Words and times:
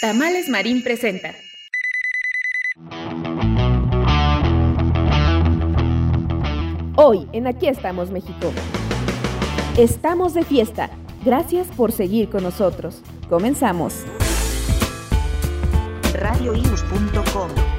Tamales 0.00 0.48
Marín 0.48 0.82
presenta. 0.82 1.34
Hoy 6.96 7.28
en 7.32 7.46
Aquí 7.46 7.68
estamos 7.68 8.10
México. 8.10 8.50
Estamos 9.76 10.32
de 10.32 10.44
fiesta. 10.44 10.88
Gracias 11.22 11.66
por 11.68 11.92
seguir 11.92 12.30
con 12.30 12.42
nosotros. 12.42 13.02
Comenzamos. 13.28 14.06
radioius.com 16.14 17.69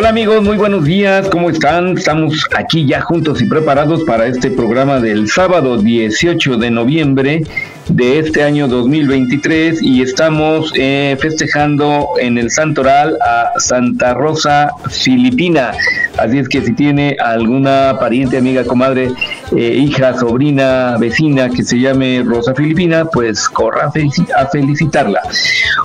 Hola 0.00 0.08
amigos, 0.08 0.42
muy 0.42 0.56
buenos 0.56 0.86
días, 0.86 1.28
¿cómo 1.28 1.50
están? 1.50 1.98
Estamos 1.98 2.46
aquí 2.56 2.86
ya 2.86 3.02
juntos 3.02 3.42
y 3.42 3.44
preparados 3.44 4.02
para 4.04 4.28
este 4.28 4.50
programa 4.50 4.98
del 4.98 5.28
sábado 5.28 5.76
18 5.76 6.56
de 6.56 6.70
noviembre 6.70 7.42
de 7.90 8.18
este 8.20 8.42
año 8.42 8.68
2023 8.68 9.82
y 9.82 10.02
estamos 10.02 10.72
eh, 10.76 11.16
festejando 11.20 12.08
en 12.20 12.38
el 12.38 12.50
Santoral 12.50 13.16
a 13.20 13.50
Santa 13.58 14.14
Rosa 14.14 14.70
Filipina. 14.88 15.72
Así 16.18 16.38
es 16.38 16.48
que 16.48 16.62
si 16.62 16.72
tiene 16.74 17.16
alguna 17.18 17.96
pariente, 17.98 18.38
amiga, 18.38 18.64
comadre, 18.64 19.10
eh, 19.56 19.74
hija, 19.76 20.14
sobrina, 20.18 20.96
vecina 20.98 21.48
que 21.50 21.62
se 21.62 21.78
llame 21.78 22.22
Rosa 22.24 22.54
Filipina, 22.54 23.04
pues 23.06 23.48
corra 23.48 23.86
a, 23.86 23.92
felici- 23.92 24.28
a 24.36 24.46
felicitarla. 24.46 25.20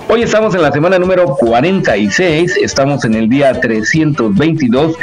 Hoy 0.08 0.22
estamos 0.22 0.54
en 0.54 0.62
la 0.62 0.72
semana 0.72 0.98
número 0.98 1.26
46, 1.36 2.56
estamos 2.62 3.04
en 3.04 3.14
el 3.14 3.28
día 3.28 3.52
322 3.60 4.94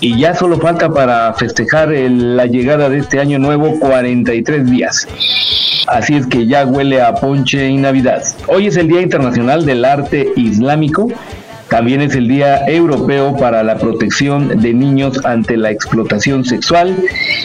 y 0.00 0.18
ya 0.18 0.34
solo 0.34 0.58
falta 0.58 0.90
para 0.90 1.32
festejar 1.34 1.90
la 1.90 2.46
llegada 2.46 2.88
de 2.88 2.98
este 2.98 3.20
año 3.20 3.38
nuevo 3.38 3.78
43 3.78 4.70
días. 4.70 5.06
Así 5.86 6.16
es 6.16 6.26
que 6.26 6.46
ya 6.46 6.64
huele 6.66 7.02
a 7.02 7.14
ponche 7.14 7.68
y 7.68 7.76
Navidad. 7.76 8.22
Hoy 8.46 8.66
es 8.66 8.76
el 8.76 8.88
Día 8.88 9.02
Internacional 9.02 9.66
del 9.66 9.84
Arte 9.84 10.32
Islámico. 10.36 11.08
También 11.70 12.00
es 12.00 12.16
el 12.16 12.26
Día 12.26 12.66
Europeo 12.66 13.36
para 13.36 13.62
la 13.62 13.78
Protección 13.78 14.60
de 14.60 14.74
Niños 14.74 15.24
ante 15.24 15.56
la 15.56 15.70
Explotación 15.70 16.44
Sexual 16.44 16.96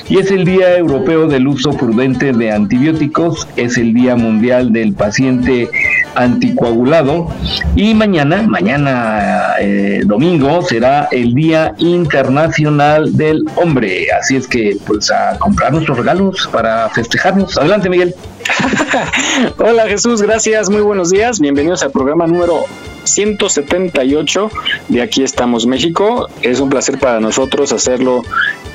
y 0.09 0.17
es 0.17 0.31
el 0.31 0.45
Día 0.45 0.75
Europeo 0.77 1.27
del 1.27 1.47
Uso 1.47 1.69
Prudente 1.69 2.33
de 2.33 2.51
Antibióticos, 2.51 3.47
es 3.55 3.77
el 3.77 3.93
Día 3.93 4.15
Mundial 4.15 4.73
del 4.73 4.93
Paciente 4.93 5.69
Anticoagulado 6.15 7.27
y 7.75 7.93
mañana, 7.93 8.41
mañana 8.41 9.57
eh, 9.59 10.01
domingo, 10.05 10.63
será 10.63 11.07
el 11.11 11.35
Día 11.35 11.75
Internacional 11.77 13.15
del 13.15 13.43
Hombre. 13.57 14.07
Así 14.19 14.37
es 14.37 14.47
que 14.47 14.75
pues 14.87 15.11
a 15.11 15.37
comprar 15.37 15.71
nuestros 15.71 15.99
regalos 15.99 16.49
para 16.51 16.89
festejarnos. 16.89 17.59
Adelante 17.59 17.89
Miguel. 17.91 18.15
Hola 19.59 19.85
Jesús, 19.87 20.23
gracias, 20.23 20.67
muy 20.71 20.81
buenos 20.81 21.11
días, 21.11 21.39
bienvenidos 21.39 21.83
al 21.83 21.91
programa 21.91 22.25
número 22.25 22.63
178 23.05 24.51
de 24.89 25.01
Aquí 25.01 25.23
estamos 25.23 25.65
México. 25.65 26.27
Es 26.41 26.59
un 26.59 26.69
placer 26.69 26.99
para 26.99 27.19
nosotros 27.19 27.71
hacerlo 27.71 28.23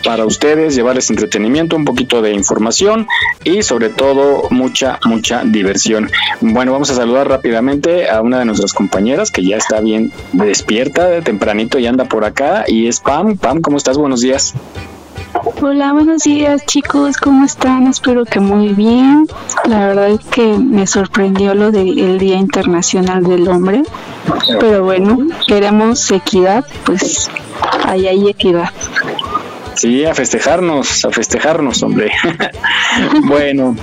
para 0.05 0.25
ustedes, 0.25 0.75
llevarles 0.75 1.11
entretenimiento, 1.11 1.77
un 1.77 1.85
poquito 1.85 2.23
de 2.23 2.33
información 2.33 3.07
y 3.45 3.63
sobre 3.63 3.89
todo 3.91 4.43
mucha, 4.51 4.99
mucha 5.05 5.45
diversión. 5.45 6.11
Bueno, 6.41 6.73
vamos 6.73 6.91
a 6.91 6.95
saludar 6.95 7.29
rápidamente 7.29 8.09
a 8.09 8.21
una 8.23 8.39
de 8.39 8.45
nuestras 8.45 8.73
compañeras 8.73 9.31
que 9.31 9.45
ya 9.45 9.57
está 9.57 9.81
bien 9.81 10.13
despierta 10.33 11.09
de 11.09 11.23
tempranito 11.23 11.79
y 11.79 11.87
anda 11.87 12.05
por 12.05 12.25
acá 12.25 12.65
y 12.67 12.87
es 12.87 13.01
Pam. 13.01 13.37
Pam, 13.37 13.61
¿cómo 13.61 13.77
estás? 13.77 13.99
Buenos 13.99 14.21
días. 14.21 14.55
Hola, 15.33 15.93
buenos 15.93 16.25
días 16.25 16.67
chicos, 16.67 17.17
¿cómo 17.17 17.45
están? 17.45 17.87
Espero 17.87 18.25
que 18.25 18.41
muy 18.41 18.69
bien. 18.71 19.29
La 19.65 19.87
verdad 19.87 20.11
es 20.11 20.21
que 20.21 20.43
me 20.43 20.87
sorprendió 20.87 21.55
lo 21.55 21.71
del 21.71 22.19
Día 22.19 22.37
Internacional 22.37 23.23
del 23.23 23.47
Hombre, 23.49 23.83
pero 24.59 24.85
bueno, 24.85 25.19
queremos 25.47 26.11
equidad, 26.11 26.65
pues 26.85 27.31
ahí 27.85 28.09
hay 28.09 28.29
equidad. 28.29 28.71
Sí, 29.75 30.05
a 30.05 30.15
festejarnos, 30.15 31.05
a 31.05 31.11
festejarnos, 31.11 31.83
hombre. 31.83 32.11
bueno, 33.25 33.77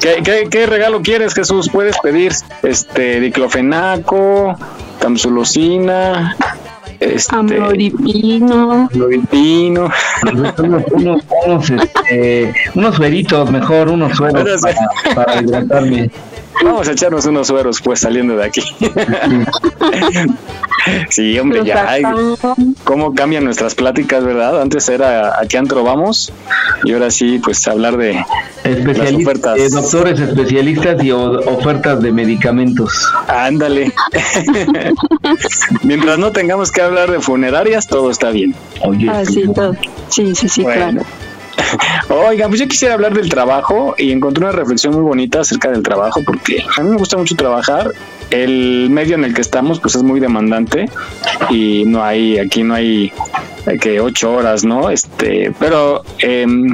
¿qué, 0.00 0.22
qué, 0.24 0.48
qué 0.48 0.66
regalo 0.66 1.02
quieres, 1.02 1.34
Jesús? 1.34 1.68
Puedes 1.70 1.98
pedir 1.98 2.32
este 2.62 3.20
diclofenaco, 3.20 4.56
tamsulosina, 5.00 6.36
este, 7.00 7.34
Amoripino, 7.34 8.88
amlodipino. 8.92 9.90
unos, 10.58 10.84
unos, 10.92 11.22
unos, 11.46 11.70
este, 11.70 12.54
unos 12.74 12.96
sueritos, 12.96 13.50
mejor, 13.50 13.88
unos 13.88 14.16
sueros 14.16 14.60
para, 14.62 15.14
para 15.14 15.42
hidratarme. 15.42 16.10
Vamos 16.62 16.88
a 16.88 16.92
echarnos 16.92 17.26
unos 17.26 17.48
sueros, 17.48 17.80
pues, 17.82 18.00
saliendo 18.00 18.36
de 18.36 18.44
aquí. 18.44 18.62
sí, 21.10 21.38
hombre, 21.38 21.64
ya. 21.64 21.86
ay, 21.88 22.02
cómo 22.84 23.14
cambian 23.14 23.44
nuestras 23.44 23.74
pláticas, 23.74 24.24
¿verdad? 24.24 24.60
Antes 24.60 24.88
era 24.88 25.40
a 25.40 25.46
qué 25.46 25.58
antro 25.58 25.82
vamos 25.82 26.32
y 26.84 26.92
ahora 26.92 27.10
sí, 27.10 27.40
pues, 27.42 27.66
hablar 27.66 27.96
de 27.96 28.14
las 28.14 28.26
Especialistas, 28.64 29.22
ofertas. 29.22 29.58
eh, 29.58 29.68
doctores 29.70 30.20
especialistas 30.20 31.02
y 31.04 31.10
ofertas 31.12 32.00
de 32.02 32.12
medicamentos. 32.12 32.92
Ándale. 33.28 33.92
Mientras 35.82 36.18
no 36.18 36.32
tengamos 36.32 36.70
que 36.70 36.82
hablar 36.82 37.10
de 37.10 37.20
funerarias, 37.20 37.86
todo 37.86 38.10
está 38.10 38.30
bien. 38.30 38.54
Oye, 38.82 39.08
así 39.10 39.44
todo. 39.54 39.74
Sí, 40.08 40.34
sí, 40.34 40.48
sí, 40.48 40.62
Bueno. 40.62 41.00
claro. 41.02 41.06
Oiga, 42.08 42.48
pues 42.48 42.60
yo 42.60 42.68
quisiera 42.68 42.94
hablar 42.94 43.14
del 43.14 43.28
trabajo 43.28 43.94
y 43.98 44.12
encontré 44.12 44.44
una 44.44 44.52
reflexión 44.52 44.94
muy 44.94 45.02
bonita 45.02 45.40
acerca 45.40 45.70
del 45.70 45.82
trabajo 45.82 46.20
porque 46.24 46.64
a 46.76 46.82
mí 46.82 46.90
me 46.90 46.96
gusta 46.96 47.16
mucho 47.16 47.34
trabajar. 47.34 47.92
El 48.30 48.88
medio 48.90 49.14
en 49.14 49.24
el 49.24 49.34
que 49.34 49.42
estamos 49.42 49.80
pues 49.80 49.94
es 49.94 50.02
muy 50.02 50.18
demandante 50.18 50.88
y 51.50 51.84
no 51.84 52.02
hay, 52.02 52.38
aquí 52.38 52.62
no 52.62 52.74
hay 52.74 53.12
eh, 53.66 53.78
que 53.78 54.00
ocho 54.00 54.32
horas, 54.32 54.64
¿no? 54.64 54.90
Este, 54.90 55.52
pero 55.58 56.02
em, 56.18 56.66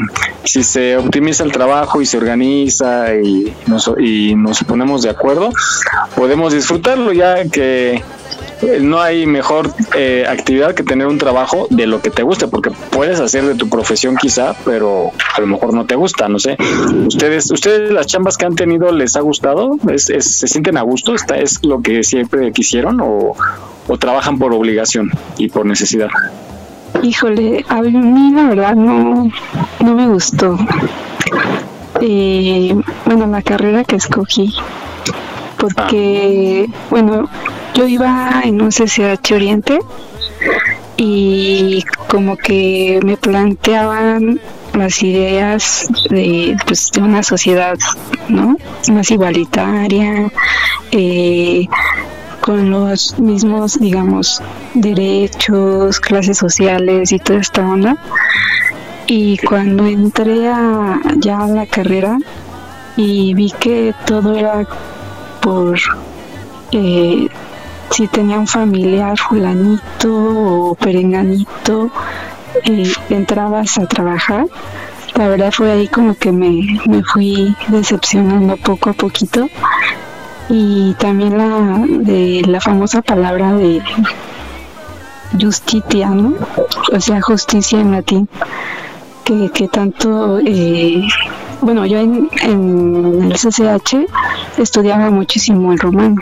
si 0.45 0.63
se 0.63 0.97
optimiza 0.97 1.45
el 1.45 1.53
trabajo 1.53 2.01
y 2.01 2.07
se 2.07 2.19
organiza 2.19 3.15
y 3.15 3.53
nos, 3.67 3.91
y 3.99 4.35
nos 4.35 4.63
ponemos 4.65 5.03
de 5.03 5.11
acuerdo, 5.11 5.51
podemos 6.17 6.53
disfrutarlo 6.53 7.13
ya 7.13 7.45
que 7.49 8.03
no 8.81 9.01
hay 9.01 9.27
mejor 9.27 9.73
eh, 9.97 10.25
actividad 10.29 10.75
que 10.75 10.83
tener 10.83 11.07
un 11.07 11.19
trabajo 11.19 11.67
de 11.71 11.87
lo 11.87 12.01
que 12.03 12.11
te 12.11 12.23
guste, 12.23 12.47
porque 12.49 12.71
puedes 12.91 13.19
hacer 13.21 13.45
de 13.45 13.55
tu 13.55 13.69
profesión 13.69 14.17
quizá, 14.17 14.55
pero 14.65 15.11
a 15.37 15.41
lo 15.41 15.47
mejor 15.47 15.73
no 15.75 15.87
te 15.87 15.95
gusta, 15.95 16.29
no 16.29 16.39
sé. 16.39 16.57
¿Ustedes, 17.07 17.51
ustedes 17.51 17.91
las 17.91 18.07
chambas 18.07 18.37
que 18.37 18.47
han 18.47 18.55
tenido 18.57 18.93
les 18.93 19.17
ha 19.17 19.21
gustado? 19.21 19.77
¿Es, 19.91 20.11
es- 20.11 20.39
se 20.39 20.47
sienten 20.49 20.77
a 20.77 20.83
gusto? 20.83 21.15
¿Está, 21.15 21.39
¿Es 21.39 21.65
lo 21.65 21.81
que 21.83 22.03
siempre 22.05 22.53
quisieron 22.53 23.01
o, 23.01 23.35
o 23.89 23.99
trabajan 23.99 24.39
por 24.39 24.53
obligación 24.53 25.11
y 25.39 25.49
por 25.49 25.65
necesidad? 25.67 26.09
Híjole, 27.03 27.65
a 27.69 27.81
mí 27.83 28.33
la 28.35 28.49
verdad 28.49 28.75
no, 28.75 29.31
no 29.81 29.95
me 29.95 30.07
gustó. 30.09 30.59
Eh, 32.01 32.75
bueno, 33.05 33.27
la 33.27 33.43
carrera 33.43 33.85
que 33.85 33.97
escogí, 33.97 34.53
porque, 35.61 36.69
bueno, 36.89 37.29
yo 37.75 37.87
iba 37.87 38.43
en 38.43 38.63
un 38.63 38.71
CCH 38.71 39.33
Oriente 39.33 39.79
y 40.97 41.85
como 42.09 42.37
que 42.37 43.01
me 43.05 43.17
planteaban 43.17 44.41
las 44.75 45.03
ideas 45.03 45.89
de, 46.09 46.57
pues, 46.67 46.91
de 46.93 47.03
una 47.03 47.23
sociedad 47.23 47.79
¿no? 48.29 48.57
más 48.93 49.11
igualitaria, 49.11 50.33
eh, 50.93 51.67
con 52.41 52.71
los 52.71 53.19
mismos, 53.19 53.79
digamos, 53.79 54.43
derechos, 54.75 56.01
clases 56.01 56.39
sociales 56.39 57.13
y 57.13 57.19
toda 57.19 57.41
esta 57.41 57.67
onda. 57.69 57.97
Y 59.07 59.39
cuando 59.39 59.87
entré 59.87 60.49
a, 60.49 61.01
ya 61.17 61.41
a 61.41 61.49
la 61.49 61.67
carrera 61.67 62.19
y 62.97 63.35
vi 63.35 63.53
que 63.59 63.95
todo 64.07 64.35
era 64.35 64.67
por 65.41 65.79
eh, 66.73 67.29
si 67.91 68.07
tenía 68.07 68.39
un 68.39 68.47
familiar 68.47 69.19
fulanito 69.19 70.71
o 70.71 70.75
perenganito, 70.75 71.91
entrabas 73.09 73.79
a 73.79 73.87
trabajar. 73.87 74.47
La 75.17 75.29
verdad 75.29 75.51
fue 75.53 75.73
ahí 75.73 75.89
como 75.89 76.15
que 76.15 76.33
me, 76.33 76.81
me 76.87 77.03
fui 77.03 77.55
decepcionando 77.69 78.57
poco 78.57 78.91
a 78.91 78.93
poquito. 78.93 79.49
Y 80.49 80.95
también 80.95 81.37
la 81.37 81.85
de 81.87 82.43
la 82.47 82.61
famosa 82.61 83.03
palabra 83.03 83.53
de 83.55 83.83
justitia, 85.41 86.11
¿no? 86.11 86.35
O 86.93 87.01
sea, 87.01 87.21
justicia 87.21 87.81
en 87.81 87.93
latín, 87.93 88.29
que, 89.25 89.51
que 89.51 89.69
tanto, 89.69 90.41
eh, 90.41 91.07
bueno, 91.61 91.87
yo 91.87 91.99
en, 91.99 92.29
en 92.43 93.23
el 93.23 93.33
CCH 93.33 94.07
estudiaba 94.59 95.11
muchísimo 95.11 95.73
el 95.73 95.79
romano 95.79 96.21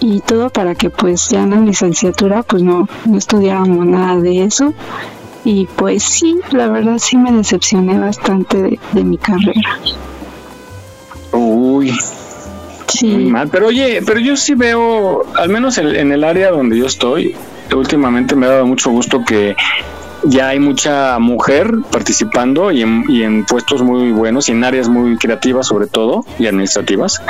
y 0.00 0.20
todo 0.20 0.50
para 0.50 0.74
que 0.74 0.90
pues 0.90 1.28
ya 1.28 1.42
en 1.42 1.50
la 1.50 1.60
licenciatura 1.60 2.42
pues 2.42 2.62
no, 2.62 2.88
no 3.04 3.18
estudiáramos 3.18 3.86
nada 3.86 4.20
de 4.20 4.44
eso 4.44 4.72
y 5.44 5.66
pues 5.66 6.02
sí, 6.02 6.38
la 6.52 6.68
verdad 6.68 6.98
sí 6.98 7.16
me 7.16 7.32
decepcioné 7.32 7.98
bastante 7.98 8.62
de, 8.62 8.80
de 8.92 9.04
mi 9.04 9.18
carrera. 9.18 9.78
Uy, 11.32 11.92
Sí, 12.88 13.06
muy 13.06 13.24
mal. 13.26 13.48
Pero 13.48 13.66
oye, 13.66 14.00
pero 14.04 14.18
yo 14.18 14.36
sí 14.36 14.54
veo, 14.54 15.24
al 15.36 15.48
menos 15.48 15.78
en, 15.78 15.94
en 15.94 16.10
el 16.10 16.24
área 16.24 16.50
donde 16.50 16.78
yo 16.78 16.86
estoy, 16.86 17.36
últimamente 17.74 18.34
me 18.34 18.46
ha 18.46 18.50
dado 18.50 18.66
mucho 18.66 18.90
gusto 18.90 19.24
que 19.24 19.54
ya 20.24 20.48
hay 20.48 20.58
mucha 20.58 21.18
mujer 21.18 21.72
participando 21.90 22.70
y 22.72 22.82
en, 22.82 23.04
y 23.08 23.22
en 23.22 23.44
puestos 23.44 23.82
muy 23.82 24.10
buenos 24.12 24.48
y 24.48 24.52
en 24.52 24.64
áreas 24.64 24.88
muy 24.88 25.16
creativas 25.16 25.66
sobre 25.66 25.86
todo 25.86 26.24
y 26.38 26.46
administrativas. 26.46 27.22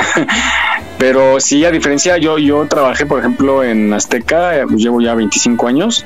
Pero 0.98 1.38
sí, 1.40 1.64
a 1.64 1.70
diferencia, 1.70 2.18
yo, 2.18 2.38
yo 2.38 2.66
trabajé, 2.66 3.06
por 3.06 3.20
ejemplo, 3.20 3.62
en 3.62 3.92
Azteca, 3.92 4.56
eh, 4.56 4.64
llevo 4.76 5.00
ya 5.00 5.14
25 5.14 5.68
años 5.68 6.04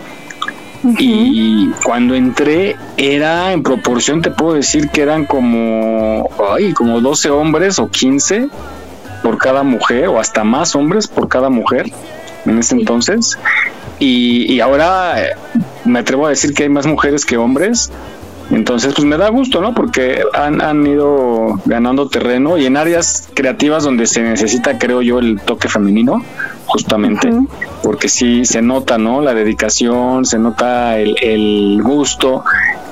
y 0.98 1.68
cuando 1.84 2.14
entré 2.14 2.76
era 2.96 3.52
en 3.52 3.62
proporción, 3.62 4.20
te 4.20 4.30
puedo 4.30 4.54
decir 4.54 4.88
que 4.88 5.02
eran 5.02 5.26
como, 5.26 6.28
ay, 6.52 6.72
como 6.72 7.00
12 7.00 7.30
hombres 7.30 7.78
o 7.78 7.88
15 7.88 8.48
por 9.22 9.38
cada 9.38 9.62
mujer 9.62 10.08
o 10.08 10.18
hasta 10.18 10.42
más 10.42 10.74
hombres 10.74 11.06
por 11.06 11.28
cada 11.28 11.50
mujer 11.50 11.86
en 12.44 12.58
ese 12.58 12.74
entonces. 12.74 13.38
Y, 14.02 14.52
y 14.52 14.58
ahora 14.58 15.22
eh, 15.22 15.36
me 15.84 16.00
atrevo 16.00 16.26
a 16.26 16.30
decir 16.30 16.54
que 16.54 16.64
hay 16.64 16.68
más 16.68 16.86
mujeres 16.88 17.24
que 17.24 17.36
hombres. 17.36 17.92
Entonces, 18.50 18.94
pues 18.94 19.06
me 19.06 19.16
da 19.16 19.28
gusto, 19.28 19.60
¿no? 19.60 19.74
Porque 19.74 20.24
han, 20.34 20.60
han 20.60 20.84
ido 20.84 21.60
ganando 21.66 22.08
terreno 22.08 22.58
y 22.58 22.66
en 22.66 22.76
áreas 22.76 23.28
creativas 23.32 23.84
donde 23.84 24.08
se 24.08 24.20
necesita, 24.22 24.76
creo 24.76 25.02
yo, 25.02 25.20
el 25.20 25.40
toque 25.40 25.68
femenino, 25.68 26.20
justamente, 26.66 27.30
porque 27.84 28.08
sí 28.08 28.44
se 28.44 28.60
nota, 28.60 28.98
¿no? 28.98 29.20
La 29.22 29.34
dedicación, 29.34 30.24
se 30.24 30.40
nota 30.40 30.98
el, 30.98 31.14
el 31.22 31.80
gusto 31.80 32.42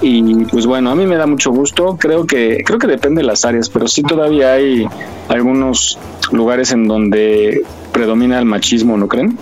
y 0.01 0.45
pues 0.45 0.65
bueno, 0.65 0.93
a 0.93 0.95
mí 0.95 1.07
me 1.07 1.17
da 1.17 1.27
mucho 1.27 1.51
gusto. 1.51 1.97
Creo 1.99 2.25
que 2.25 2.63
creo 2.65 2.79
que 2.79 2.87
depende 2.87 3.23
de 3.23 3.27
las 3.27 3.45
áreas, 3.45 3.69
pero 3.69 3.89
sí 3.89 4.03
todavía 4.03 4.53
hay 4.53 4.87
algunos 5.29 5.99
lugares 6.31 6.71
en 6.71 6.87
donde 6.87 7.65
predomina 7.93 8.39
el 8.39 8.45
machismo, 8.45 8.97
¿no 8.97 9.09
creen? 9.09 9.37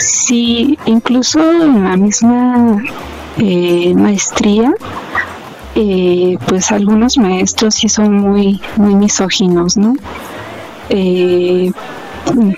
Sí, 0.00 0.78
incluso 0.86 1.40
en 1.40 1.84
la 1.84 1.96
misma 1.96 2.82
eh, 3.38 3.94
maestría, 3.94 4.72
eh, 5.74 6.36
pues 6.46 6.70
algunos 6.70 7.16
maestros 7.18 7.74
sí 7.76 7.88
son 7.88 8.18
muy, 8.18 8.60
muy 8.76 8.94
misóginos, 8.94 9.76
¿no? 9.76 9.94
Eh, 10.88 11.72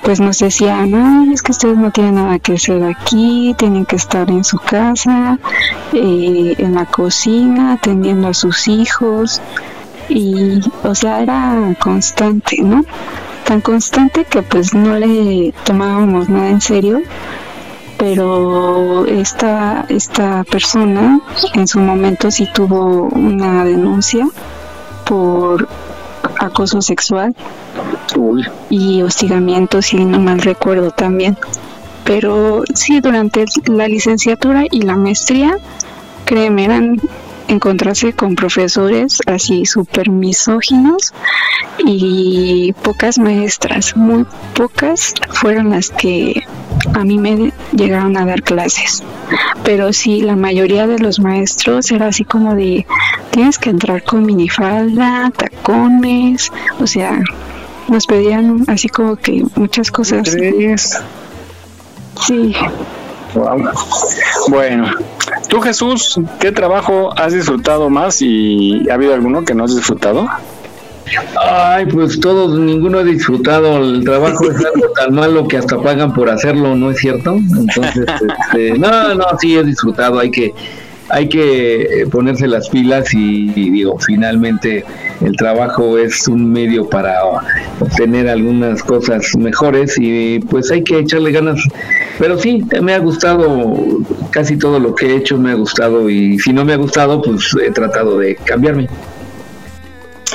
pues 0.03 0.21
nos 0.21 0.39
decían, 0.39 0.95
ay, 0.95 1.33
es 1.33 1.43
que 1.43 1.53
ustedes 1.53 1.77
no 1.77 1.91
tienen 1.91 2.17
nada 2.17 2.39
que 2.39 2.55
hacer 2.55 2.83
aquí, 2.85 3.55
tienen 3.57 3.87
que 3.87 3.97
estar 3.97 4.29
en 4.31 4.45
su 4.45 4.59
casa, 4.59 5.39
eh, 5.93 6.55
en 6.59 6.75
la 6.75 6.85
cocina, 6.87 7.73
atendiendo 7.73 8.29
a 8.29 8.35
sus 8.35 8.69
hijos, 8.69 9.41
y, 10.09 10.61
o 10.83 10.95
sea, 10.95 11.23
era 11.23 11.75
constante, 11.81 12.59
¿no? 12.63 12.85
Tan 13.47 13.61
constante 13.61 14.25
que 14.25 14.43
pues 14.43 14.75
no 14.75 14.99
le 14.99 15.53
tomábamos 15.65 16.29
nada 16.29 16.49
en 16.49 16.61
serio, 16.61 17.03
pero 17.99 19.07
esta, 19.07 19.85
esta 19.89 20.45
persona 20.45 21.21
en 21.55 21.69
su 21.69 21.79
momento 21.79 22.31
sí 22.31 22.49
tuvo 22.53 23.09
una 23.09 23.65
denuncia 23.65 24.27
por 25.05 25.69
acoso 26.39 26.81
sexual 26.81 27.35
y 28.71 29.03
hostigamiento, 29.03 29.83
si 29.83 30.05
no 30.05 30.19
mal 30.21 30.41
recuerdo 30.41 30.91
también. 30.91 31.37
Pero 32.05 32.65
sí, 32.75 33.01
durante 33.01 33.45
la 33.67 33.89
licenciatura 33.89 34.65
y 34.71 34.83
la 34.83 34.97
maestría, 34.97 35.57
créeme, 36.25 36.65
eran 36.65 37.01
encontrarse 37.49 38.13
con 38.13 38.35
profesores 38.35 39.21
así 39.27 39.67
súper 39.67 40.11
misóginos 40.11 41.13
y 41.79 42.73
pocas 42.83 43.19
maestras, 43.19 43.97
muy 43.97 44.27
pocas 44.55 45.15
fueron 45.31 45.71
las 45.71 45.91
que 45.91 46.43
a 46.95 47.05
mí 47.05 47.19
me 47.19 47.53
llegaron 47.73 48.17
a 48.17 48.27
dar 48.27 48.43
clases. 48.43 49.03
Pero 49.65 49.93
sí, 49.93 50.21
la 50.21 50.37
mayoría 50.37 50.87
de 50.87 50.99
los 50.99 51.19
maestros 51.21 51.91
era 51.91 52.09
así 52.09 52.25
como 52.25 52.55
de, 52.55 52.87
tienes 53.31 53.59
que 53.59 53.71
entrar 53.71 54.05
con 54.05 54.25
minifalda, 54.27 55.31
tacones, 55.37 56.53
o 56.81 56.87
sea, 56.87 57.21
nos 57.89 58.07
pedían 58.07 58.65
así 58.69 58.89
como 58.89 59.17
que 59.17 59.45
muchas 59.57 59.91
cosas. 59.91 60.37
Sí. 62.27 62.55
Wow. 63.35 63.71
Bueno, 64.49 64.91
tú 65.49 65.61
Jesús, 65.61 66.21
¿qué 66.39 66.53
trabajo 66.53 67.13
has 67.17 67.33
disfrutado 67.33 67.89
más 67.89 68.21
y 68.21 68.89
ha 68.91 68.95
habido 68.95 69.15
alguno 69.15 69.43
que 69.43 69.55
no 69.55 69.65
has 69.65 69.75
disfrutado? 69.75 70.29
Ay, 71.41 71.87
pues 71.87 72.19
todos, 72.21 72.59
ninguno 72.59 72.99
ha 72.99 73.05
disfrutado. 73.05 73.79
El 73.79 74.05
trabajo 74.05 74.51
es 74.51 74.57
algo 74.57 74.89
tan 74.95 75.15
malo 75.15 75.47
que 75.47 75.59
hasta 75.59 75.81
pagan 75.81 76.13
por 76.13 76.31
hacerlo, 76.31 76.75
¿no 76.75 76.91
es 76.91 76.99
cierto? 76.99 77.35
Entonces, 77.35 78.07
este, 78.53 78.79
no, 78.79 79.15
no, 79.15 79.25
sí 79.41 79.57
he 79.57 79.63
disfrutado. 79.63 80.19
Hay 80.19 80.31
que, 80.31 80.55
hay 81.15 81.29
que 81.29 81.83
eh, 81.83 82.07
ponerse 82.09 82.49
las 82.49 82.69
pilas 82.69 83.15
y, 83.15 83.47
digo, 83.51 83.97
finalmente 84.01 84.85
el 85.21 85.37
trabajo 85.37 85.97
es 85.97 86.27
un 86.27 86.53
medio 86.53 86.89
para 86.91 87.23
obtener 87.79 88.29
algunas 88.29 88.83
cosas 88.83 89.25
mejores 89.37 89.95
y 89.97 90.41
pues 90.41 90.73
hay 90.73 90.83
que 90.83 90.99
echarle 90.99 91.31
ganas. 91.31 91.61
Pero 92.19 92.37
sí, 92.37 92.65
me 92.83 92.95
ha 92.95 92.99
gustado 92.99 93.77
casi 94.31 94.57
todo 94.57 94.81
lo 94.81 94.97
que 94.97 95.07
he 95.07 95.17
hecho, 95.17 95.39
me 95.39 95.53
ha 95.53 95.55
gustado 95.55 96.11
y 96.11 96.37
si 96.41 96.53
no 96.53 96.65
me 96.65 96.73
ha 96.73 96.79
gustado, 96.79 97.23
pues 97.23 97.49
he 97.65 97.71
tratado 97.71 98.19
de 98.19 98.35
cambiarme. 98.35 98.89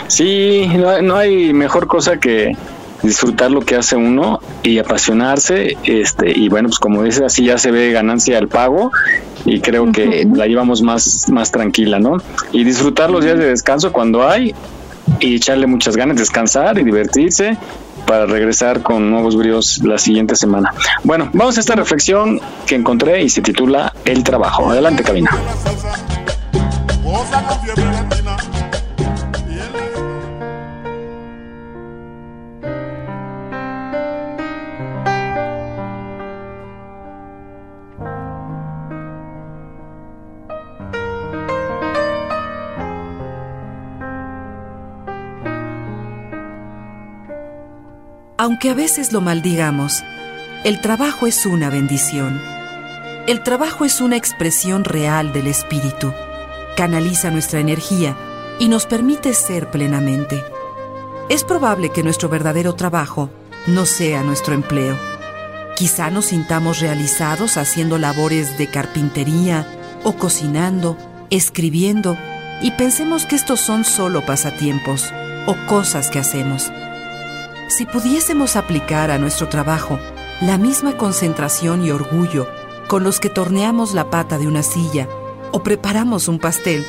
Sí, 0.07 0.65
no, 0.77 1.01
no 1.01 1.17
hay 1.17 1.51
mejor 1.51 1.87
cosa 1.87 2.17
que 2.21 2.53
disfrutar 3.03 3.51
lo 3.51 3.61
que 3.61 3.75
hace 3.75 3.95
uno 3.95 4.39
y 4.63 4.79
apasionarse, 4.79 5.77
este, 5.83 6.37
y 6.37 6.49
bueno, 6.49 6.69
pues 6.69 6.79
como 6.79 7.03
dices, 7.03 7.21
así 7.21 7.45
ya 7.45 7.57
se 7.57 7.71
ve 7.71 7.91
ganancia 7.91 8.37
al 8.37 8.47
pago 8.47 8.91
y 9.45 9.61
creo 9.61 9.91
que 9.91 10.27
la 10.33 10.47
llevamos 10.47 10.81
más, 10.81 11.29
más 11.29 11.51
tranquila, 11.51 11.99
¿no? 11.99 12.17
Y 12.51 12.63
disfrutar 12.63 13.09
los 13.09 13.23
días 13.23 13.37
de 13.37 13.45
descanso 13.47 13.91
cuando 13.91 14.27
hay 14.27 14.53
y 15.19 15.35
echarle 15.35 15.67
muchas 15.67 15.95
ganas, 15.95 16.17
descansar 16.17 16.77
y 16.77 16.83
divertirse 16.83 17.57
para 18.05 18.25
regresar 18.25 18.81
con 18.81 19.09
nuevos 19.09 19.35
bríos 19.35 19.79
la 19.83 19.97
siguiente 19.97 20.35
semana. 20.35 20.73
Bueno, 21.03 21.29
vamos 21.33 21.57
a 21.57 21.59
esta 21.59 21.75
reflexión 21.75 22.39
que 22.65 22.75
encontré 22.75 23.21
y 23.21 23.29
se 23.29 23.41
titula 23.41 23.93
El 24.05 24.23
trabajo. 24.23 24.69
Adelante, 24.71 25.03
cabina. 25.03 25.29
Aunque 48.41 48.69
a 48.69 48.73
veces 48.73 49.11
lo 49.11 49.19
maldigamos, 49.19 50.01
el 50.63 50.79
trabajo 50.79 51.27
es 51.27 51.45
una 51.45 51.69
bendición. 51.69 52.41
El 53.27 53.43
trabajo 53.43 53.83
es 53.83 53.99
una 53.99 54.15
expresión 54.15 54.85
real 54.85 55.33
del 55.33 55.47
espíritu. 55.47 56.13
Canaliza 56.77 57.31
nuestra 57.31 57.59
energía 57.59 58.15
y 58.57 58.69
nos 58.69 58.85
permite 58.85 59.33
ser 59.33 59.69
plenamente. 59.69 60.41
Es 61.27 61.43
probable 61.43 61.89
que 61.89 62.01
nuestro 62.01 62.29
verdadero 62.29 62.75
trabajo 62.75 63.29
no 63.67 63.85
sea 63.85 64.23
nuestro 64.23 64.53
empleo. 64.53 64.97
Quizá 65.75 66.09
nos 66.09 66.27
sintamos 66.27 66.79
realizados 66.79 67.57
haciendo 67.57 67.97
labores 67.97 68.57
de 68.57 68.67
carpintería 68.67 69.67
o 70.05 70.13
cocinando, 70.13 70.95
escribiendo, 71.29 72.17
y 72.61 72.71
pensemos 72.71 73.25
que 73.25 73.35
estos 73.35 73.59
son 73.59 73.83
solo 73.83 74.25
pasatiempos 74.25 75.11
o 75.45 75.57
cosas 75.67 76.09
que 76.09 76.19
hacemos. 76.19 76.71
Si 77.69 77.85
pudiésemos 77.85 78.55
aplicar 78.55 79.11
a 79.11 79.19
nuestro 79.19 79.47
trabajo 79.47 79.99
la 80.41 80.57
misma 80.57 80.97
concentración 80.97 81.85
y 81.85 81.91
orgullo 81.91 82.47
con 82.87 83.03
los 83.03 83.19
que 83.19 83.29
torneamos 83.29 83.93
la 83.93 84.09
pata 84.09 84.39
de 84.39 84.47
una 84.47 84.63
silla 84.63 85.07
o 85.51 85.61
preparamos 85.61 86.27
un 86.27 86.39
pastel, 86.39 86.83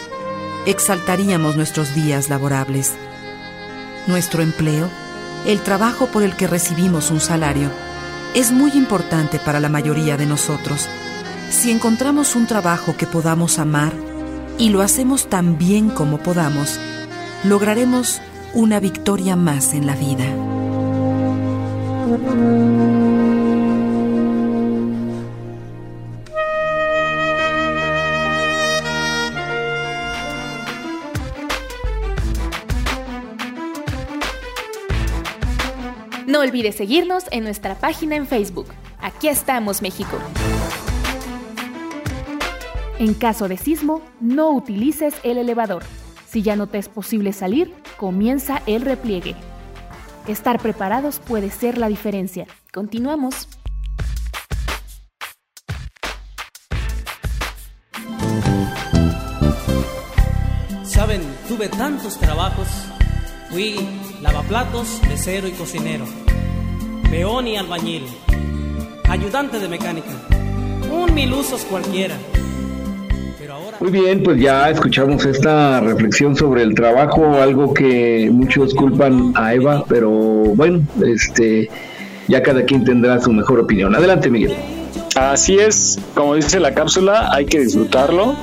exaltaríamos 0.64 1.54
nuestros 1.54 1.94
días 1.94 2.30
laborables. 2.30 2.94
Nuestro 4.06 4.42
empleo, 4.42 4.88
el 5.46 5.60
trabajo 5.60 6.06
por 6.06 6.22
el 6.22 6.34
que 6.34 6.46
recibimos 6.46 7.10
un 7.10 7.20
salario, 7.20 7.70
es 8.34 8.50
muy 8.50 8.70
importante 8.72 9.38
para 9.38 9.60
la 9.60 9.68
mayoría 9.68 10.16
de 10.16 10.25
nosotros. 10.25 10.88
Si 11.50 11.70
encontramos 11.70 12.34
un 12.34 12.46
trabajo 12.46 12.96
que 12.96 13.06
podamos 13.06 13.58
amar 13.58 13.92
y 14.56 14.70
lo 14.70 14.80
hacemos 14.80 15.28
tan 15.28 15.58
bien 15.58 15.90
como 15.90 16.18
podamos, 16.18 16.80
lograremos 17.44 18.22
una 18.54 18.80
victoria 18.80 19.37
más 19.37 19.75
en 19.75 19.87
la 19.87 19.94
vida. 19.94 20.25
No 22.10 22.16
olvides 36.40 36.74
seguirnos 36.74 37.26
en 37.30 37.44
nuestra 37.44 37.76
página 37.76 38.16
en 38.16 38.26
Facebook. 38.26 38.66
Aquí 39.00 39.28
estamos, 39.28 39.80
México. 39.80 40.18
En 42.98 43.14
caso 43.14 43.46
de 43.46 43.56
sismo, 43.56 44.02
no 44.20 44.50
utilices 44.50 45.14
el 45.22 45.38
elevador. 45.38 45.84
Si 46.26 46.42
ya 46.42 46.56
no 46.56 46.66
te 46.66 46.78
es 46.78 46.88
posible 46.88 47.32
salir, 47.32 47.72
comienza 47.96 48.62
el 48.66 48.82
repliegue. 48.82 49.36
Estar 50.30 50.60
preparados 50.60 51.18
puede 51.18 51.50
ser 51.50 51.76
la 51.76 51.88
diferencia. 51.88 52.46
Continuamos. 52.72 53.49
Saben, 60.84 61.20
tuve 61.49 61.68
tantos 61.68 62.16
trabajos. 62.16 62.68
Fui 63.50 63.75
lavaplatos, 64.22 65.02
mesero 65.08 65.49
y 65.49 65.50
cocinero, 65.50 66.04
peón 67.10 67.49
y 67.49 67.56
albañil, 67.56 68.06
ayudante 69.08 69.58
de 69.58 69.66
mecánica, 69.66 70.12
un 70.92 71.12
mil 71.12 71.32
usos 71.32 71.64
cualquiera. 71.64 72.16
Muy 73.80 73.90
bien, 73.90 74.22
pues 74.22 74.38
ya 74.38 74.68
escuchamos 74.68 75.25
esta 75.25 75.80
reflexión 75.80 76.37
sobre 76.37 76.62
el 76.62 76.75
trabajo, 76.75 77.40
algo 77.40 77.72
que 77.72 78.28
muchos 78.30 78.75
culpan 78.75 79.32
a 79.34 79.54
Eva, 79.54 79.84
pero 79.88 80.10
bueno, 80.10 80.82
este 81.02 81.70
ya 82.28 82.42
cada 82.42 82.62
quien 82.62 82.84
tendrá 82.84 83.18
su 83.22 83.32
mejor 83.32 83.58
opinión. 83.58 83.94
Adelante, 83.94 84.28
Miguel. 84.28 84.54
Así 85.16 85.58
es, 85.58 85.99
como 86.14 86.34
dice 86.34 86.60
la 86.60 86.75
cápsula, 86.75 87.30
hay 87.32 87.46
que 87.46 87.58
disfrutarlo 87.58 88.34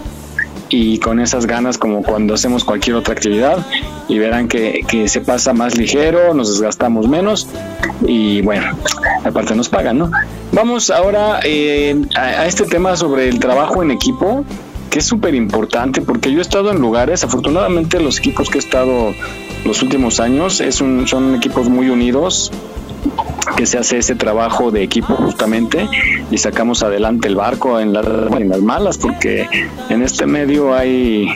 y 0.70 0.98
con 0.98 1.20
esas 1.20 1.46
ganas 1.46 1.78
como 1.78 2.02
cuando 2.02 2.34
hacemos 2.34 2.64
cualquier 2.64 2.96
otra 2.96 3.14
actividad 3.14 3.64
y 4.10 4.18
verán 4.18 4.48
que, 4.48 4.82
que 4.88 5.08
se 5.08 5.22
pasa 5.22 5.54
más 5.54 5.78
ligero, 5.78 6.34
nos 6.34 6.50
desgastamos 6.50 7.08
menos 7.08 7.48
y 8.02 8.42
bueno, 8.42 8.76
aparte 9.24 9.56
nos 9.56 9.70
pagan, 9.70 10.00
¿no? 10.00 10.12
Vamos 10.52 10.90
ahora 10.90 11.42
eh, 11.44 11.96
a, 12.16 12.22
a 12.22 12.48
este 12.48 12.66
tema 12.66 12.96
sobre 12.96 13.30
el 13.30 13.38
trabajo 13.38 13.84
en 13.84 13.92
equipo 13.92 14.44
es 14.98 15.06
súper 15.06 15.36
importante 15.36 16.02
porque 16.02 16.32
yo 16.32 16.40
he 16.40 16.42
estado 16.42 16.72
en 16.72 16.80
lugares, 16.80 17.24
afortunadamente 17.24 18.00
los 18.00 18.20
equipos 18.20 18.50
que 18.50 18.58
he 18.58 18.62
estado 18.62 19.14
los 19.66 19.82
últimos 19.82 20.20
años 20.20 20.62
es 20.62 20.82
un, 20.82 21.08
son 21.08 21.36
equipos 21.36 21.70
muy 21.70 21.90
unidos, 21.90 22.52
que 23.56 23.66
se 23.66 23.78
hace 23.78 23.98
ese 23.98 24.16
trabajo 24.16 24.72
de 24.72 24.84
equipo 24.84 25.16
justamente 25.16 25.88
y 26.30 26.38
sacamos 26.38 26.84
adelante 26.84 27.28
el 27.28 27.36
barco 27.36 27.80
en, 27.80 27.96
en 27.96 28.50
las 28.50 28.62
malas 28.62 28.98
porque 28.98 29.48
en 29.90 30.02
este 30.04 30.26
medio 30.26 30.76
hay 30.76 31.28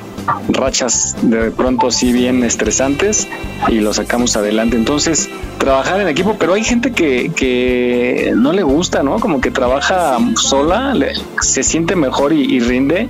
rachas 0.50 1.16
de 1.22 1.52
pronto 1.52 1.88
así 1.88 2.12
bien 2.12 2.44
estresantes 2.44 3.28
y 3.68 3.80
lo 3.80 3.94
sacamos 3.94 4.36
adelante. 4.36 4.78
Entonces, 4.78 5.30
trabajar 5.58 6.02
en 6.02 6.08
equipo, 6.08 6.36
pero 6.40 6.54
hay 6.54 6.64
gente 6.64 6.92
que, 6.92 7.32
que 7.36 8.34
no 8.36 8.52
le 8.52 8.64
gusta, 8.64 9.04
¿no? 9.04 9.20
Como 9.20 9.42
que 9.42 9.52
trabaja 9.52 10.18
sola, 10.36 10.94
se 11.42 11.64
siente 11.64 11.96
mejor 11.96 12.34
y, 12.34 12.42
y, 12.42 12.60
rinde 12.60 13.10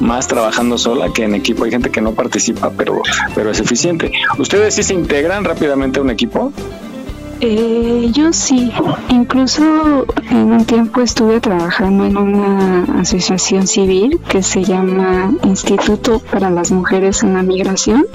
más 0.00 0.26
trabajando 0.26 0.78
sola 0.78 1.12
que 1.12 1.24
en 1.24 1.34
equipo. 1.34 1.64
Hay 1.64 1.70
gente 1.70 1.90
que 1.90 2.00
no 2.00 2.12
participa, 2.12 2.70
pero, 2.76 3.02
pero 3.34 3.50
es 3.50 3.60
eficiente. 3.60 4.12
¿Ustedes 4.38 4.74
sí 4.74 4.82
se 4.82 4.94
integran 4.94 5.44
rápidamente 5.44 6.00
a 6.00 6.02
un 6.02 6.10
equipo? 6.10 6.52
Eh, 7.44 8.08
yo 8.12 8.32
sí, 8.32 8.70
incluso 9.08 10.06
en 10.30 10.52
un 10.52 10.64
tiempo 10.64 11.00
estuve 11.00 11.40
trabajando 11.40 12.04
en 12.04 12.16
una 12.16 12.84
asociación 13.00 13.66
civil 13.66 14.20
que 14.28 14.44
se 14.44 14.62
llama 14.62 15.32
Instituto 15.42 16.20
para 16.20 16.50
las 16.50 16.70
Mujeres 16.70 17.24
en 17.24 17.34
la 17.34 17.42
Migración. 17.42 18.06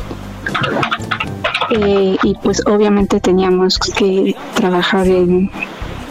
Eh, 1.72 2.16
y 2.24 2.36
pues 2.36 2.66
obviamente 2.68 3.20
teníamos 3.20 3.78
que 3.80 4.34
trabajar 4.54 5.06
en, 5.08 5.52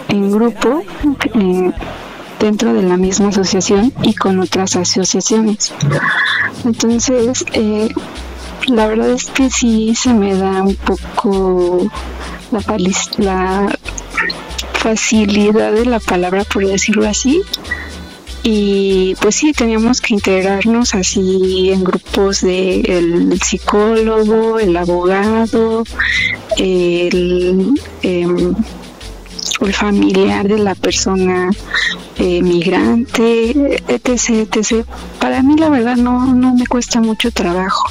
en 0.09 0.31
grupo 0.31 0.83
dentro 2.39 2.75
de 2.75 2.83
la 2.83 2.99
misma 2.99 3.29
asociación 3.29 3.95
y 4.03 4.13
con 4.13 4.41
otras 4.41 4.77
asociaciones. 4.77 5.73
Entonces, 6.67 7.47
eh, 7.55 7.89
la 8.67 8.87
verdad 8.89 9.09
es 9.09 9.25
que 9.31 9.49
sí 9.49 9.95
se 9.95 10.13
me 10.13 10.35
da 10.35 10.63
un 10.63 10.77
poco 10.77 11.91
la, 13.19 13.79
facilidad 14.75 15.73
de 15.73 15.85
la 15.85 16.01
palabra, 16.01 16.45
por 16.45 16.67
decirlo 16.67 17.09
así. 17.09 17.43
Y 18.43 19.17
pues 19.21 19.35
sí, 19.35 19.53
teníamos 19.53 20.01
que 20.01 20.15
integrarnos 20.15 20.95
así 20.95 21.71
en 21.73 21.83
grupos 21.83 22.43
de 22.43 22.81
el 22.83 23.41
psicólogo, 23.41 24.61
el 24.61 24.77
abogado, 24.77 25.83
el, 26.57 27.81
el 28.03 28.55
familiar 29.73 30.47
de 30.47 30.59
la 30.59 30.75
persona 30.75 31.51
eh, 32.19 32.43
migrante, 32.43 33.83
etc, 33.89 34.49
etc. 34.55 34.87
Para 35.21 35.43
mí 35.43 35.57
la 35.57 35.69
verdad 35.69 35.97
no, 35.97 36.35
no 36.35 36.55
me 36.55 36.67
cuesta 36.67 37.01
mucho 37.01 37.31
trabajo, 37.31 37.89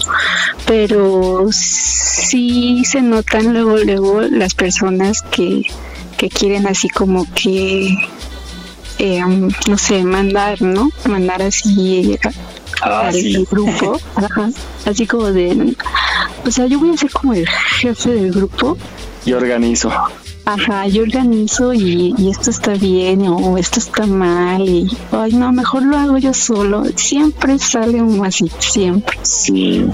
pero 0.66 1.48
sí 1.52 2.84
se 2.86 3.02
notan 3.02 3.54
luego, 3.54 3.78
luego 3.78 4.22
las 4.22 4.54
personas 4.54 5.22
que, 5.22 5.64
que 6.18 6.30
quieren 6.30 6.68
así 6.68 6.88
como 6.90 7.26
que, 7.34 7.96
eh, 9.00 9.22
no 9.68 9.78
sé, 9.78 10.04
mandar, 10.04 10.62
¿no? 10.62 10.90
Mandar 11.08 11.42
así 11.42 12.18
ah, 12.82 13.08
al 13.08 13.14
sí. 13.14 13.46
grupo, 13.50 14.00
Ajá. 14.16 14.50
así 14.86 15.08
como 15.08 15.32
de, 15.32 15.76
o 16.46 16.52
sea, 16.52 16.68
yo 16.68 16.80
voy 16.80 16.92
a 16.92 16.98
ser 16.98 17.12
como 17.12 17.34
el 17.34 17.48
jefe 17.48 18.12
del 18.12 18.32
grupo. 18.32 18.78
Y 19.26 19.34
organizo. 19.34 19.92
Ajá, 20.46 20.88
yo 20.88 21.02
organizo 21.02 21.74
y, 21.74 22.14
y, 22.18 22.30
esto 22.30 22.52
está 22.52 22.74
bien 22.74 23.28
o 23.28 23.58
esto 23.58 23.80
está 23.80 24.06
mal 24.06 24.62
y, 24.62 24.88
ay, 25.12 25.34
no, 25.34 25.52
mejor 25.52 25.82
lo 25.84 25.98
hago 25.98 26.20
yo 26.20 26.36
solo. 26.36 26.84
Siempre 26.96 27.58
sale 27.58 28.00
uno 28.00 28.24
así, 28.24 28.52
siempre. 28.60 29.18
Sí. 29.24 29.86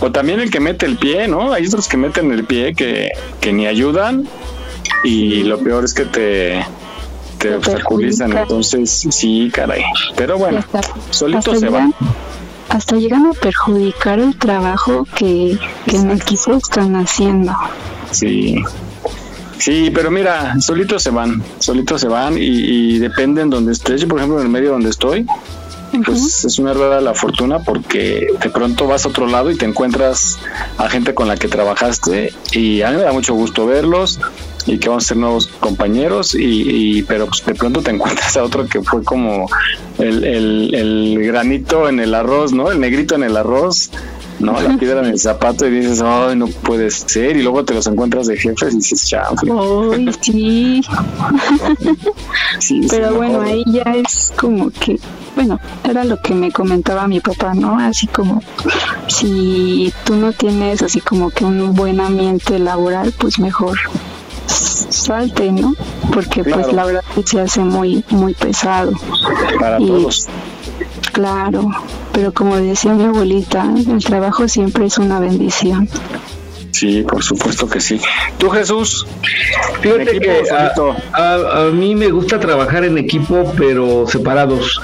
O 0.00 0.12
también 0.12 0.40
el 0.40 0.50
que 0.50 0.60
mete 0.60 0.84
el 0.84 0.98
pie, 0.98 1.26
¿no? 1.26 1.54
Hay 1.54 1.66
otros 1.66 1.88
que 1.88 1.96
meten 1.96 2.30
el 2.32 2.44
pie 2.44 2.74
que, 2.74 3.12
que 3.40 3.54
ni 3.54 3.66
ayudan 3.66 4.28
y 5.04 5.42
lo 5.44 5.58
peor 5.58 5.84
es 5.84 5.94
que 5.94 6.04
te, 6.04 6.64
te 7.38 7.54
obstaculizan. 7.54 8.36
Entonces, 8.36 9.06
sí, 9.10 9.50
caray. 9.52 9.84
Pero 10.16 10.36
bueno, 10.36 10.58
hasta, 10.58 10.82
solitos 11.10 11.54
hasta 11.54 11.66
se 11.66 11.68
van. 11.68 11.94
Hasta 12.68 12.96
llegan 12.96 13.26
a 13.26 13.32
perjudicar 13.32 14.18
el 14.18 14.36
trabajo 14.36 15.06
que, 15.16 15.58
que 15.86 15.96
en 15.96 16.10
equipo 16.10 16.52
están 16.54 16.94
haciendo. 16.96 17.54
Sí. 18.10 18.62
Sí, 19.58 19.90
pero 19.94 20.10
mira, 20.10 20.60
solitos 20.60 21.02
se 21.02 21.10
van, 21.10 21.42
solitos 21.58 22.00
se 22.00 22.08
van 22.08 22.36
y, 22.36 22.40
y 22.40 22.98
dependen 22.98 23.50
donde 23.50 23.72
estés. 23.72 24.00
Yo, 24.00 24.08
por 24.08 24.18
ejemplo, 24.18 24.38
en 24.38 24.46
el 24.46 24.52
medio 24.52 24.70
donde 24.70 24.90
estoy, 24.90 25.26
pues 26.02 26.18
uh 26.18 26.22
-huh. 26.24 26.46
es 26.46 26.58
una 26.58 26.74
rueda 26.74 26.96
de 26.96 27.02
la 27.02 27.14
fortuna 27.14 27.60
porque 27.60 28.26
de 28.42 28.50
pronto 28.50 28.86
vas 28.86 29.04
a 29.04 29.08
otro 29.08 29.26
lado 29.26 29.50
y 29.50 29.56
te 29.56 29.64
encuentras 29.64 30.38
a 30.78 30.88
gente 30.88 31.14
con 31.14 31.28
la 31.28 31.36
que 31.36 31.48
trabajaste 31.48 32.32
y 32.52 32.82
a 32.82 32.90
mí 32.90 32.96
me 32.96 33.02
da 33.02 33.12
mucho 33.12 33.34
gusto 33.34 33.66
verlos 33.66 34.18
y 34.66 34.78
que 34.78 34.88
vamos 34.88 35.04
a 35.04 35.08
ser 35.08 35.18
nuevos 35.18 35.46
compañeros 35.60 36.34
y, 36.34 36.98
y 36.98 37.02
pero 37.02 37.26
pues 37.26 37.44
de 37.44 37.54
pronto 37.54 37.82
te 37.82 37.90
encuentras 37.94 38.36
a 38.36 38.42
otro 38.42 38.66
que 38.66 38.82
fue 38.82 39.04
como 39.04 39.46
el, 39.98 40.24
el, 40.24 40.74
el 40.74 41.22
granito 41.24 41.88
en 41.88 42.00
el 42.00 42.14
arroz, 42.14 42.52
¿no? 42.52 42.72
El 42.72 42.80
negrito 42.80 43.14
en 43.14 43.22
el 43.22 43.36
arroz 43.36 43.90
¿no? 44.38 44.60
La 44.60 44.76
piedra 44.76 45.00
en 45.00 45.06
el 45.06 45.18
zapato 45.18 45.66
y 45.66 45.70
dices, 45.70 46.02
ay, 46.02 46.36
no 46.36 46.46
puede 46.46 46.90
ser. 46.90 47.36
Y 47.36 47.42
luego 47.42 47.64
te 47.64 47.74
los 47.74 47.86
encuentras 47.86 48.26
de 48.26 48.36
jefes 48.36 48.74
y 48.74 48.76
dices, 48.76 49.08
chao. 49.08 49.34
Ay, 49.92 50.10
sí. 50.20 50.82
sí. 52.58 52.86
Pero 52.90 53.10
sí, 53.10 53.14
bueno, 53.14 53.40
ahí 53.42 53.64
ya 53.66 53.82
es 53.94 54.32
como 54.36 54.70
que, 54.70 54.98
bueno, 55.36 55.58
era 55.88 56.04
lo 56.04 56.20
que 56.20 56.34
me 56.34 56.50
comentaba 56.52 57.06
mi 57.06 57.20
papá, 57.20 57.54
¿no? 57.54 57.78
Así 57.78 58.06
como, 58.06 58.42
si 59.08 59.92
tú 60.04 60.16
no 60.16 60.32
tienes 60.32 60.82
así 60.82 61.00
como 61.00 61.30
que 61.30 61.44
un 61.44 61.74
buen 61.74 62.00
ambiente 62.00 62.58
laboral, 62.58 63.12
pues 63.18 63.38
mejor 63.38 63.78
salte, 64.46 65.50
¿no? 65.52 65.74
Porque 66.12 66.44
pues 66.44 66.72
la 66.72 66.84
verdad 66.84 67.02
se 67.24 67.40
hace 67.40 67.60
muy, 67.60 68.04
muy 68.10 68.34
pesado. 68.34 68.92
Para 69.58 69.78
todos. 69.78 70.28
Claro, 71.14 71.70
pero 72.12 72.32
como 72.32 72.56
decía 72.56 72.92
mi 72.92 73.04
abuelita, 73.04 73.72
el 73.88 74.02
trabajo 74.02 74.48
siempre 74.48 74.86
es 74.86 74.98
una 74.98 75.20
bendición. 75.20 75.88
Sí, 76.72 77.04
por 77.08 77.22
supuesto 77.22 77.68
que 77.68 77.80
sí. 77.80 78.00
¿Tú, 78.36 78.50
Jesús? 78.50 79.06
Fíjate 79.80 80.18
que 80.18 80.42
a, 80.50 81.66
a, 81.66 81.70
mí 81.70 81.94
me 81.94 82.10
gusta 82.10 82.40
trabajar 82.40 82.82
en 82.82 82.98
equipo, 82.98 83.52
pero 83.56 84.08
separados. 84.08 84.80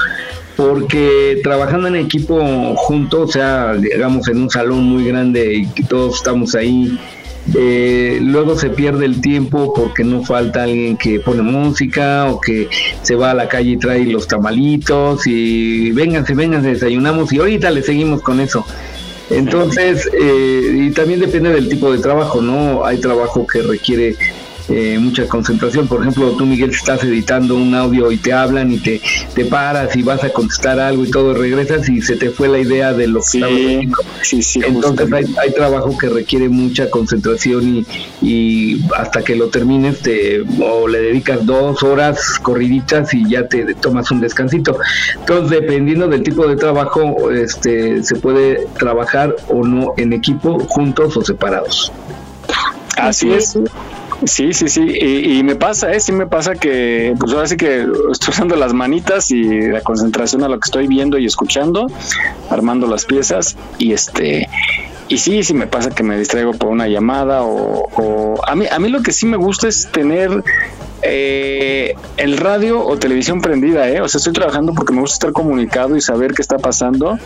Porque 0.56 1.40
trabajando 1.42 1.88
en 1.88 1.96
equipo 1.96 2.76
juntos, 2.76 3.30
o 3.30 3.32
sea, 3.32 3.72
digamos 3.74 4.28
en 4.28 4.42
un 4.42 4.50
salón 4.50 4.84
muy 4.84 5.04
grande 5.06 5.54
y 5.54 5.66
que 5.66 5.82
todos 5.82 6.18
estamos 6.18 6.54
ahí, 6.54 6.96
eh, 7.54 8.18
luego 8.22 8.56
se 8.56 8.70
pierde 8.70 9.06
el 9.06 9.20
tiempo 9.20 9.72
porque 9.74 10.04
no 10.04 10.24
falta 10.24 10.64
alguien 10.64 10.96
que 10.96 11.20
pone 11.20 11.42
música 11.42 12.26
o 12.30 12.40
que 12.40 12.68
se 13.02 13.14
va 13.16 13.32
a 13.32 13.34
la 13.34 13.48
calle 13.48 13.70
y 13.70 13.76
trae 13.76 14.04
los 14.04 14.28
tamalitos 14.28 15.26
y 15.26 15.90
vénganse, 15.92 16.34
vénganse, 16.34 16.68
desayunamos 16.68 17.32
y 17.32 17.38
ahorita 17.38 17.70
le 17.70 17.82
seguimos 17.82 18.22
con 18.22 18.40
eso. 18.40 18.64
Entonces, 19.30 20.08
eh, 20.12 20.86
y 20.88 20.90
también 20.90 21.20
depende 21.20 21.50
del 21.50 21.68
tipo 21.68 21.92
de 21.92 21.98
trabajo, 21.98 22.40
¿no? 22.40 22.84
Hay 22.84 22.98
trabajo 22.98 23.46
que 23.46 23.62
requiere 23.62 24.16
eh, 24.70 24.98
mucha 25.00 25.26
concentración. 25.26 25.88
Por 25.88 26.00
ejemplo, 26.00 26.30
tú, 26.32 26.46
Miguel, 26.46 26.70
estás 26.70 27.02
editando 27.02 27.56
un 27.56 27.74
audio 27.74 28.10
y 28.12 28.16
te 28.16 28.32
hablan 28.32 28.70
y 28.70 28.78
te, 28.78 29.00
te 29.34 29.44
paras 29.44 29.96
y 29.96 30.02
vas 30.02 30.22
a 30.22 30.30
contestar 30.30 30.78
algo 30.78 31.04
y 31.04 31.10
todo, 31.10 31.34
regresas 31.34 31.88
y 31.88 32.00
se 32.00 32.16
te 32.16 32.30
fue 32.30 32.48
la 32.48 32.58
idea 32.58 32.92
de 32.92 33.08
lo 33.08 33.20
que 33.20 33.26
sí, 33.26 33.90
sí, 34.22 34.42
sí, 34.42 34.60
Entonces 34.64 35.12
hay, 35.12 35.24
hay, 35.42 35.52
trabajo 35.52 35.96
que 35.98 36.08
requiere 36.08 36.48
mucha 36.48 36.88
concentración 36.88 37.76
y, 37.76 37.86
y 38.22 38.84
hasta 38.96 39.22
que 39.22 39.34
lo 39.34 39.48
termines 39.48 40.00
te, 40.00 40.42
o 40.62 40.86
le 40.86 41.00
dedicas 41.00 41.44
dos 41.44 41.82
horas 41.82 42.38
corriditas 42.40 43.12
y 43.12 43.28
ya 43.28 43.48
te 43.48 43.74
tomas 43.74 44.10
un 44.10 44.20
descansito. 44.20 44.78
Entonces, 45.18 45.60
dependiendo 45.60 46.08
del 46.08 46.22
tipo 46.22 46.46
de 46.46 46.56
trabajo, 46.56 47.30
este, 47.30 48.02
se 48.02 48.16
puede 48.16 48.66
trabajar 48.78 49.34
o 49.48 49.64
no 49.64 49.94
en 49.96 50.12
equipo, 50.12 50.58
juntos 50.60 51.16
o 51.16 51.24
separados. 51.24 51.92
Así 52.96 53.32
es. 53.32 53.58
Sí, 54.24 54.52
sí, 54.52 54.68
sí. 54.68 54.82
Y, 54.82 55.42
me 55.42 55.56
pasa, 55.56 55.92
¿eh? 55.92 56.00
Sí 56.00 56.12
me 56.12 56.26
pasa 56.26 56.54
que, 56.54 57.14
pues 57.18 57.32
ahora 57.32 57.46
sí 57.46 57.56
que 57.56 57.86
estoy 58.12 58.30
usando 58.30 58.56
las 58.56 58.74
manitas 58.74 59.30
y 59.30 59.68
la 59.68 59.80
concentración 59.80 60.44
a 60.44 60.48
lo 60.48 60.58
que 60.58 60.66
estoy 60.66 60.86
viendo 60.86 61.18
y 61.18 61.26
escuchando, 61.26 61.86
armando 62.50 62.86
las 62.86 63.04
piezas 63.04 63.56
y 63.78 63.92
este... 63.92 64.48
Y 65.08 65.18
sí, 65.18 65.42
sí 65.42 65.54
me 65.54 65.66
pasa 65.66 65.90
que 65.90 66.04
me 66.04 66.16
distraigo 66.16 66.52
por 66.52 66.68
una 66.68 66.86
llamada 66.86 67.42
o, 67.42 68.40
a 68.46 68.54
mí 68.54 68.66
a 68.70 68.78
mí 68.78 68.88
lo 68.90 69.02
que 69.02 69.10
sí 69.10 69.26
me 69.26 69.36
gusta 69.36 69.66
es 69.66 69.90
tener 69.90 70.44
eh, 71.02 71.94
el 72.16 72.36
radio 72.36 72.86
o 72.86 72.96
televisión 72.96 73.40
prendida, 73.40 73.88
¿eh? 73.88 74.00
O 74.00 74.08
sea, 74.08 74.18
estoy 74.18 74.34
trabajando 74.34 74.72
porque 74.72 74.92
me 74.92 75.00
gusta 75.00 75.14
estar 75.14 75.32
comunicado 75.32 75.96
y 75.96 76.00
saber 76.00 76.32
qué 76.32 76.42
está 76.42 76.58
pasando. 76.58 77.18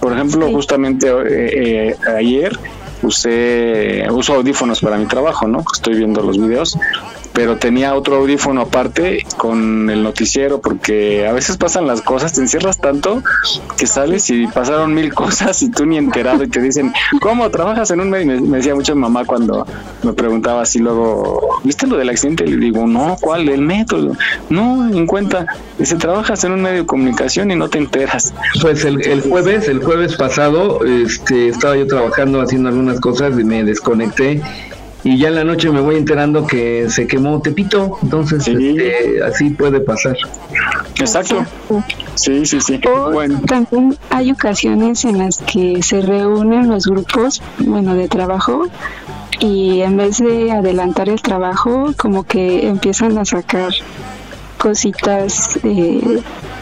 Por 0.00 0.14
ejemplo, 0.14 0.50
justamente 0.50 1.08
eh, 1.08 1.90
eh, 1.90 1.96
ayer 2.16 2.58
usé, 3.02 4.06
uso 4.10 4.34
audífonos 4.34 4.80
para 4.80 4.96
mi 4.96 5.06
trabajo, 5.06 5.46
¿no? 5.46 5.64
Estoy 5.72 5.96
viendo 5.96 6.22
los 6.22 6.38
videos, 6.38 6.76
pero 7.32 7.56
tenía 7.56 7.94
otro 7.94 8.16
audífono 8.16 8.62
aparte 8.62 9.24
con 9.36 9.90
el 9.90 10.02
noticiero 10.02 10.60
porque 10.60 11.26
a 11.26 11.32
veces 11.32 11.56
pasan 11.56 11.86
las 11.86 12.02
cosas, 12.02 12.32
te 12.32 12.40
encierras 12.40 12.78
tanto 12.78 13.22
que 13.76 13.86
sales 13.86 14.30
y 14.30 14.46
pasaron 14.46 14.94
mil 14.94 15.12
cosas 15.14 15.62
y 15.62 15.70
tú 15.70 15.86
ni 15.86 15.98
enterado 15.98 16.44
y 16.44 16.48
te 16.48 16.60
dicen, 16.60 16.92
¿cómo 17.20 17.50
trabajas 17.50 17.90
en 17.90 18.00
un 18.00 18.10
medio? 18.10 18.40
Me, 18.40 18.58
decía 18.58 18.74
mucho 18.74 18.94
mi 18.94 19.02
mamá 19.02 19.24
cuando 19.24 19.66
me 20.02 20.12
preguntaba 20.12 20.62
así 20.62 20.78
luego, 20.78 21.60
¿viste 21.64 21.86
lo 21.86 21.96
del 21.96 22.08
accidente? 22.08 22.46
Le 22.46 22.56
digo, 22.56 22.86
no, 22.86 23.16
¿cuál? 23.20 23.48
El 23.48 23.62
método. 23.62 24.16
No, 24.48 24.88
en 24.88 25.06
cuenta. 25.06 25.46
Dice, 25.78 25.96
trabajas 25.96 26.42
en 26.44 26.52
un 26.52 26.62
medio 26.62 26.80
de 26.82 26.86
comunicación 26.86 27.50
y 27.50 27.56
no 27.56 27.68
te 27.68 27.78
enteras. 27.78 28.32
Pues 28.60 28.84
el, 28.84 29.06
el 29.06 29.20
jueves, 29.22 29.68
el 29.68 29.82
jueves 29.82 30.16
pasado, 30.16 30.84
este, 30.84 31.48
estaba 31.48 31.76
yo 31.76 31.86
trabajando 31.86 32.40
haciendo 32.40 32.68
algunas 32.68 33.00
cosas 33.00 33.38
y 33.38 33.44
me 33.44 33.64
desconecté 33.64 34.42
y 35.06 35.18
ya 35.18 35.28
en 35.28 35.36
la 35.36 35.44
noche 35.44 35.70
me 35.70 35.80
voy 35.80 35.94
enterando 35.94 36.48
que 36.48 36.90
se 36.90 37.06
quemó 37.06 37.40
Tepito, 37.40 37.96
entonces 38.02 38.48
este, 38.48 39.22
así 39.22 39.50
puede 39.50 39.78
pasar. 39.78 40.16
Exacto. 40.98 41.46
Sí, 42.16 42.44
sí, 42.44 42.60
sí. 42.60 42.80
bueno. 43.12 43.40
También 43.46 43.96
hay 44.10 44.32
ocasiones 44.32 45.04
en 45.04 45.18
las 45.18 45.38
que 45.38 45.80
se 45.84 46.02
reúnen 46.02 46.68
los 46.68 46.86
grupos, 46.86 47.40
bueno, 47.58 47.94
de 47.94 48.08
trabajo 48.08 48.66
y 49.38 49.82
en 49.82 49.96
vez 49.96 50.18
de 50.18 50.50
adelantar 50.50 51.08
el 51.08 51.22
trabajo, 51.22 51.94
como 51.96 52.24
que 52.24 52.66
empiezan 52.66 53.16
a 53.16 53.24
sacar 53.24 53.70
cositas, 54.58 55.60
eh, 55.62 56.20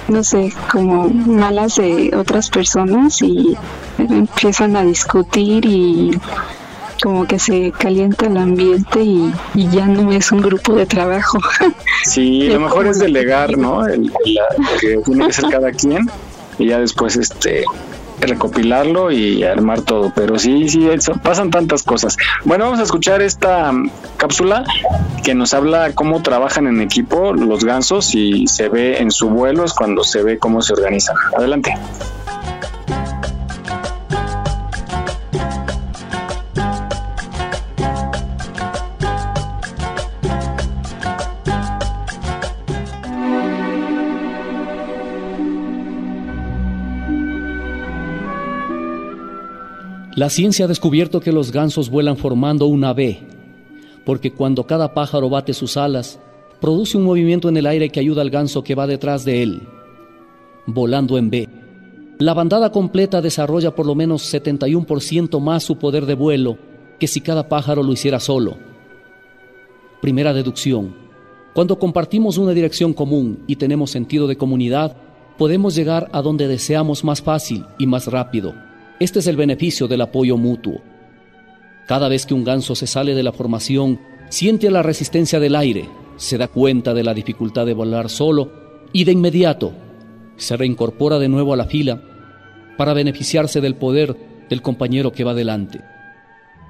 no 0.09 0.23
sé, 0.23 0.53
como 0.71 1.09
malas 1.09 1.77
de 1.77 2.15
otras 2.15 2.51
personas 2.51 3.23
y 3.23 3.57
empiezan 3.97 4.77
a 4.77 4.85
discutir 4.85 5.65
y 5.65 6.11
como 7.05 7.27
que 7.27 7.39
se 7.39 7.71
calienta 7.71 8.25
el 8.25 8.39
ambiente 8.39 9.03
y, 9.03 9.31
ya 9.55 9.87
no 9.87 10.11
es 10.11 10.33
un 10.33 10.41
grupo 10.41 10.75
de 10.75 10.87
trabajo. 10.87 11.39
Sí, 12.05 12.49
lo 12.53 12.61
mejor 12.61 12.87
es 12.87 12.99
delegar, 12.99 13.59
¿no? 13.59 13.87
El, 13.87 14.11
que 14.81 14.99
tiene 15.05 15.27
que 15.27 15.33
ser 15.33 15.51
cada 15.51 15.71
quien 15.71 16.09
y 16.59 16.69
ya 16.69 16.79
después 16.79 17.17
este 17.17 17.65
recopilarlo 18.21 19.11
y 19.11 19.43
armar 19.43 19.83
todo. 19.83 20.13
Pero 20.15 20.39
sí, 20.39 20.69
sí, 20.69 20.89
pasan 21.23 21.51
tantas 21.51 21.83
cosas. 21.83 22.17
Bueno, 22.45 22.65
vamos 22.65 22.81
a 22.81 22.85
escuchar 22.85 23.21
esta 23.21 23.71
um, 23.71 23.91
cápsula 24.17 24.65
que 25.23 25.35
nos 25.35 25.53
habla 25.53 25.93
cómo 25.95 26.23
trabajan 26.23 26.67
en 26.67 26.81
equipo 26.81 27.35
los 27.35 27.65
gansos 27.65 28.15
y 28.15 28.47
se 28.47 28.69
ve 28.69 28.99
en 28.99 29.11
su 29.11 29.29
vuelo 29.29 29.65
es 29.65 29.75
cuando 29.75 30.05
se 30.05 30.23
ve 30.23 30.39
cómo 30.39 30.63
se 30.63 30.73
organizan. 30.73 31.17
Adelante. 31.37 31.75
La 50.17 50.31
ciencia 50.31 50.67
ha 50.67 50.69
descubierto 50.69 51.21
que 51.21 51.33
los 51.33 51.51
gansos 51.51 51.91
vuelan 51.91 52.17
formando 52.17 52.67
una 52.67 52.93
V, 52.93 53.19
porque 54.05 54.33
cuando 54.33 54.65
cada 54.65 54.95
pájaro 54.95 55.29
bate 55.29 55.53
sus 55.55 55.77
alas, 55.77 56.21
produce 56.61 56.97
un 56.97 57.03
movimiento 57.03 57.49
en 57.49 57.57
el 57.57 57.67
aire 57.67 57.89
que 57.89 57.99
ayuda 57.99 58.23
al 58.23 58.31
ganso 58.31 58.63
que 58.63 58.77
va 58.77 58.87
detrás 58.87 59.25
de 59.25 59.43
él, 59.43 59.63
volando 60.67 61.19
en 61.19 61.27
V. 61.27 61.49
La 62.21 62.33
bandada 62.33 62.71
completa 62.71 63.21
desarrolla 63.21 63.75
por 63.75 63.87
lo 63.87 63.97
menos 63.97 64.33
71% 64.33 65.41
más 65.41 65.65
su 65.65 65.79
poder 65.79 66.07
de 66.07 66.15
vuelo 66.15 66.59
que 67.01 67.09
si 67.09 67.21
cada 67.21 67.49
pájaro 67.49 67.83
lo 67.83 67.93
hiciera 67.93 68.21
solo. 68.21 68.57
Primera 70.01 70.33
deducción. 70.33 70.95
Cuando 71.55 71.77
compartimos 71.81 72.39
una 72.39 72.53
dirección 72.53 72.93
común 72.93 73.43
y 73.49 73.57
tenemos 73.57 73.91
sentido 73.91 74.29
de 74.29 74.37
comunidad, 74.37 74.97
podemos 75.37 75.75
llegar 75.75 76.09
a 76.13 76.23
donde 76.23 76.47
deseamos 76.47 77.03
más 77.03 77.21
fácil 77.21 77.67
y 77.79 77.87
más 77.89 78.07
rápido. 78.07 78.55
Este 79.01 79.19
es 79.19 79.27
el 79.27 79.37
beneficio 79.37 79.89
del 79.89 80.03
apoyo 80.03 80.37
mutuo. 80.37 80.81
Cada 81.87 82.09
vez 82.09 82.27
que 82.27 82.35
un 82.35 82.45
ganso 82.45 82.75
se 82.75 82.87
sale 82.87 83.15
de 83.15 83.23
la 83.23 83.33
formación, 83.33 84.01
siente 84.29 84.71
la 84.71 84.83
resistencia 84.83 85.41
del 85.41 85.57
aire, 85.57 85.89
se 86.17 86.39
da 86.39 86.49
cuenta 86.49 86.95
de 86.95 87.03
la 87.03 87.13
dificultad 87.13 87.67
de 87.67 87.75
volar 87.75 88.09
solo 88.09 88.53
y 88.93 89.05
de 89.05 89.13
inmediato 89.13 89.73
se 90.37 90.57
reincorpora 90.57 91.19
de 91.19 91.29
nuevo 91.29 91.53
a 91.53 91.57
la 91.57 91.67
fila 91.67 92.03
para 92.77 92.95
beneficiarse 92.95 93.61
del 93.61 93.77
poder 93.77 94.17
del 94.49 94.63
compañero 94.63 95.13
que 95.13 95.25
va 95.25 95.35
delante. 95.35 95.81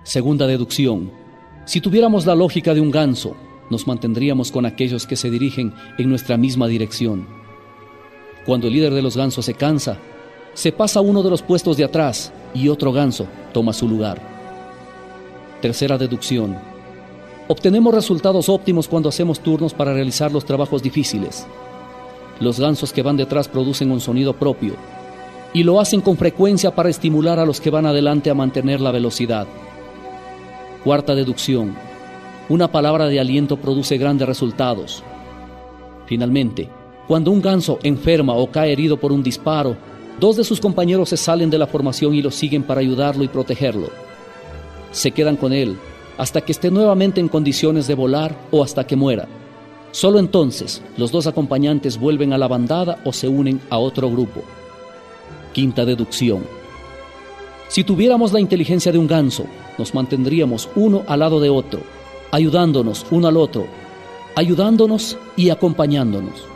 Segunda 0.02 0.46
deducción. 0.46 1.12
Si 1.64 1.80
tuviéramos 1.80 2.26
la 2.26 2.34
lógica 2.34 2.74
de 2.74 2.80
un 2.80 2.90
ganso, 2.90 3.37
nos 3.70 3.87
mantendríamos 3.87 4.52
con 4.52 4.66
aquellos 4.66 5.06
que 5.06 5.16
se 5.16 5.30
dirigen 5.30 5.72
en 5.98 6.08
nuestra 6.08 6.37
misma 6.37 6.68
dirección. 6.68 7.26
Cuando 8.44 8.66
el 8.66 8.74
líder 8.74 8.92
de 8.92 9.00
los 9.00 9.16
gansos 9.16 9.46
se 9.46 9.54
cansa, 9.54 9.98
se 10.54 10.72
pasa 10.72 11.00
uno 11.00 11.22
de 11.22 11.30
los 11.30 11.42
puestos 11.42 11.76
de 11.76 11.84
atrás 11.84 12.32
y 12.54 12.68
otro 12.68 12.92
ganso 12.92 13.26
toma 13.52 13.72
su 13.72 13.88
lugar. 13.88 14.20
Tercera 15.60 15.98
deducción. 15.98 16.56
Obtenemos 17.48 17.94
resultados 17.94 18.48
óptimos 18.48 18.88
cuando 18.88 19.08
hacemos 19.08 19.40
turnos 19.40 19.74
para 19.74 19.92
realizar 19.92 20.32
los 20.32 20.44
trabajos 20.44 20.82
difíciles. 20.82 21.46
Los 22.40 22.58
gansos 22.58 22.92
que 22.92 23.02
van 23.02 23.16
detrás 23.16 23.48
producen 23.48 23.90
un 23.90 24.00
sonido 24.00 24.32
propio 24.34 24.74
y 25.52 25.62
lo 25.62 25.80
hacen 25.80 26.00
con 26.00 26.16
frecuencia 26.16 26.74
para 26.74 26.88
estimular 26.88 27.38
a 27.38 27.46
los 27.46 27.60
que 27.60 27.70
van 27.70 27.86
adelante 27.86 28.30
a 28.30 28.34
mantener 28.34 28.80
la 28.80 28.90
velocidad. 28.90 29.46
Cuarta 30.82 31.14
deducción. 31.14 31.74
Una 32.48 32.70
palabra 32.70 33.06
de 33.06 33.20
aliento 33.20 33.56
produce 33.56 33.96
grandes 33.96 34.28
resultados. 34.28 35.02
Finalmente, 36.06 36.68
cuando 37.06 37.30
un 37.30 37.40
ganso 37.40 37.78
enferma 37.82 38.34
o 38.34 38.50
cae 38.50 38.72
herido 38.72 38.98
por 38.98 39.12
un 39.12 39.22
disparo, 39.22 39.76
Dos 40.20 40.37
de 40.37 40.44
sus 40.44 40.61
compañeros 40.61 41.09
se 41.09 41.16
salen 41.16 41.50
de 41.50 41.59
la 41.59 41.66
formación 41.66 42.14
y 42.14 42.22
lo 42.22 42.31
siguen 42.31 42.62
para 42.62 42.81
ayudarlo 42.81 43.24
y 43.24 43.29
protegerlo. 43.29 43.90
Se 44.92 45.11
quedan 45.11 45.37
con 45.37 45.53
él 45.53 45.77
hasta 46.16 46.40
que 46.40 46.53
esté 46.53 46.70
nuevamente 46.70 47.20
en 47.20 47.29
condiciones 47.29 47.87
de 47.87 47.94
volar 47.94 48.37
o 48.50 48.62
hasta 48.62 48.87
que 48.87 48.96
muera. 48.96 49.27
Solo 49.90 50.18
entonces 50.18 50.83
los 50.96 51.11
dos 51.11 51.27
acompañantes 51.27 51.98
vuelven 51.98 52.33
a 52.33 52.38
la 52.38 52.48
bandada 52.48 53.00
o 53.05 53.12
se 53.12 53.29
unen 53.29 53.61
a 53.70 53.79
otro 53.79 54.11
grupo. 54.11 54.42
Quinta 55.53 55.85
deducción. 55.85 56.44
Si 57.68 57.83
tuviéramos 57.83 58.33
la 58.33 58.40
inteligencia 58.40 58.92
de 58.92 58.98
un 58.98 59.07
ganso, 59.07 59.46
nos 59.79 59.94
mantendríamos 59.94 60.68
uno 60.77 61.03
al 61.09 61.20
lado 61.20 61.40
de 61.40 61.50
otro, 61.50 61.81
ayudándonos 62.31 63.07
uno 63.11 63.27
al 63.27 63.37
otro, 63.37 63.66
ayudándonos 64.37 65.16
y 65.37 65.50
acompañándonos. 65.50 66.53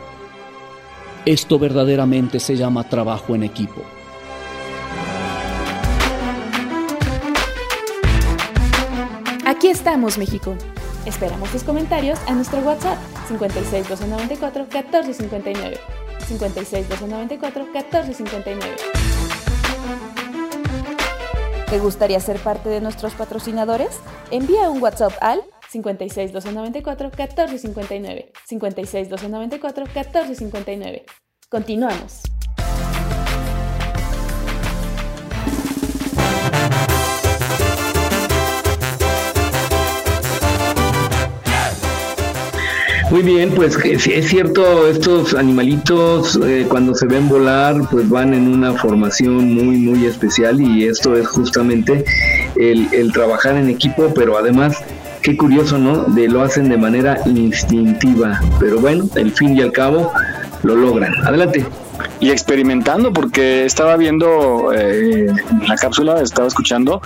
Esto 1.25 1.59
verdaderamente 1.59 2.39
se 2.39 2.55
llama 2.55 2.87
trabajo 2.87 3.35
en 3.35 3.43
equipo. 3.43 3.83
Aquí 9.45 9.67
estamos, 9.67 10.17
México. 10.17 10.55
Esperamos 11.05 11.49
tus 11.49 11.63
comentarios 11.63 12.19
a 12.27 12.33
nuestro 12.33 12.59
WhatsApp 12.59 12.97
56 13.27 13.89
294 13.89 14.63
1459. 14.63 15.77
56 16.27 16.89
294 16.89 17.65
1459. 17.65 18.75
¿Te 21.69 21.79
gustaría 21.79 22.19
ser 22.19 22.39
parte 22.39 22.69
de 22.69 22.81
nuestros 22.81 23.13
patrocinadores? 23.13 23.99
Envía 24.31 24.69
un 24.69 24.81
WhatsApp 24.81 25.13
al 25.21 25.41
56 25.71 26.33
294 26.33 27.11
1459. 27.11 28.31
56 28.45 29.09
294 29.09 29.85
1459. 29.85 31.05
Continuamos. 31.49 32.21
Muy 43.11 43.23
bien, 43.23 43.49
pues 43.55 43.75
es 43.83 44.29
cierto, 44.29 44.87
estos 44.87 45.33
animalitos 45.33 46.39
eh, 46.45 46.67
cuando 46.69 46.93
se 46.93 47.07
ven 47.07 47.27
volar, 47.27 47.75
pues 47.89 48.07
van 48.07 48.35
en 48.35 48.47
una 48.47 48.73
formación 48.73 49.51
muy, 49.55 49.77
muy 49.77 50.05
especial 50.05 50.61
y 50.61 50.85
esto 50.85 51.15
es 51.15 51.27
justamente 51.27 52.05
el, 52.55 52.87
el 52.93 53.11
trabajar 53.11 53.55
en 53.55 53.67
equipo, 53.67 54.13
pero 54.13 54.37
además, 54.37 54.77
qué 55.21 55.37
curioso, 55.37 55.77
¿no? 55.77 56.03
De 56.03 56.27
lo 56.27 56.41
hacen 56.41 56.69
de 56.69 56.77
manera 56.77 57.19
instintiva, 57.25 58.39
pero 58.59 58.79
bueno, 58.79 59.05
al 59.15 59.31
fin 59.31 59.55
y 59.57 59.61
al 59.61 59.71
cabo 59.71 60.11
lo 60.63 60.75
logran. 60.75 61.13
Adelante 61.25 61.65
y 62.19 62.31
experimentando 62.31 63.13
porque 63.13 63.65
estaba 63.65 63.95
viendo 63.95 64.71
eh, 64.73 65.27
la 65.67 65.75
cápsula, 65.75 66.21
estaba 66.21 66.47
escuchando 66.47 67.01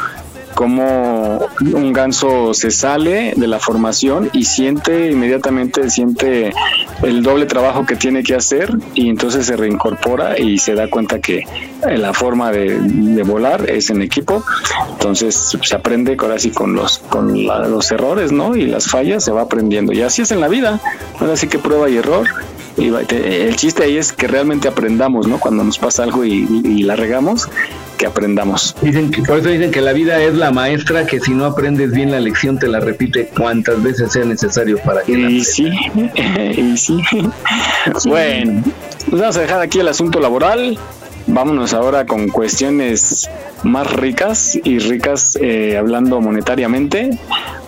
cómo 0.54 1.48
un 1.62 1.94
ganso 1.94 2.54
se 2.54 2.72
sale 2.72 3.34
de 3.36 3.48
la 3.48 3.60
formación 3.60 4.30
y 4.34 4.46
siente 4.46 5.12
inmediatamente 5.12 5.90
siente 5.90 6.54
el 7.02 7.24
doble 7.24 7.46
trabajo 7.46 7.86
que 7.86 7.96
tiene 7.96 8.24
que 8.24 8.36
hacer 8.36 8.70
y 8.94 9.10
entonces 9.10 9.46
se 9.46 9.56
reincorpora 9.56 10.40
y 10.40 10.58
se 10.58 10.74
da 10.74 10.90
cuenta 10.90 11.20
que 11.20 11.44
la 11.86 12.14
forma 12.14 12.52
de, 12.52 13.24
volar 13.24 13.70
es 13.70 13.90
en 13.90 14.02
equipo. 14.02 14.44
Entonces 14.92 15.58
se 15.62 15.76
aprende 15.76 16.18
ahora 16.20 16.40
sí 16.40 16.52
con 16.52 16.74
los 16.76 17.00
con 17.00 17.46
los 17.46 17.92
errores 17.92 18.32
no 18.32 18.56
y 18.56 18.68
las 18.68 18.88
fallas 18.88 19.24
se 19.24 19.32
va 19.32 19.42
aprendiendo. 19.42 19.94
Y 19.94 20.02
así 20.02 20.22
es 20.22 20.32
en 20.32 20.40
la 20.40 20.48
vida. 20.48 20.80
Ahora 21.20 21.36
sí 21.38 21.48
que 21.48 21.60
prueba 21.60 21.90
y 21.90 21.98
error 21.98 22.28
y 22.78 22.88
el 22.88 23.56
chiste 23.56 23.84
ahí 23.84 23.98
es 23.98 24.12
que 24.14 24.28
realmente 24.28 24.68
aprendamos, 24.68 25.28
¿no? 25.28 25.40
Cuando 25.40 25.64
nos 25.64 25.78
pasa 25.78 26.04
algo 26.04 26.26
y, 26.26 26.84
la 26.84 26.96
regamos, 26.96 27.48
que 27.98 28.06
aprendamos. 28.06 28.76
Dicen 28.82 29.12
que, 29.12 29.22
por 29.22 29.40
eso 29.40 29.50
dicen 29.50 29.72
que 29.72 29.82
la 29.82 29.94
vida 29.94 30.22
es 30.22 30.36
la 30.36 30.52
maestra 30.52 31.06
que 31.06 31.20
si 31.20 31.32
no 31.32 31.46
aprendes 31.46 31.92
bien 31.92 32.12
la 32.12 32.20
lección 32.20 32.58
te 32.58 32.68
la 32.68 32.80
repite 32.80 33.28
cuantas 33.28 33.82
veces 33.82 34.12
sea 34.12 34.26
necesario 34.26 34.78
para 34.80 35.04
que 35.04 35.12
y 35.14 35.44
sí, 35.44 35.70
y 36.58 36.78
sí. 36.78 37.02
Bueno, 38.06 38.64
pues 39.10 39.22
vamos 39.22 39.38
a 39.38 39.42
dejar 39.42 39.62
aquí 39.62 39.80
el 39.80 39.88
asunto 39.88 40.20
laboral. 40.20 40.78
Vámonos 41.26 41.74
ahora 41.74 42.06
con 42.06 42.28
cuestiones 42.28 43.30
más 43.64 43.90
ricas 43.94 44.60
y 44.62 44.80
ricas 44.80 45.38
eh, 45.40 45.78
hablando 45.78 46.20
monetariamente, 46.20 47.18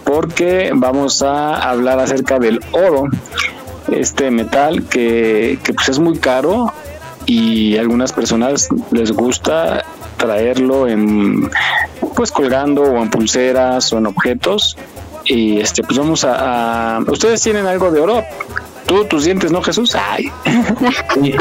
porque 0.04 0.72
vamos 0.74 1.22
a 1.22 1.70
hablar 1.70 2.00
acerca 2.00 2.38
del 2.38 2.60
oro 2.74 3.10
este 3.92 4.32
metal 4.32 4.84
que, 4.84 5.60
pues 5.76 5.90
es 5.90 6.00
muy 6.00 6.18
caro 6.18 6.74
y 7.26 7.78
a 7.78 7.82
algunas 7.82 8.14
personas 8.14 8.70
les 8.92 9.12
gusta 9.12 9.84
traerlo 10.18 10.88
en 10.88 11.50
pues 12.16 12.32
colgando 12.32 12.84
o 12.84 13.02
en 13.02 13.10
pulseras 13.10 13.92
o 13.94 13.98
en 13.98 14.08
objetos. 14.08 14.78
Y 15.26 15.60
este 15.60 15.82
pues 15.84 15.98
vamos 15.98 16.24
a, 16.24 17.00
ustedes 17.08 17.42
tienen 17.42 17.66
algo 17.66 17.92
de 17.92 18.00
oro 18.00 18.24
tú 18.86 19.04
tus 19.06 19.26
dientes 19.26 19.52
no 19.52 19.62
Jesús 19.62 19.96
ay. 19.96 20.32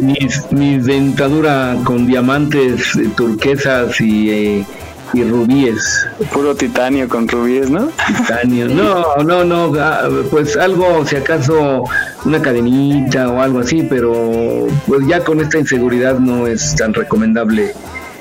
Mis, 0.00 0.84
dentadura 0.84 1.76
con 1.84 2.06
diamantes 2.06 2.94
eh, 2.96 3.08
turquesas 3.16 4.00
y 4.00 4.30
eh, 4.30 4.66
y 5.12 5.24
rubíes. 5.24 6.06
Puro 6.32 6.54
titanio 6.54 7.08
con 7.08 7.28
rubíes, 7.28 7.70
¿no? 7.70 7.88
Titanio. 8.06 8.68
No, 8.68 9.16
no, 9.24 9.44
no, 9.44 9.72
ah, 9.80 10.08
pues 10.30 10.56
algo, 10.56 11.04
si 11.06 11.16
acaso 11.16 11.84
una 12.24 12.40
cadenita 12.40 13.30
o 13.30 13.40
algo 13.40 13.60
así, 13.60 13.82
pero 13.82 14.66
pues 14.86 15.06
ya 15.06 15.24
con 15.24 15.40
esta 15.40 15.58
inseguridad 15.58 16.18
no 16.18 16.46
es 16.46 16.74
tan 16.76 16.94
recomendable 16.94 17.72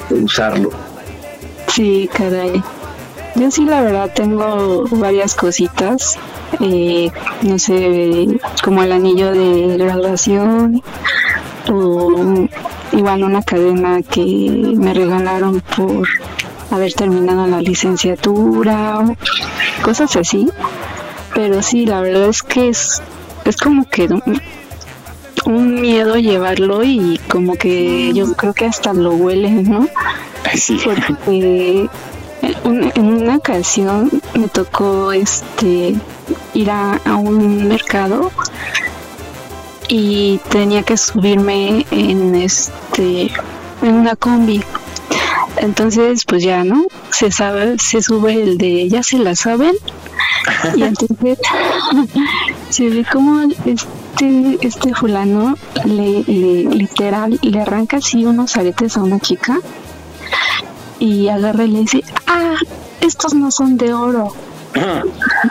usarlo. 0.09 0.71
Sí, 1.67 2.09
caray. 2.13 2.63
Yo 3.35 3.51
sí, 3.51 3.65
la 3.65 3.81
verdad, 3.81 4.11
tengo 4.15 4.85
varias 4.91 5.35
cositas. 5.35 6.17
Eh, 6.59 7.11
no 7.43 7.59
sé, 7.59 8.27
como 8.63 8.81
el 8.81 8.91
anillo 8.91 9.31
de 9.31 9.77
graduación 9.77 10.81
o 11.69 12.47
igual 12.93 13.23
una 13.23 13.43
cadena 13.43 14.01
que 14.01 14.73
me 14.75 14.93
regalaron 14.93 15.61
por 15.75 16.07
haber 16.71 16.93
terminado 16.93 17.47
la 17.47 17.61
licenciatura, 17.61 19.03
cosas 19.81 20.15
así. 20.15 20.49
Pero 21.33 21.61
sí, 21.61 21.85
la 21.85 22.01
verdad 22.01 22.29
es 22.29 22.43
que 22.43 22.69
es, 22.69 23.01
es 23.45 23.57
como 23.57 23.87
que 23.89 24.09
un, 25.45 25.81
miedo 25.81 26.17
llevarlo 26.17 26.83
y 26.83 27.19
como 27.29 27.55
que 27.55 28.11
yo 28.13 28.33
creo 28.33 28.53
que 28.53 28.65
hasta 28.65 28.93
lo 28.93 29.11
huele, 29.11 29.51
¿no? 29.51 29.87
Sí. 30.55 30.79
Porque 30.83 31.89
en, 32.41 33.05
una 33.05 33.37
ocasión 33.37 34.11
me 34.33 34.47
tocó 34.47 35.11
este 35.11 35.95
ir 36.53 36.71
a, 36.71 36.99
a 37.05 37.15
un 37.15 37.67
mercado 37.67 38.31
y 39.87 40.39
tenía 40.49 40.83
que 40.83 40.97
subirme 40.97 41.85
en 41.91 42.35
este 42.35 43.31
en 43.81 43.93
una 43.93 44.15
combi 44.15 44.61
entonces, 45.59 46.25
pues 46.25 46.43
ya, 46.43 46.63
¿no? 46.63 46.85
Se 47.11 47.31
sabe, 47.31 47.77
se 47.79 48.01
sube 48.01 48.41
el 48.41 48.57
de 48.57 48.89
ya 48.89 49.03
se 49.03 49.17
la 49.17 49.35
saben. 49.35 49.75
Y 50.75 50.83
entonces 50.83 51.39
se 52.69 52.89
ve 52.89 53.05
como 53.11 53.41
este, 53.65 54.57
este 54.61 54.93
fulano 54.93 55.55
le, 55.85 56.23
le 56.23 56.63
literal 56.63 57.39
le 57.41 57.61
arranca 57.61 57.97
así 57.97 58.25
unos 58.25 58.55
aretes 58.55 58.97
a 58.97 59.03
una 59.03 59.19
chica 59.19 59.59
y 60.99 61.27
agarra 61.27 61.65
y 61.65 61.69
le 61.69 61.79
dice, 61.79 62.03
ah, 62.25 62.55
estos 63.01 63.33
no 63.33 63.51
son 63.51 63.77
de 63.77 63.93
oro. 63.93 64.33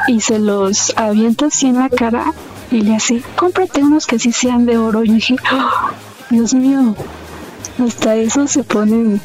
y 0.08 0.20
se 0.20 0.38
los 0.38 0.92
avienta 0.96 1.46
así 1.46 1.66
en 1.66 1.78
la 1.78 1.88
cara 1.88 2.32
y 2.70 2.80
le 2.80 2.96
hace, 2.96 3.22
cómprate 3.36 3.82
unos 3.82 4.06
que 4.06 4.18
sí 4.18 4.32
sean 4.32 4.66
de 4.66 4.78
oro. 4.78 5.04
Y 5.04 5.12
dije, 5.12 5.36
oh, 5.52 5.90
Dios 6.30 6.54
mío, 6.54 6.94
hasta 7.78 8.16
eso 8.16 8.46
se 8.46 8.64
ponen 8.64 9.20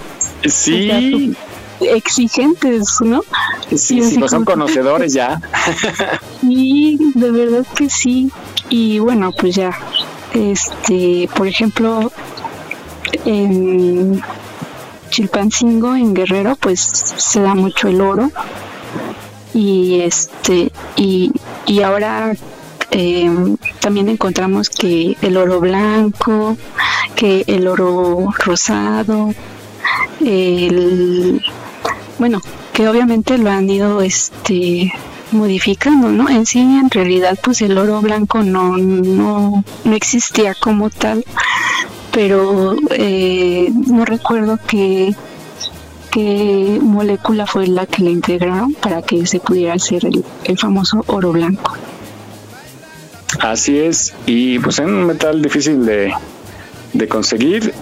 Sí. 0.46 1.36
exigentes, 1.80 3.02
¿no? 3.02 3.24
Sí, 3.70 4.02
sí, 4.04 4.20
son 4.28 4.46
conocedores 4.46 5.14
ya. 5.14 5.42
Sí, 6.42 6.98
de 7.16 7.32
verdad 7.32 7.66
que 7.76 7.90
sí. 7.90 8.32
Y 8.70 9.00
bueno, 9.00 9.32
pues 9.32 9.56
ya, 9.56 9.78
este, 10.34 11.30
por 11.36 11.48
ejemplo, 11.48 12.12
en 13.26 14.22
Chilpancingo, 15.10 15.96
en 15.96 16.14
Guerrero, 16.14 16.56
pues 16.56 16.80
se 16.82 17.42
da 17.42 17.54
mucho 17.54 17.90
el 17.90 18.02
oro. 18.02 18.32
Y 19.54 20.02
este, 20.02 20.72
y, 20.96 21.32
y 21.68 21.82
ahora 21.82 22.34
em, 22.90 23.58
también 23.80 24.10
encontramos 24.10 24.70
que 24.70 25.18
el 25.22 25.38
oro 25.38 25.60
blanco, 25.60 26.58
que 27.16 27.44
el 27.48 27.68
oro 27.68 28.30
rosado, 28.40 29.34
el 30.26 31.42
bueno 32.20 32.42
que 32.74 32.88
obviamente 32.88 33.38
lo 33.38 33.50
han 33.50 33.70
ido 33.70 34.02
este 34.02 34.94
modificando 35.32 36.10
no 36.10 36.30
en 36.30 36.46
sí 36.46 36.60
en 36.60 36.90
realidad 36.90 37.38
pues 37.42 37.62
el 37.62 37.78
oro 37.78 38.02
blanco 38.02 38.44
no 38.44 38.78
no 38.78 39.64
no 39.84 39.96
existía 39.96 40.54
como 40.54 40.90
tal 40.90 41.24
pero 42.12 42.76
eh, 42.92 43.72
no 43.88 44.06
recuerdo 44.06 44.60
que 44.68 45.16
qué 46.12 46.80
molécula 46.82 47.48
fue 47.48 47.68
la 47.68 47.86
que 47.86 48.04
le 48.04 48.12
integraron 48.12 48.74
para 48.74 49.02
que 49.02 49.26
se 49.26 49.40
pudiera 49.40 49.74
hacer 49.74 50.06
el, 50.06 50.24
el 50.44 50.58
famoso 50.58 51.04
oro 51.08 51.32
blanco. 51.32 51.74
Así 53.40 53.80
es, 53.80 54.14
y 54.26 54.60
pues 54.60 54.80
es 54.80 54.86
un 54.86 55.06
metal 55.06 55.42
difícil 55.42 55.86
de, 55.86 56.14
de 56.94 57.08
conseguir. 57.08 57.74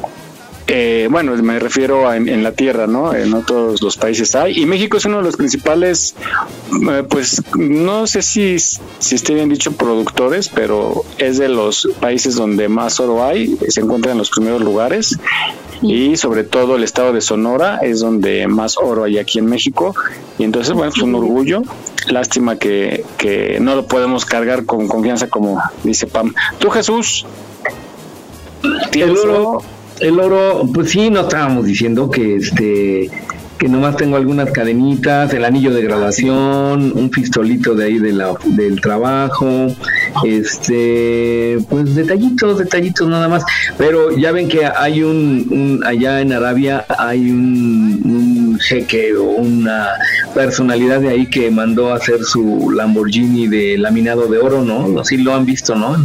Eh, 0.71 1.07
bueno, 1.09 1.35
me 1.41 1.57
refiero 1.57 2.07
a 2.07 2.15
en, 2.15 2.43
la 2.43 2.51
tierra, 2.51 2.85
¿no? 2.85 3.15
En 3.15 3.43
todos 3.43 3.81
los 3.81 3.97
países 3.97 4.35
hay. 4.35 4.61
Y 4.61 4.67
México 4.67 4.97
es 4.97 5.05
uno 5.05 5.17
de 5.17 5.23
los 5.23 5.35
principales, 5.35 6.13
eh, 6.91 7.03
pues 7.09 7.41
no 7.55 8.05
sé 8.05 8.21
si, 8.21 8.57
si 8.59 9.15
esté 9.15 9.33
bien 9.33 9.49
dicho 9.49 9.71
productores, 9.71 10.47
pero 10.47 11.03
es 11.17 11.39
de 11.39 11.49
los 11.49 11.89
países 11.99 12.35
donde 12.35 12.69
más 12.69 12.99
oro 12.99 13.23
hay, 13.23 13.57
se 13.67 13.81
encuentra 13.81 14.11
en 14.11 14.19
los 14.19 14.29
primeros 14.29 14.61
lugares. 14.61 15.17
Y 15.81 16.17
sobre 16.17 16.43
todo 16.43 16.75
el 16.75 16.83
estado 16.83 17.13
de 17.13 17.21
Sonora 17.21 17.79
es 17.81 18.01
donde 18.01 18.45
más 18.47 18.77
oro 18.77 19.05
hay 19.05 19.17
aquí 19.17 19.39
en 19.39 19.47
México. 19.47 19.95
Y 20.37 20.43
entonces, 20.43 20.73
bueno, 20.73 20.91
es 20.95 21.01
un 21.01 21.15
orgullo. 21.15 21.63
Lástima 22.09 22.57
que, 22.57 23.03
que 23.17 23.59
no 23.59 23.75
lo 23.75 23.87
podemos 23.87 24.23
cargar 24.23 24.65
con 24.65 24.87
confianza 24.87 25.29
como 25.29 25.59
dice 25.83 26.05
Pam. 26.05 26.35
Tú, 26.59 26.69
Jesús, 26.69 27.25
el 28.93 29.17
oro, 29.17 29.63
el 29.99 30.19
oro, 30.19 30.69
pues 30.73 30.91
sí, 30.91 31.09
no 31.09 31.21
estábamos 31.21 31.65
diciendo 31.65 32.09
que 32.09 32.35
este 32.35 33.09
que 33.59 33.67
nomás 33.67 33.97
tengo 33.97 34.15
algunas 34.15 34.51
cadenitas, 34.51 35.33
el 35.33 35.43
anillo 35.43 35.73
de 35.73 35.81
graduación, 35.81 36.93
un 36.95 37.09
pistolito 37.09 37.75
de 37.75 37.85
ahí 37.85 37.99
de 37.99 38.13
la, 38.13 38.33
del 38.45 38.79
trabajo, 38.79 39.67
este, 40.23 41.57
pues 41.69 41.93
detallitos, 41.93 42.57
detallitos 42.57 43.07
nada 43.09 43.27
más. 43.27 43.43
Pero 43.77 44.15
ya 44.17 44.31
ven 44.31 44.47
que 44.47 44.65
hay 44.65 45.03
un, 45.03 45.81
allá 45.85 46.21
en 46.21 46.31
Arabia 46.31 46.85
hay 46.97 47.29
un, 47.29 48.01
un, 48.05 48.59
jeque 48.59 49.15
o 49.15 49.23
una 49.23 49.89
personalidad 50.33 51.01
de 51.01 51.09
ahí 51.09 51.27
que 51.27 51.51
mandó 51.51 51.91
a 51.91 51.97
hacer 51.97 52.23
su 52.23 52.71
Lamborghini 52.71 53.47
de 53.47 53.77
laminado 53.77 54.27
de 54.27 54.37
oro, 54.37 54.63
¿no? 54.63 55.01
Así 55.01 55.17
lo 55.17 55.35
han 55.35 55.45
visto, 55.45 55.75
¿no? 55.75 55.97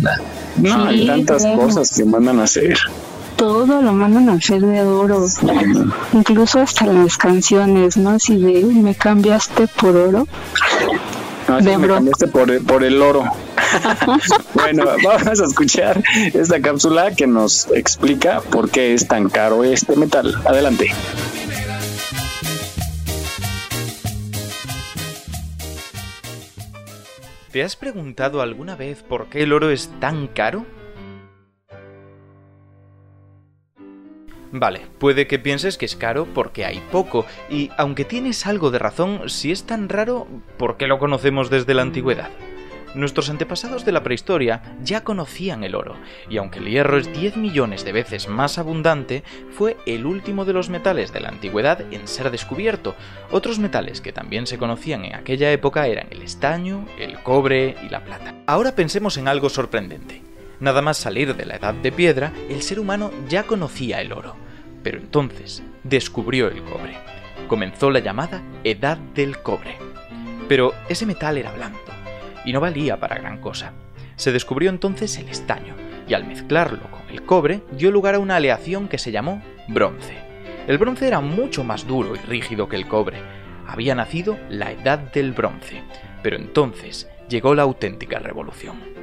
no, 0.56 0.84
hay 0.86 1.06
tantas 1.06 1.46
cosas 1.46 1.96
que 1.96 2.04
mandan 2.04 2.40
a 2.40 2.44
hacer 2.44 2.76
todo 3.36 3.82
lo 3.82 3.92
mandan 3.92 4.28
a 4.28 4.34
hacer 4.34 4.60
de 4.60 4.82
oro, 4.82 5.26
incluso 6.12 6.60
hasta 6.60 6.86
las 6.86 7.16
canciones, 7.16 7.96
¿no? 7.96 8.18
Si 8.18 8.36
de 8.36 8.64
me 8.64 8.94
cambiaste 8.94 9.66
por 9.68 9.96
oro. 9.96 10.26
No, 11.48 11.60
de 11.60 11.78
me 11.78 11.88
cambiaste 11.88 12.28
por, 12.28 12.64
por 12.64 12.84
el 12.84 13.00
oro. 13.02 13.24
bueno, 14.54 14.84
vamos 15.02 15.40
a 15.40 15.44
escuchar 15.44 16.02
esta 16.32 16.60
cápsula 16.60 17.14
que 17.14 17.26
nos 17.26 17.68
explica 17.72 18.40
por 18.40 18.70
qué 18.70 18.94
es 18.94 19.06
tan 19.08 19.28
caro 19.28 19.64
este 19.64 19.96
metal. 19.96 20.34
Adelante. 20.44 20.90
¿Te 27.54 27.62
has 27.62 27.76
preguntado 27.76 28.42
alguna 28.42 28.74
vez 28.74 29.04
por 29.04 29.26
qué 29.26 29.44
el 29.44 29.52
oro 29.52 29.70
es 29.70 29.88
tan 30.00 30.26
caro? 30.26 30.66
Vale, 34.56 34.82
puede 35.00 35.26
que 35.26 35.40
pienses 35.40 35.76
que 35.76 35.84
es 35.84 35.96
caro 35.96 36.28
porque 36.32 36.64
hay 36.64 36.80
poco, 36.92 37.26
y 37.50 37.70
aunque 37.76 38.04
tienes 38.04 38.46
algo 38.46 38.70
de 38.70 38.78
razón, 38.78 39.28
si 39.28 39.50
es 39.50 39.64
tan 39.64 39.88
raro, 39.88 40.28
¿por 40.58 40.76
qué 40.76 40.86
lo 40.86 41.00
conocemos 41.00 41.50
desde 41.50 41.74
la 41.74 41.82
antigüedad? 41.82 42.30
Nuestros 42.94 43.30
antepasados 43.30 43.84
de 43.84 43.90
la 43.90 44.04
prehistoria 44.04 44.62
ya 44.80 45.02
conocían 45.02 45.64
el 45.64 45.74
oro, 45.74 45.96
y 46.30 46.36
aunque 46.36 46.60
el 46.60 46.68
hierro 46.68 46.98
es 46.98 47.12
10 47.12 47.36
millones 47.36 47.84
de 47.84 47.90
veces 47.90 48.28
más 48.28 48.56
abundante, 48.56 49.24
fue 49.50 49.76
el 49.86 50.06
último 50.06 50.44
de 50.44 50.52
los 50.52 50.70
metales 50.70 51.12
de 51.12 51.18
la 51.18 51.30
antigüedad 51.30 51.80
en 51.92 52.06
ser 52.06 52.30
descubierto. 52.30 52.94
Otros 53.32 53.58
metales 53.58 54.00
que 54.00 54.12
también 54.12 54.46
se 54.46 54.58
conocían 54.58 55.04
en 55.04 55.16
aquella 55.16 55.50
época 55.50 55.88
eran 55.88 56.06
el 56.12 56.22
estaño, 56.22 56.86
el 56.96 57.18
cobre 57.24 57.74
y 57.84 57.88
la 57.88 58.04
plata. 58.04 58.36
Ahora 58.46 58.76
pensemos 58.76 59.16
en 59.16 59.26
algo 59.26 59.50
sorprendente. 59.50 60.22
Nada 60.60 60.82
más 60.82 60.96
salir 60.96 61.34
de 61.34 61.46
la 61.46 61.56
edad 61.56 61.74
de 61.74 61.92
piedra, 61.92 62.32
el 62.48 62.62
ser 62.62 62.80
humano 62.80 63.10
ya 63.28 63.44
conocía 63.44 64.00
el 64.00 64.12
oro. 64.12 64.36
Pero 64.82 64.98
entonces 64.98 65.62
descubrió 65.82 66.48
el 66.48 66.62
cobre. 66.62 66.96
Comenzó 67.48 67.90
la 67.90 68.00
llamada 68.00 68.42
Edad 68.64 68.96
del 68.96 69.38
Cobre. 69.38 69.76
Pero 70.48 70.74
ese 70.88 71.06
metal 71.06 71.38
era 71.38 71.52
blando 71.52 71.78
y 72.44 72.52
no 72.52 72.60
valía 72.60 72.98
para 73.00 73.16
gran 73.16 73.38
cosa. 73.38 73.72
Se 74.16 74.32
descubrió 74.32 74.70
entonces 74.70 75.16
el 75.18 75.28
estaño 75.28 75.74
y 76.06 76.14
al 76.14 76.26
mezclarlo 76.26 76.90
con 76.90 77.08
el 77.10 77.24
cobre 77.24 77.62
dio 77.72 77.90
lugar 77.90 78.14
a 78.14 78.18
una 78.18 78.36
aleación 78.36 78.88
que 78.88 78.98
se 78.98 79.10
llamó 79.10 79.42
bronce. 79.68 80.16
El 80.66 80.78
bronce 80.78 81.06
era 81.06 81.20
mucho 81.20 81.64
más 81.64 81.86
duro 81.86 82.14
y 82.14 82.18
rígido 82.18 82.68
que 82.68 82.76
el 82.76 82.86
cobre. 82.86 83.18
Había 83.66 83.94
nacido 83.94 84.38
la 84.48 84.72
Edad 84.72 84.98
del 84.98 85.32
Bronce, 85.32 85.82
pero 86.22 86.36
entonces 86.36 87.08
llegó 87.28 87.54
la 87.54 87.62
auténtica 87.62 88.18
revolución. 88.18 88.93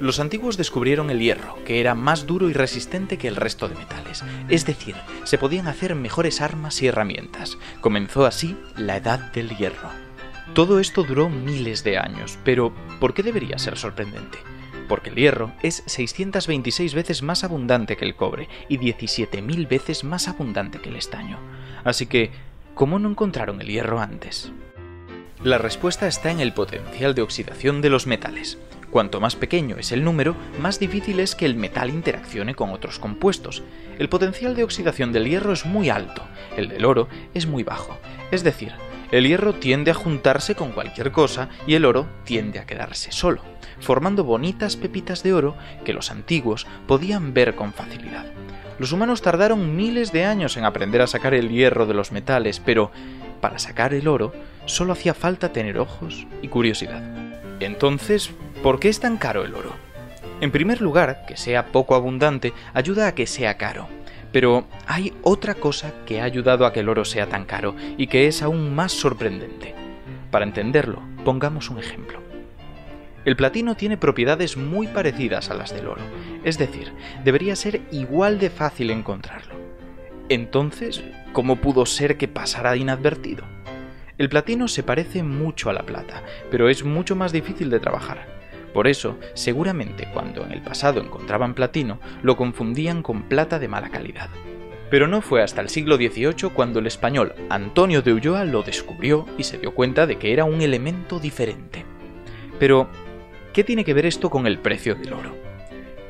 Los 0.00 0.18
antiguos 0.18 0.56
descubrieron 0.56 1.10
el 1.10 1.20
hierro, 1.20 1.62
que 1.66 1.78
era 1.78 1.94
más 1.94 2.26
duro 2.26 2.48
y 2.48 2.54
resistente 2.54 3.18
que 3.18 3.28
el 3.28 3.36
resto 3.36 3.68
de 3.68 3.74
metales, 3.74 4.24
es 4.48 4.64
decir, 4.64 4.96
se 5.24 5.36
podían 5.36 5.68
hacer 5.68 5.94
mejores 5.94 6.40
armas 6.40 6.80
y 6.80 6.86
herramientas. 6.86 7.58
Comenzó 7.82 8.24
así 8.24 8.56
la 8.76 8.96
Edad 8.96 9.30
del 9.32 9.54
Hierro. 9.56 9.90
Todo 10.54 10.80
esto 10.80 11.02
duró 11.02 11.28
miles 11.28 11.84
de 11.84 11.98
años, 11.98 12.38
pero 12.44 12.72
¿por 12.98 13.12
qué 13.12 13.22
debería 13.22 13.58
ser 13.58 13.76
sorprendente? 13.76 14.38
Porque 14.88 15.10
el 15.10 15.16
hierro 15.16 15.52
es 15.62 15.84
626 15.86 16.94
veces 16.94 17.22
más 17.22 17.44
abundante 17.44 17.96
que 17.96 18.06
el 18.06 18.16
cobre 18.16 18.48
y 18.68 18.78
17.000 18.78 19.68
veces 19.68 20.02
más 20.02 20.26
abundante 20.26 20.80
que 20.80 20.88
el 20.88 20.96
estaño. 20.96 21.38
Así 21.84 22.06
que, 22.06 22.30
¿cómo 22.74 22.98
no 22.98 23.10
encontraron 23.10 23.60
el 23.60 23.68
hierro 23.68 24.00
antes? 24.00 24.50
La 25.44 25.58
respuesta 25.58 26.08
está 26.08 26.30
en 26.30 26.40
el 26.40 26.52
potencial 26.52 27.14
de 27.14 27.22
oxidación 27.22 27.80
de 27.82 27.90
los 27.90 28.06
metales. 28.06 28.58
Cuanto 28.90 29.20
más 29.20 29.36
pequeño 29.36 29.76
es 29.78 29.92
el 29.92 30.02
número, 30.02 30.34
más 30.60 30.80
difícil 30.80 31.20
es 31.20 31.36
que 31.36 31.46
el 31.46 31.54
metal 31.54 31.90
interaccione 31.90 32.56
con 32.56 32.70
otros 32.70 32.98
compuestos. 32.98 33.62
El 33.98 34.08
potencial 34.08 34.56
de 34.56 34.64
oxidación 34.64 35.12
del 35.12 35.28
hierro 35.28 35.52
es 35.52 35.64
muy 35.64 35.90
alto, 35.90 36.22
el 36.56 36.68
del 36.68 36.84
oro 36.84 37.08
es 37.32 37.46
muy 37.46 37.62
bajo. 37.62 37.98
Es 38.32 38.42
decir, 38.42 38.72
el 39.12 39.26
hierro 39.26 39.54
tiende 39.54 39.92
a 39.92 39.94
juntarse 39.94 40.56
con 40.56 40.72
cualquier 40.72 41.12
cosa 41.12 41.48
y 41.68 41.74
el 41.74 41.84
oro 41.84 42.08
tiende 42.24 42.58
a 42.58 42.66
quedarse 42.66 43.12
solo, 43.12 43.42
formando 43.78 44.24
bonitas 44.24 44.76
pepitas 44.76 45.22
de 45.22 45.34
oro 45.34 45.56
que 45.84 45.92
los 45.92 46.10
antiguos 46.10 46.66
podían 46.88 47.32
ver 47.32 47.54
con 47.54 47.72
facilidad. 47.72 48.26
Los 48.80 48.92
humanos 48.92 49.22
tardaron 49.22 49.76
miles 49.76 50.10
de 50.10 50.24
años 50.24 50.56
en 50.56 50.64
aprender 50.64 51.02
a 51.02 51.06
sacar 51.06 51.34
el 51.34 51.50
hierro 51.50 51.86
de 51.86 51.94
los 51.94 52.10
metales, 52.10 52.58
pero 52.58 52.90
para 53.40 53.58
sacar 53.58 53.94
el 53.94 54.08
oro 54.08 54.32
solo 54.64 54.94
hacía 54.94 55.14
falta 55.14 55.52
tener 55.52 55.78
ojos 55.78 56.26
y 56.42 56.48
curiosidad. 56.48 57.29
Entonces, 57.60 58.30
¿Por 58.62 58.78
qué 58.78 58.90
es 58.90 59.00
tan 59.00 59.16
caro 59.16 59.42
el 59.42 59.54
oro? 59.54 59.72
En 60.42 60.50
primer 60.50 60.82
lugar, 60.82 61.24
que 61.26 61.38
sea 61.38 61.72
poco 61.72 61.94
abundante 61.94 62.52
ayuda 62.74 63.06
a 63.06 63.14
que 63.14 63.26
sea 63.26 63.56
caro. 63.56 63.88
Pero 64.32 64.66
hay 64.86 65.14
otra 65.22 65.54
cosa 65.54 65.92
que 66.04 66.20
ha 66.20 66.24
ayudado 66.24 66.66
a 66.66 66.72
que 66.74 66.80
el 66.80 66.90
oro 66.90 67.06
sea 67.06 67.26
tan 67.26 67.46
caro 67.46 67.74
y 67.96 68.06
que 68.08 68.26
es 68.26 68.42
aún 68.42 68.74
más 68.74 68.92
sorprendente. 68.92 69.74
Para 70.30 70.44
entenderlo, 70.44 71.02
pongamos 71.24 71.70
un 71.70 71.78
ejemplo. 71.78 72.20
El 73.24 73.34
platino 73.34 73.74
tiene 73.76 73.96
propiedades 73.96 74.58
muy 74.58 74.86
parecidas 74.86 75.50
a 75.50 75.54
las 75.54 75.74
del 75.74 75.88
oro, 75.88 76.02
es 76.44 76.58
decir, 76.58 76.92
debería 77.24 77.56
ser 77.56 77.80
igual 77.90 78.38
de 78.38 78.50
fácil 78.50 78.90
encontrarlo. 78.90 79.54
Entonces, 80.28 81.02
¿cómo 81.32 81.56
pudo 81.56 81.86
ser 81.86 82.18
que 82.18 82.28
pasara 82.28 82.76
inadvertido? 82.76 83.44
El 84.20 84.28
platino 84.28 84.68
se 84.68 84.82
parece 84.82 85.22
mucho 85.22 85.70
a 85.70 85.72
la 85.72 85.86
plata, 85.86 86.22
pero 86.50 86.68
es 86.68 86.84
mucho 86.84 87.16
más 87.16 87.32
difícil 87.32 87.70
de 87.70 87.80
trabajar. 87.80 88.26
Por 88.74 88.86
eso, 88.86 89.18
seguramente 89.32 90.10
cuando 90.12 90.44
en 90.44 90.52
el 90.52 90.60
pasado 90.60 91.00
encontraban 91.00 91.54
platino, 91.54 91.98
lo 92.22 92.36
confundían 92.36 93.02
con 93.02 93.22
plata 93.22 93.58
de 93.58 93.68
mala 93.68 93.88
calidad. 93.88 94.28
Pero 94.90 95.08
no 95.08 95.22
fue 95.22 95.42
hasta 95.42 95.62
el 95.62 95.70
siglo 95.70 95.96
XVIII 95.96 96.50
cuando 96.54 96.80
el 96.80 96.86
español 96.86 97.32
Antonio 97.48 98.02
de 98.02 98.12
Ulloa 98.12 98.44
lo 98.44 98.62
descubrió 98.62 99.24
y 99.38 99.44
se 99.44 99.56
dio 99.56 99.72
cuenta 99.72 100.06
de 100.06 100.18
que 100.18 100.34
era 100.34 100.44
un 100.44 100.60
elemento 100.60 101.18
diferente. 101.18 101.86
Pero, 102.58 102.90
¿qué 103.54 103.64
tiene 103.64 103.86
que 103.86 103.94
ver 103.94 104.04
esto 104.04 104.28
con 104.28 104.46
el 104.46 104.58
precio 104.58 104.96
del 104.96 105.14
oro? 105.14 105.49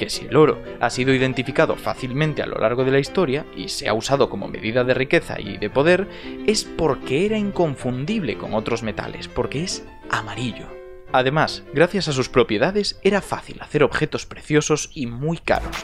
Que 0.01 0.09
si 0.09 0.25
el 0.25 0.35
oro 0.35 0.63
ha 0.81 0.89
sido 0.89 1.13
identificado 1.13 1.77
fácilmente 1.77 2.41
a 2.41 2.47
lo 2.47 2.57
largo 2.57 2.87
de 2.87 2.91
la 2.91 3.01
historia 3.01 3.45
y 3.55 3.69
se 3.69 3.87
ha 3.87 3.93
usado 3.93 4.31
como 4.31 4.49
medida 4.49 4.83
de 4.83 4.95
riqueza 4.95 5.39
y 5.39 5.59
de 5.59 5.69
poder, 5.69 6.09
es 6.47 6.65
porque 6.65 7.27
era 7.27 7.37
inconfundible 7.37 8.39
con 8.39 8.55
otros 8.55 8.83
metales, 8.83 9.29
porque 9.29 9.63
es 9.63 9.85
amarillo. 10.09 10.65
Además, 11.13 11.65
gracias 11.75 12.09
a 12.09 12.15
sus 12.15 12.31
propiedades, 12.31 12.99
era 13.03 13.21
fácil 13.21 13.61
hacer 13.61 13.83
objetos 13.83 14.25
preciosos 14.25 14.91
y 14.95 15.05
muy 15.07 15.37
caros. 15.37 15.77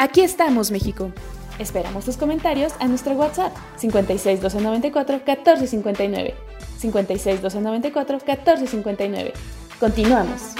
Aquí 0.00 0.22
estamos, 0.22 0.72
México. 0.72 1.12
Esperamos 1.60 2.06
tus 2.06 2.16
comentarios 2.16 2.72
a 2.80 2.88
nuestro 2.88 3.12
WhatsApp 3.12 3.52
56 3.76 4.40
294 4.40 5.14
1459. 5.18 6.34
56 6.80 7.40
294 7.40 8.16
1459. 8.16 9.32
Continuamos. 9.78 10.56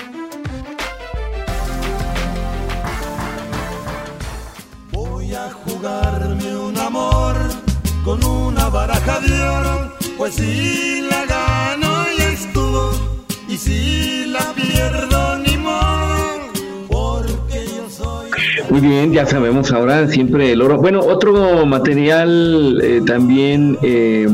Con 8.07 8.25
una 8.25 8.69
baraja 8.69 9.19
de 9.19 9.43
oro, 9.43 9.93
pues 10.17 10.35
si 10.35 11.01
la 11.11 11.27
gano 11.27 12.07
y 12.17 12.23
estuvo, 12.23 12.93
y 13.49 13.57
si 13.57 14.27
la 14.27 14.53
pierdo 14.55 15.39
ni 15.41 15.57
modo, 15.57 16.39
porque 16.87 17.67
yo 17.67 17.91
soy... 17.91 18.31
Muy 18.71 18.81
bien, 18.81 19.13
ya 19.13 19.27
sabemos 19.27 19.73
ahora 19.73 20.07
siempre 20.07 20.53
el 20.53 20.63
oro. 20.63 20.79
Bueno, 20.79 21.01
otro 21.01 21.67
material 21.67 22.81
eh, 22.81 23.03
también... 23.05 23.77
Eh, 23.83 24.29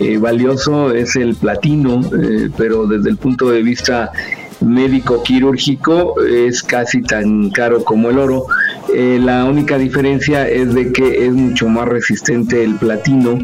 eh, 0.00 0.16
valioso 0.16 0.92
es 0.92 1.16
el 1.16 1.34
platino, 1.34 2.00
eh, 2.16 2.50
pero 2.56 2.86
desde 2.86 3.10
el 3.10 3.16
punto 3.16 3.50
de 3.50 3.62
vista 3.62 4.12
médico 4.60 5.24
quirúrgico 5.24 6.14
es 6.22 6.62
casi 6.62 7.02
tan 7.02 7.50
caro 7.50 7.82
como 7.82 8.08
el 8.10 8.18
oro. 8.18 8.46
Eh, 8.94 9.18
la 9.22 9.44
única 9.44 9.78
diferencia 9.78 10.48
es 10.48 10.74
de 10.74 10.92
que 10.92 11.26
es 11.26 11.32
mucho 11.32 11.68
más 11.68 11.88
resistente 11.88 12.64
el 12.64 12.74
platino 12.76 13.38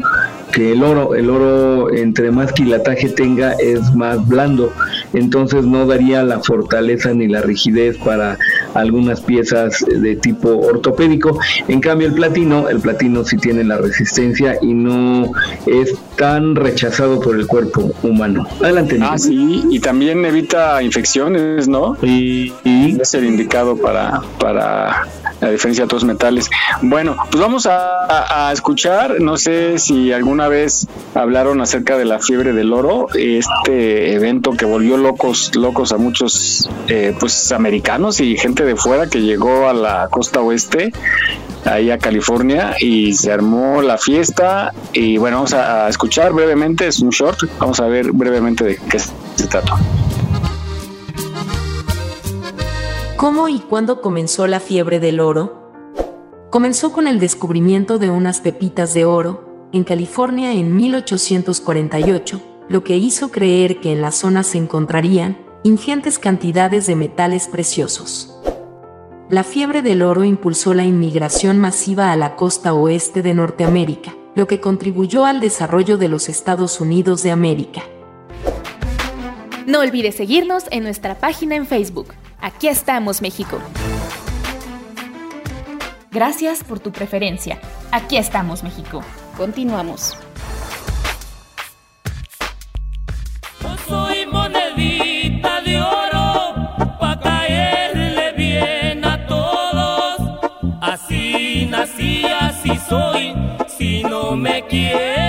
que 0.55 0.71
el 0.71 0.83
oro. 0.83 1.15
El 1.15 1.29
oro, 1.29 1.93
entre 1.93 2.31
más 2.31 2.53
quilataje 2.53 3.09
tenga, 3.09 3.53
es 3.53 3.93
más 3.93 4.25
blando. 4.27 4.71
Entonces 5.13 5.65
no 5.65 5.85
daría 5.85 6.23
la 6.23 6.39
fortaleza 6.39 7.13
ni 7.13 7.27
la 7.27 7.41
rigidez 7.41 7.97
para 7.97 8.37
algunas 8.73 9.21
piezas 9.21 9.83
de 9.85 10.15
tipo 10.15 10.49
ortopédico. 10.49 11.37
En 11.67 11.81
cambio, 11.81 12.07
el 12.07 12.13
platino, 12.13 12.69
el 12.69 12.79
platino 12.79 13.23
sí 13.25 13.37
tiene 13.37 13.63
la 13.63 13.77
resistencia 13.77 14.57
y 14.61 14.73
no 14.73 15.31
es 15.65 15.93
tan 16.15 16.55
rechazado 16.55 17.19
por 17.19 17.35
el 17.35 17.47
cuerpo 17.47 17.91
humano. 18.01 18.47
Adelante. 18.61 18.97
Ah, 19.01 19.17
sí, 19.17 19.63
y 19.69 19.79
también 19.79 20.23
evita 20.25 20.81
infecciones, 20.81 21.67
¿no? 21.67 21.97
Y, 22.01 22.53
es 22.99 23.13
el 23.13 23.25
indicado 23.25 23.75
para, 23.75 24.21
para 24.39 25.05
la 25.41 25.51
diferencia 25.51 25.83
de 25.83 25.85
otros 25.85 26.03
metales. 26.03 26.49
Bueno, 26.81 27.15
pues 27.29 27.41
vamos 27.41 27.67
a, 27.69 28.51
escuchar, 28.53 29.19
no 29.19 29.37
sé 29.37 29.79
si 29.79 30.11
alguna 30.13 30.47
vez 30.47 30.87
hablaron 31.13 31.61
acerca 31.61 31.97
de 31.97 32.05
la 32.05 32.19
fiebre 32.19 32.53
del 32.53 32.73
oro, 32.73 33.07
este 33.13 34.13
evento 34.13 34.51
que 34.51 34.65
volvió 34.65 34.97
locos, 34.97 35.55
locos 35.55 35.91
a 35.91 35.97
muchos 35.97 36.69
eh, 36.87 37.15
pues 37.19 37.51
americanos 37.51 38.19
y 38.19 38.37
gente 38.37 38.63
de 38.63 38.75
fuera 38.75 39.07
que 39.07 39.21
llegó 39.21 39.67
a 39.67 39.73
la 39.73 40.07
costa 40.09 40.41
oeste 40.41 40.91
ahí 41.65 41.91
a 41.91 41.97
California 41.97 42.75
y 42.79 43.13
se 43.13 43.31
armó 43.31 43.81
la 43.81 43.97
fiesta 43.97 44.71
y 44.93 45.17
bueno, 45.17 45.37
vamos 45.37 45.53
a, 45.53 45.89
escuchar 45.89 46.33
brevemente, 46.33 46.87
es 46.87 46.99
un 46.99 47.09
short, 47.09 47.39
vamos 47.59 47.79
a 47.79 47.87
ver 47.87 48.11
brevemente 48.11 48.63
de 48.63 48.77
qué 48.89 48.99
se 48.99 49.47
trata. 49.47 49.75
¿Cómo 53.25 53.49
y 53.49 53.57
cuándo 53.57 54.01
comenzó 54.01 54.45
la 54.45 54.59
fiebre 54.59 54.99
del 54.99 55.19
oro? 55.19 55.71
Comenzó 56.51 56.93
con 56.93 57.07
el 57.07 57.19
descubrimiento 57.19 57.97
de 57.97 58.11
unas 58.11 58.39
pepitas 58.39 58.93
de 58.93 59.05
oro 59.05 59.67
en 59.73 59.83
California 59.83 60.53
en 60.53 60.75
1848, 60.75 62.39
lo 62.69 62.83
que 62.83 62.97
hizo 62.97 63.31
creer 63.31 63.79
que 63.79 63.91
en 63.91 64.03
la 64.03 64.11
zona 64.11 64.43
se 64.43 64.59
encontrarían 64.59 65.39
ingentes 65.63 66.19
cantidades 66.19 66.85
de 66.85 66.95
metales 66.95 67.47
preciosos. 67.47 68.39
La 69.31 69.43
fiebre 69.43 69.81
del 69.81 70.03
oro 70.03 70.23
impulsó 70.23 70.75
la 70.75 70.83
inmigración 70.83 71.57
masiva 71.57 72.11
a 72.11 72.15
la 72.15 72.35
costa 72.35 72.75
oeste 72.75 73.23
de 73.23 73.33
Norteamérica, 73.33 74.13
lo 74.35 74.45
que 74.45 74.61
contribuyó 74.61 75.25
al 75.25 75.39
desarrollo 75.39 75.97
de 75.97 76.09
los 76.09 76.29
Estados 76.29 76.79
Unidos 76.79 77.23
de 77.23 77.31
América. 77.31 77.81
No 79.65 79.79
olvides 79.79 80.13
seguirnos 80.13 80.65
en 80.69 80.83
nuestra 80.83 81.15
página 81.15 81.55
en 81.55 81.65
Facebook. 81.65 82.13
Aquí 82.39 82.67
estamos, 82.67 83.21
México. 83.21 83.59
Gracias 86.11 86.63
por 86.63 86.79
tu 86.79 86.91
preferencia. 86.91 87.59
Aquí 87.91 88.17
estamos, 88.17 88.63
México. 88.63 89.01
Continuamos. 89.37 90.17
soy 93.87 94.25
monedita 94.25 95.61
de 95.61 95.81
oro 95.81 96.53
para 96.99 97.19
caerle 97.19 98.31
bien 98.33 99.05
a 99.05 99.25
todos. 99.27 100.17
Así 100.81 101.67
nací, 101.69 102.25
así 102.39 102.71
soy. 102.89 103.33
Si 103.67 104.03
no 104.03 104.35
me 104.35 104.65
quieren, 104.67 105.24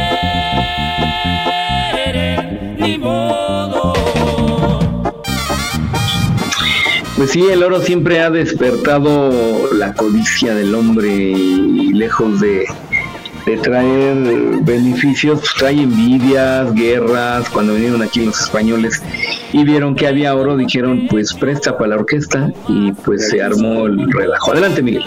Pues 7.27 7.35
sí, 7.35 7.51
el 7.51 7.65
oro 7.65 7.81
siempre 7.81 8.21
ha 8.21 8.31
despertado 8.31 9.69
la 9.73 9.95
codicia 9.95 10.55
del 10.55 10.73
hombre 10.77 11.09
y 11.09 11.93
lejos 11.93 12.39
de, 12.39 12.67
traer 13.65 14.17
beneficios, 14.63 15.41
pues 15.41 15.53
trae 15.59 15.83
envidias, 15.83 16.73
guerras. 16.75 17.49
Cuando 17.49 17.75
vinieron 17.75 18.01
aquí 18.01 18.25
los 18.25 18.41
españoles 18.41 19.03
y 19.53 19.65
vieron 19.65 19.97
que 19.97 20.07
había 20.07 20.37
oro, 20.37 20.57
dijeron 20.57 21.09
pues 21.11 21.35
presta 21.35 21.77
para 21.77 21.89
la 21.89 21.97
orquesta 21.97 22.53
y 22.69 22.93
pues 22.93 23.29
se 23.29 23.43
armó 23.43 23.87
el 23.87 24.09
relajo. 24.13 24.53
Adelante, 24.53 24.81
Miguel. 24.81 25.03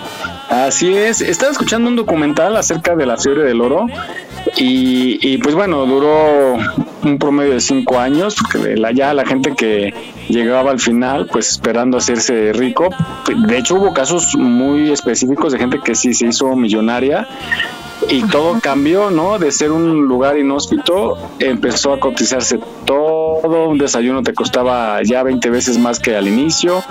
Así 0.49 0.93
es, 0.93 1.21
estaba 1.21 1.53
escuchando 1.53 1.89
un 1.89 1.95
documental 1.95 2.57
acerca 2.57 2.97
de 2.97 3.05
la 3.05 3.15
fiebre 3.15 3.43
del 3.43 3.61
oro 3.61 3.87
y, 4.57 5.19
y 5.21 5.37
pues 5.37 5.55
bueno, 5.55 5.85
duró 5.85 6.57
un 7.03 7.17
promedio 7.17 7.53
de 7.53 7.61
cinco 7.61 7.99
años, 7.99 8.35
porque 8.35 8.75
la, 8.75 8.91
ya 8.91 9.13
la 9.13 9.25
gente 9.25 9.55
que 9.55 9.93
llegaba 10.27 10.71
al 10.71 10.79
final, 10.79 11.27
pues 11.31 11.51
esperando 11.51 11.97
hacerse 11.97 12.53
rico, 12.53 12.89
de 13.47 13.57
hecho 13.57 13.75
hubo 13.75 13.93
casos 13.93 14.35
muy 14.35 14.91
específicos 14.91 15.53
de 15.53 15.59
gente 15.59 15.79
que 15.83 15.95
sí 15.95 16.13
se 16.13 16.27
hizo 16.27 16.55
millonaria 16.55 17.27
y 18.07 18.23
todo 18.23 18.59
cambió, 18.61 19.11
¿no? 19.11 19.39
De 19.39 19.51
ser 19.51 19.71
un 19.71 20.05
lugar 20.05 20.37
inhóspito, 20.37 21.17
empezó 21.39 21.93
a 21.93 21.99
cotizarse 21.99 22.59
todo, 22.85 23.67
un 23.67 23.77
desayuno 23.77 24.23
te 24.23 24.33
costaba 24.33 25.01
ya 25.03 25.23
20 25.23 25.49
veces 25.49 25.77
más 25.77 25.99
que 25.99 26.15
al 26.15 26.27
inicio 26.27 26.81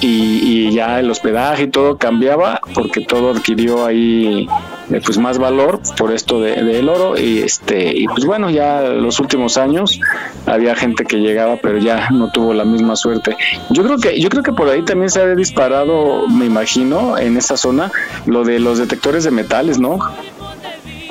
y, 0.00 0.72
ya 0.72 1.00
el 1.00 1.10
hospedaje 1.10 1.64
y 1.64 1.68
todo 1.68 1.98
cambiaba 1.98 2.60
porque 2.74 3.04
todo 3.04 3.32
adquirió 3.32 3.84
ahí 3.84 4.48
eh, 4.90 5.00
pues 5.04 5.18
más 5.18 5.38
valor 5.38 5.80
por 5.98 6.12
esto 6.12 6.40
del 6.40 6.66
de, 6.66 6.88
oro 6.88 7.18
y 7.18 7.40
este 7.40 7.92
y 7.94 8.06
pues 8.06 8.24
bueno 8.24 8.48
ya 8.48 8.80
los 8.80 9.20
últimos 9.20 9.58
años 9.58 10.00
había 10.46 10.74
gente 10.74 11.04
que 11.04 11.18
llegaba 11.18 11.56
pero 11.60 11.78
ya 11.78 12.08
no 12.10 12.30
tuvo 12.30 12.54
la 12.54 12.64
misma 12.64 12.96
suerte. 12.96 13.36
Yo 13.70 13.82
creo 13.84 13.98
que 13.98 14.18
yo 14.18 14.28
creo 14.28 14.42
que 14.42 14.52
por 14.52 14.68
ahí 14.68 14.82
también 14.82 15.10
se 15.10 15.20
había 15.20 15.34
disparado 15.34 16.26
me 16.28 16.46
imagino 16.46 17.18
en 17.18 17.36
esa 17.36 17.56
zona 17.56 17.90
lo 18.26 18.44
de 18.44 18.60
los 18.60 18.78
detectores 18.78 19.24
de 19.24 19.30
metales 19.30 19.78
no 19.78 19.98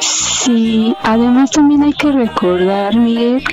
Sí, 0.02 0.96
además 1.04 1.52
también 1.52 1.84
hay 1.84 1.94
que 1.94 2.12
recordar, 2.12 2.96
Miguel, 2.96 3.44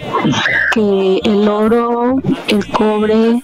que 0.72 1.20
el 1.22 1.46
oro, 1.46 2.16
el 2.46 2.66
cobre 2.68 3.42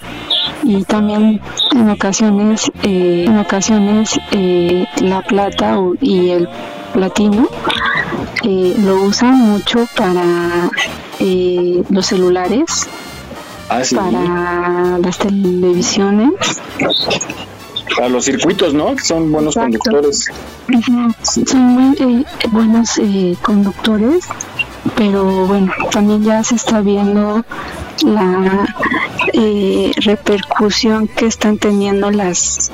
y 0.62 0.82
también 0.84 1.42
en 1.74 1.90
ocasiones, 1.90 2.72
eh, 2.82 3.26
en 3.28 3.38
ocasiones 3.38 4.18
eh, 4.32 4.86
la 5.02 5.20
plata 5.20 5.78
y 6.00 6.30
el 6.30 6.48
platino 6.94 7.46
eh, 8.42 8.74
lo 8.78 9.02
usan 9.02 9.38
mucho 9.38 9.86
para 9.94 10.70
los 11.90 12.06
celulares, 12.06 12.88
ah, 13.68 13.82
para 13.94 14.98
las 14.98 15.18
televisiones 15.18 16.32
para 17.94 18.08
los 18.08 18.24
circuitos, 18.24 18.74
¿no? 18.74 18.94
Que 18.94 19.02
son 19.02 19.30
buenos 19.30 19.54
conductores. 19.54 20.30
Son 21.46 21.60
muy 21.60 21.96
eh, 21.98 22.24
buenos 22.50 22.98
eh, 22.98 23.36
conductores, 23.42 24.24
pero 24.96 25.46
bueno, 25.46 25.72
también 25.90 26.24
ya 26.24 26.42
se 26.42 26.54
está 26.56 26.80
viendo 26.80 27.44
la 28.04 28.66
eh, 29.32 29.92
repercusión 29.96 31.08
que 31.08 31.26
están 31.26 31.58
teniendo 31.58 32.10
las 32.10 32.72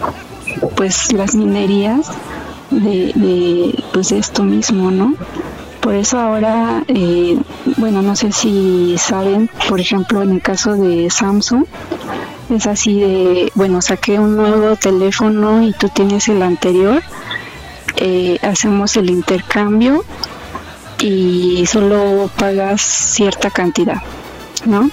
pues 0.76 1.12
las 1.12 1.34
minerías 1.34 2.10
de, 2.70 3.12
de 3.14 3.84
pues 3.92 4.12
esto 4.12 4.42
mismo, 4.42 4.90
¿no? 4.90 5.14
Por 5.80 5.94
eso 5.94 6.18
ahora, 6.18 6.84
bueno, 7.78 8.02
no 8.02 8.14
sé 8.14 8.32
si 8.32 8.96
saben, 8.98 9.48
por 9.66 9.80
ejemplo, 9.80 10.20
en 10.20 10.32
el 10.32 10.42
caso 10.42 10.74
de 10.74 11.08
Samsung, 11.08 11.64
es 12.50 12.66
así 12.66 13.00
de, 13.00 13.52
bueno, 13.54 13.80
saqué 13.82 14.18
un 14.18 14.36
nuevo 14.36 14.76
teléfono 14.76 15.62
y 15.62 15.72
tú 15.72 15.88
tienes 15.88 16.28
el 16.28 16.42
anterior, 16.42 17.02
eh, 17.96 18.38
hacemos 18.42 18.96
el 18.96 19.10
intercambio 19.10 20.04
y 21.00 21.64
solo 21.66 22.30
pagas 22.38 22.80
cierta 22.80 23.50
cantidad, 23.50 24.02
¿no? 24.66 24.90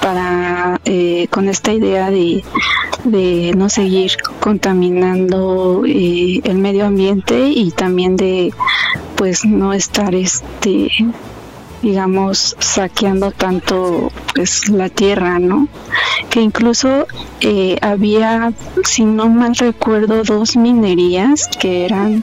Para, 0.00 0.80
eh, 0.84 1.28
con 1.30 1.48
esta 1.48 1.72
idea 1.72 2.10
de, 2.10 2.42
de 3.04 3.52
no 3.56 3.68
seguir 3.68 4.12
contaminando 4.40 5.82
eh, 5.86 6.40
el 6.44 6.58
medio 6.58 6.86
ambiente 6.86 7.48
y 7.48 7.70
también 7.70 8.16
de, 8.16 8.52
pues, 9.16 9.44
no 9.44 9.72
estar, 9.72 10.14
este, 10.14 10.88
digamos, 11.82 12.56
saqueando 12.58 13.30
tanto 13.30 14.10
pues 14.34 14.68
la 14.68 14.88
tierra, 14.88 15.38
¿no? 15.38 15.68
Que 16.30 16.40
incluso 16.40 17.06
eh, 17.40 17.76
había, 17.80 18.52
si 18.84 19.04
no 19.04 19.28
mal 19.28 19.54
recuerdo, 19.56 20.22
dos 20.22 20.56
minerías 20.56 21.48
que 21.58 21.84
eran 21.84 22.22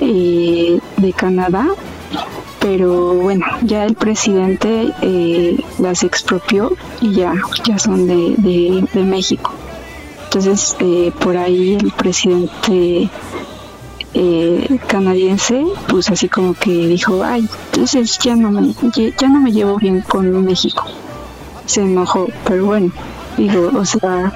eh, 0.00 0.80
de 0.96 1.12
Canadá 1.12 1.68
pero 2.62 3.14
bueno, 3.14 3.44
ya 3.62 3.84
el 3.84 3.96
presidente 3.96 4.92
eh, 5.02 5.58
las 5.80 6.04
expropió 6.04 6.76
y 7.00 7.12
ya, 7.12 7.34
ya 7.64 7.76
son 7.76 8.06
de, 8.06 8.86
de, 8.92 9.02
México. 9.02 9.52
Entonces, 10.24 10.76
eh, 10.78 11.12
por 11.20 11.36
ahí 11.36 11.74
el 11.74 11.90
presidente 11.90 13.10
eh, 14.14 14.78
canadiense, 14.86 15.64
pues 15.88 16.10
así 16.10 16.28
como 16.28 16.54
que 16.54 16.70
dijo, 16.70 17.22
ay, 17.24 17.48
entonces 17.72 18.18
ya 18.18 18.36
no 18.36 18.50
me, 18.50 18.74
ya 19.18 19.28
no 19.28 19.40
me 19.40 19.52
llevo 19.52 19.76
bien 19.78 20.00
con 20.02 20.44
México. 20.44 20.84
Se 21.66 21.82
enojó, 21.82 22.28
pero 22.44 22.66
bueno, 22.66 22.92
digo, 23.36 23.70
o 23.74 23.84
sea, 23.84 24.32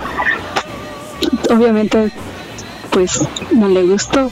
obviamente 1.50 2.10
pues 2.90 3.20
no 3.52 3.68
le 3.68 3.82
gustó, 3.82 4.30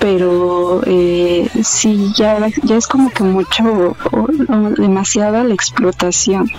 pero 0.00 0.80
eh, 0.86 1.48
sí, 1.62 2.12
ya, 2.16 2.48
ya 2.64 2.76
es 2.76 2.88
como 2.88 3.10
que 3.10 3.22
mucho, 3.22 3.96
demasiada 4.76 5.44
la 5.44 5.54
explotación. 5.54 6.50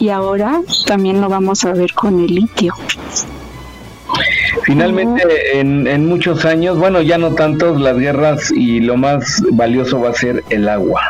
Y 0.00 0.08
ahora 0.08 0.60
también 0.86 1.20
lo 1.20 1.28
vamos 1.28 1.64
a 1.64 1.72
ver 1.72 1.94
con 1.94 2.18
el 2.18 2.34
litio. 2.34 2.74
Finalmente, 4.64 5.58
en, 5.58 5.86
en 5.86 6.06
muchos 6.06 6.44
años, 6.44 6.78
bueno, 6.78 7.02
ya 7.02 7.18
no 7.18 7.34
tantos, 7.34 7.80
las 7.80 7.98
guerras 7.98 8.50
y 8.50 8.80
lo 8.80 8.96
más 8.96 9.42
valioso 9.52 10.00
va 10.00 10.10
a 10.10 10.14
ser 10.14 10.42
el 10.48 10.68
agua. 10.68 11.02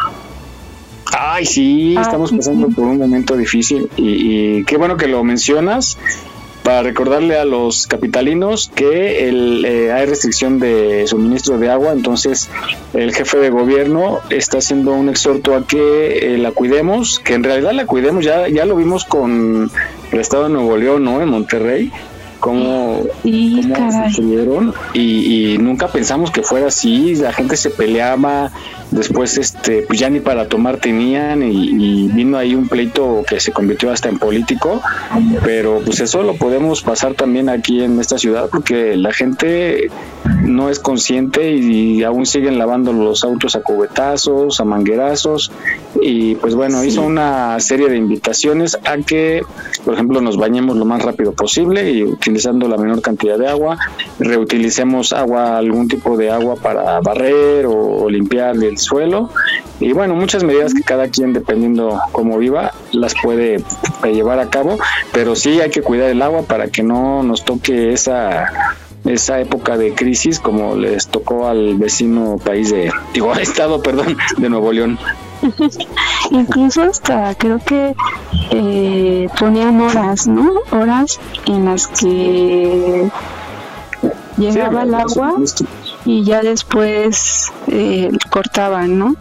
Ay, 1.16 1.46
sí, 1.46 1.94
estamos 1.96 2.32
pasando 2.32 2.68
por 2.68 2.84
un 2.84 2.98
momento 2.98 3.36
difícil 3.36 3.88
y, 3.96 4.58
y, 4.58 4.64
qué 4.64 4.76
bueno 4.76 4.96
que 4.96 5.06
lo 5.06 5.22
mencionas 5.22 5.96
para 6.64 6.82
recordarle 6.82 7.38
a 7.38 7.44
los 7.44 7.86
capitalinos 7.86 8.70
que 8.74 9.28
el, 9.28 9.64
eh, 9.66 9.92
hay 9.92 10.06
restricción 10.06 10.58
de 10.58 11.06
suministro 11.06 11.58
de 11.58 11.70
agua, 11.70 11.92
entonces 11.92 12.48
el 12.94 13.14
jefe 13.14 13.36
de 13.36 13.50
gobierno 13.50 14.20
está 14.30 14.58
haciendo 14.58 14.94
un 14.94 15.10
exhorto 15.10 15.54
a 15.54 15.66
que 15.66 16.34
eh, 16.34 16.38
la 16.38 16.52
cuidemos, 16.52 17.20
que 17.20 17.34
en 17.34 17.44
realidad 17.44 17.72
la 17.72 17.84
cuidemos, 17.84 18.24
ya, 18.24 18.48
ya 18.48 18.64
lo 18.64 18.76
vimos 18.76 19.04
con 19.04 19.70
el 20.10 20.18
estado 20.18 20.44
de 20.44 20.50
Nuevo 20.50 20.76
León, 20.78 21.04
¿no? 21.04 21.20
En 21.20 21.28
Monterrey, 21.28 21.92
cómo, 22.44 23.04
sucedieron 23.22 24.74
y, 24.92 25.54
y, 25.54 25.58
nunca 25.58 25.88
pensamos 25.88 26.30
que 26.30 26.42
fuera 26.42 26.66
así, 26.66 27.14
la 27.14 27.32
gente 27.32 27.56
se 27.56 27.70
peleaba, 27.70 28.52
después 28.94 29.36
este 29.38 29.82
pues 29.82 29.98
ya 29.98 30.08
ni 30.08 30.20
para 30.20 30.48
tomar 30.48 30.78
tenían 30.78 31.42
y, 31.42 32.08
vino 32.08 32.38
ahí 32.38 32.54
un 32.54 32.68
pleito 32.68 33.24
que 33.28 33.40
se 33.40 33.52
convirtió 33.52 33.90
hasta 33.90 34.08
en 34.08 34.18
político, 34.18 34.80
pero 35.42 35.80
pues 35.84 36.00
eso 36.00 36.22
lo 36.22 36.34
podemos 36.36 36.82
pasar 36.82 37.14
también 37.14 37.48
aquí 37.48 37.82
en 37.82 37.98
esta 37.98 38.18
ciudad 38.18 38.48
porque 38.50 38.96
la 38.96 39.12
gente 39.12 39.90
no 40.42 40.70
es 40.70 40.78
consciente 40.78 41.52
y, 41.52 42.02
aún 42.04 42.26
siguen 42.26 42.58
lavando 42.58 42.92
los 42.92 43.24
autos 43.24 43.56
a 43.56 43.62
cubetazos, 43.62 44.60
a 44.60 44.64
manguerazos 44.64 45.50
y 46.00 46.34
pues 46.36 46.54
bueno, 46.54 46.84
hizo 46.84 47.02
una 47.02 47.58
serie 47.60 47.88
de 47.88 47.96
invitaciones 47.96 48.78
a 48.84 48.98
que 48.98 49.42
por 49.84 49.94
ejemplo 49.94 50.20
nos 50.20 50.36
bañemos 50.36 50.76
lo 50.76 50.84
más 50.84 51.02
rápido 51.02 51.32
posible 51.32 51.90
y 51.90 52.04
utilizando 52.04 52.68
la 52.68 52.76
menor 52.76 53.00
cantidad 53.00 53.38
de 53.38 53.48
agua, 53.48 53.78
reutilicemos 54.18 55.12
agua, 55.12 55.58
algún 55.58 55.88
tipo 55.88 56.16
de 56.16 56.30
agua 56.30 56.56
para 56.56 57.00
barrer 57.00 57.66
o 57.66 58.08
limpiar 58.08 58.56
el 58.62 58.78
suelo. 58.84 59.30
Y 59.80 59.92
bueno, 59.92 60.14
muchas 60.14 60.44
medidas 60.44 60.72
que 60.72 60.82
cada 60.82 61.08
quien 61.08 61.32
dependiendo 61.32 62.00
cómo 62.12 62.38
viva 62.38 62.72
las 62.92 63.14
puede 63.20 63.62
llevar 64.04 64.38
a 64.38 64.48
cabo, 64.48 64.78
pero 65.12 65.34
sí 65.34 65.60
hay 65.60 65.70
que 65.70 65.82
cuidar 65.82 66.10
el 66.10 66.22
agua 66.22 66.42
para 66.42 66.68
que 66.68 66.82
no 66.82 67.22
nos 67.22 67.44
toque 67.44 67.92
esa 67.92 68.74
esa 69.04 69.38
época 69.38 69.76
de 69.76 69.94
crisis 69.94 70.40
como 70.40 70.76
les 70.76 71.08
tocó 71.08 71.46
al 71.46 71.76
vecino 71.76 72.38
país 72.42 72.70
de 72.70 72.90
digo 73.12 73.34
estado 73.34 73.82
perdón 73.82 74.16
de 74.38 74.48
Nuevo 74.48 74.72
León. 74.72 74.98
Incluso 76.30 76.82
hasta 76.82 77.34
creo 77.34 77.58
que 77.58 77.94
eh, 78.50 79.28
ponían 79.38 79.80
horas 79.80 80.26
no 80.26 80.54
horas 80.70 81.20
en 81.46 81.66
las 81.66 81.86
que 81.88 83.10
llegaba 84.38 84.82
el 84.82 84.94
agua 84.94 85.36
y 86.04 86.24
ya 86.24 86.42
después 86.42 87.50
eh, 87.68 88.10
cortaban, 88.30 88.98
¿no? 88.98 89.16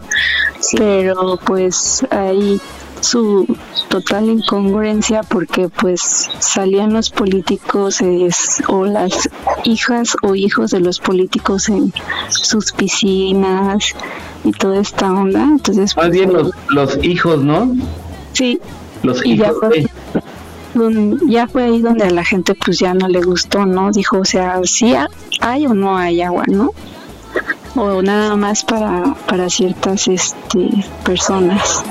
Pero 0.76 1.38
pues 1.44 2.06
ahí 2.10 2.60
su 3.00 3.46
total 3.88 4.30
incongruencia 4.30 5.22
porque 5.22 5.68
pues 5.68 6.30
salían 6.38 6.94
los 6.94 7.10
políticos 7.10 7.98
o 8.68 8.86
las 8.86 9.28
hijas 9.64 10.16
o 10.22 10.34
hijos 10.34 10.70
de 10.70 10.80
los 10.80 11.00
políticos 11.00 11.68
en 11.68 11.92
sus 12.28 12.72
piscinas 12.72 13.94
y 14.42 14.52
toda 14.52 14.80
esta 14.80 15.12
onda 15.12 15.42
entonces 15.42 15.94
más 15.96 16.10
bien 16.10 16.32
los, 16.32 16.50
los 16.70 17.04
hijos 17.04 17.44
no 17.44 17.76
sí. 18.32 18.58
Los 19.04 19.24
hijos 19.26 19.52
ya 19.70 19.86
fue 21.48 21.64
ahí 21.64 21.80
donde 21.80 22.04
a 22.04 22.10
la 22.10 22.24
gente 22.24 22.54
pues 22.54 22.78
ya 22.78 22.94
no 22.94 23.08
le 23.08 23.22
gustó, 23.22 23.64
¿no? 23.64 23.90
Dijo, 23.90 24.18
o 24.18 24.24
sea, 24.24 24.60
sí 24.64 24.94
hay 25.40 25.66
o 25.66 25.74
no 25.74 25.96
hay 25.96 26.20
agua, 26.22 26.44
¿no? 26.46 26.70
O 27.76 28.02
nada 28.02 28.36
más 28.36 28.64
para, 28.64 29.14
para 29.26 29.48
ciertas 29.48 30.08
este, 30.08 30.70
personas. 31.04 31.84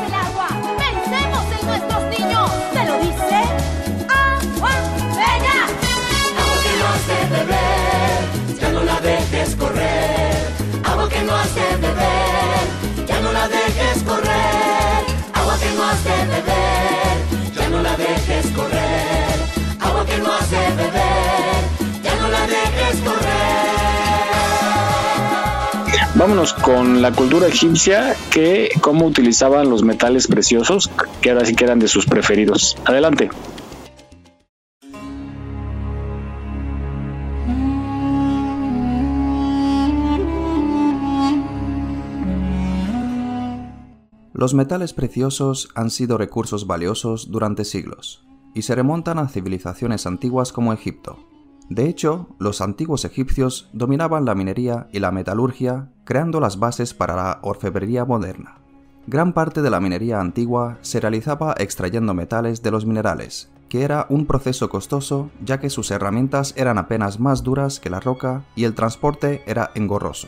Hace 11.33 11.77
beber, 11.77 13.05
ya 13.07 13.19
no 13.21 13.31
la 13.31 13.47
dejes 13.47 14.03
correr. 14.03 15.05
Agua 15.33 15.57
que 15.59 15.71
no 15.75 15.83
hace 15.83 16.15
beber, 16.25 16.43
ya 16.47 16.62
dejes 17.97 18.47
correr. 18.55 19.79
Agua 19.79 20.05
que 20.05 20.17
no 20.17 20.31
hace 20.33 20.55
beber, 20.75 22.01
ya 22.03 22.15
no 22.15 22.27
la 22.29 22.47
dejes 22.47 23.01
correr. 23.03 23.23
Vámonos 26.15 26.53
con 26.53 27.01
la 27.01 27.11
cultura 27.11 27.47
egipcia, 27.47 28.15
que 28.29 28.69
cómo 28.81 29.05
utilizaban 29.05 29.69
los 29.69 29.83
metales 29.83 30.27
preciosos, 30.27 30.89
que 31.21 31.31
ahora 31.31 31.45
sí 31.45 31.55
que 31.55 31.63
eran 31.63 31.79
de 31.79 31.87
sus 31.87 32.05
preferidos. 32.05 32.77
Adelante. 32.85 33.29
Los 44.43 44.53
metales 44.53 44.91
preciosos 44.91 45.69
han 45.73 45.89
sido 45.89 46.17
recursos 46.17 46.67
valiosos 46.67 47.31
durante 47.31 47.63
siglos 47.63 48.27
y 48.53 48.63
se 48.63 48.75
remontan 48.75 49.17
a 49.17 49.29
civilizaciones 49.29 50.05
antiguas 50.05 50.51
como 50.51 50.73
Egipto. 50.73 51.17
De 51.69 51.87
hecho, 51.87 52.27
los 52.39 52.59
antiguos 52.59 53.05
egipcios 53.05 53.69
dominaban 53.71 54.25
la 54.25 54.35
minería 54.35 54.89
y 54.91 54.99
la 54.99 55.13
metalurgia, 55.13 55.93
creando 56.03 56.41
las 56.41 56.59
bases 56.59 56.93
para 56.93 57.15
la 57.15 57.39
orfebrería 57.41 58.03
moderna. 58.03 58.57
Gran 59.07 59.31
parte 59.31 59.61
de 59.61 59.69
la 59.69 59.79
minería 59.79 60.19
antigua 60.19 60.77
se 60.81 60.99
realizaba 60.99 61.55
extrayendo 61.57 62.13
metales 62.13 62.61
de 62.61 62.71
los 62.71 62.85
minerales, 62.85 63.49
que 63.69 63.83
era 63.83 64.07
un 64.09 64.25
proceso 64.25 64.67
costoso 64.67 65.31
ya 65.41 65.61
que 65.61 65.69
sus 65.69 65.89
herramientas 65.89 66.53
eran 66.57 66.77
apenas 66.77 67.17
más 67.17 67.43
duras 67.43 67.79
que 67.79 67.89
la 67.89 68.01
roca 68.01 68.43
y 68.57 68.65
el 68.65 68.75
transporte 68.75 69.41
era 69.45 69.71
engorroso. 69.73 70.27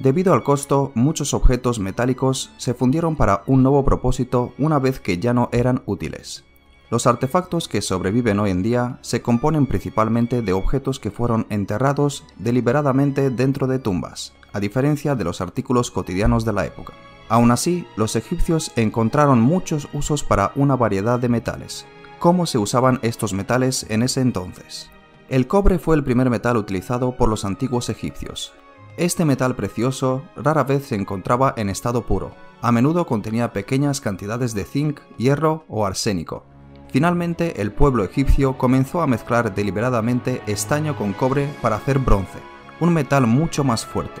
Debido 0.00 0.32
al 0.32 0.42
costo, 0.42 0.92
muchos 0.94 1.34
objetos 1.34 1.78
metálicos 1.78 2.52
se 2.56 2.72
fundieron 2.72 3.16
para 3.16 3.42
un 3.46 3.62
nuevo 3.62 3.84
propósito 3.84 4.54
una 4.56 4.78
vez 4.78 4.98
que 4.98 5.18
ya 5.18 5.34
no 5.34 5.50
eran 5.52 5.82
útiles. 5.84 6.44
Los 6.88 7.06
artefactos 7.06 7.68
que 7.68 7.82
sobreviven 7.82 8.40
hoy 8.40 8.50
en 8.50 8.62
día 8.62 8.98
se 9.02 9.20
componen 9.20 9.66
principalmente 9.66 10.40
de 10.40 10.54
objetos 10.54 11.00
que 11.00 11.10
fueron 11.10 11.46
enterrados 11.50 12.24
deliberadamente 12.38 13.28
dentro 13.28 13.66
de 13.66 13.78
tumbas, 13.78 14.32
a 14.54 14.58
diferencia 14.58 15.14
de 15.14 15.24
los 15.24 15.42
artículos 15.42 15.90
cotidianos 15.90 16.46
de 16.46 16.54
la 16.54 16.64
época. 16.64 16.94
Aún 17.28 17.50
así, 17.50 17.86
los 17.96 18.16
egipcios 18.16 18.72
encontraron 18.76 19.38
muchos 19.42 19.86
usos 19.92 20.24
para 20.24 20.52
una 20.56 20.76
variedad 20.76 21.20
de 21.20 21.28
metales. 21.28 21.84
¿Cómo 22.18 22.46
se 22.46 22.56
usaban 22.56 23.00
estos 23.02 23.34
metales 23.34 23.84
en 23.90 24.02
ese 24.02 24.22
entonces? 24.22 24.90
El 25.28 25.46
cobre 25.46 25.78
fue 25.78 25.94
el 25.94 26.04
primer 26.04 26.30
metal 26.30 26.56
utilizado 26.56 27.18
por 27.18 27.28
los 27.28 27.44
antiguos 27.44 27.90
egipcios. 27.90 28.54
Este 29.00 29.24
metal 29.24 29.56
precioso 29.56 30.22
rara 30.36 30.62
vez 30.62 30.88
se 30.88 30.94
encontraba 30.94 31.54
en 31.56 31.70
estado 31.70 32.02
puro. 32.02 32.32
A 32.60 32.70
menudo 32.70 33.06
contenía 33.06 33.50
pequeñas 33.50 33.98
cantidades 33.98 34.52
de 34.52 34.64
zinc, 34.64 35.00
hierro 35.16 35.64
o 35.68 35.86
arsénico, 35.86 36.44
Finalmente, 36.92 37.62
el 37.62 37.72
pueblo 37.72 38.04
egipcio 38.04 38.58
comenzó 38.58 39.00
a 39.00 39.06
mezclar 39.06 39.54
deliberadamente 39.54 40.42
estaño 40.46 40.96
con 40.96 41.12
cobre 41.12 41.48
para 41.62 41.76
hacer 41.76 41.98
bronce, 41.98 42.38
un 42.80 42.92
metal 42.92 43.26
mucho 43.26 43.62
más 43.62 43.86
fuerte. 43.86 44.20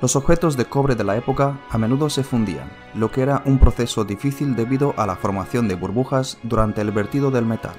Los 0.00 0.14
objetos 0.14 0.56
de 0.56 0.64
cobre 0.64 0.94
de 0.94 1.02
la 1.02 1.16
época 1.16 1.58
a 1.68 1.76
menudo 1.76 2.08
se 2.08 2.22
fundían, 2.22 2.70
lo 2.94 3.10
que 3.10 3.22
era 3.22 3.42
un 3.44 3.58
proceso 3.58 4.04
difícil 4.04 4.54
debido 4.54 4.94
a 4.96 5.06
la 5.06 5.16
formación 5.16 5.66
de 5.66 5.74
burbujas 5.74 6.38
durante 6.44 6.80
el 6.80 6.92
vertido 6.92 7.32
del 7.32 7.44
metal. 7.44 7.74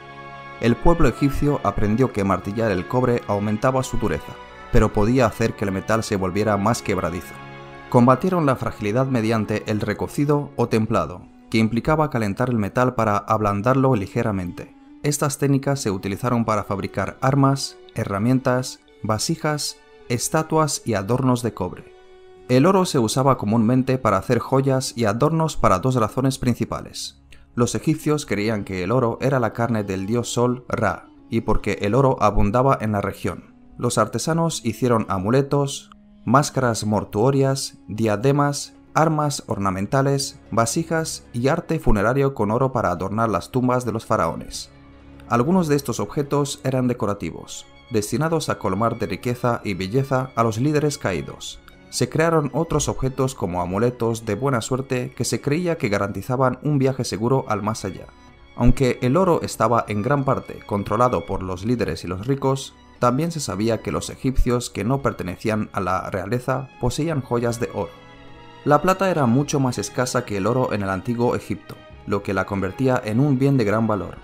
El 0.60 0.76
pueblo 0.76 1.08
egipcio 1.08 1.62
aprendió 1.64 2.12
que 2.12 2.26
martillar 2.26 2.72
el 2.72 2.86
cobre 2.86 3.24
aumentaba 3.28 3.82
su 3.84 3.98
dureza, 3.98 4.34
pero 4.72 4.94
podía 4.94 5.26
hacer 5.26 5.56
que 5.56 5.66
el 5.66 5.72
metal 5.72 6.04
se 6.04 6.16
volviera 6.16 6.58
más 6.58 6.82
quebradizo. 6.82 7.34
Combatieron 7.90 8.46
la 8.46 8.56
fragilidad 8.56 9.08
mediante 9.08 9.64
el 9.66 9.82
recocido 9.82 10.52
o 10.56 10.68
templado, 10.68 11.24
que 11.50 11.58
implicaba 11.58 12.10
calentar 12.10 12.50
el 12.50 12.58
metal 12.58 12.96
para 12.96 13.18
ablandarlo 13.18 13.96
ligeramente. 13.96 14.76
Estas 15.02 15.38
técnicas 15.38 15.82
se 15.82 15.92
utilizaron 15.92 16.46
para 16.46 16.64
fabricar 16.64 17.18
armas, 17.22 17.78
herramientas, 17.96 18.80
vasijas, 19.02 19.78
estatuas 20.10 20.82
y 20.86 20.94
adornos 20.94 21.42
de 21.42 21.54
cobre. 21.54 21.86
El 22.50 22.66
oro 22.66 22.86
se 22.86 23.00
usaba 23.00 23.38
comúnmente 23.38 23.98
para 23.98 24.18
hacer 24.18 24.40
joyas 24.40 24.94
y 24.96 25.06
adornos 25.06 25.56
para 25.56 25.80
dos 25.80 25.96
razones 25.96 26.38
principales. 26.38 27.22
Los 27.56 27.76
egipcios 27.76 28.26
creían 28.26 28.64
que 28.64 28.84
el 28.84 28.92
oro 28.92 29.18
era 29.22 29.40
la 29.40 29.54
carne 29.54 29.84
del 29.84 30.06
dios 30.06 30.30
Sol 30.30 30.66
Ra, 30.68 31.08
y 31.30 31.42
porque 31.42 31.80
el 31.82 31.94
oro 31.96 32.18
abundaba 32.22 32.78
en 32.82 32.92
la 32.92 33.02
región. 33.02 33.49
Los 33.80 33.98
artesanos 33.98 34.66
hicieron 34.66 35.06
amuletos, 35.08 35.90
máscaras 36.26 36.86
mortuorias, 36.86 37.78
diademas, 37.88 38.74
armas 38.94 39.46
ornamentales, 39.48 40.38
vasijas 40.52 41.26
y 41.32 41.48
arte 41.48 41.80
funerario 41.80 42.34
con 42.34 42.52
oro 42.52 42.74
para 42.74 42.92
adornar 42.92 43.30
las 43.30 43.52
tumbas 43.52 43.86
de 43.86 43.94
los 43.94 44.06
faraones. 44.06 44.70
Algunos 45.30 45.70
de 45.70 45.78
estos 45.78 46.02
objetos 46.02 46.60
eran 46.66 46.90
decorativos, 46.90 47.66
destinados 47.90 48.50
a 48.50 48.60
colmar 48.60 49.00
de 49.00 49.06
riqueza 49.06 49.62
y 49.64 49.76
belleza 49.76 50.32
a 50.36 50.44
los 50.44 50.58
líderes 50.58 50.98
caídos. 50.98 51.62
Se 51.90 52.10
crearon 52.10 52.52
otros 52.54 52.90
objetos 52.90 53.34
como 53.34 53.62
amuletos 53.62 54.26
de 54.26 54.36
buena 54.36 54.60
suerte 54.60 55.14
que 55.16 55.24
se 55.24 55.40
creía 55.40 55.78
que 55.78 55.88
garantizaban 55.88 56.60
un 56.64 56.80
viaje 56.80 57.06
seguro 57.06 57.46
al 57.48 57.64
más 57.64 57.86
allá. 57.86 58.08
Aunque 58.58 59.00
el 59.02 59.16
oro 59.16 59.40
estaba 59.42 59.86
en 59.88 60.02
gran 60.02 60.26
parte 60.26 60.60
controlado 60.66 61.26
por 61.26 61.44
los 61.44 61.64
líderes 61.64 62.04
y 62.04 62.08
los 62.08 62.28
ricos, 62.28 62.76
también 63.00 63.32
se 63.32 63.40
sabía 63.40 63.82
que 63.82 63.92
los 63.92 64.10
egipcios 64.10 64.70
que 64.70 64.84
no 64.84 65.02
pertenecían 65.02 65.70
a 65.74 65.80
la 65.80 66.10
realeza 66.10 66.70
poseían 66.80 67.22
joyas 67.22 67.60
de 67.60 67.70
oro. 67.74 67.92
La 68.66 68.82
plata 68.82 69.10
era 69.10 69.26
mucho 69.26 69.60
más 69.60 69.78
escasa 69.78 70.26
que 70.26 70.38
el 70.38 70.46
oro 70.46 70.74
en 70.74 70.84
el 70.84 70.90
antiguo 70.90 71.36
Egipto, 71.36 71.76
lo 72.06 72.24
que 72.24 72.34
la 72.34 72.46
convertía 72.46 73.02
en 73.04 73.20
un 73.20 73.40
bien 73.40 73.58
de 73.58 73.64
gran 73.64 73.88
valor. 73.88 74.18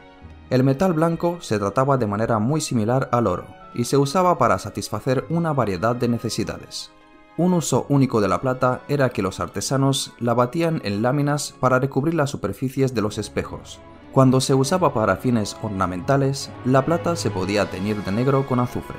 El 0.49 0.63
metal 0.63 0.93
blanco 0.93 1.37
se 1.41 1.57
trataba 1.57 1.97
de 1.97 2.05
manera 2.05 2.37
muy 2.37 2.61
similar 2.61 3.09
al 3.11 3.27
oro 3.27 3.47
y 3.73 3.85
se 3.85 3.97
usaba 3.97 4.37
para 4.37 4.59
satisfacer 4.59 5.25
una 5.29 5.53
variedad 5.53 5.95
de 5.95 6.07
necesidades. 6.07 6.91
Un 7.37 7.53
uso 7.53 7.85
único 7.89 8.21
de 8.21 8.27
la 8.27 8.39
plata 8.41 8.81
era 8.87 9.09
que 9.09 9.21
los 9.21 9.39
artesanos 9.39 10.13
la 10.19 10.33
batían 10.33 10.81
en 10.85 11.01
láminas 11.01 11.53
para 11.59 11.79
recubrir 11.79 12.13
las 12.13 12.29
superficies 12.29 12.93
de 12.93 13.01
los 13.01 13.17
espejos, 13.17 13.79
cuando 14.15 14.39
se 14.39 14.53
usaba 14.53 14.93
para 14.93 15.17
fines 15.17 15.57
ornamentales, 15.61 16.49
la 16.63 16.85
plata 16.85 17.17
se 17.17 17.29
podía 17.29 17.69
teñir 17.69 18.01
de 18.01 18.13
negro 18.13 18.47
con 18.47 18.61
azufre. 18.61 18.95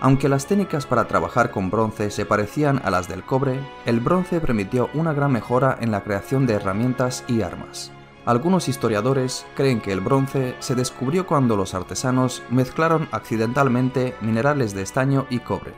Aunque 0.00 0.28
las 0.28 0.46
técnicas 0.46 0.84
para 0.84 1.06
trabajar 1.06 1.52
con 1.52 1.70
bronce 1.70 2.10
se 2.10 2.26
parecían 2.26 2.80
a 2.84 2.90
las 2.90 3.06
del 3.06 3.22
cobre, 3.22 3.60
el 3.86 4.00
bronce 4.00 4.40
permitió 4.40 4.90
una 4.94 5.12
gran 5.12 5.30
mejora 5.30 5.78
en 5.80 5.92
la 5.92 6.02
creación 6.02 6.44
de 6.48 6.54
herramientas 6.54 7.22
y 7.28 7.42
armas. 7.42 7.92
Algunos 8.26 8.68
historiadores 8.68 9.46
creen 9.54 9.80
que 9.80 9.92
el 9.92 10.00
bronce 10.00 10.56
se 10.58 10.74
descubrió 10.74 11.24
cuando 11.24 11.56
los 11.56 11.74
artesanos 11.74 12.42
mezclaron 12.50 13.08
accidentalmente 13.12 14.16
minerales 14.22 14.74
de 14.74 14.82
estaño 14.82 15.28
y 15.30 15.38
cobre. 15.38 15.72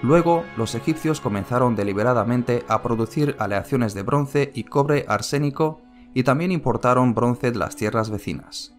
Luego, 0.00 0.44
los 0.56 0.74
egipcios 0.74 1.20
comenzaron 1.20 1.76
deliberadamente 1.76 2.64
a 2.68 2.80
producir 2.80 3.36
aleaciones 3.38 3.92
de 3.92 4.02
bronce 4.02 4.50
y 4.54 4.64
cobre 4.64 5.04
arsénico 5.08 5.83
y 6.14 6.22
también 6.22 6.52
importaron 6.52 7.14
bronce 7.14 7.50
de 7.50 7.58
las 7.58 7.76
tierras 7.76 8.08
vecinas. 8.08 8.74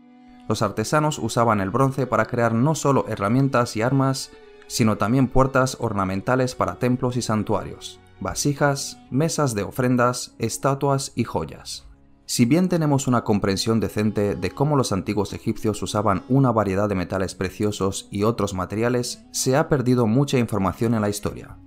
Los 0.47 0.61
artesanos 0.61 1.19
usaban 1.19 1.59
el 1.59 1.69
bronce 1.69 2.07
para 2.07 2.25
crear 2.25 2.53
no 2.53 2.75
solo 2.75 3.05
herramientas 3.07 3.75
y 3.75 3.81
armas, 3.81 4.31
sino 4.67 4.97
también 4.97 5.27
puertas 5.27 5.77
ornamentales 5.79 6.55
para 6.55 6.75
templos 6.75 7.17
y 7.17 7.21
santuarios, 7.21 7.99
vasijas, 8.19 8.99
mesas 9.11 9.53
de 9.53 9.63
ofrendas, 9.63 10.35
estatuas 10.39 11.11
y 11.15 11.23
joyas. 11.23 11.85
Si 12.27 12.45
bien 12.45 12.69
tenemos 12.69 13.07
una 13.07 13.23
comprensión 13.23 13.79
decente 13.79 14.35
de 14.35 14.49
cómo 14.49 14.75
los 14.75 14.91
antiguos 14.91 15.33
egipcios 15.33 15.83
usaban 15.83 16.23
una 16.27 16.51
variedad 16.51 16.89
de 16.89 16.95
metales 16.95 17.35
preciosos 17.35 18.07
y 18.09 18.23
otros 18.23 18.55
materiales, 18.55 19.23
se 19.31 19.55
ha 19.55 19.69
perdido 19.69 20.07
mucha 20.07 20.39
información 20.39 20.95
en 20.95 21.01
la 21.01 21.09
historia, 21.09 21.57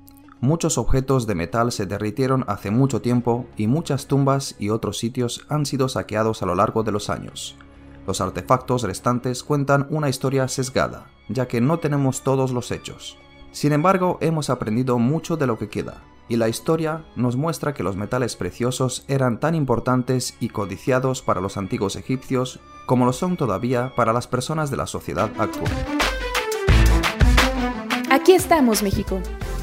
Muchos 0.41 0.79
objetos 0.79 1.27
de 1.27 1.35
metal 1.35 1.73
se 1.73 1.87
derritieron 1.87 2.45
hace 2.47 2.71
mucho 2.71 3.03
tiempo 3.03 3.47
y 3.57 3.67
muchas 3.67 4.07
tumbas 4.07 4.55
y 4.61 4.71
otros 4.71 4.97
sitios 4.97 5.45
han 5.49 5.67
sido 5.67 5.89
saqueados 5.89 6.43
a 6.43 6.47
lo 6.47 6.55
largo 6.55 6.85
de 6.85 6.93
los 6.93 7.11
años. 7.11 7.57
Los 8.07 8.21
artefactos 8.21 8.85
restantes 8.85 9.43
cuentan 9.43 9.89
una 9.91 10.09
historia 10.09 10.47
sesgada, 10.47 11.11
ya 11.29 11.49
que 11.49 11.61
no 11.61 11.81
tenemos 11.81 12.23
todos 12.23 12.53
los 12.53 12.71
hechos. 12.71 13.19
Sin 13.51 13.73
embargo, 13.73 14.19
hemos 14.21 14.49
aprendido 14.49 14.99
mucho 14.99 15.37
de 15.37 15.49
lo 15.49 15.59
que 15.59 15.69
queda, 15.69 16.05
y 16.29 16.37
la 16.37 16.49
historia 16.49 17.05
nos 17.17 17.35
muestra 17.35 17.75
que 17.75 17.83
los 17.83 17.97
metales 17.97 18.37
preciosos 18.37 19.05
eran 19.09 19.41
tan 19.41 19.57
importantes 19.57 20.37
y 20.39 20.51
codiciados 20.51 21.21
para 21.21 21.41
los 21.41 21.57
antiguos 21.57 21.97
egipcios 21.97 22.61
como 22.87 23.07
lo 23.07 23.13
son 23.13 23.37
todavía 23.37 23.93
para 23.97 24.13
las 24.13 24.29
personas 24.29 24.71
de 24.71 24.77
la 24.77 24.87
sociedad 24.87 25.31
actual. 25.39 25.73
Aquí 28.11 28.33
estamos, 28.33 28.83
México. 28.83 29.21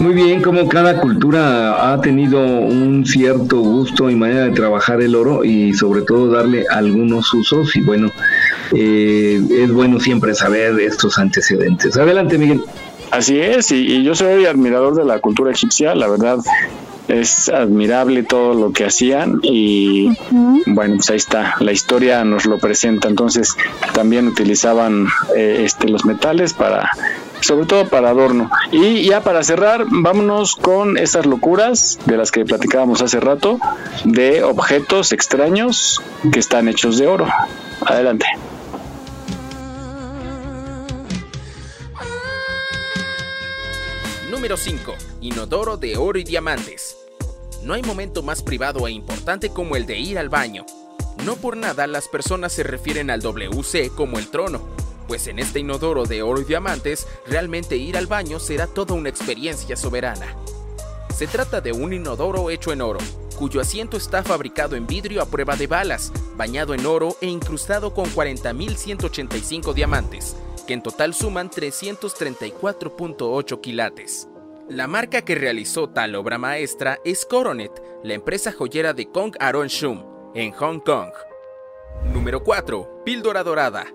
Muy 0.00 0.14
bien, 0.14 0.40
como 0.42 0.68
cada 0.68 1.00
cultura 1.00 1.92
ha 1.92 2.00
tenido 2.00 2.40
un 2.40 3.04
cierto 3.04 3.58
gusto 3.58 4.08
y 4.08 4.14
manera 4.14 4.44
de 4.44 4.52
trabajar 4.52 5.00
el 5.02 5.16
oro 5.16 5.44
y 5.44 5.72
sobre 5.74 6.02
todo 6.02 6.30
darle 6.30 6.64
algunos 6.70 7.32
usos 7.34 7.74
y 7.74 7.80
bueno, 7.80 8.08
eh, 8.76 9.40
es 9.50 9.72
bueno 9.72 9.98
siempre 9.98 10.34
saber 10.34 10.78
estos 10.78 11.18
antecedentes. 11.18 11.96
Adelante, 11.96 12.38
Miguel. 12.38 12.62
Así 13.10 13.40
es, 13.40 13.72
y, 13.72 13.86
y 13.86 14.04
yo 14.04 14.14
soy 14.14 14.46
admirador 14.46 14.94
de 14.94 15.04
la 15.04 15.18
cultura 15.18 15.50
egipcia, 15.50 15.94
la 15.96 16.06
verdad 16.06 16.38
es 17.08 17.48
admirable 17.48 18.22
todo 18.22 18.54
lo 18.54 18.72
que 18.72 18.84
hacían 18.84 19.40
y 19.42 20.10
bueno, 20.66 20.96
pues 20.96 21.10
ahí 21.10 21.16
está, 21.16 21.54
la 21.60 21.72
historia 21.72 22.24
nos 22.24 22.44
lo 22.44 22.58
presenta, 22.58 23.08
entonces 23.08 23.56
también 23.94 24.28
utilizaban 24.28 25.08
eh, 25.36 25.62
este, 25.64 25.88
los 25.88 26.04
metales 26.04 26.52
para, 26.52 26.90
sobre 27.40 27.66
todo 27.66 27.88
para 27.88 28.10
adorno. 28.10 28.50
Y 28.70 29.04
ya 29.04 29.22
para 29.22 29.42
cerrar, 29.42 29.86
vámonos 29.88 30.54
con 30.54 30.98
esas 30.98 31.26
locuras 31.26 31.98
de 32.06 32.16
las 32.16 32.30
que 32.30 32.44
platicábamos 32.44 33.02
hace 33.02 33.20
rato, 33.20 33.58
de 34.04 34.42
objetos 34.42 35.12
extraños 35.12 36.02
que 36.32 36.38
están 36.38 36.68
hechos 36.68 36.98
de 36.98 37.06
oro. 37.06 37.26
Adelante. 37.86 38.26
Número 44.38 44.56
5. 44.56 44.94
Inodoro 45.20 45.76
de 45.76 45.96
oro 45.96 46.16
y 46.16 46.22
diamantes. 46.22 46.96
No 47.64 47.74
hay 47.74 47.82
momento 47.82 48.22
más 48.22 48.40
privado 48.40 48.86
e 48.86 48.92
importante 48.92 49.50
como 49.50 49.74
el 49.74 49.84
de 49.84 49.98
ir 49.98 50.16
al 50.16 50.28
baño. 50.28 50.64
No 51.24 51.34
por 51.34 51.56
nada 51.56 51.88
las 51.88 52.06
personas 52.06 52.52
se 52.52 52.62
refieren 52.62 53.10
al 53.10 53.20
WC 53.20 53.90
como 53.96 54.16
el 54.16 54.28
trono, 54.28 54.62
pues 55.08 55.26
en 55.26 55.40
este 55.40 55.58
inodoro 55.58 56.04
de 56.04 56.22
oro 56.22 56.40
y 56.40 56.44
diamantes 56.44 57.08
realmente 57.26 57.78
ir 57.78 57.96
al 57.96 58.06
baño 58.06 58.38
será 58.38 58.68
toda 58.68 58.94
una 58.94 59.08
experiencia 59.08 59.74
soberana. 59.74 60.36
Se 61.12 61.26
trata 61.26 61.60
de 61.60 61.72
un 61.72 61.92
inodoro 61.92 62.48
hecho 62.48 62.72
en 62.72 62.80
oro, 62.80 63.00
cuyo 63.36 63.60
asiento 63.60 63.96
está 63.96 64.22
fabricado 64.22 64.76
en 64.76 64.86
vidrio 64.86 65.20
a 65.20 65.26
prueba 65.26 65.56
de 65.56 65.66
balas, 65.66 66.12
bañado 66.36 66.74
en 66.74 66.86
oro 66.86 67.16
e 67.20 67.26
incrustado 67.26 67.92
con 67.92 68.04
40.185 68.06 69.74
diamantes, 69.74 70.36
que 70.68 70.74
en 70.74 70.82
total 70.82 71.14
suman 71.14 71.50
334.8 71.50 73.60
quilates. 73.60 74.28
La 74.68 74.86
marca 74.86 75.22
que 75.22 75.34
realizó 75.34 75.88
tal 75.88 76.14
obra 76.14 76.36
maestra 76.36 76.98
es 77.06 77.24
Coronet, 77.24 77.72
la 78.04 78.12
empresa 78.12 78.52
joyera 78.52 78.92
de 78.92 79.10
Kong 79.10 79.34
Aron 79.40 79.68
Shum, 79.68 80.04
en 80.34 80.52
Hong 80.52 80.80
Kong. 80.80 81.08
Número 82.12 82.44
4. 82.44 83.02
Píldora 83.02 83.42
dorada. 83.42 83.86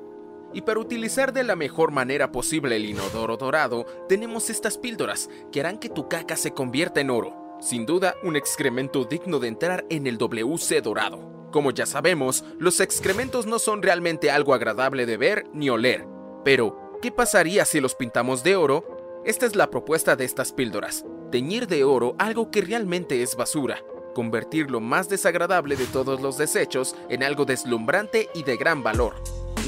Y 0.51 0.63
para 0.63 0.79
utilizar 0.79 1.31
de 1.31 1.43
la 1.43 1.55
mejor 1.55 1.91
manera 1.91 2.31
posible 2.31 2.77
el 2.77 2.85
inodoro 2.85 3.37
dorado, 3.37 3.85
tenemos 4.09 4.49
estas 4.49 4.79
píldoras 4.79 5.29
que 5.51 5.59
harán 5.59 5.77
que 5.77 5.89
tu 5.89 6.09
caca 6.09 6.35
se 6.35 6.53
convierta 6.53 7.01
en 7.01 7.11
oro. 7.11 7.55
Sin 7.61 7.85
duda, 7.85 8.15
un 8.23 8.35
excremento 8.35 9.05
digno 9.05 9.37
de 9.37 9.47
entrar 9.47 9.85
en 9.91 10.07
el 10.07 10.17
WC 10.17 10.81
dorado. 10.81 11.49
Como 11.51 11.69
ya 11.69 11.85
sabemos, 11.85 12.43
los 12.57 12.79
excrementos 12.79 13.45
no 13.45 13.59
son 13.59 13.83
realmente 13.83 14.31
algo 14.31 14.55
agradable 14.55 15.05
de 15.05 15.17
ver 15.17 15.45
ni 15.53 15.69
oler. 15.69 16.07
Pero, 16.43 16.99
¿qué 17.01 17.11
pasaría 17.11 17.63
si 17.65 17.79
los 17.79 17.95
pintamos 17.95 18.43
de 18.43 18.55
oro? 18.55 19.21
Esta 19.25 19.45
es 19.45 19.55
la 19.55 19.69
propuesta 19.69 20.17
de 20.17 20.25
estas 20.25 20.51
píldoras, 20.51 21.05
teñir 21.31 21.67
de 21.67 21.85
oro 21.85 22.15
algo 22.19 22.51
que 22.51 22.61
realmente 22.61 23.23
es 23.23 23.37
basura, 23.37 23.81
convertir 24.13 24.69
lo 24.69 24.81
más 24.81 25.07
desagradable 25.07 25.77
de 25.77 25.85
todos 25.85 26.19
los 26.19 26.37
desechos 26.37 26.95
en 27.09 27.23
algo 27.23 27.45
deslumbrante 27.45 28.29
y 28.35 28.43
de 28.43 28.57
gran 28.57 28.83
valor. 28.83 29.15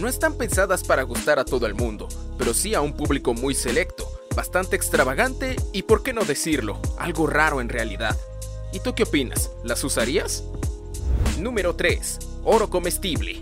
No 0.01 0.09
están 0.09 0.33
pensadas 0.33 0.83
para 0.83 1.03
gustar 1.03 1.39
a 1.39 1.45
todo 1.45 1.65
el 1.65 1.75
mundo, 1.75 2.09
pero 2.37 2.53
sí 2.53 2.75
a 2.75 2.81
un 2.81 2.91
público 2.91 3.33
muy 3.33 3.55
selecto, 3.55 4.05
bastante 4.35 4.75
extravagante 4.75 5.55
y, 5.71 5.83
por 5.83 6.03
qué 6.03 6.11
no 6.11 6.25
decirlo, 6.25 6.81
algo 6.97 7.27
raro 7.27 7.61
en 7.61 7.69
realidad. 7.69 8.17
¿Y 8.73 8.81
tú 8.81 8.93
qué 8.93 9.03
opinas? 9.03 9.51
¿Las 9.63 9.81
usarías? 9.85 10.43
Número 11.39 11.77
3. 11.77 12.19
Oro 12.43 12.69
comestible. 12.69 13.41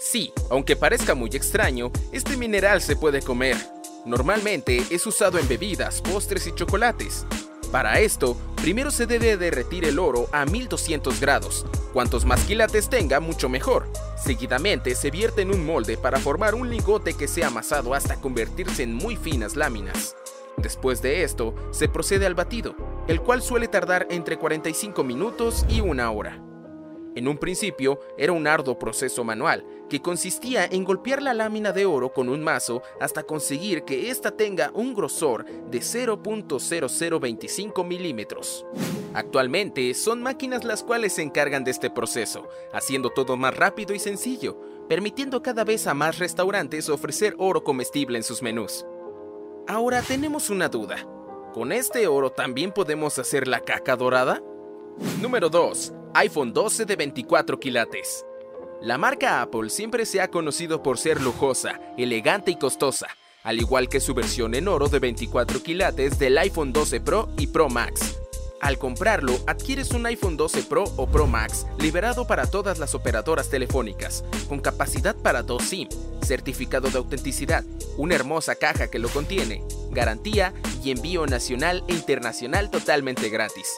Sí, 0.00 0.32
aunque 0.48 0.76
parezca 0.76 1.14
muy 1.14 1.28
extraño, 1.34 1.92
este 2.10 2.38
mineral 2.38 2.80
se 2.80 2.96
puede 2.96 3.20
comer. 3.20 3.58
Normalmente 4.06 4.82
es 4.88 5.06
usado 5.06 5.38
en 5.38 5.46
bebidas, 5.46 6.00
postres 6.00 6.46
y 6.46 6.54
chocolates. 6.54 7.26
Para 7.70 8.00
esto, 8.00 8.34
primero 8.56 8.90
se 8.90 9.06
debe 9.06 9.36
derretir 9.36 9.84
el 9.84 9.98
oro 9.98 10.26
a 10.32 10.46
1200 10.46 11.20
grados. 11.20 11.66
Cuantos 11.92 12.24
más 12.24 12.42
quilates 12.44 12.88
tenga, 12.88 13.20
mucho 13.20 13.50
mejor. 13.50 13.88
Seguidamente 14.16 14.94
se 14.94 15.10
vierte 15.10 15.42
en 15.42 15.50
un 15.50 15.66
molde 15.66 15.98
para 15.98 16.18
formar 16.18 16.54
un 16.54 16.70
lingote 16.70 17.12
que 17.12 17.28
sea 17.28 17.48
amasado 17.48 17.92
hasta 17.92 18.22
convertirse 18.22 18.84
en 18.84 18.94
muy 18.94 19.16
finas 19.16 19.54
láminas. 19.54 20.16
Después 20.56 21.02
de 21.02 21.24
esto, 21.24 21.54
se 21.72 21.88
procede 21.88 22.24
al 22.24 22.34
batido, 22.34 22.74
el 23.06 23.20
cual 23.20 23.42
suele 23.42 23.68
tardar 23.68 24.06
entre 24.08 24.38
45 24.38 25.04
minutos 25.04 25.66
y 25.68 25.82
una 25.82 26.10
hora. 26.10 26.42
En 27.16 27.26
un 27.26 27.38
principio 27.38 27.98
era 28.16 28.32
un 28.32 28.46
arduo 28.46 28.78
proceso 28.78 29.24
manual, 29.24 29.64
que 29.88 30.00
consistía 30.00 30.66
en 30.66 30.84
golpear 30.84 31.22
la 31.22 31.34
lámina 31.34 31.72
de 31.72 31.84
oro 31.84 32.12
con 32.12 32.28
un 32.28 32.44
mazo 32.44 32.82
hasta 33.00 33.24
conseguir 33.24 33.82
que 33.82 34.10
ésta 34.10 34.30
tenga 34.30 34.70
un 34.74 34.94
grosor 34.94 35.44
de 35.44 35.80
0.0025 35.80 37.84
milímetros. 37.84 38.64
Actualmente 39.12 39.92
son 39.94 40.22
máquinas 40.22 40.62
las 40.62 40.84
cuales 40.84 41.14
se 41.14 41.22
encargan 41.22 41.64
de 41.64 41.72
este 41.72 41.90
proceso, 41.90 42.48
haciendo 42.72 43.10
todo 43.10 43.36
más 43.36 43.56
rápido 43.56 43.92
y 43.92 43.98
sencillo, 43.98 44.60
permitiendo 44.88 45.42
cada 45.42 45.64
vez 45.64 45.88
a 45.88 45.94
más 45.94 46.20
restaurantes 46.20 46.88
ofrecer 46.88 47.34
oro 47.38 47.64
comestible 47.64 48.18
en 48.18 48.24
sus 48.24 48.40
menús. 48.40 48.86
Ahora 49.66 50.00
tenemos 50.02 50.48
una 50.48 50.68
duda. 50.68 51.04
¿Con 51.52 51.72
este 51.72 52.06
oro 52.06 52.30
también 52.30 52.70
podemos 52.70 53.18
hacer 53.18 53.48
la 53.48 53.60
caca 53.60 53.96
dorada? 53.96 54.40
Número 55.20 55.48
2 55.48 55.94
iPhone 56.14 56.52
12 56.52 56.86
de 56.86 56.96
24 56.96 57.60
quilates. 57.60 58.26
La 58.82 58.98
marca 58.98 59.42
Apple 59.42 59.70
siempre 59.70 60.04
se 60.04 60.20
ha 60.20 60.28
conocido 60.28 60.82
por 60.82 60.98
ser 60.98 61.20
lujosa, 61.20 61.80
elegante 61.96 62.50
y 62.50 62.56
costosa, 62.56 63.06
al 63.44 63.60
igual 63.60 63.88
que 63.88 64.00
su 64.00 64.12
versión 64.12 64.56
en 64.56 64.66
oro 64.66 64.88
de 64.88 64.98
24 64.98 65.62
quilates 65.62 66.18
del 66.18 66.36
iPhone 66.38 66.72
12 66.72 67.00
Pro 67.00 67.28
y 67.38 67.46
Pro 67.46 67.68
Max. 67.68 68.18
Al 68.60 68.76
comprarlo, 68.78 69.38
adquieres 69.46 69.92
un 69.92 70.04
iPhone 70.04 70.36
12 70.36 70.64
Pro 70.64 70.84
o 70.96 71.06
Pro 71.06 71.28
Max 71.28 71.66
liberado 71.78 72.26
para 72.26 72.46
todas 72.46 72.78
las 72.78 72.96
operadoras 72.96 73.48
telefónicas, 73.48 74.24
con 74.48 74.58
capacidad 74.58 75.14
para 75.14 75.44
2 75.44 75.62
SIM, 75.62 75.88
certificado 76.22 76.90
de 76.90 76.98
autenticidad, 76.98 77.64
una 77.96 78.16
hermosa 78.16 78.56
caja 78.56 78.90
que 78.90 78.98
lo 78.98 79.08
contiene, 79.08 79.62
garantía 79.90 80.52
y 80.82 80.90
envío 80.90 81.26
nacional 81.26 81.84
e 81.86 81.94
internacional 81.94 82.68
totalmente 82.70 83.28
gratis. 83.28 83.76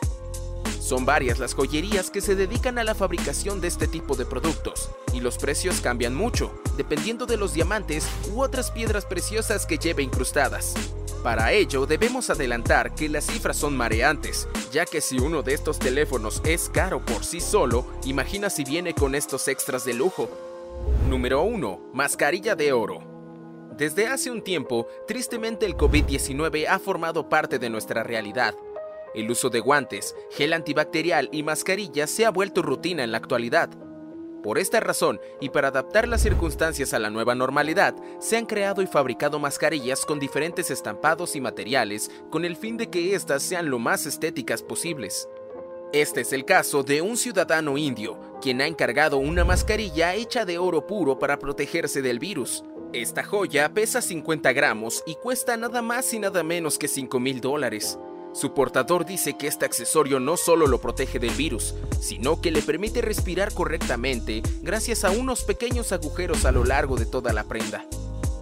Son 0.83 1.07
varias 1.07 1.39
las 1.39 1.55
joyerías 1.55 2.11
que 2.11 2.21
se 2.21 2.35
dedican 2.35 2.77
a 2.77 2.83
la 2.83 2.97
fabricación 2.97 3.61
de 3.61 3.69
este 3.69 3.87
tipo 3.87 4.17
de 4.17 4.27
productos, 4.27 4.91
y 5.13 5.21
los 5.21 5.39
precios 5.39 5.81
cambian 5.81 6.13
mucho, 6.13 6.53
dependiendo 6.77 7.25
de 7.25 7.37
los 7.37 7.55
diamantes 7.55 8.05
u 8.35 8.43
otras 8.43 8.73
piedras 8.73 9.07
preciosas 9.07 9.65
que 9.65 9.79
lleve 9.79 10.03
incrustadas. 10.03 10.75
Para 11.23 11.53
ello 11.53 11.87
debemos 11.87 12.31
adelantar 12.31 12.97
que 12.97 13.09
las 13.09 13.27
cifras 13.27 13.59
son 13.59 13.77
mareantes, 13.77 14.49
ya 14.73 14.85
que 14.85 15.01
si 15.01 15.21
uno 15.21 15.45
de 15.45 15.55
estos 15.55 15.79
teléfonos 15.79 16.43
es 16.45 16.69
caro 16.69 17.01
por 17.01 17.25
sí 17.25 17.41
solo, 17.41 17.87
imagina 18.05 18.51
si 18.51 18.65
viene 18.65 18.93
con 18.93 19.15
estos 19.15 19.47
extras 19.47 19.85
de 19.85 19.95
lujo. 19.95 20.29
Número 21.09 21.43
1. 21.43 21.91
Mascarilla 21.93 22.57
de 22.57 22.73
oro. 22.73 23.05
Desde 23.79 24.09
hace 24.09 24.33
un 24.33 24.43
tiempo, 24.43 24.89
tristemente 25.07 25.65
el 25.65 25.77
COVID-19 25.77 26.67
ha 26.67 26.81
formado 26.81 27.29
parte 27.29 27.61
de 27.61 27.71
nuestra 27.71 28.03
realidad, 28.03 28.55
el 29.15 29.31
uso 29.31 29.51
de 29.51 29.61
guantes, 29.61 30.15
gel 30.31 30.53
antibacterial 30.53 31.29
y 31.33 31.43
mascarillas 31.43 32.11
se 32.11 32.25
ha 32.25 32.31
vuelto 32.31 32.63
rutina 32.63 33.05
en 33.05 33.13
la 33.13 33.19
actualidad. 33.19 33.71
Por 34.43 34.59
esta 34.59 34.81
razón, 34.81 35.21
y 35.41 35.51
para 35.51 35.69
adaptar 35.69 36.09
las 36.09 36.23
circunstancias 36.23 36.93
a 36.95 36.99
la 36.99 37.11
nueva 37.11 37.37
normalidad, 37.37 37.95
se 38.19 38.37
han 38.37 38.47
creado 38.47 38.83
y 38.83 38.89
fabricado 38.89 39.39
mascarillas 39.39 40.05
con 40.05 40.19
diferentes 40.19 40.71
estampados 40.71 41.37
y 41.37 41.41
materiales 41.41 42.11
con 42.29 42.45
el 42.45 42.57
fin 42.57 42.77
de 42.77 42.91
que 42.91 43.15
éstas 43.15 43.45
sean 43.45 43.71
lo 43.71 43.79
más 43.79 44.05
estéticas 44.05 44.63
posibles. 44.63 45.29
Este 45.93 46.23
es 46.23 46.33
el 46.33 46.45
caso 46.45 46.83
de 46.83 47.03
un 47.03 47.17
ciudadano 47.17 47.79
indio, 47.79 48.19
quien 48.41 48.63
ha 48.63 48.67
encargado 48.67 49.19
una 49.19 49.45
mascarilla 49.45 50.15
hecha 50.15 50.45
de 50.45 50.59
oro 50.59 50.87
puro 50.87 51.19
para 51.19 51.39
protegerse 51.39 52.03
del 52.03 52.19
virus. 52.19 52.65
Esta 52.93 53.23
joya 53.23 53.73
pesa 53.73 54.03
50 54.03 54.53
gramos 54.53 55.05
y 55.07 55.15
cuesta 55.15 55.57
nada 55.57 55.83
más 55.83 56.13
y 56.15 56.19
nada 56.19 56.43
menos 56.43 56.79
que 56.79 56.89
5 56.89 57.21
mil 57.21 57.41
dólares. 57.41 57.99
Su 58.33 58.55
portador 58.55 59.05
dice 59.05 59.35
que 59.35 59.47
este 59.47 59.67
accesorio 59.67 60.19
no 60.19 60.39
solo 60.39 60.67
lo 60.67 60.81
protege 60.81 61.19
del 61.19 61.33
virus, 61.33 61.75
sino 62.01 62.41
que 62.41 62.51
le 62.51 62.63
permite 62.63 63.03
respirar 63.03 63.53
correctamente 63.53 64.43
gracias 64.63 65.05
a 65.05 65.11
unos 65.11 65.43
pequeños 65.45 65.93
agujeros 65.93 66.47
a 66.47 66.53
lo 66.53 66.65
largo 66.65 66.97
de 66.97 67.05
toda 67.05 67.35
la 67.35 67.45
prenda. 67.45 67.85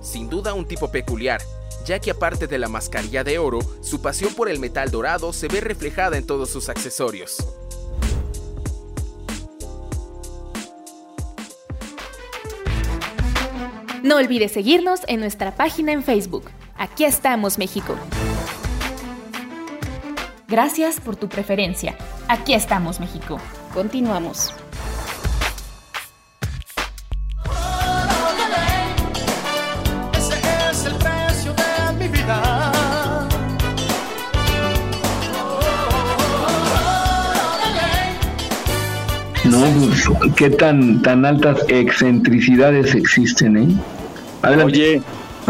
Sin 0.01 0.31
duda 0.31 0.55
un 0.55 0.67
tipo 0.67 0.93
peculiar, 0.93 1.43
ya 1.85 1.99
que 1.99 2.13
aparte 2.13 2.47
de 2.47 2.59
la 2.59 2.69
mascarilla 2.69 3.25
de 3.25 3.39
oro, 3.39 3.59
su 3.83 4.01
pasión 4.01 4.33
por 4.35 4.49
el 4.49 4.61
metal 4.61 4.93
dorado 4.93 5.33
se 5.33 5.49
ve 5.49 5.61
reflejada 5.61 6.17
en 6.17 6.27
todos 6.27 6.51
sus 6.51 6.69
accesorios. 6.69 7.39
No 14.05 14.17
olvides 14.17 14.53
seguirnos 14.53 15.01
en 15.09 15.21
nuestra 15.21 15.57
página 15.57 15.93
en 15.93 16.03
Facebook. 16.03 16.45
Aquí 16.77 17.05
estamos, 17.05 17.59
México. 17.59 17.97
Gracias 20.51 20.99
por 20.99 21.15
tu 21.15 21.29
preferencia. 21.29 21.97
Aquí 22.27 22.55
estamos, 22.55 22.99
México. 22.99 23.39
Continuamos. 23.73 24.53
Ese 30.19 30.35
es 30.73 30.87
el 30.87 30.95
precio 30.97 31.55
de 31.55 31.93
mi 32.01 32.09
vida. 32.09 32.79
No, 39.45 39.61
pues, 39.79 40.35
qué 40.35 40.51
tan, 40.51 41.01
tan 41.03 41.25
altas 41.25 41.65
excentricidades 41.69 42.97
existen, 42.97 43.57
¿eh? 43.57 43.77
Oye, 44.65 45.01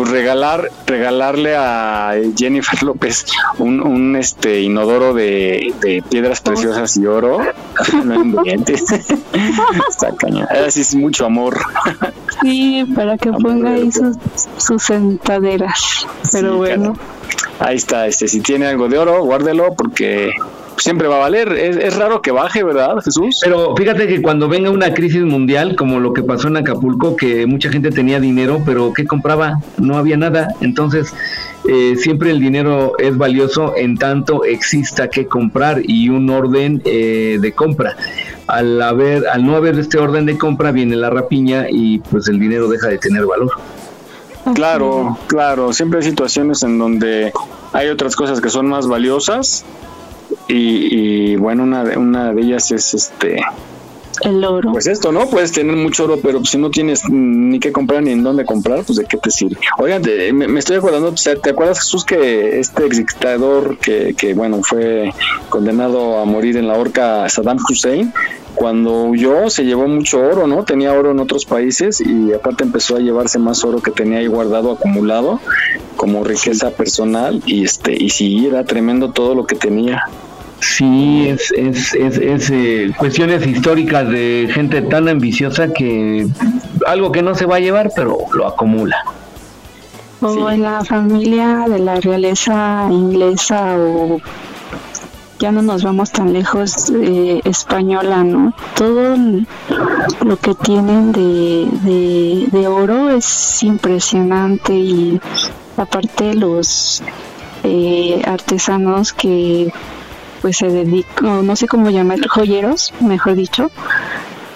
pues 0.01 0.13
regalar, 0.13 0.71
regalarle 0.87 1.55
a 1.57 2.15
Jennifer 2.35 2.83
López 2.83 3.27
un, 3.59 3.83
un 3.83 4.17
este 4.17 4.63
inodoro 4.63 5.13
de, 5.13 5.75
de 5.83 6.03
piedras 6.09 6.41
preciosas 6.41 6.97
y 6.97 7.05
oro, 7.05 7.41
no 8.05 8.15
inventes. 8.15 8.83
Está 9.91 10.17
cañón. 10.17 10.47
Así 10.67 10.81
es 10.81 10.95
mucho 10.95 11.27
amor. 11.27 11.61
Sí, 12.41 12.87
para 12.95 13.19
que 13.19 13.31
ponga 13.31 13.73
ahí 13.73 13.93
sus, 13.93 14.17
sus 14.57 14.83
sentaderas. 14.85 16.07
Pero 16.33 16.53
Sí, 16.53 16.57
bueno. 16.57 16.95
Ahí 17.59 17.77
está, 17.77 18.07
este, 18.07 18.27
si 18.27 18.41
tiene 18.41 18.69
algo 18.69 18.89
de 18.89 18.97
oro, 18.97 19.23
guárdelo 19.23 19.75
porque 19.75 20.33
siempre 20.83 21.09
va 21.09 21.17
a 21.17 21.21
valer. 21.21 21.53
Es, 21.53 21.77
es 21.77 21.97
raro 21.97 22.23
que 22.23 22.31
baje, 22.31 22.63
¿verdad, 22.63 22.97
Jesús? 23.05 23.41
Pero 23.43 23.75
fíjate 23.77 24.07
que 24.07 24.23
cuando 24.23 24.49
venga 24.49 24.71
una 24.71 24.93
crisis 24.93 25.23
mundial, 25.23 25.77
como 25.77 26.01
lo 26.01 26.13
que 26.13 26.23
pasó 26.23 26.49
en 26.49 26.57
Acapulco, 26.57 27.17
que 27.17 27.47
mucha 27.47 27.71
gente 27.71 27.91
tenía 27.91 28.21
dinero, 28.21 28.63
pero 28.65 28.93
¿qué 28.93 29.07
compraba? 29.07 29.61
No 29.79 29.97
había 29.97 30.17
nada. 30.17 30.49
Entonces, 30.61 31.13
eh, 31.69 31.95
siempre 31.97 32.31
el 32.31 32.41
dinero 32.41 32.95
es 32.99 33.17
valioso 33.17 33.75
en 33.77 33.97
tanto 33.97 34.45
exista 34.45 35.09
que 35.09 35.27
comprar 35.27 35.83
y 35.85 36.09
un 36.09 36.31
orden 36.31 36.83
eh, 36.85 37.39
de 37.41 37.53
compra. 37.53 37.97
Al, 38.47 38.81
haber, 38.83 39.29
al 39.29 39.45
no 39.45 39.57
haber 39.57 39.79
este 39.79 39.99
orden 39.99 40.27
de 40.27 40.39
compra, 40.39 40.73
viene 40.73 40.97
la 40.97 41.11
rapiña 41.11 41.67
y 41.71 41.99
pues 41.99 42.29
el 42.29 42.39
dinero 42.41 42.69
deja 42.69 42.89
de 42.89 42.99
tener 42.99 43.27
valor. 43.27 43.53
Claro, 44.55 45.19
claro. 45.27 45.73
Siempre 45.73 46.01
hay 46.01 46.07
situaciones 46.07 46.63
en 46.63 46.79
donde 46.79 47.33
hay 47.73 47.89
otras 47.89 48.17
cosas 48.17 48.41
que 48.41 48.49
son 48.49 48.67
más 48.67 48.87
valiosas 48.87 49.65
y, 50.51 51.33
y, 51.33 51.37
bueno, 51.37 51.63
una 51.63 51.85
de, 51.85 51.97
una 51.97 52.33
de 52.33 52.43
ellas 52.43 52.71
es 52.71 52.95
este... 52.95 53.41
El 54.23 54.45
oro. 54.45 54.73
Pues 54.73 54.87
esto, 54.87 55.13
¿no? 55.13 55.31
Puedes 55.31 55.51
tener 55.53 55.75
mucho 55.77 56.05
oro, 56.05 56.19
pero 56.23 56.45
si 56.45 56.59
no 56.59 56.71
tienes 56.71 57.09
ni 57.09 57.59
qué 57.59 57.73
comprar 57.73 58.03
ni 58.03 58.11
en 58.11 58.23
dónde 58.23 58.45
comprar, 58.45 58.85
pues 58.85 58.99
de 58.99 59.07
qué 59.07 59.17
te 59.17 59.31
sirve. 59.31 59.57
Oigan, 59.79 60.03
te- 60.03 60.31
me, 60.35 60.47
me 60.47 60.59
estoy 60.59 60.77
acordando, 60.77 61.15
¿te 61.15 61.49
acuerdas 61.51 61.79
Jesús 61.79 62.05
que 62.05 62.61
este 62.61 62.85
ex 62.85 62.99
dictador 62.99 63.79
que, 63.79 64.15
que, 64.19 64.35
bueno, 64.35 64.61
fue 64.63 65.15
condenado 65.49 66.19
a 66.19 66.27
morir 66.27 66.59
en 66.59 66.69
la 66.69 66.75
horca 66.75 67.27
Saddam 67.31 67.57
Hussein? 67.67 68.13
Cuando 68.55 69.05
huyó 69.05 69.49
se 69.49 69.65
llevó 69.65 69.89
mucho 69.89 70.21
oro, 70.21 70.47
¿no? 70.47 70.65
Tenía 70.65 70.93
oro 70.93 71.13
en 71.13 71.21
otros 71.21 71.47
países 71.47 72.03
y 72.03 72.35
aparte 72.35 72.65
empezó 72.65 72.97
a 72.97 72.99
llevarse 72.99 73.39
más 73.39 73.65
oro 73.65 73.81
que 73.81 73.91
tenía 73.91 74.19
ahí 74.19 74.27
guardado, 74.27 74.73
acumulado, 74.73 75.41
como 75.97 76.25
riqueza 76.25 76.73
personal 76.73 77.41
y 77.47 77.65
este 77.65 77.95
y 77.99 78.11
sí 78.11 78.47
era 78.47 78.65
tremendo 78.65 79.13
todo 79.13 79.35
lo 79.35 79.47
que 79.47 79.55
tenía. 79.55 80.03
Sí, 80.61 81.29
es, 81.29 81.53
es, 81.53 81.95
es, 81.95 82.19
es 82.19 82.51
eh, 82.51 82.93
cuestiones 82.99 83.47
históricas 83.47 84.09
de 84.09 84.49
gente 84.53 84.83
tan 84.83 85.09
ambiciosa 85.09 85.73
que 85.73 86.27
algo 86.87 87.11
que 87.13 87.23
no 87.23 87.35
se 87.35 87.47
va 87.47 87.57
a 87.57 87.61
llevar, 87.61 87.91
pero 87.97 88.19
lo 88.35 88.47
acumula. 88.47 88.97
O 90.21 90.51
en 90.51 90.63
la 90.63 90.85
familia 90.85 91.65
de 91.67 91.79
la 91.79 91.99
realeza 91.99 92.87
inglesa 92.91 93.75
o 93.79 94.21
ya 95.39 95.51
no 95.51 95.63
nos 95.63 95.83
vamos 95.83 96.13
tan 96.13 96.35
lejos 96.35 96.91
eh, 96.91 97.41
española, 97.45 98.23
¿no? 98.23 98.53
Todo 98.77 99.17
lo 100.23 100.37
que 100.37 100.55
tienen 100.55 101.13
de, 101.13 101.67
de, 101.83 102.49
de 102.53 102.69
oro 102.69 103.09
es 103.09 103.63
impresionante 103.63 104.75
y 104.75 105.19
aparte 105.79 106.35
los 106.35 107.03
eh, 107.65 108.23
artesanos 108.27 109.15
que 109.15 109.73
pues 110.41 110.59
se 110.59 110.69
dedican, 110.69 111.47
no 111.47 111.57
sé 111.57 111.67
cómo 111.67 111.91
llamar, 111.91 112.27
joyeros, 112.29 112.93
mejor 113.01 113.35
dicho, 113.35 113.71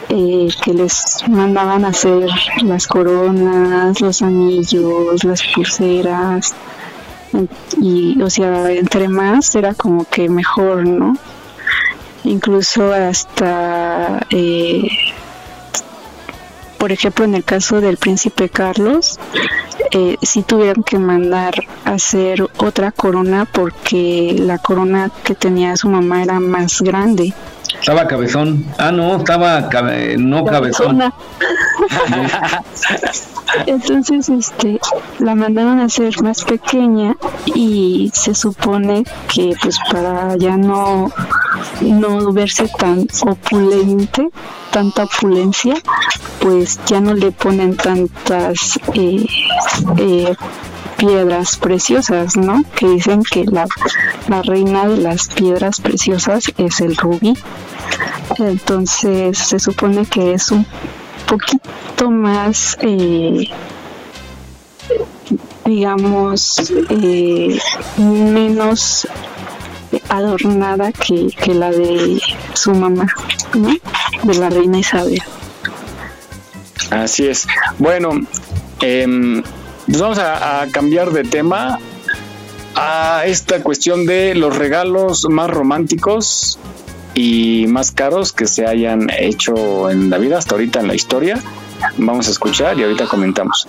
eh, 0.09 0.49
que 0.63 0.75
les 0.75 1.25
mandaban 1.29 1.85
hacer 1.85 2.29
las 2.63 2.87
coronas, 2.87 4.01
los 4.01 4.23
anillos, 4.23 5.25
las 5.25 5.43
pulseras, 5.55 6.55
y 7.81 8.21
o 8.23 8.31
sea, 8.31 8.71
entre 8.71 9.09
más 9.09 9.55
era 9.55 9.75
como 9.75 10.05
que 10.09 10.29
mejor, 10.29 10.87
¿no? 10.87 11.17
Incluso 12.25 12.93
hasta, 12.93 14.25
eh, 14.31 14.89
por 16.85 16.93
ejemplo, 16.93 17.25
en 17.25 17.35
el 17.35 17.45
caso 17.45 17.81
del 17.81 17.97
príncipe 17.97 18.51
Carlos, 18.51 19.19
eh, 19.91 20.19
sí 20.21 20.43
tuvieron 20.43 20.85
que 20.85 20.99
mandar 20.99 21.55
hacer 21.87 22.43
otra 22.59 22.93
corona 22.93 23.49
porque 23.51 24.37
la 24.39 24.59
corona 24.59 25.11
que 25.25 25.35
tenía 25.35 25.79
su 25.79 25.89
mamá 25.89 26.23
era 26.23 26.41
más 26.41 26.83
grande. 26.83 27.33
Estaba 27.81 28.07
cabezón. 28.07 28.65
Ah, 28.79 28.91
no, 28.93 29.17
estaba 29.17 29.69
cabe- 29.69 30.17
no 30.17 30.45
cabezón. 30.45 31.01
Entonces, 33.67 34.29
este, 34.29 34.81
la 35.19 35.35
mandaron 35.35 35.79
a 35.81 35.85
hacer 35.85 36.21
más 36.23 36.45
pequeña 36.45 37.15
y 37.47 38.11
se 38.13 38.35
supone 38.35 39.05
que, 39.33 39.55
pues, 39.63 39.77
para 39.91 40.37
ya 40.37 40.57
no, 40.57 41.11
no 41.81 42.33
verse 42.33 42.69
tan 42.79 43.07
opulente, 43.29 44.29
tanta 44.71 45.05
opulencia, 45.05 45.75
pues 46.41 46.81
ya 46.87 47.01
no 47.01 47.15
le 47.15 47.31
ponen 47.33 47.77
tantas 47.77 48.79
eh, 48.95 49.25
eh, 49.99 50.35
piedras 51.05 51.57
preciosas, 51.57 52.37
¿no? 52.37 52.65
Que 52.77 52.89
dicen 52.89 53.23
que 53.23 53.45
la, 53.45 53.67
la 54.29 54.43
reina 54.43 54.89
de 54.89 54.97
las 54.97 55.29
piedras 55.29 55.81
preciosas 55.81 56.45
es 56.57 56.81
el 56.81 56.97
rubí. 56.97 57.35
Entonces 58.39 59.37
se 59.37 59.59
supone 59.59 60.07
que 60.07 60.33
es 60.33 60.51
un 60.51 60.67
poquito 61.27 62.11
más, 62.11 62.79
eh, 62.81 63.51
digamos, 65.67 66.73
eh, 66.89 67.59
menos 67.99 69.07
adornada 70.09 70.91
que, 70.91 71.29
que 71.29 71.55
la 71.55 71.71
de 71.71 72.21
su 72.55 72.75
mamá, 72.75 73.07
¿no? 73.55 73.69
De 74.23 74.35
la 74.39 74.49
reina 74.49 74.79
Isabel. 74.79 75.23
Así 76.91 77.27
es. 77.27 77.47
Bueno, 77.79 78.11
em, 78.81 79.43
pues 79.87 80.01
vamos 80.01 80.19
a, 80.19 80.63
a 80.63 80.67
cambiar 80.69 81.11
de 81.13 81.25
tema 81.25 81.79
a 82.75 83.23
esta 83.27 83.63
cuestión 83.63 84.07
de 84.07 84.35
los 84.35 84.57
regalos 84.57 85.27
más 85.29 85.51
románticos 85.51 86.59
y 87.15 87.67
más 87.69 87.93
caros 87.93 88.33
que 88.33 88.47
se 88.47 88.67
hayan 88.67 89.09
hecho 89.17 89.91
en 89.91 90.11
la 90.11 90.19
vida 90.19 90.39
hasta 90.39 90.55
ahorita 90.55 90.81
en 90.81 90.89
la 90.89 90.95
historia. 90.95 91.41
Vamos 91.97 92.29
a 92.29 92.31
escuchar 92.31 92.79
y 92.79 92.83
ahorita 92.83 93.07
comentamos. 93.07 93.67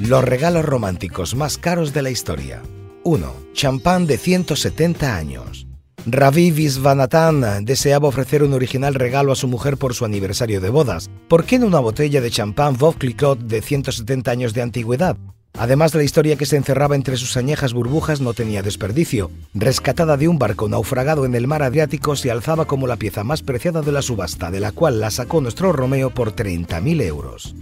Los 0.00 0.22
regalos 0.22 0.64
románticos 0.64 1.34
más 1.34 1.58
caros 1.58 1.92
de 1.92 2.02
la 2.02 2.10
historia. 2.10 2.62
1. 3.02 3.34
Champán 3.54 4.06
de 4.06 4.18
170 4.18 5.16
años. 5.16 5.65
Ravi 6.08 6.52
Visvanathan 6.52 7.64
deseaba 7.64 8.06
ofrecer 8.06 8.44
un 8.44 8.52
original 8.52 8.94
regalo 8.94 9.32
a 9.32 9.36
su 9.36 9.48
mujer 9.48 9.76
por 9.76 9.92
su 9.92 10.04
aniversario 10.04 10.60
de 10.60 10.70
bodas. 10.70 11.10
¿Por 11.26 11.44
qué 11.44 11.58
no 11.58 11.66
una 11.66 11.80
botella 11.80 12.20
de 12.20 12.30
champán 12.30 12.76
Vauclicot 12.78 13.40
de 13.40 13.60
170 13.60 14.30
años 14.30 14.54
de 14.54 14.62
antigüedad? 14.62 15.16
Además, 15.58 15.96
la 15.96 16.04
historia 16.04 16.36
que 16.36 16.46
se 16.46 16.56
encerraba 16.56 16.94
entre 16.94 17.16
sus 17.16 17.36
añejas 17.36 17.72
burbujas 17.72 18.20
no 18.20 18.34
tenía 18.34 18.62
desperdicio. 18.62 19.32
Rescatada 19.52 20.16
de 20.16 20.28
un 20.28 20.38
barco 20.38 20.68
naufragado 20.68 21.24
en 21.24 21.34
el 21.34 21.48
mar 21.48 21.64
Adriático, 21.64 22.14
se 22.14 22.30
alzaba 22.30 22.66
como 22.66 22.86
la 22.86 22.96
pieza 22.96 23.24
más 23.24 23.42
preciada 23.42 23.82
de 23.82 23.90
la 23.90 24.02
subasta, 24.02 24.52
de 24.52 24.60
la 24.60 24.70
cual 24.70 25.00
la 25.00 25.10
sacó 25.10 25.40
nuestro 25.40 25.72
Romeo 25.72 26.10
por 26.10 26.36
30.000 26.36 27.02
euros. 27.02 27.56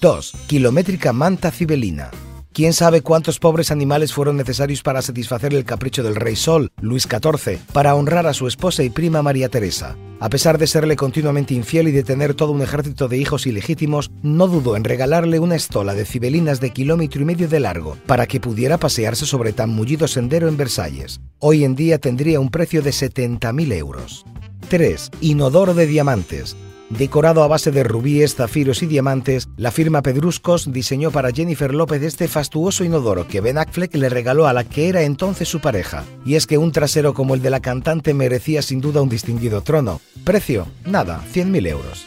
2. 0.00 0.32
Kilométrica 0.46 1.12
manta 1.12 1.50
cibelina. 1.50 2.10
¿Quién 2.58 2.72
sabe 2.72 3.02
cuántos 3.02 3.38
pobres 3.38 3.70
animales 3.70 4.12
fueron 4.12 4.36
necesarios 4.36 4.82
para 4.82 5.00
satisfacer 5.00 5.54
el 5.54 5.64
capricho 5.64 6.02
del 6.02 6.16
rey 6.16 6.34
Sol, 6.34 6.72
Luis 6.80 7.04
XIV, 7.04 7.60
para 7.72 7.94
honrar 7.94 8.26
a 8.26 8.34
su 8.34 8.48
esposa 8.48 8.82
y 8.82 8.90
prima 8.90 9.22
María 9.22 9.48
Teresa? 9.48 9.96
A 10.18 10.28
pesar 10.28 10.58
de 10.58 10.66
serle 10.66 10.96
continuamente 10.96 11.54
infiel 11.54 11.86
y 11.86 11.92
de 11.92 12.02
tener 12.02 12.34
todo 12.34 12.50
un 12.50 12.60
ejército 12.60 13.06
de 13.06 13.16
hijos 13.16 13.46
ilegítimos, 13.46 14.10
no 14.24 14.48
dudó 14.48 14.74
en 14.74 14.82
regalarle 14.82 15.38
una 15.38 15.54
estola 15.54 15.94
de 15.94 16.04
cibelinas 16.04 16.58
de 16.58 16.70
kilómetro 16.70 17.22
y 17.22 17.26
medio 17.26 17.46
de 17.46 17.60
largo 17.60 17.96
para 18.08 18.26
que 18.26 18.40
pudiera 18.40 18.76
pasearse 18.76 19.24
sobre 19.24 19.52
tan 19.52 19.70
mullido 19.70 20.08
sendero 20.08 20.48
en 20.48 20.56
Versalles. 20.56 21.20
Hoy 21.38 21.62
en 21.62 21.76
día 21.76 22.00
tendría 22.00 22.40
un 22.40 22.50
precio 22.50 22.82
de 22.82 22.90
70.000 22.90 23.72
euros. 23.72 24.26
3. 24.68 25.12
Inodoro 25.20 25.74
de 25.74 25.86
diamantes. 25.86 26.56
Decorado 26.90 27.42
a 27.42 27.48
base 27.48 27.70
de 27.70 27.84
rubíes, 27.84 28.34
zafiros 28.34 28.82
y 28.82 28.86
diamantes, 28.86 29.48
la 29.58 29.70
firma 29.70 30.00
Pedruscos 30.00 30.72
diseñó 30.72 31.10
para 31.10 31.32
Jennifer 31.32 31.74
López 31.74 32.02
este 32.02 32.28
fastuoso 32.28 32.82
inodoro 32.82 33.28
que 33.28 33.42
Ben 33.42 33.58
Affleck 33.58 33.94
le 33.94 34.08
regaló 34.08 34.46
a 34.46 34.54
la 34.54 34.64
que 34.64 34.88
era 34.88 35.02
entonces 35.02 35.48
su 35.48 35.60
pareja. 35.60 36.04
Y 36.24 36.36
es 36.36 36.46
que 36.46 36.56
un 36.56 36.72
trasero 36.72 37.12
como 37.12 37.34
el 37.34 37.42
de 37.42 37.50
la 37.50 37.60
cantante 37.60 38.14
merecía 38.14 38.62
sin 38.62 38.80
duda 38.80 39.02
un 39.02 39.10
distinguido 39.10 39.60
trono. 39.60 40.00
Precio, 40.24 40.66
nada, 40.86 41.22
100.000 41.34 41.68
euros. 41.68 42.06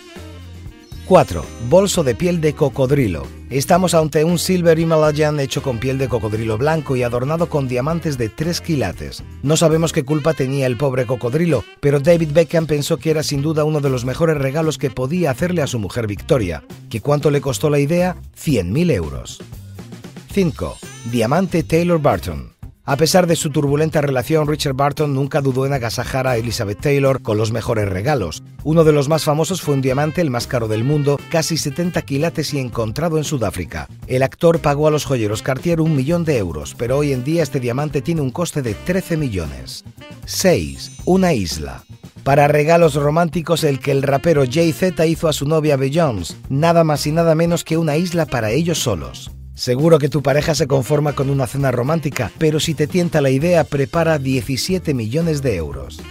4. 1.11 1.43
Bolso 1.67 2.05
de 2.05 2.15
piel 2.15 2.39
de 2.39 2.53
cocodrilo. 2.53 3.27
Estamos 3.49 3.95
ante 3.95 4.23
un 4.23 4.39
Silver 4.39 4.79
Himalayan 4.79 5.41
hecho 5.41 5.61
con 5.61 5.77
piel 5.77 5.97
de 5.97 6.07
cocodrilo 6.07 6.57
blanco 6.57 6.95
y 6.95 7.03
adornado 7.03 7.49
con 7.49 7.67
diamantes 7.67 8.17
de 8.17 8.29
3 8.29 8.61
quilates. 8.61 9.21
No 9.43 9.57
sabemos 9.57 9.91
qué 9.91 10.05
culpa 10.05 10.33
tenía 10.33 10.67
el 10.67 10.77
pobre 10.77 11.05
cocodrilo, 11.05 11.65
pero 11.81 11.99
David 11.99 12.29
Beckham 12.31 12.65
pensó 12.65 12.95
que 12.95 13.11
era 13.11 13.23
sin 13.23 13.41
duda 13.41 13.65
uno 13.65 13.81
de 13.81 13.89
los 13.89 14.05
mejores 14.05 14.37
regalos 14.37 14.77
que 14.77 14.89
podía 14.89 15.31
hacerle 15.31 15.61
a 15.61 15.67
su 15.67 15.79
mujer 15.79 16.07
Victoria. 16.07 16.63
¿Que 16.89 17.01
cuánto 17.01 17.29
le 17.29 17.41
costó 17.41 17.69
la 17.69 17.79
idea? 17.79 18.15
100.000 18.41 18.91
euros. 18.93 19.41
5. 20.31 20.77
Diamante 21.11 21.63
Taylor 21.63 22.01
Barton. 22.01 22.53
A 22.91 22.97
pesar 22.97 23.25
de 23.25 23.37
su 23.37 23.51
turbulenta 23.51 24.01
relación, 24.01 24.49
Richard 24.49 24.73
Barton 24.73 25.15
nunca 25.15 25.39
dudó 25.39 25.65
en 25.65 25.71
agasajar 25.71 26.27
a 26.27 26.35
Elizabeth 26.35 26.81
Taylor 26.81 27.21
con 27.21 27.37
los 27.37 27.53
mejores 27.53 27.87
regalos. 27.87 28.43
Uno 28.65 28.83
de 28.83 28.91
los 28.91 29.07
más 29.07 29.23
famosos 29.23 29.61
fue 29.61 29.75
un 29.75 29.81
diamante, 29.81 30.19
el 30.19 30.29
más 30.29 30.45
caro 30.45 30.67
del 30.67 30.83
mundo, 30.83 31.17
casi 31.29 31.55
70 31.55 32.01
quilates 32.01 32.53
y 32.53 32.59
encontrado 32.59 33.17
en 33.17 33.23
Sudáfrica. 33.23 33.87
El 34.07 34.23
actor 34.23 34.59
pagó 34.59 34.89
a 34.89 34.91
los 34.91 35.05
joyeros 35.05 35.41
Cartier 35.41 35.79
un 35.79 35.95
millón 35.95 36.25
de 36.25 36.37
euros, 36.37 36.75
pero 36.77 36.97
hoy 36.97 37.13
en 37.13 37.23
día 37.23 37.43
este 37.43 37.61
diamante 37.61 38.01
tiene 38.01 38.19
un 38.19 38.29
coste 38.29 38.61
de 38.61 38.73
13 38.73 39.15
millones. 39.15 39.85
6. 40.25 40.91
Una 41.05 41.31
isla. 41.31 41.85
Para 42.25 42.49
regalos 42.49 42.95
románticos, 42.95 43.63
el 43.63 43.79
que 43.79 43.91
el 43.91 44.03
rapero 44.03 44.43
Jay-Z 44.43 45.05
hizo 45.05 45.29
a 45.29 45.33
su 45.33 45.47
novia 45.47 45.77
Beyoncé, 45.77 46.35
nada 46.49 46.83
más 46.83 47.07
y 47.07 47.13
nada 47.13 47.35
menos 47.35 47.63
que 47.63 47.77
una 47.77 47.95
isla 47.95 48.25
para 48.25 48.51
ellos 48.51 48.79
solos. 48.79 49.31
Seguro 49.53 49.99
que 49.99 50.09
tu 50.09 50.21
pareja 50.23 50.55
se 50.55 50.67
conforma 50.67 51.13
con 51.13 51.29
una 51.29 51.45
cena 51.45 51.71
romántica, 51.71 52.31
pero 52.37 52.59
si 52.59 52.73
te 52.73 52.87
tienta 52.87 53.21
la 53.21 53.29
idea, 53.29 53.63
prepara 53.63 54.17
17 54.17 54.93
millones 54.93 55.41
de 55.41 55.55
euros. 55.55 56.01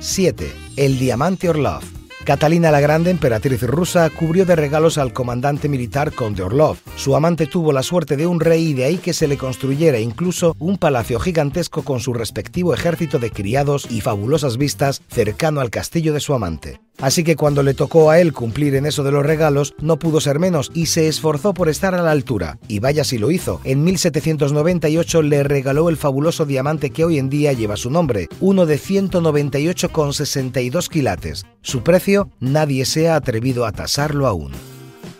7. 0.00 0.50
El 0.76 0.98
diamante 0.98 1.48
Orlov. 1.48 1.82
Catalina 2.24 2.72
la 2.72 2.80
Grande, 2.80 3.12
emperatriz 3.12 3.62
rusa, 3.62 4.10
cubrió 4.10 4.44
de 4.44 4.56
regalos 4.56 4.98
al 4.98 5.12
comandante 5.12 5.68
militar 5.68 6.12
conde 6.12 6.42
Orlov. 6.42 6.76
Su 6.96 7.14
amante 7.14 7.46
tuvo 7.46 7.72
la 7.72 7.84
suerte 7.84 8.16
de 8.16 8.26
un 8.26 8.40
rey 8.40 8.68
y 8.68 8.74
de 8.74 8.84
ahí 8.84 8.96
que 8.98 9.12
se 9.12 9.28
le 9.28 9.38
construyera 9.38 10.00
incluso 10.00 10.56
un 10.58 10.76
palacio 10.76 11.20
gigantesco 11.20 11.82
con 11.82 12.00
su 12.00 12.12
respectivo 12.14 12.74
ejército 12.74 13.20
de 13.20 13.30
criados 13.30 13.86
y 13.90 14.00
fabulosas 14.00 14.56
vistas 14.56 15.02
cercano 15.08 15.60
al 15.60 15.70
castillo 15.70 16.12
de 16.12 16.20
su 16.20 16.34
amante. 16.34 16.80
Así 16.98 17.24
que 17.24 17.36
cuando 17.36 17.62
le 17.62 17.74
tocó 17.74 18.08
a 18.10 18.18
él 18.20 18.32
cumplir 18.32 18.74
en 18.74 18.86
eso 18.86 19.04
de 19.04 19.12
los 19.12 19.26
regalos, 19.26 19.74
no 19.80 19.98
pudo 19.98 20.18
ser 20.20 20.38
menos 20.38 20.70
y 20.74 20.86
se 20.86 21.08
esforzó 21.08 21.52
por 21.52 21.68
estar 21.68 21.94
a 21.94 22.00
la 22.02 22.10
altura. 22.10 22.58
Y 22.68 22.78
vaya 22.78 23.04
si 23.04 23.18
lo 23.18 23.30
hizo. 23.30 23.60
En 23.64 23.84
1798 23.84 25.20
le 25.22 25.42
regaló 25.42 25.90
el 25.90 25.98
fabuloso 25.98 26.46
diamante 26.46 26.88
que 26.90 27.04
hoy 27.04 27.18
en 27.18 27.28
día 27.28 27.52
lleva 27.52 27.76
su 27.76 27.90
nombre, 27.90 28.28
uno 28.40 28.64
de 28.64 28.78
198,62 28.78 30.88
quilates. 30.88 31.44
Su 31.60 31.82
precio 31.82 32.30
nadie 32.40 32.86
se 32.86 33.10
ha 33.10 33.16
atrevido 33.16 33.66
a 33.66 33.72
tasarlo 33.72 34.26
aún. 34.26 34.52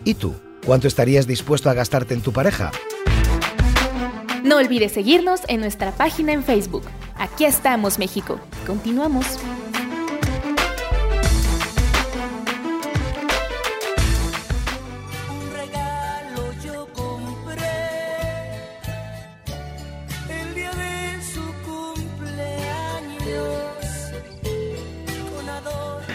¿Y 0.03 0.15
tú? 0.15 0.33
¿Cuánto 0.65 0.87
estarías 0.87 1.27
dispuesto 1.27 1.69
a 1.69 1.73
gastarte 1.73 2.13
en 2.13 2.21
tu 2.21 2.31
pareja? 2.33 2.71
No 4.43 4.57
olvides 4.57 4.91
seguirnos 4.93 5.41
en 5.47 5.59
nuestra 5.59 5.91
página 5.91 6.33
en 6.33 6.43
Facebook. 6.43 6.83
Aquí 7.17 7.45
estamos, 7.45 7.99
México. 7.99 8.39
Continuamos. 8.65 9.37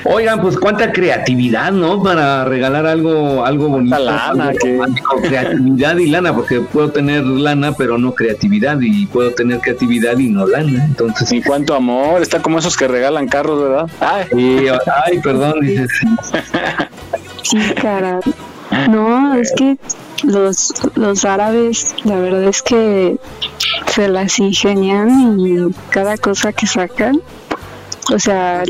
Oigan, 0.05 0.40
pues 0.40 0.57
cuánta 0.57 0.92
creatividad, 0.92 1.72
¿no? 1.72 2.03
Para 2.03 2.44
regalar 2.44 2.86
algo, 2.86 3.44
algo 3.44 3.68
bonito. 3.68 3.98
lana, 3.98 4.48
algo 4.48 4.59
que-. 4.59 5.28
Creatividad 5.28 5.96
y 5.96 6.07
lana, 6.07 6.34
porque 6.34 6.61
puedo 6.61 6.90
tener 6.90 7.24
lana, 7.24 7.72
pero 7.72 7.98
no 7.98 8.14
creatividad, 8.14 8.78
y 8.80 9.07
puedo 9.07 9.32
tener 9.32 9.61
creatividad 9.61 10.18
y 10.18 10.28
no 10.28 10.46
lana. 10.46 10.84
Entonces, 10.84 11.32
Y 11.32 11.42
cuánto 11.42 11.74
amor, 11.74 12.22
está 12.22 12.42
como 12.42 12.59
esos 12.59 12.76
que 12.76 12.88
regalan 12.88 13.28
carros, 13.28 13.62
¿verdad? 13.62 13.90
Ay, 14.00 14.26
y, 14.36 14.68
ay, 14.68 15.18
perdón, 15.22 15.61
dices. 15.61 15.90
Sí, 17.42 17.59
cara. 17.80 18.20
No, 18.88 19.34
es 19.34 19.53
que 19.57 19.76
los, 20.24 20.72
los 20.94 21.24
árabes, 21.24 21.94
la 22.05 22.16
verdad 22.16 22.44
es 22.44 22.62
que 22.62 23.18
se 23.88 24.09
las 24.09 24.38
ingenian 24.38 25.38
y 25.38 25.72
cada 25.90 26.16
cosa 26.16 26.53
que 26.53 26.66
sacan, 26.66 27.20
o 28.14 28.18
sea, 28.18 28.62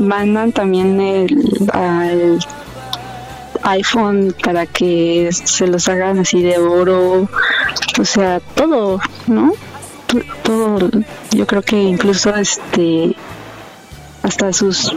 mandan 0.00 0.52
también 0.52 1.00
el 1.00 1.68
al 1.72 2.38
iPhone 3.62 4.34
para 4.42 4.66
que 4.66 5.28
se 5.32 5.66
los 5.66 5.86
hagan 5.88 6.18
así 6.18 6.42
de 6.42 6.58
oro, 6.58 7.28
o 8.00 8.04
sea, 8.04 8.40
todo, 8.54 9.00
¿no? 9.26 9.52
To- 10.06 10.18
Todo, 10.42 10.90
yo 11.32 11.46
creo 11.46 11.62
que 11.62 11.76
incluso 11.80 12.34
este 12.34 13.14
hasta 14.22 14.52
sus 14.52 14.92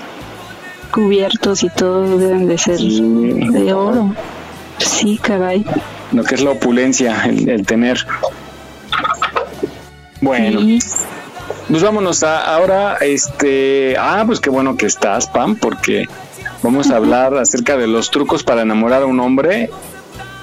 cubiertos 0.91 1.63
y 1.63 1.69
todo 1.69 2.17
deben 2.17 2.47
de 2.47 2.57
ser 2.57 2.79
de 2.79 3.73
oro. 3.73 4.15
Sí, 4.79 5.17
caray. 5.21 5.65
lo 6.11 6.23
que 6.23 6.35
es 6.35 6.41
la 6.41 6.51
opulencia, 6.51 7.23
el, 7.25 7.47
el 7.49 7.65
tener. 7.65 7.97
Bueno, 10.21 10.61
pues 11.69 11.83
vámonos 11.83 12.23
a, 12.23 12.55
ahora, 12.55 12.97
este, 13.01 13.95
ah, 13.97 14.23
pues 14.25 14.39
qué 14.39 14.49
bueno 14.49 14.75
que 14.77 14.85
estás, 14.85 15.27
Pam, 15.27 15.55
porque 15.55 16.05
vamos 16.61 16.91
a 16.91 16.97
hablar 16.97 17.35
acerca 17.37 17.77
de 17.77 17.87
los 17.87 18.11
trucos 18.11 18.43
para 18.43 18.61
enamorar 18.61 19.03
a 19.03 19.05
un 19.05 19.19
hombre. 19.19 19.69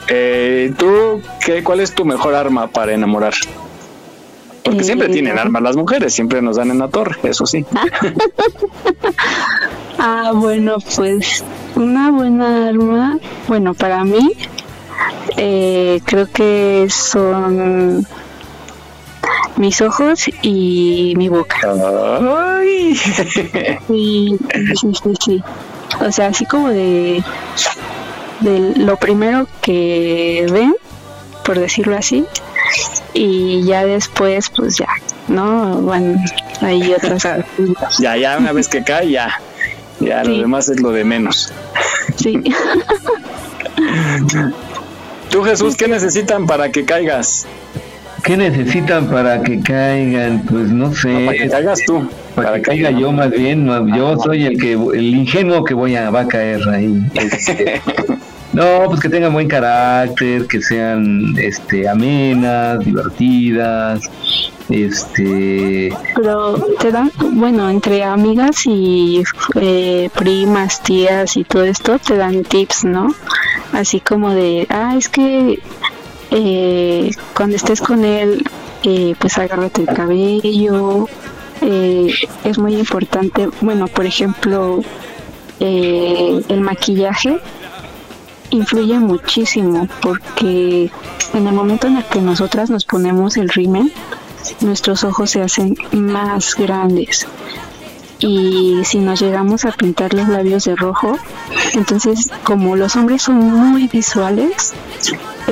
Eh, 0.08 0.72
¿Tú 0.76 1.22
qué, 1.44 1.62
cuál 1.62 1.80
es 1.80 1.94
tu 1.94 2.04
mejor 2.04 2.34
arma 2.34 2.66
para 2.68 2.92
enamorar? 2.92 3.34
Porque 4.64 4.84
siempre 4.84 5.08
Eh, 5.08 5.12
tienen 5.12 5.38
armas 5.38 5.62
las 5.62 5.76
mujeres, 5.76 6.12
siempre 6.12 6.42
nos 6.42 6.56
dan 6.56 6.70
en 6.70 6.78
la 6.78 6.88
torre, 6.88 7.16
eso 7.24 7.46
sí. 7.46 7.64
Ah, 9.98 10.32
bueno, 10.34 10.76
pues 10.96 11.44
una 11.76 12.10
buena 12.10 12.68
arma, 12.68 13.18
bueno, 13.48 13.74
para 13.74 14.04
mí, 14.04 14.32
eh, 15.36 16.00
creo 16.04 16.28
que 16.30 16.86
son 16.90 18.06
mis 19.56 19.80
ojos 19.80 20.24
y 20.42 21.14
mi 21.16 21.28
boca. 21.28 21.56
Ay. 21.62 22.94
Sí, 22.94 24.38
sí, 24.80 24.92
sí, 25.02 25.12
sí. 25.24 25.42
O 26.00 26.12
sea, 26.12 26.28
así 26.28 26.46
como 26.46 26.68
de, 26.68 27.22
de 28.40 28.74
lo 28.76 28.96
primero 28.96 29.46
que 29.60 30.46
ven, 30.50 30.74
por 31.44 31.58
decirlo 31.58 31.96
así, 31.96 32.24
y 33.12 33.64
ya 33.64 33.84
después, 33.84 34.50
pues 34.50 34.76
ya, 34.76 34.88
¿no? 35.28 35.74
Bueno, 35.76 36.22
hay 36.60 36.92
otras 36.92 37.26
Ya, 37.98 38.16
ya, 38.16 38.38
una 38.38 38.52
vez 38.52 38.68
que 38.68 38.82
cae, 38.82 39.10
ya. 39.10 39.30
Ya, 39.98 40.24
lo 40.24 40.38
demás 40.38 40.68
es 40.70 40.80
lo 40.80 40.92
de 40.92 41.04
menos. 41.04 41.52
Sí. 42.16 42.42
Tú, 45.30 45.42
Jesús, 45.42 45.76
¿qué 45.76 45.88
necesitan 45.88 46.46
para 46.46 46.72
que 46.72 46.84
caigas? 46.84 47.46
¿Qué 48.22 48.36
necesitan 48.36 49.08
para 49.08 49.42
que 49.42 49.60
caigan? 49.60 50.42
Pues 50.48 50.70
no 50.70 50.92
sé. 50.94 51.26
para 51.26 51.38
que 51.38 51.48
caigas 51.48 51.80
tú. 51.86 52.08
Para, 52.34 52.54
que 52.54 52.62
caiga 52.62 52.90
yo 52.90 53.12
más 53.12 53.30
bien. 53.30 53.66
no, 53.66 53.86
Yo 53.96 54.16
soy 54.18 54.46
el 54.46 54.58
que 54.58 54.72
el 54.72 55.14
ingenuo 55.14 55.64
que 55.64 55.74
voy 55.74 55.96
a 55.96 56.10
va 56.10 56.20
a 56.20 56.28
caer 56.28 56.60
ahí. 56.68 57.02
Este, 57.14 57.80
no, 58.52 58.84
pues 58.86 59.00
que 59.00 59.08
tengan 59.08 59.32
buen 59.32 59.48
carácter, 59.48 60.46
que 60.46 60.60
sean 60.60 61.34
este 61.38 61.88
amenas, 61.88 62.80
divertidas, 62.84 64.10
este 64.68 65.92
Pero 66.14 66.54
te 66.78 66.90
dan, 66.92 67.10
bueno, 67.32 67.68
entre 67.70 68.04
amigas 68.04 68.66
y 68.66 69.22
eh, 69.56 70.10
primas, 70.16 70.82
tías 70.82 71.36
y 71.36 71.44
todo 71.44 71.64
esto, 71.64 71.98
te 71.98 72.16
dan 72.16 72.44
tips, 72.44 72.84
¿no? 72.84 73.14
Así 73.72 74.00
como 74.00 74.30
de, 74.30 74.66
ah, 74.68 74.94
es 74.96 75.08
que 75.08 75.60
eh, 76.30 77.10
cuando 77.34 77.56
estés 77.56 77.80
con 77.80 78.04
él, 78.04 78.44
eh, 78.82 79.14
pues 79.18 79.38
agárrate 79.38 79.82
el 79.82 79.88
cabello. 79.88 81.08
eh, 81.62 82.12
es 82.44 82.58
muy 82.58 82.74
importante, 82.74 83.48
bueno, 83.60 83.86
por 83.88 84.06
ejemplo, 84.06 84.80
eh, 85.60 86.42
el 86.48 86.60
maquillaje 86.62 87.38
influye 88.50 88.98
muchísimo 88.98 89.86
porque 90.00 90.90
en 91.34 91.46
el 91.46 91.52
momento 91.52 91.86
en 91.86 91.98
el 91.98 92.04
que 92.04 92.20
nosotras 92.20 92.70
nos 92.70 92.84
ponemos 92.84 93.36
el 93.36 93.48
rímel, 93.48 93.92
nuestros 94.60 95.04
ojos 95.04 95.30
se 95.30 95.42
hacen 95.42 95.76
más 95.92 96.54
grandes. 96.56 97.26
Y 98.18 98.80
si 98.84 98.98
nos 98.98 99.20
llegamos 99.20 99.64
a 99.64 99.72
pintar 99.72 100.12
los 100.12 100.28
labios 100.28 100.64
de 100.64 100.76
rojo, 100.76 101.18
entonces 101.74 102.30
como 102.42 102.76
los 102.76 102.96
hombres 102.96 103.22
son 103.22 103.36
muy 103.36 103.86
visuales, 103.88 104.74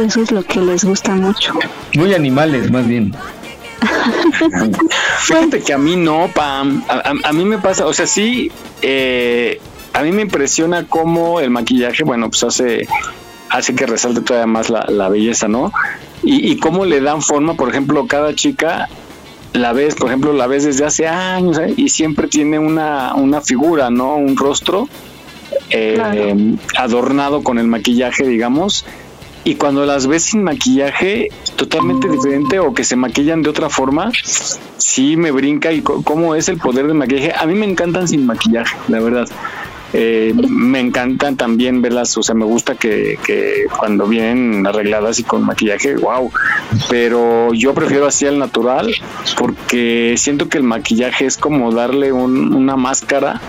eso 0.02 0.22
es 0.22 0.30
lo 0.32 0.42
que 0.42 0.60
les 0.60 0.84
gusta 0.84 1.14
mucho. 1.14 1.54
muy 1.94 2.14
animales 2.14 2.70
más 2.70 2.86
bien. 2.86 3.14
Fíjate 5.20 5.60
que 5.60 5.72
a 5.72 5.78
mí 5.78 5.96
no, 5.96 6.30
Pam. 6.34 6.82
A, 6.88 6.94
a- 7.10 7.28
a 7.28 7.32
mí 7.32 7.44
me 7.44 7.58
pasa, 7.58 7.86
o 7.86 7.92
sea, 7.92 8.06
sí, 8.06 8.50
eh, 8.82 9.60
a 9.92 10.02
mí 10.02 10.12
me 10.12 10.22
impresiona 10.22 10.86
cómo 10.88 11.40
el 11.40 11.50
maquillaje, 11.50 12.04
bueno, 12.04 12.28
pues 12.30 12.42
hace, 12.44 12.86
hace 13.50 13.74
que 13.74 13.86
resalte 13.86 14.20
todavía 14.20 14.46
más 14.46 14.70
la, 14.70 14.84
la 14.88 15.08
belleza, 15.08 15.48
¿no? 15.48 15.72
Y, 16.22 16.50
y 16.50 16.56
cómo 16.58 16.84
le 16.84 17.00
dan 17.00 17.22
forma, 17.22 17.54
por 17.54 17.68
ejemplo, 17.68 18.06
cada 18.06 18.34
chica 18.34 18.88
la 19.52 19.72
ves, 19.72 19.94
por 19.94 20.08
ejemplo, 20.08 20.32
la 20.32 20.46
ves 20.46 20.64
desde 20.64 20.84
hace 20.84 21.06
años 21.08 21.58
¿eh? 21.58 21.72
y 21.76 21.88
siempre 21.88 22.28
tiene 22.28 22.58
una, 22.58 23.14
una 23.14 23.40
figura, 23.40 23.90
¿no? 23.90 24.16
Un 24.16 24.36
rostro 24.36 24.88
eh, 25.70 26.56
adornado 26.76 27.42
con 27.42 27.58
el 27.58 27.66
maquillaje, 27.66 28.26
digamos. 28.26 28.84
Y 29.48 29.54
cuando 29.54 29.86
las 29.86 30.06
ves 30.06 30.24
sin 30.24 30.42
maquillaje, 30.44 31.28
totalmente 31.56 32.06
diferente 32.08 32.58
o 32.58 32.74
que 32.74 32.84
se 32.84 32.96
maquillan 32.96 33.40
de 33.42 33.48
otra 33.48 33.70
forma, 33.70 34.10
sí 34.76 35.16
me 35.16 35.30
brinca 35.30 35.72
y 35.72 35.80
cómo 35.80 36.34
es 36.34 36.50
el 36.50 36.58
poder 36.58 36.86
del 36.86 36.94
maquillaje. 36.96 37.32
A 37.34 37.46
mí 37.46 37.54
me 37.54 37.64
encantan 37.64 38.06
sin 38.08 38.26
maquillaje, 38.26 38.76
la 38.88 39.00
verdad. 39.00 39.26
Eh, 39.94 40.34
me 40.50 40.80
encantan 40.80 41.36
también 41.38 41.80
verlas, 41.80 42.14
o 42.18 42.22
sea, 42.22 42.34
me 42.34 42.44
gusta 42.44 42.74
que, 42.74 43.18
que 43.24 43.64
cuando 43.78 44.06
vienen 44.06 44.66
arregladas 44.66 45.18
y 45.18 45.22
con 45.24 45.46
maquillaje, 45.46 45.96
wow. 45.96 46.30
Pero 46.90 47.54
yo 47.54 47.72
prefiero 47.72 48.06
así 48.06 48.26
al 48.26 48.38
natural 48.38 48.94
porque 49.38 50.14
siento 50.18 50.50
que 50.50 50.58
el 50.58 50.64
maquillaje 50.64 51.24
es 51.24 51.38
como 51.38 51.72
darle 51.72 52.12
un- 52.12 52.52
una 52.52 52.76
máscara 52.76 53.40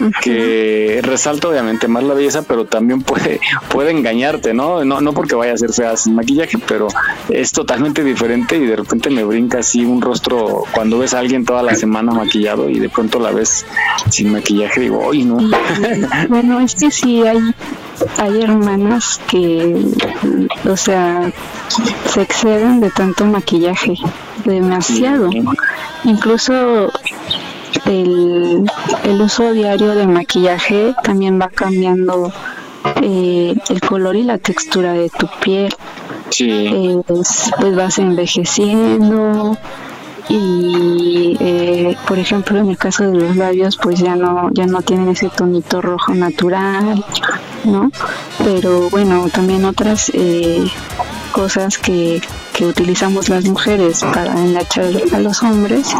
que 0.22 1.00
resalta 1.02 1.48
obviamente 1.48 1.88
más 1.88 2.02
la 2.04 2.14
belleza, 2.14 2.42
pero 2.42 2.64
también 2.64 3.02
puede, 3.02 3.40
puede 3.68 3.90
engañarte, 3.90 4.54
¿no? 4.54 4.84
¿no? 4.84 5.00
No 5.00 5.12
porque 5.12 5.34
vaya 5.34 5.54
a 5.54 5.58
ser 5.58 5.72
fea 5.72 5.96
sin 5.96 6.14
maquillaje, 6.14 6.58
pero 6.66 6.88
es 7.28 7.52
totalmente 7.52 8.04
diferente 8.04 8.56
y 8.56 8.66
de 8.66 8.76
repente 8.76 9.10
me 9.10 9.24
brinca 9.24 9.58
así 9.58 9.84
un 9.84 10.00
rostro 10.00 10.64
cuando 10.72 10.98
ves 10.98 11.14
a 11.14 11.18
alguien 11.18 11.44
toda 11.44 11.62
la 11.62 11.74
semana 11.74 12.12
maquillado 12.12 12.68
y 12.68 12.78
de 12.78 12.88
pronto 12.88 13.18
la 13.18 13.30
ves 13.30 13.66
sin 14.10 14.32
maquillaje, 14.32 14.80
digo, 14.80 15.10
¡ay, 15.12 15.24
no! 15.24 15.38
Bueno, 16.28 16.60
es 16.60 16.74
que 16.74 16.90
sí 16.90 17.22
hay, 17.26 17.38
hay 18.18 18.42
hermanas 18.42 19.20
que, 19.28 19.84
o 20.68 20.76
sea, 20.76 21.30
se 22.06 22.22
exceden 22.22 22.80
de 22.80 22.90
tanto 22.90 23.24
maquillaje, 23.26 23.94
demasiado. 24.44 25.30
Incluso 26.04 26.90
el, 27.86 28.64
el 29.04 29.20
uso 29.20 29.52
diario 29.52 29.94
del 29.94 30.08
maquillaje 30.08 30.94
también 31.02 31.40
va 31.40 31.48
cambiando 31.48 32.32
eh, 33.02 33.54
el 33.68 33.80
color 33.80 34.16
y 34.16 34.22
la 34.22 34.38
textura 34.38 34.92
de 34.92 35.10
tu 35.10 35.28
piel. 35.42 35.72
Eh, 36.38 37.02
pues, 37.06 37.50
pues 37.58 37.74
vas 37.74 37.98
envejeciendo 37.98 39.56
y 40.28 41.36
eh, 41.40 41.96
por 42.06 42.20
ejemplo 42.20 42.58
en 42.58 42.68
el 42.68 42.78
caso 42.78 43.10
de 43.10 43.18
los 43.18 43.36
labios 43.36 43.76
pues 43.76 43.98
ya 43.98 44.14
no 44.14 44.48
ya 44.52 44.64
no 44.66 44.80
tienen 44.80 45.08
ese 45.08 45.28
tonito 45.28 45.80
rojo 45.80 46.14
natural 46.14 47.04
no 47.64 47.90
pero 48.38 48.90
bueno 48.90 49.28
también 49.32 49.64
otras 49.64 50.10
eh, 50.14 50.64
cosas 51.32 51.78
que, 51.78 52.20
que 52.52 52.66
utilizamos 52.66 53.28
las 53.28 53.44
mujeres 53.44 54.00
para 54.12 54.32
enganchar 54.32 54.90
a 55.12 55.18
los 55.20 55.42
hombres 55.42 55.94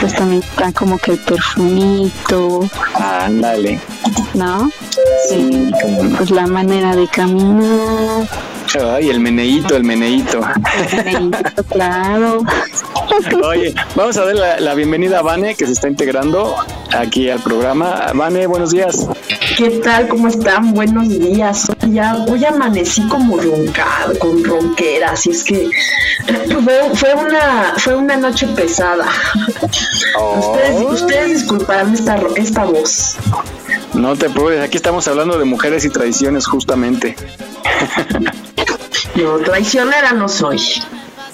pues 0.00 0.14
también 0.14 0.42
están 0.42 0.72
como 0.72 0.98
que 0.98 1.12
el 1.12 1.18
perfumito 1.18 2.68
ándale. 2.94 3.80
no 4.34 4.70
sí, 5.28 5.70
pues 6.16 6.30
la 6.30 6.46
manera 6.46 6.94
de 6.94 7.06
caminar. 7.08 8.28
Ay, 8.94 9.08
el 9.10 9.20
meneíto, 9.20 9.76
el 9.76 9.84
meneíto. 9.84 10.40
claro. 11.70 12.42
Oye, 13.42 13.74
vamos 13.94 14.16
a 14.16 14.24
dar 14.24 14.34
la, 14.34 14.60
la, 14.60 14.74
bienvenida 14.74 15.18
a 15.18 15.22
Vane, 15.22 15.54
que 15.54 15.66
se 15.66 15.72
está 15.72 15.88
integrando 15.88 16.56
aquí 16.96 17.28
al 17.28 17.40
programa. 17.40 18.12
Vane, 18.14 18.46
buenos 18.46 18.70
días. 18.70 19.06
¿Qué 19.56 19.70
tal? 19.70 20.08
¿Cómo 20.08 20.28
están? 20.28 20.72
Buenos 20.72 21.08
días. 21.08 21.66
Ya 21.88 22.16
hoy 22.28 22.44
amanecí 22.44 23.06
como 23.08 23.38
roncada, 23.38 24.16
con 24.18 24.44
ronquera, 24.44 25.12
así 25.12 25.30
es 25.30 25.42
que 25.42 25.68
fue, 26.62 26.90
fue 26.94 27.14
una 27.14 27.74
fue 27.78 27.96
una 27.96 28.16
noche 28.16 28.46
pesada. 28.48 29.06
Oh. 30.16 30.38
Ustedes, 30.38 31.02
ustedes 31.02 31.28
disculparán 31.40 31.94
esta, 31.94 32.20
esta 32.36 32.64
voz. 32.64 33.16
No 33.94 34.16
te 34.16 34.28
preocupes, 34.30 34.60
aquí 34.60 34.76
estamos 34.76 35.08
hablando 35.08 35.38
de 35.38 35.44
mujeres 35.44 35.84
y 35.84 35.90
tradiciones 35.90 36.46
justamente. 36.46 37.16
No, 39.14 39.38
traicionera 39.38 40.12
no 40.12 40.28
soy. 40.28 40.60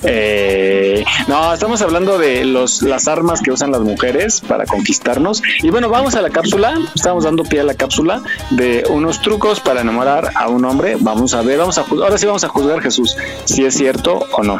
Eh, 0.04 1.04
no, 1.28 1.52
estamos 1.52 1.80
hablando 1.82 2.18
de 2.18 2.44
los, 2.44 2.82
las 2.82 3.08
armas 3.08 3.40
que 3.40 3.50
usan 3.50 3.72
las 3.72 3.80
mujeres 3.80 4.40
para 4.40 4.66
conquistarnos. 4.66 5.42
Y 5.62 5.70
bueno, 5.70 5.88
vamos 5.88 6.14
a 6.14 6.22
la 6.22 6.30
cápsula. 6.30 6.78
Estamos 6.94 7.24
dando 7.24 7.42
pie 7.44 7.60
a 7.60 7.64
la 7.64 7.74
cápsula 7.74 8.22
de 8.50 8.84
unos 8.90 9.20
trucos 9.20 9.60
para 9.60 9.80
enamorar 9.80 10.30
a 10.34 10.48
un 10.48 10.64
hombre. 10.64 10.96
Vamos 11.00 11.34
a 11.34 11.42
ver, 11.42 11.58
vamos 11.58 11.78
a 11.78 11.82
ahora 11.82 12.18
sí 12.18 12.26
vamos 12.26 12.44
a 12.44 12.48
juzgar 12.48 12.80
Jesús 12.80 13.16
si 13.44 13.64
es 13.64 13.74
cierto 13.74 14.26
o 14.32 14.42
no. 14.42 14.58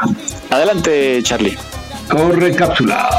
Adelante, 0.49 1.21
Charlie. 1.23 1.57
Corre 2.09 2.55
cápsula. 2.55 3.09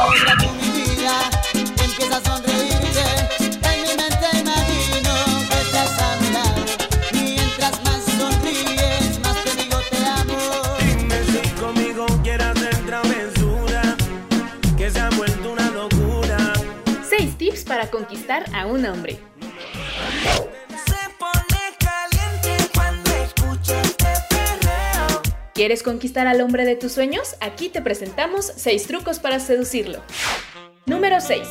Para 17.66 17.90
conquistar 17.90 18.44
a 18.54 18.66
un 18.66 18.86
hombre. 18.86 19.18
¿Quieres 25.54 25.82
conquistar 25.82 26.26
al 26.26 26.42
hombre 26.42 26.64
de 26.64 26.76
tus 26.76 26.92
sueños? 26.92 27.34
Aquí 27.40 27.70
te 27.70 27.80
presentamos 27.80 28.44
6 28.44 28.86
trucos 28.86 29.18
para 29.18 29.40
seducirlo. 29.40 30.02
Número 30.84 31.20
6. 31.20 31.42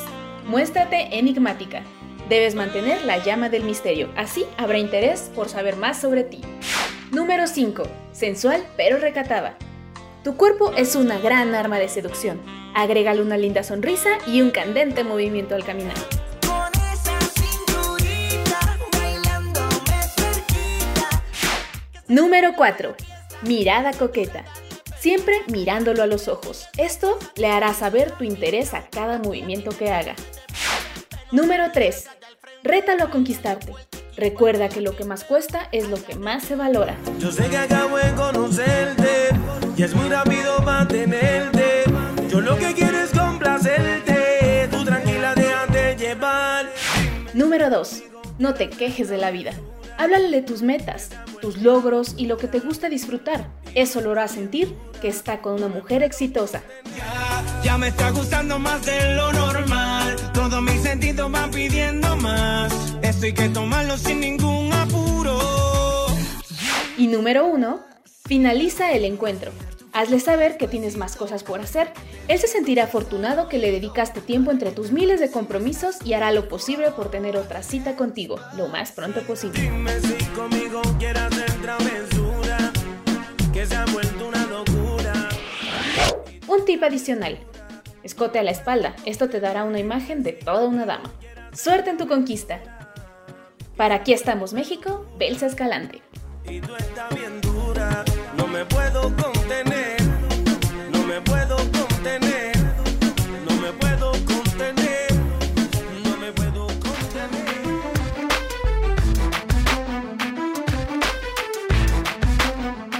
Muéstrate 0.45 1.17
enigmática. 1.17 1.81
Debes 2.29 2.55
mantener 2.55 3.03
la 3.03 3.23
llama 3.23 3.49
del 3.49 3.63
misterio, 3.63 4.11
así 4.15 4.45
habrá 4.57 4.77
interés 4.77 5.31
por 5.33 5.49
saber 5.49 5.75
más 5.75 5.99
sobre 5.99 6.23
ti. 6.23 6.41
Número 7.11 7.47
5. 7.47 7.83
Sensual 8.13 8.63
pero 8.77 8.97
recatada. 8.97 9.57
Tu 10.25 10.35
cuerpo 10.35 10.71
es 10.75 10.95
una 10.95 11.19
gran 11.19 11.53
arma 11.53 11.77
de 11.77 11.87
seducción. 11.87 12.41
Agrégale 12.73 13.21
una 13.21 13.37
linda 13.37 13.61
sonrisa 13.61 14.17
y 14.25 14.41
un 14.41 14.49
candente 14.49 15.03
movimiento 15.03 15.53
al 15.53 15.63
caminar. 15.63 15.93
Número 22.07 22.53
4. 22.57 22.95
Mirada 23.43 23.93
coqueta. 23.93 24.43
Siempre 24.97 25.43
mirándolo 25.45 26.01
a 26.01 26.07
los 26.07 26.27
ojos. 26.27 26.69
Esto 26.75 27.19
le 27.35 27.45
hará 27.45 27.75
saber 27.75 28.09
tu 28.09 28.23
interés 28.23 28.73
a 28.73 28.89
cada 28.89 29.19
movimiento 29.19 29.77
que 29.77 29.91
haga. 29.91 30.15
Número 31.31 31.71
3. 31.71 32.07
Rétalo 32.63 33.03
a 33.03 33.11
conquistarte. 33.11 33.73
Recuerda 34.17 34.69
que 34.69 34.79
lo 34.79 34.95
que 34.95 35.03
más 35.03 35.25
cuesta 35.25 35.67
es 35.73 35.89
lo 35.89 36.01
que 36.01 36.15
más 36.15 36.43
se 36.43 36.55
valora. 36.55 36.95
Yo 37.19 37.31
sé 37.31 37.49
que 37.49 37.57
acabo 37.57 37.97
de 37.97 38.13
conocerte 38.13 39.29
y 39.75 39.83
es 39.83 39.93
muy 39.93 40.07
rápido 40.07 40.59
mantenerte. 40.59 41.83
Yo 42.29 42.39
lo 42.39 42.57
que 42.57 42.73
quiero 42.73 42.97
es 42.99 43.11
complacerte. 43.11 44.69
Tú 44.71 44.85
tranquila, 44.85 45.35
déjate 45.35 45.97
llevar. 45.97 46.65
Número 47.33 47.69
2. 47.69 48.03
No 48.39 48.53
te 48.53 48.69
quejes 48.69 49.09
de 49.09 49.17
la 49.17 49.31
vida. 49.31 49.51
Háblale 49.97 50.29
de 50.29 50.41
tus 50.41 50.61
metas, 50.61 51.09
tus 51.41 51.57
logros 51.57 52.15
y 52.17 52.25
lo 52.25 52.37
que 52.37 52.47
te 52.47 52.59
gusta 52.59 52.89
disfrutar. 52.89 53.47
Eso 53.75 54.01
lo 54.01 54.11
hará 54.11 54.27
sentir 54.27 54.75
que 55.01 55.07
está 55.07 55.41
con 55.41 55.55
una 55.55 55.67
mujer 55.67 56.03
exitosa. 56.03 56.61
Ya, 56.97 57.61
ya 57.63 57.77
me 57.77 57.87
está 57.87 58.09
gustando 58.11 58.59
más 58.59 58.85
de 58.85 59.15
lo 59.15 59.31
normal. 59.31 60.15
Todos 60.33 60.61
mis 60.61 60.81
sentidos 60.81 61.31
van 61.31 61.51
pidiendo 61.51 62.15
más. 62.17 62.73
Esto 63.01 63.25
hay 63.25 63.33
que 63.33 63.49
tomarlo 63.49 63.97
sin 63.97 64.19
ningún 64.19 64.71
apuro. 64.73 66.07
Y 66.97 67.07
número 67.07 67.45
1. 67.45 67.79
Finaliza 68.27 68.91
el 68.91 69.05
encuentro. 69.05 69.51
Hazle 69.95 70.19
saber 70.19 70.57
que 70.57 70.67
tienes 70.67 70.97
más 70.97 71.15
cosas 71.15 71.43
por 71.43 71.61
hacer. 71.61 71.89
Él 72.27 72.37
se 72.37 72.47
sentirá 72.47 72.83
afortunado 72.83 73.47
que 73.47 73.59
le 73.59 73.71
dedicaste 73.71 74.19
tiempo 74.19 74.51
entre 74.51 74.71
tus 74.71 74.91
miles 74.91 75.21
de 75.21 75.31
compromisos 75.31 75.95
y 76.03 76.11
hará 76.11 76.33
lo 76.33 76.49
posible 76.49 76.91
por 76.91 77.09
tener 77.09 77.37
otra 77.37 77.63
cita 77.63 77.95
contigo 77.95 78.37
lo 78.57 78.67
más 78.67 78.91
pronto 78.91 79.21
posible. 79.21 79.57
Dime 79.57 79.97
si 80.01 80.25
conmigo 80.35 80.81
travesura, 81.61 82.73
que 83.53 83.65
se 83.65 83.73
ha 83.73 83.85
vuelto 83.85 84.27
una 84.27 84.45
locura. 84.47 85.29
Un 86.49 86.65
tip 86.65 86.83
adicional. 86.83 87.39
Escote 88.03 88.37
a 88.39 88.43
la 88.43 88.51
espalda. 88.51 88.97
Esto 89.05 89.29
te 89.29 89.39
dará 89.39 89.63
una 89.63 89.79
imagen 89.79 90.23
de 90.23 90.33
toda 90.33 90.67
una 90.67 90.85
dama. 90.85 91.09
Suerte 91.53 91.89
en 91.89 91.97
tu 91.97 92.09
conquista. 92.09 92.59
Para 93.77 93.95
aquí 93.95 94.11
estamos 94.11 94.51
México, 94.51 95.05
Belsa 95.17 95.45
Escalante. 95.45 96.01
Y 96.49 96.59
tú 96.59 96.75
estás 96.75 97.15
bien 97.15 97.39
dura, 97.39 98.03
no 98.35 98.45
me 98.45 98.65
puedo 98.65 99.03
contener, 99.03 99.34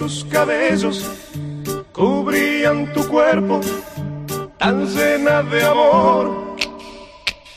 Tus 0.00 0.24
cabellos 0.24 1.04
cubrían 1.92 2.90
tu 2.94 3.06
cuerpo, 3.06 3.60
tan 4.56 4.86
llena 4.86 5.42
de 5.42 5.62
amor, 5.62 6.56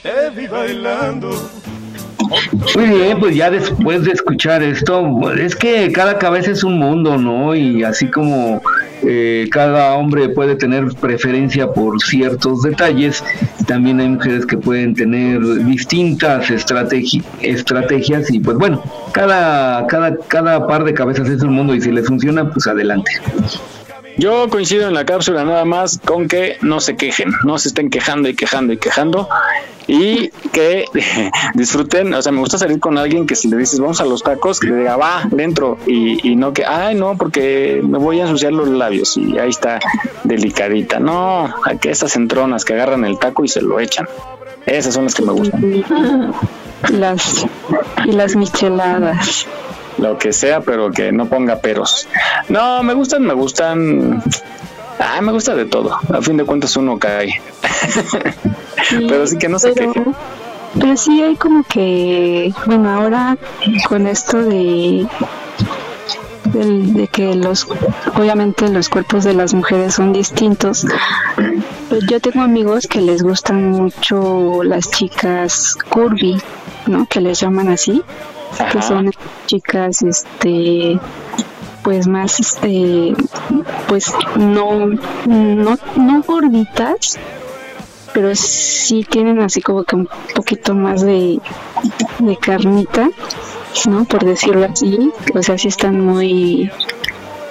te 0.01 0.29
vi 0.31 0.45
bailando. 0.47 1.29
Muy 2.75 2.85
bien, 2.85 3.19
pues 3.19 3.35
ya 3.35 3.49
después 3.51 4.03
de 4.03 4.11
escuchar 4.11 4.63
esto, 4.63 5.31
es 5.31 5.55
que 5.55 5.91
cada 5.91 6.17
cabeza 6.17 6.51
es 6.51 6.63
un 6.63 6.77
mundo, 6.79 7.17
¿no? 7.17 7.53
Y 7.55 7.83
así 7.83 8.09
como 8.09 8.61
eh, 9.03 9.47
cada 9.51 9.93
hombre 9.95 10.29
puede 10.29 10.55
tener 10.55 10.85
preferencia 10.99 11.71
por 11.71 12.01
ciertos 12.01 12.63
detalles, 12.63 13.23
también 13.67 13.99
hay 13.99 14.09
mujeres 14.09 14.45
que 14.45 14.57
pueden 14.57 14.95
tener 14.95 15.41
distintas 15.65 16.49
estrategi- 16.49 17.23
estrategias 17.41 18.31
y 18.31 18.39
pues 18.39 18.57
bueno, 18.57 18.81
cada, 19.11 19.85
cada, 19.87 20.17
cada 20.27 20.67
par 20.67 20.83
de 20.85 20.93
cabezas 20.93 21.29
es 21.29 21.41
un 21.43 21.53
mundo 21.53 21.75
y 21.75 21.81
si 21.81 21.91
les 21.91 22.07
funciona, 22.07 22.49
pues 22.49 22.65
adelante. 22.67 23.11
Yo 24.17 24.47
coincido 24.49 24.87
en 24.87 24.93
la 24.93 25.05
cápsula 25.05 25.43
nada 25.43 25.65
más 25.65 25.99
con 26.03 26.27
que 26.27 26.57
no 26.61 26.79
se 26.79 26.95
quejen, 26.95 27.31
no 27.43 27.57
se 27.57 27.69
estén 27.69 27.89
quejando 27.89 28.29
y 28.29 28.35
quejando 28.35 28.73
y 28.73 28.77
quejando 28.77 29.27
y 29.87 30.29
que 30.51 30.85
disfruten, 31.55 32.13
o 32.13 32.21
sea, 32.21 32.31
me 32.31 32.39
gusta 32.39 32.57
salir 32.57 32.79
con 32.79 32.97
alguien 32.97 33.25
que 33.25 33.35
si 33.35 33.49
le 33.49 33.57
dices 33.57 33.79
vamos 33.79 33.99
a 34.01 34.05
los 34.05 34.23
tacos, 34.23 34.59
que 34.59 34.67
le 34.67 34.77
diga 34.77 34.97
va, 34.97 35.23
dentro 35.29 35.77
y, 35.85 36.35
no 36.35 36.53
que, 36.53 36.65
ay 36.65 36.95
no, 36.95 37.17
porque 37.17 37.81
me 37.83 37.97
voy 37.97 38.19
a 38.19 38.23
ensuciar 38.23 38.53
los 38.53 38.67
labios 38.67 39.17
y 39.17 39.37
ahí 39.37 39.49
está 39.49 39.79
delicadita, 40.23 40.99
no, 40.99 41.53
hay 41.65 41.77
que 41.77 41.91
esas 41.91 42.15
entronas 42.15 42.65
que 42.65 42.73
agarran 42.73 43.05
el 43.05 43.17
taco 43.19 43.43
y 43.43 43.47
se 43.47 43.61
lo 43.61 43.79
echan, 43.79 44.07
esas 44.65 44.93
son 44.93 45.05
las 45.05 45.15
que 45.15 45.23
me 45.23 45.31
gustan. 45.31 45.83
Las, 46.91 47.45
y 48.05 48.11
las 48.11 48.35
micheladas. 48.35 49.47
Lo 49.97 50.17
que 50.17 50.33
sea, 50.33 50.61
pero 50.61 50.91
que 50.91 51.11
no 51.11 51.25
ponga 51.27 51.57
peros. 51.59 52.07
No, 52.49 52.83
me 52.83 52.93
gustan, 52.93 53.23
me 53.23 53.33
gustan. 53.33 54.21
Ah, 54.99 55.21
me 55.21 55.31
gusta 55.31 55.55
de 55.55 55.65
todo. 55.65 55.95
A 56.13 56.21
fin 56.21 56.37
de 56.37 56.45
cuentas 56.45 56.75
uno 56.77 56.97
cae. 56.99 57.41
pero 59.07 59.27
sí 59.27 59.37
que 59.37 59.49
no 59.49 59.59
se 59.59 59.71
pero, 59.73 59.93
queje. 59.93 60.11
pero 60.79 60.97
sí 60.97 61.21
hay 61.21 61.35
como 61.35 61.63
que, 61.63 62.53
bueno, 62.65 62.89
ahora 62.89 63.37
con 63.87 64.07
esto 64.07 64.37
de 64.43 65.07
del- 66.45 66.93
de 66.93 67.07
que 67.07 67.33
los 67.35 67.65
obviamente 68.15 68.67
los 68.69 68.89
cuerpos 68.89 69.23
de 69.23 69.33
las 69.33 69.53
mujeres 69.53 69.95
son 69.95 70.11
distintos 70.13 70.85
pues 71.89 72.05
yo 72.07 72.19
tengo 72.19 72.41
amigos 72.41 72.85
que 72.87 73.01
les 73.01 73.23
gustan 73.23 73.71
mucho 73.71 74.61
las 74.63 74.91
chicas 74.91 75.75
curvy 75.89 76.39
no 76.85 77.05
que 77.07 77.21
les 77.21 77.39
llaman 77.39 77.69
así 77.69 78.03
que 78.71 78.81
son 78.81 79.11
chicas 79.45 80.01
este 80.01 80.99
pues 81.83 82.07
más 82.07 82.39
este 82.39 83.13
pues 83.87 84.13
no 84.37 84.87
no 85.25 85.77
no 85.95 86.23
gorditas 86.23 87.19
pero 88.13 88.35
sí 88.35 89.05
tienen 89.09 89.41
así 89.41 89.61
como 89.61 89.83
que 89.83 89.95
un 89.95 90.07
poquito 90.35 90.75
más 90.75 91.01
de, 91.01 91.39
de 92.19 92.37
carnita, 92.37 93.09
¿no? 93.89 94.05
Por 94.05 94.23
decirlo 94.23 94.67
así. 94.71 95.11
O 95.33 95.41
sea, 95.41 95.57
sí 95.57 95.67
están 95.67 95.99
muy 95.99 96.71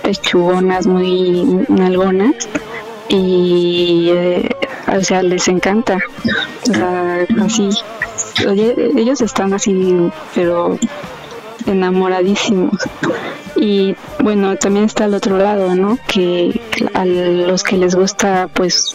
pechugonas, 0.03 0.87
muy 0.87 1.67
nalgonas. 1.69 2.49
Y, 3.09 4.09
eh, 4.11 4.49
o 4.97 5.03
sea, 5.03 5.23
les 5.23 5.49
encanta. 5.49 5.99
O 6.71 6.73
sea, 6.73 7.27
así. 7.45 7.69
Oye, 8.49 8.75
ellos 8.97 9.21
están 9.21 9.53
así, 9.53 10.11
pero 10.35 10.79
enamoradísimos. 11.67 12.79
Y 13.57 13.95
bueno, 14.23 14.57
también 14.57 14.87
está 14.87 15.05
el 15.05 15.15
otro 15.15 15.39
lado, 15.39 15.75
¿no? 15.75 15.99
Que 16.09 16.61
a 16.95 17.05
los 17.05 17.63
que 17.63 17.77
les 17.77 17.95
gusta, 17.95 18.49
pues, 18.53 18.95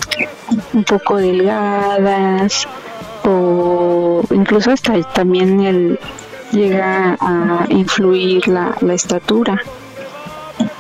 un 0.74 0.84
poco 0.84 1.18
delgadas 1.18 2.68
o 3.24 4.24
incluso 4.32 4.72
hasta 4.72 5.02
también 5.14 5.62
el 5.62 6.00
llega 6.52 7.18
a 7.20 7.66
influir 7.70 8.48
la, 8.48 8.76
la 8.82 8.94
estatura. 8.94 9.62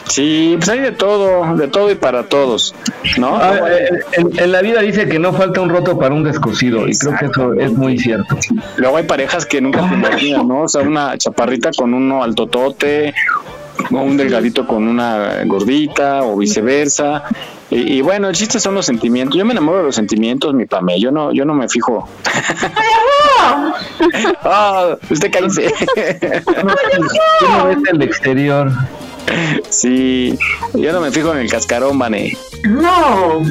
Sí, 0.07 0.55
pues 0.57 0.69
hay 0.69 0.79
de 0.79 0.91
todo, 0.91 1.55
de 1.55 1.67
todo 1.67 1.91
y 1.91 1.95
para 1.95 2.23
todos, 2.23 2.73
¿no? 3.17 3.35
Ah, 3.35 3.59
eh, 3.69 3.89
en, 4.13 4.39
en 4.39 4.51
la 4.51 4.61
vida 4.61 4.81
dice 4.81 5.07
que 5.07 5.19
no 5.19 5.33
falta 5.33 5.61
un 5.61 5.69
roto 5.69 5.99
para 5.99 6.15
un 6.15 6.23
descosido, 6.23 6.87
y 6.87 6.97
creo 6.97 7.17
que 7.19 7.25
eso 7.25 7.53
es 7.53 7.71
muy 7.73 7.99
cierto. 7.99 8.37
Luego 8.77 8.97
hay 8.97 9.03
parejas 9.03 9.45
que 9.45 9.61
nunca 9.61 9.87
te 9.87 9.95
imaginas, 9.95 10.45
¿no? 10.45 10.61
O 10.61 10.67
sea, 10.67 10.81
una 10.81 11.17
chaparrita 11.17 11.71
con 11.77 11.93
uno 11.93 12.23
altotote, 12.23 13.13
o 13.91 13.97
un 13.97 14.17
delgadito 14.17 14.65
con 14.65 14.87
una 14.87 15.43
gordita, 15.45 16.23
o 16.23 16.37
viceversa. 16.37 17.23
Y, 17.69 17.97
y 17.97 18.01
bueno, 18.01 18.29
el 18.29 18.35
chiste 18.35 18.59
son 18.59 18.75
los 18.75 18.85
sentimientos. 18.85 19.37
Yo 19.37 19.45
me 19.45 19.51
enamoro 19.51 19.79
de 19.79 19.83
los 19.83 19.95
sentimientos, 19.95 20.53
mi 20.53 20.65
pame. 20.65 20.99
Yo 20.99 21.11
no, 21.11 21.31
yo 21.33 21.45
no 21.45 21.53
me 21.53 21.67
fijo. 21.69 22.07
Ah, 24.43 24.97
usted 25.09 25.31
cállese. 25.31 25.73
Uno 26.63 27.65
ves 27.67 27.77
el 27.91 28.01
exterior. 28.01 28.71
Sí, 29.69 30.37
yo 30.73 30.93
no 30.93 31.01
me 31.01 31.11
fijo 31.11 31.33
en 31.33 31.39
el 31.39 31.49
cascarón, 31.49 31.99
Vane. 31.99 32.37
No. 32.63 33.41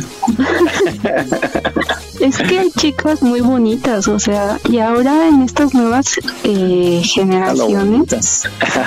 Es 2.21 2.39
que 2.39 2.59
hay 2.59 2.71
chicas 2.71 3.23
muy 3.23 3.41
bonitas, 3.41 4.09
o 4.09 4.19
sea, 4.19 4.59
y 4.71 4.79
ahora 4.79 5.29
en 5.29 5.43
estas 5.43 5.75
nuevas 5.75 6.19
eh, 6.45 7.03
generaciones, 7.05 8.43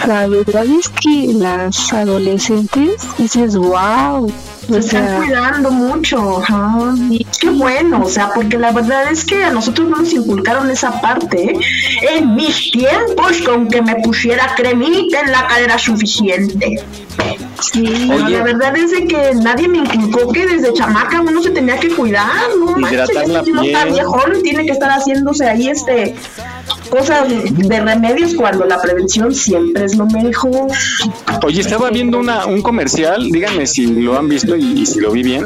la 0.08 0.28
verdad 0.28 0.66
es 0.66 0.90
que 0.90 1.34
las 1.34 1.94
adolescentes 1.94 3.08
dices, 3.18 3.56
wow, 3.56 4.32
Se 4.70 4.80
están 4.80 5.18
cuidando 5.18 5.72
mucho. 5.72 6.40
ajá. 6.42 6.96
Qué 7.40 7.50
bueno, 7.50 8.04
o 8.04 8.10
sea, 8.10 8.32
porque 8.34 8.58
la 8.58 8.72
verdad 8.72 9.12
es 9.12 9.26
que 9.26 9.44
a 9.44 9.52
nosotros 9.52 9.90
no 9.90 9.98
nos 9.98 10.14
inculcaron 10.14 10.70
esa 10.70 11.02
parte. 11.02 11.52
¿eh? 11.54 11.60
En 12.14 12.36
mis 12.36 12.72
tiempos, 12.72 13.42
con 13.46 13.68
que 13.68 13.82
me 13.82 13.96
pusiera 13.96 14.54
cremita 14.56 15.22
en 15.22 15.32
la 15.32 15.48
cara 15.48 15.60
era 15.60 15.78
suficiente. 15.78 16.84
Sí, 17.62 17.84
la 17.86 18.44
verdad 18.44 18.76
es 18.78 18.92
de 18.92 19.06
que 19.06 19.32
nadie 19.36 19.68
me 19.68 19.80
inculcó 19.80 20.32
que 20.32 20.46
desde 20.46 20.74
chamaca 20.74 21.22
uno 21.22 21.42
se 21.42 21.52
tenía 21.52 21.78
que 21.78 21.90
cuidar, 21.90 22.28
no 22.58 22.78
manches, 22.78 23.14
la 23.14 23.44
si 23.44 23.52
uno 23.52 23.64
está 23.64 23.86
viejón 23.86 24.42
tiene 24.44 24.66
que 24.66 24.72
estar 24.72 24.90
haciéndose 24.90 25.46
ahí 25.46 25.68
este 25.68 26.16
cosas 26.90 27.28
de 27.30 27.80
remedios 27.80 28.34
cuando 28.36 28.66
la 28.66 28.82
prevención 28.82 29.34
siempre 29.34 29.86
es 29.86 29.96
lo 29.96 30.06
mejor. 30.08 30.68
Oye, 31.44 31.62
estaba 31.62 31.90
viendo 31.90 32.18
una, 32.20 32.46
un 32.46 32.62
comercial, 32.62 33.30
díganme 33.32 33.68
si 33.68 33.86
lo 33.88 34.18
han 34.18 34.28
visto 34.28 34.56
y, 34.56 34.82
y 34.82 34.86
si 34.86 35.00
lo 35.00 35.12
vi 35.12 35.24
bien, 35.24 35.46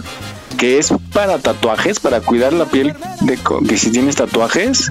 que 0.58 0.78
es 0.80 0.94
para 1.14 1.38
tatuajes, 1.40 2.00
para 2.00 2.22
cuidar 2.22 2.54
la 2.54 2.66
piel, 2.66 2.94
de 3.22 3.38
co- 3.38 3.62
que 3.62 3.78
si 3.78 3.92
tienes 3.92 4.16
tatuajes. 4.16 4.90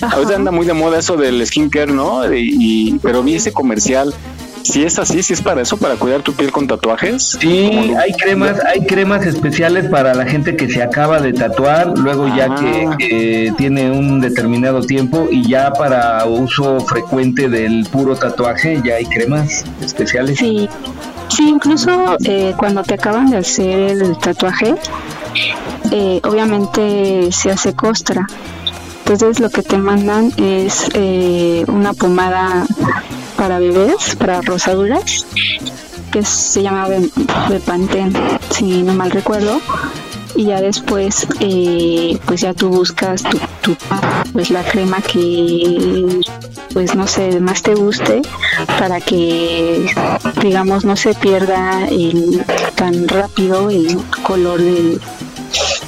Ahorita 0.00 0.36
anda 0.36 0.50
muy 0.50 0.66
de 0.66 0.74
moda 0.74 0.98
eso 0.98 1.16
del 1.16 1.44
skincare, 1.46 1.90
¿no? 1.90 2.22
Y, 2.34 2.98
pero 3.02 3.22
vi 3.22 3.36
ese 3.36 3.52
comercial. 3.52 4.12
Si 4.72 4.82
es 4.82 4.98
así, 4.98 5.22
si 5.22 5.32
es 5.32 5.42
para 5.42 5.62
eso, 5.62 5.76
para 5.76 5.96
cuidar 5.96 6.22
tu 6.22 6.32
piel 6.32 6.50
con 6.50 6.66
tatuajes. 6.66 7.36
Sí, 7.40 7.92
hay 7.98 8.12
cremas, 8.12 8.58
hay 8.64 8.84
cremas 8.86 9.26
especiales 9.26 9.88
para 9.88 10.14
la 10.14 10.26
gente 10.26 10.56
que 10.56 10.68
se 10.68 10.82
acaba 10.82 11.20
de 11.20 11.32
tatuar, 11.32 11.96
luego 11.98 12.28
ya 12.34 12.54
que, 12.54 12.88
que 12.98 13.52
tiene 13.56 13.90
un 13.90 14.20
determinado 14.20 14.80
tiempo 14.82 15.28
y 15.30 15.48
ya 15.48 15.72
para 15.72 16.24
uso 16.26 16.80
frecuente 16.80 17.48
del 17.48 17.86
puro 17.90 18.16
tatuaje 18.16 18.80
ya 18.84 18.96
hay 18.96 19.06
cremas 19.06 19.64
especiales. 19.80 20.38
Sí, 20.38 20.68
sí, 21.28 21.48
incluso 21.48 22.16
eh, 22.24 22.54
cuando 22.56 22.82
te 22.82 22.94
acaban 22.94 23.30
de 23.30 23.38
hacer 23.38 23.90
el 24.02 24.18
tatuaje, 24.18 24.74
eh, 25.90 26.20
obviamente 26.24 27.30
se 27.32 27.50
hace 27.50 27.74
costra. 27.74 28.26
Entonces 29.06 29.38
lo 29.38 29.50
que 29.50 29.62
te 29.62 29.78
mandan 29.78 30.32
es 30.36 30.88
eh, 30.94 31.64
una 31.68 31.92
pomada 31.92 32.66
para 33.36 33.58
bebés, 33.58 34.16
para 34.16 34.40
rosaduras, 34.42 35.26
que 36.12 36.24
se 36.24 36.62
llama 36.62 36.88
Be- 36.88 37.10
Bepanthen, 37.48 38.12
si 38.50 38.82
no 38.82 38.94
mal 38.94 39.10
recuerdo. 39.10 39.60
Y 40.34 40.44
ya 40.46 40.60
después, 40.60 41.26
eh, 41.40 42.18
pues 42.26 42.42
ya 42.42 42.52
tú 42.52 42.68
buscas 42.68 43.22
tu, 43.22 43.38
tu- 43.62 43.76
pues 44.34 44.50
la 44.50 44.62
crema 44.64 45.00
que, 45.00 46.20
pues 46.74 46.94
no 46.94 47.06
sé, 47.06 47.40
más 47.40 47.62
te 47.62 47.74
guste, 47.74 48.20
para 48.78 49.00
que, 49.00 49.86
digamos, 50.42 50.84
no 50.84 50.94
se 50.94 51.14
pierda 51.14 51.86
el- 51.88 52.44
tan 52.74 53.08
rápido 53.08 53.70
el 53.70 53.96
color 54.22 54.60
del, 54.60 55.00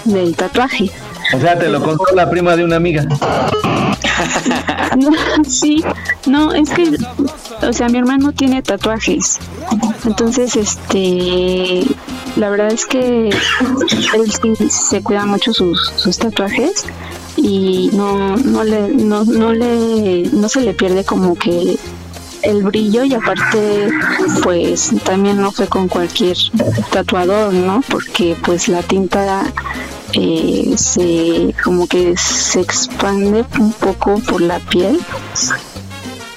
del 0.04 0.34
tatuaje. 0.34 0.90
O 1.34 1.40
sea, 1.40 1.58
te 1.58 1.68
lo 1.68 1.82
contó 1.82 2.04
la 2.14 2.28
prima 2.30 2.56
de 2.56 2.64
una 2.64 2.76
amiga. 2.76 3.06
Sí, 5.48 5.84
no, 6.26 6.52
es 6.52 6.70
que, 6.70 6.96
o 7.62 7.72
sea, 7.72 7.88
mi 7.88 7.98
hermano 7.98 8.32
tiene 8.32 8.62
tatuajes. 8.62 9.38
Entonces, 10.04 10.56
este, 10.56 11.84
la 12.36 12.50
verdad 12.50 12.72
es 12.72 12.86
que 12.86 13.28
él 13.28 14.32
sí 14.56 14.70
se 14.70 15.02
cuida 15.02 15.24
mucho 15.26 15.52
sus, 15.52 15.92
sus 15.96 16.18
tatuajes 16.18 16.86
y 17.36 17.90
no, 17.92 18.36
no 18.36 18.64
le, 18.64 18.88
no, 18.88 19.24
no 19.24 19.52
le, 19.52 20.24
no 20.32 20.48
se 20.48 20.60
le 20.60 20.74
pierde 20.74 21.04
como 21.04 21.36
que 21.36 21.78
el 22.42 22.62
brillo 22.62 23.04
y 23.04 23.14
aparte 23.14 23.88
pues 24.42 24.92
también 25.04 25.40
no 25.40 25.50
fue 25.50 25.66
con 25.66 25.88
cualquier 25.88 26.36
tatuador 26.90 27.52
no 27.52 27.82
porque 27.88 28.36
pues 28.44 28.68
la 28.68 28.82
tinta 28.82 29.44
eh, 30.12 30.74
se 30.76 31.54
como 31.62 31.86
que 31.86 32.16
se 32.16 32.60
expande 32.60 33.44
un 33.58 33.72
poco 33.72 34.20
por 34.20 34.40
la 34.40 34.58
piel. 34.60 34.98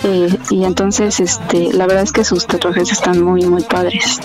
Eh, 0.04 0.36
y 0.50 0.64
entonces 0.64 1.20
este 1.20 1.72
la 1.74 1.86
verdad 1.86 2.04
es 2.04 2.12
que 2.12 2.24
sus 2.24 2.48
tatuajes 2.48 2.92
están 2.92 3.22
muy 3.22 3.46
muy 3.46 3.64
padres. 3.64 4.20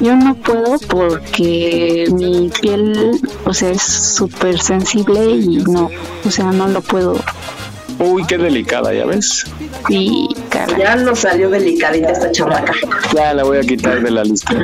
Yo 0.00 0.16
no 0.16 0.34
puedo 0.34 0.78
porque 0.88 2.06
mi 2.12 2.50
piel 2.60 3.20
o 3.44 3.54
sea 3.54 3.70
es 3.70 3.82
súper 3.82 4.60
sensible 4.60 5.30
y 5.30 5.58
no 5.58 5.90
o 6.24 6.30
sea 6.30 6.50
no 6.50 6.66
lo 6.66 6.80
puedo 6.80 7.14
Uy, 7.98 8.24
qué 8.26 8.38
delicada, 8.38 8.92
ya 8.92 9.06
ves. 9.06 9.44
y 9.88 10.28
ya 10.52 10.66
la 10.66 10.78
Ya 10.78 10.96
nos 10.96 11.20
salió 11.20 11.50
delicadita 11.50 12.10
esta 12.10 12.30
chamaca. 12.32 12.72
Ya 13.14 13.34
la 13.34 13.44
voy 13.44 13.58
a 13.58 13.60
quitar 13.60 14.02
de 14.02 14.10
la 14.10 14.24
lista. 14.24 14.54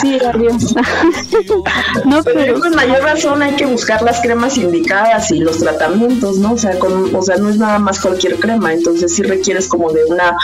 Sí, 0.00 0.18
adiós. 0.22 0.74
no, 2.04 2.22
Pero 2.22 2.40
pero 2.40 2.60
con 2.60 2.74
mayor 2.74 3.02
razón 3.02 3.42
hay 3.42 3.54
que 3.54 3.66
buscar 3.66 4.02
las 4.02 4.20
cremas 4.20 4.56
indicadas 4.58 5.30
y 5.30 5.40
los 5.40 5.58
tratamientos, 5.58 6.38
¿no? 6.38 6.52
O 6.52 6.58
sea, 6.58 6.78
con, 6.78 7.14
o 7.14 7.22
sea, 7.22 7.36
no 7.36 7.48
es 7.48 7.56
nada 7.56 7.78
más 7.78 8.00
cualquier 8.00 8.36
crema, 8.36 8.72
entonces 8.72 9.14
sí 9.14 9.22
requieres 9.22 9.68
como 9.68 9.90
de 9.92 10.04
una 10.06 10.36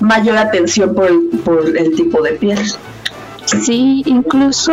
mayor 0.00 0.36
atención 0.36 0.94
por 0.94 1.06
el, 1.06 1.20
por 1.44 1.76
el 1.76 1.94
tipo 1.94 2.22
de 2.22 2.32
piel. 2.32 2.58
Sí, 3.46 4.02
incluso, 4.04 4.72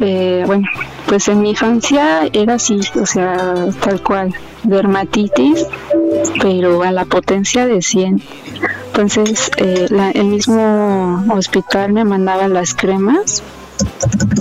eh, 0.00 0.44
bueno, 0.46 0.66
pues 1.06 1.26
en 1.28 1.42
mi 1.42 1.50
infancia 1.50 2.28
era 2.32 2.54
así, 2.54 2.78
o 3.00 3.06
sea, 3.06 3.54
tal 3.82 4.00
cual, 4.02 4.32
dermatitis, 4.64 5.66
pero 6.40 6.82
a 6.82 6.90
la 6.90 7.04
potencia 7.04 7.66
de 7.66 7.80
100. 7.82 8.22
Entonces, 8.88 9.50
eh, 9.58 9.86
la- 9.90 10.10
el 10.10 10.26
mismo 10.26 11.24
hospital 11.32 11.92
me 11.92 12.04
mandaba 12.04 12.48
las 12.48 12.74
cremas 12.74 13.42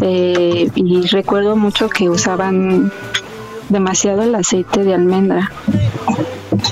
eh, 0.02 0.70
y 0.76 1.02
recuerdo 1.08 1.56
mucho 1.56 1.90
que 1.90 2.10
usaban 2.10 2.92
demasiado 3.70 4.22
el 4.24 4.36
aceite 4.36 4.84
de 4.84 4.94
almendra. 4.94 5.52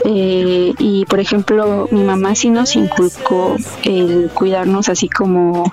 Eh, 0.06 0.74
y 0.78 1.06
por 1.06 1.20
ejemplo, 1.20 1.88
mi 1.92 2.04
mamá 2.04 2.36
sí 2.36 2.50
nos 2.50 2.76
inculcó 2.76 3.56
el 3.84 4.30
cuidarnos 4.34 4.90
así 4.90 5.10
como 5.10 5.64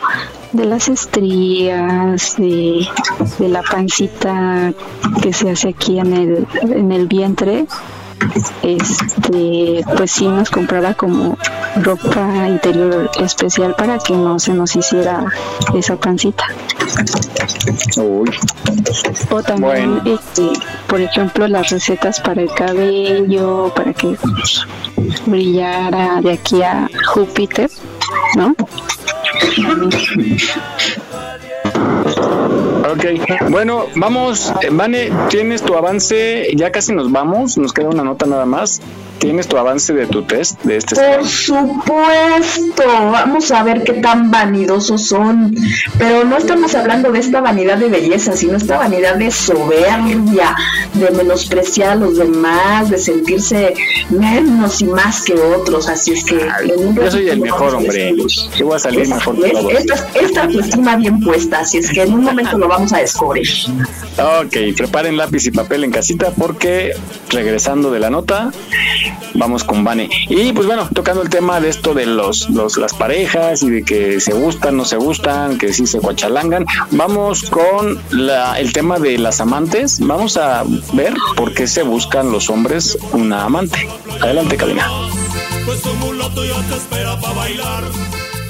de 0.53 0.65
las 0.65 0.89
estrías, 0.89 2.37
de, 2.37 2.87
de 3.39 3.49
la 3.49 3.63
pancita 3.63 4.73
que 5.23 5.33
se 5.33 5.51
hace 5.51 5.69
aquí 5.69 5.99
en 5.99 6.13
el, 6.13 6.47
en 6.63 6.93
el 6.93 7.07
vientre. 7.07 7.67
Este, 8.63 9.85
pues 9.97 10.11
sí 10.11 10.27
nos 10.27 10.51
compraba 10.51 10.95
como 10.95 11.39
ropa 11.77 12.49
interior 12.49 13.09
especial 13.21 13.77
para 13.77 13.99
que 13.99 14.13
no 14.13 14.41
se 14.41 14.53
nos 14.55 14.75
hiciera 14.75 15.25
esa 15.75 15.97
pancita. 15.97 16.45
Uy. 17.97 18.29
O 19.31 19.43
también, 19.43 20.01
este, 20.05 20.51
por 20.89 21.01
ejemplo, 21.01 21.47
las 21.47 21.71
recetas 21.71 22.21
para 22.21 22.43
el 22.43 22.51
cabello, 22.53 23.73
para 23.75 23.93
que 23.93 24.17
brillara 25.27 26.21
de 26.21 26.33
aquí 26.33 26.61
a 26.63 26.89
Júpiter, 27.15 27.71
¿no? 28.35 28.57
Ok, 32.91 33.05
bueno, 33.51 33.87
vamos, 33.97 34.53
eh, 34.63 34.69
Vane, 34.71 35.11
tienes 35.29 35.63
tu 35.63 35.75
avance, 35.75 36.49
ya 36.57 36.73
casi 36.73 36.95
nos 36.95 37.13
vamos, 37.13 37.59
nos 37.59 37.73
queda 37.73 37.89
una 37.89 38.03
nota 38.03 38.27
nada 38.27 38.47
más. 38.47 38.81
¿Tienes 39.19 39.49
tu 39.49 39.57
avance 39.57 39.93
de 39.93 40.07
tu 40.07 40.23
test 40.23 40.63
de 40.63 40.77
este 40.77 40.95
Por 40.95 41.27
supuesto, 41.27 42.85
vamos 42.87 43.51
a 43.51 43.63
ver 43.65 43.83
qué 43.83 43.95
tan 43.95 44.31
vanidosos 44.31 45.07
son. 45.09 45.55
Pero 45.99 46.25
no 46.25 46.37
estamos 46.37 46.75
hablando 46.75 47.11
de 47.11 47.19
esta 47.19 47.41
vanidad 47.41 47.79
de 47.79 47.89
belleza, 47.89 48.37
sino 48.37 48.57
esta 48.57 48.79
vanidad 48.79 49.17
de 49.17 49.31
soberbia, 49.31 50.55
de 50.95 51.11
menospreciar 51.11 51.91
a 51.91 51.95
los 51.97 52.17
demás, 52.17 52.91
de 52.91 52.99
sentirse 52.99 53.75
menos 54.11 54.81
y 54.81 54.85
más 54.85 55.23
que 55.23 55.35
otros. 55.35 55.89
Así 55.89 56.13
es 56.13 56.25
que. 56.25 56.49
Yo 56.95 57.11
soy 57.11 57.29
el 57.29 57.41
mejor, 57.41 57.75
hombre. 57.75 58.15
Yo 58.57 58.67
voy 58.67 58.77
a 58.77 58.79
salir 58.79 59.09
mejor 59.09 59.41
que 59.41 59.51
todos. 59.51 59.73
Esta, 59.73 60.09
esta 60.15 60.43
autoestima 60.45 60.97
bien 60.97 61.21
puesta, 61.21 61.61
así 61.61 61.79
es 61.79 61.91
que 61.91 62.03
en 62.03 62.15
un 62.15 62.25
momento 62.25 62.57
lo 62.57 62.69
vamos 62.69 62.93
a 62.93 62.99
descubrir. 62.99 63.49
Ok, 64.19 64.77
preparen 64.77 65.17
lápiz 65.17 65.47
y 65.47 65.51
papel 65.51 65.85
en 65.85 65.91
casita 65.91 66.33
porque 66.37 66.93
regresando 67.31 67.91
de 67.91 68.01
la 68.01 68.11
nota, 68.11 68.51
vamos 69.35 69.65
con 69.65 69.85
Vane. 69.85 70.09
Y 70.29 70.53
pues 70.53 70.67
bueno, 70.67 70.89
tocando 70.93 71.23
el 71.23 71.31
tema 71.31 71.61
de 71.61 71.69
esto 71.69 71.95
de 71.95 72.07
los, 72.07 72.49
los 72.51 72.77
las 72.77 72.95
parejas 72.95 73.63
y 73.63 73.71
de 73.71 73.83
que 73.83 74.21
se 74.21 74.33
gustan, 74.33 74.77
no 74.77 74.85
se 74.85 74.97
gustan, 74.97 75.59
que 75.59 75.73
sí 75.73 75.87
se 75.87 76.01
cuachalangan, 76.01 76.67
vamos 76.91 77.51
con 77.51 78.01
la, 78.11 78.59
el 78.59 78.73
tema 78.73 78.99
de 78.99 79.19
las 79.19 79.41
amantes. 79.41 79.99
Vamos 80.01 80.37
a 80.37 80.65
ver 80.93 81.15
por 81.37 81.55
qué 81.55 81.67
se 81.67 81.83
buscan 81.83 82.31
los 82.31 82.51
hombres 82.51 82.99
una 83.13 83.45
amante. 83.45 83.89
Adelante, 84.21 84.57
Karina. 84.57 84.89
Pues 85.65 85.85
un 85.85 85.99
mulato 85.99 86.45
ya 86.45 86.61
te 86.63 86.77
espera 86.77 87.21
para 87.21 87.35
bailar. 87.35 87.85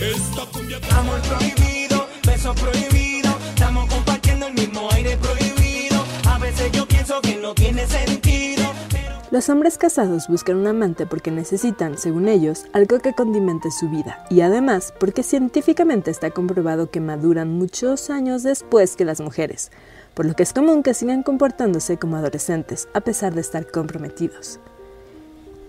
Esta 0.00 0.42
cumbia 0.52 0.78
Amor 0.96 1.20
prohibido, 1.22 2.08
beso 2.24 2.54
prohibido. 2.54 3.30
Estamos 3.48 3.92
compartiendo 3.92 4.46
el 4.46 4.54
mismo 4.54 4.88
aire 4.92 5.16
prohibido. 5.16 6.04
A 6.26 6.38
veces 6.38 6.70
yo 6.72 6.86
pienso 6.86 7.20
que 7.20 7.36
no 7.36 7.54
tiene 7.54 7.86
sentido. 7.86 8.07
Los 9.30 9.50
hombres 9.50 9.76
casados 9.76 10.26
buscan 10.26 10.56
un 10.56 10.66
amante 10.66 11.04
porque 11.04 11.30
necesitan, 11.30 11.98
según 11.98 12.28
ellos, 12.28 12.64
algo 12.72 12.98
que 12.98 13.12
condimente 13.12 13.70
su 13.70 13.90
vida. 13.90 14.24
Y 14.30 14.40
además 14.40 14.94
porque 14.98 15.22
científicamente 15.22 16.10
está 16.10 16.30
comprobado 16.30 16.90
que 16.90 17.00
maduran 17.00 17.50
muchos 17.50 18.08
años 18.08 18.42
después 18.42 18.96
que 18.96 19.04
las 19.04 19.20
mujeres, 19.20 19.70
por 20.14 20.24
lo 20.24 20.32
que 20.32 20.44
es 20.44 20.54
común 20.54 20.82
que 20.82 20.94
sigan 20.94 21.22
comportándose 21.22 21.98
como 21.98 22.16
adolescentes 22.16 22.88
a 22.94 23.02
pesar 23.02 23.34
de 23.34 23.42
estar 23.42 23.70
comprometidos. 23.70 24.60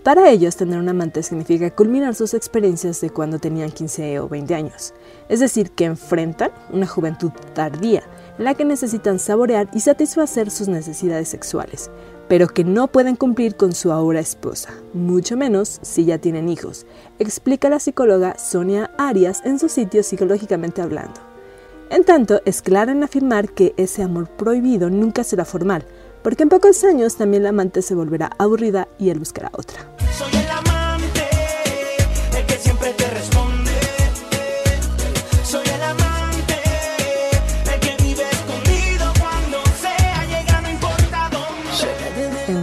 Para 0.04 0.30
ellos, 0.30 0.56
tener 0.56 0.78
un 0.78 0.88
amante 0.88 1.22
significa 1.22 1.70
culminar 1.70 2.14
sus 2.14 2.32
experiencias 2.32 3.02
de 3.02 3.10
cuando 3.10 3.38
tenían 3.38 3.70
15 3.70 4.20
o 4.20 4.28
20 4.30 4.54
años, 4.54 4.94
es 5.28 5.40
decir, 5.40 5.72
que 5.72 5.84
enfrentan 5.84 6.50
una 6.72 6.86
juventud 6.86 7.30
tardía 7.52 8.02
en 8.38 8.44
la 8.44 8.54
que 8.54 8.64
necesitan 8.64 9.18
saborear 9.18 9.68
y 9.74 9.80
satisfacer 9.80 10.50
sus 10.50 10.68
necesidades 10.68 11.28
sexuales, 11.28 11.90
pero 12.30 12.46
que 12.46 12.62
no 12.62 12.86
pueden 12.86 13.16
cumplir 13.16 13.56
con 13.56 13.72
su 13.72 13.90
ahora 13.90 14.20
esposa, 14.20 14.70
mucho 14.94 15.36
menos 15.36 15.80
si 15.82 16.04
ya 16.04 16.18
tienen 16.18 16.48
hijos, 16.48 16.86
explica 17.18 17.68
la 17.68 17.80
psicóloga 17.80 18.38
Sonia 18.38 18.92
Arias 18.98 19.42
en 19.44 19.58
su 19.58 19.68
sitio 19.68 20.04
Psicológicamente 20.04 20.80
Hablando. 20.80 21.20
En 21.90 22.04
tanto, 22.04 22.40
es 22.44 22.62
clara 22.62 22.92
en 22.92 23.02
afirmar 23.02 23.50
que 23.50 23.74
ese 23.76 24.04
amor 24.04 24.28
prohibido 24.28 24.90
nunca 24.90 25.24
será 25.24 25.44
formal, 25.44 25.84
porque 26.22 26.44
en 26.44 26.50
pocos 26.50 26.84
años 26.84 27.16
también 27.16 27.42
la 27.42 27.48
amante 27.48 27.82
se 27.82 27.96
volverá 27.96 28.30
aburrida 28.38 28.86
y 28.96 29.10
él 29.10 29.18
buscará 29.18 29.50
otra. 29.52 29.80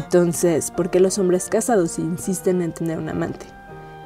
Entonces, 0.07 0.71
¿por 0.71 0.89
qué 0.89 1.01
los 1.01 1.19
hombres 1.19 1.49
casados 1.49 1.99
insisten 1.99 2.61
en 2.61 2.71
tener 2.71 2.97
un 2.97 3.09
amante? 3.09 3.45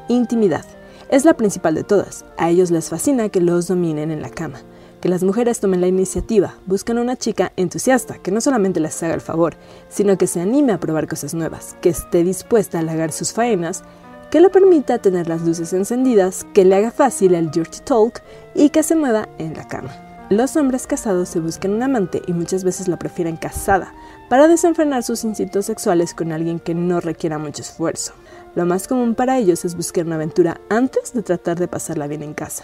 Intimidad. 0.07 0.65
Es 1.09 1.25
la 1.25 1.35
principal 1.35 1.75
de 1.75 1.83
todas. 1.83 2.25
A 2.39 2.49
ellos 2.49 2.71
les 2.71 2.89
fascina 2.89 3.29
que 3.29 3.39
los 3.39 3.67
dominen 3.67 4.09
en 4.09 4.23
la 4.23 4.31
cama, 4.31 4.61
que 4.99 5.09
las 5.09 5.21
mujeres 5.21 5.59
tomen 5.59 5.79
la 5.79 5.85
iniciativa, 5.85 6.55
buscan 6.65 6.97
una 6.97 7.17
chica 7.17 7.53
entusiasta 7.55 8.17
que 8.17 8.31
no 8.31 8.41
solamente 8.41 8.79
les 8.79 9.03
haga 9.03 9.13
el 9.13 9.21
favor, 9.21 9.53
sino 9.89 10.17
que 10.17 10.25
se 10.25 10.41
anime 10.41 10.73
a 10.73 10.79
probar 10.79 11.07
cosas 11.07 11.35
nuevas, 11.35 11.77
que 11.81 11.89
esté 11.89 12.23
dispuesta 12.23 12.79
a 12.79 12.81
halagar 12.81 13.11
sus 13.11 13.31
faenas, 13.31 13.83
que 14.31 14.41
le 14.41 14.49
permita 14.49 14.97
tener 14.97 15.27
las 15.27 15.43
luces 15.43 15.71
encendidas, 15.71 16.47
que 16.55 16.65
le 16.65 16.77
haga 16.77 16.89
fácil 16.89 17.35
el 17.35 17.51
dirty 17.51 17.77
talk 17.83 18.23
y 18.55 18.71
que 18.71 18.81
se 18.81 18.95
mueva 18.95 19.29
en 19.37 19.53
la 19.53 19.67
cama. 19.67 19.91
Los 20.31 20.55
hombres 20.55 20.87
casados 20.87 21.29
se 21.29 21.41
buscan 21.41 21.73
un 21.73 21.83
amante 21.83 22.23
y 22.25 22.33
muchas 22.33 22.63
veces 22.63 22.87
la 22.87 22.97
prefieren 22.97 23.37
casada 23.37 23.93
para 24.31 24.47
desenfrenar 24.47 25.03
sus 25.03 25.25
instintos 25.25 25.65
sexuales 25.65 26.13
con 26.13 26.31
alguien 26.31 26.61
que 26.61 26.73
no 26.73 27.01
requiera 27.01 27.37
mucho 27.37 27.63
esfuerzo. 27.63 28.13
Lo 28.55 28.65
más 28.65 28.87
común 28.87 29.13
para 29.13 29.37
ellos 29.37 29.65
es 29.65 29.75
buscar 29.75 30.05
una 30.05 30.15
aventura 30.15 30.61
antes 30.69 31.11
de 31.11 31.21
tratar 31.21 31.59
de 31.59 31.67
pasarla 31.67 32.07
bien 32.07 32.23
en 32.23 32.33
casa. 32.33 32.63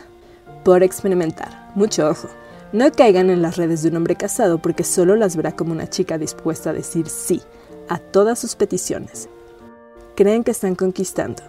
Por 0.63 0.81
experimentar, 0.81 1.69
mucho 1.75 2.07
ojo, 2.07 2.29
no 2.71 2.89
caigan 2.93 3.29
en 3.29 3.41
las 3.41 3.57
redes 3.57 3.83
de 3.83 3.89
un 3.89 3.97
hombre 3.97 4.15
casado 4.15 4.59
porque 4.59 4.85
solo 4.85 5.17
las 5.17 5.35
verá 5.35 5.57
como 5.57 5.73
una 5.73 5.89
chica 5.89 6.17
dispuesta 6.17 6.69
a 6.69 6.73
decir 6.73 7.09
sí 7.09 7.41
a 7.89 7.97
todas 7.97 8.39
sus 8.39 8.55
peticiones. 8.55 9.27
Creen 10.15 10.45
que 10.45 10.51
están 10.51 10.73
conquistando. 10.73 11.43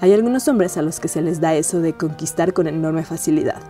Hay 0.00 0.12
algunos 0.12 0.46
hombres 0.46 0.76
a 0.76 0.82
los 0.82 1.00
que 1.00 1.08
se 1.08 1.20
les 1.20 1.40
da 1.40 1.56
eso 1.56 1.80
de 1.80 1.94
conquistar 1.94 2.52
con 2.52 2.68
enorme 2.68 3.02
facilidad. 3.02 3.60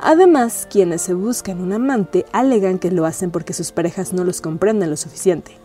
Además, 0.00 0.66
quienes 0.70 1.02
se 1.02 1.14
buscan 1.14 1.60
un 1.60 1.72
amante 1.72 2.26
alegan 2.32 2.78
que 2.78 2.90
lo 2.90 3.06
hacen 3.06 3.30
porque 3.30 3.52
sus 3.52 3.72
parejas 3.72 4.12
no 4.12 4.24
los 4.24 4.40
comprenden 4.40 4.90
lo 4.90 4.96
suficiente, 4.96 5.56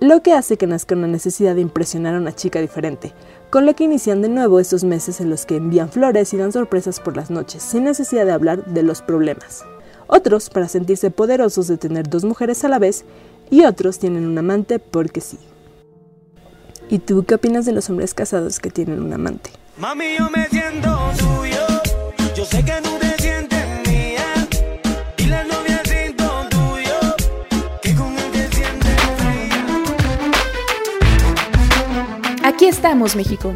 lo 0.00 0.22
que 0.22 0.32
hace 0.32 0.56
que 0.56 0.66
nazca 0.66 0.94
una 0.94 1.06
necesidad 1.06 1.54
de 1.54 1.60
impresionar 1.60 2.14
a 2.14 2.18
una 2.18 2.34
chica 2.34 2.60
diferente, 2.60 3.12
con 3.50 3.66
lo 3.66 3.74
que 3.74 3.84
inician 3.84 4.22
de 4.22 4.28
nuevo 4.28 4.60
estos 4.60 4.84
meses 4.84 5.20
en 5.20 5.30
los 5.30 5.46
que 5.46 5.56
envían 5.56 5.90
flores 5.90 6.32
y 6.32 6.36
dan 6.36 6.52
sorpresas 6.52 7.00
por 7.00 7.16
las 7.16 7.30
noches, 7.30 7.62
sin 7.62 7.84
necesidad 7.84 8.24
de 8.24 8.32
hablar 8.32 8.64
de 8.64 8.82
los 8.82 9.02
problemas. 9.02 9.64
Otros 10.06 10.50
para 10.50 10.68
sentirse 10.68 11.10
poderosos 11.10 11.68
de 11.68 11.76
tener 11.76 12.08
dos 12.08 12.24
mujeres 12.24 12.64
a 12.64 12.68
la 12.68 12.78
vez 12.78 13.04
y 13.50 13.64
otros 13.64 13.98
tienen 13.98 14.26
un 14.26 14.38
amante 14.38 14.78
porque 14.78 15.20
sí. 15.20 15.38
¿Y 16.88 17.00
tú 17.00 17.24
qué 17.24 17.34
opinas 17.34 17.66
de 17.66 17.72
los 17.72 17.90
hombres 17.90 18.14
casados 18.14 18.60
que 18.60 18.70
tienen 18.70 19.02
un 19.02 19.12
amante? 19.12 19.50
Mami, 19.76 20.16
yo 20.18 20.30
me 20.30 20.46
siento 20.48 20.96
tuyo. 21.18 21.66
Yo 22.34 22.44
sé 22.44 22.64
que 22.64 22.80
tú 22.82 22.97
estamos, 32.68 33.16
México. 33.16 33.54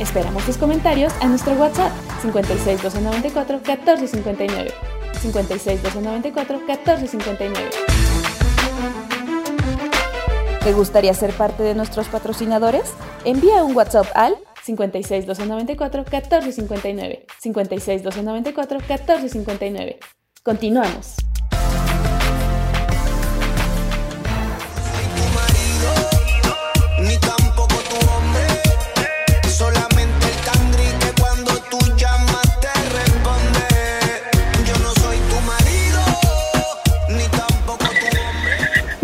Esperamos 0.00 0.44
tus 0.44 0.56
comentarios 0.56 1.12
a 1.20 1.26
nuestro 1.28 1.52
WhatsApp 1.54 1.92
56 2.22 2.82
294 2.82 3.58
1459. 3.58 4.72
56 5.20 5.82
294 5.82 6.58
1459. 6.58 7.70
¿Te 10.62 10.72
gustaría 10.72 11.12
ser 11.12 11.32
parte 11.34 11.62
de 11.62 11.74
nuestros 11.74 12.08
patrocinadores? 12.08 12.94
Envía 13.24 13.62
un 13.62 13.76
WhatsApp 13.76 14.06
al 14.14 14.34
56 14.62 15.26
294 15.26 16.02
1459. 16.02 17.26
56 17.38 18.02
294 18.02 18.78
1459. 18.78 19.98
Continuamos. 20.42 21.16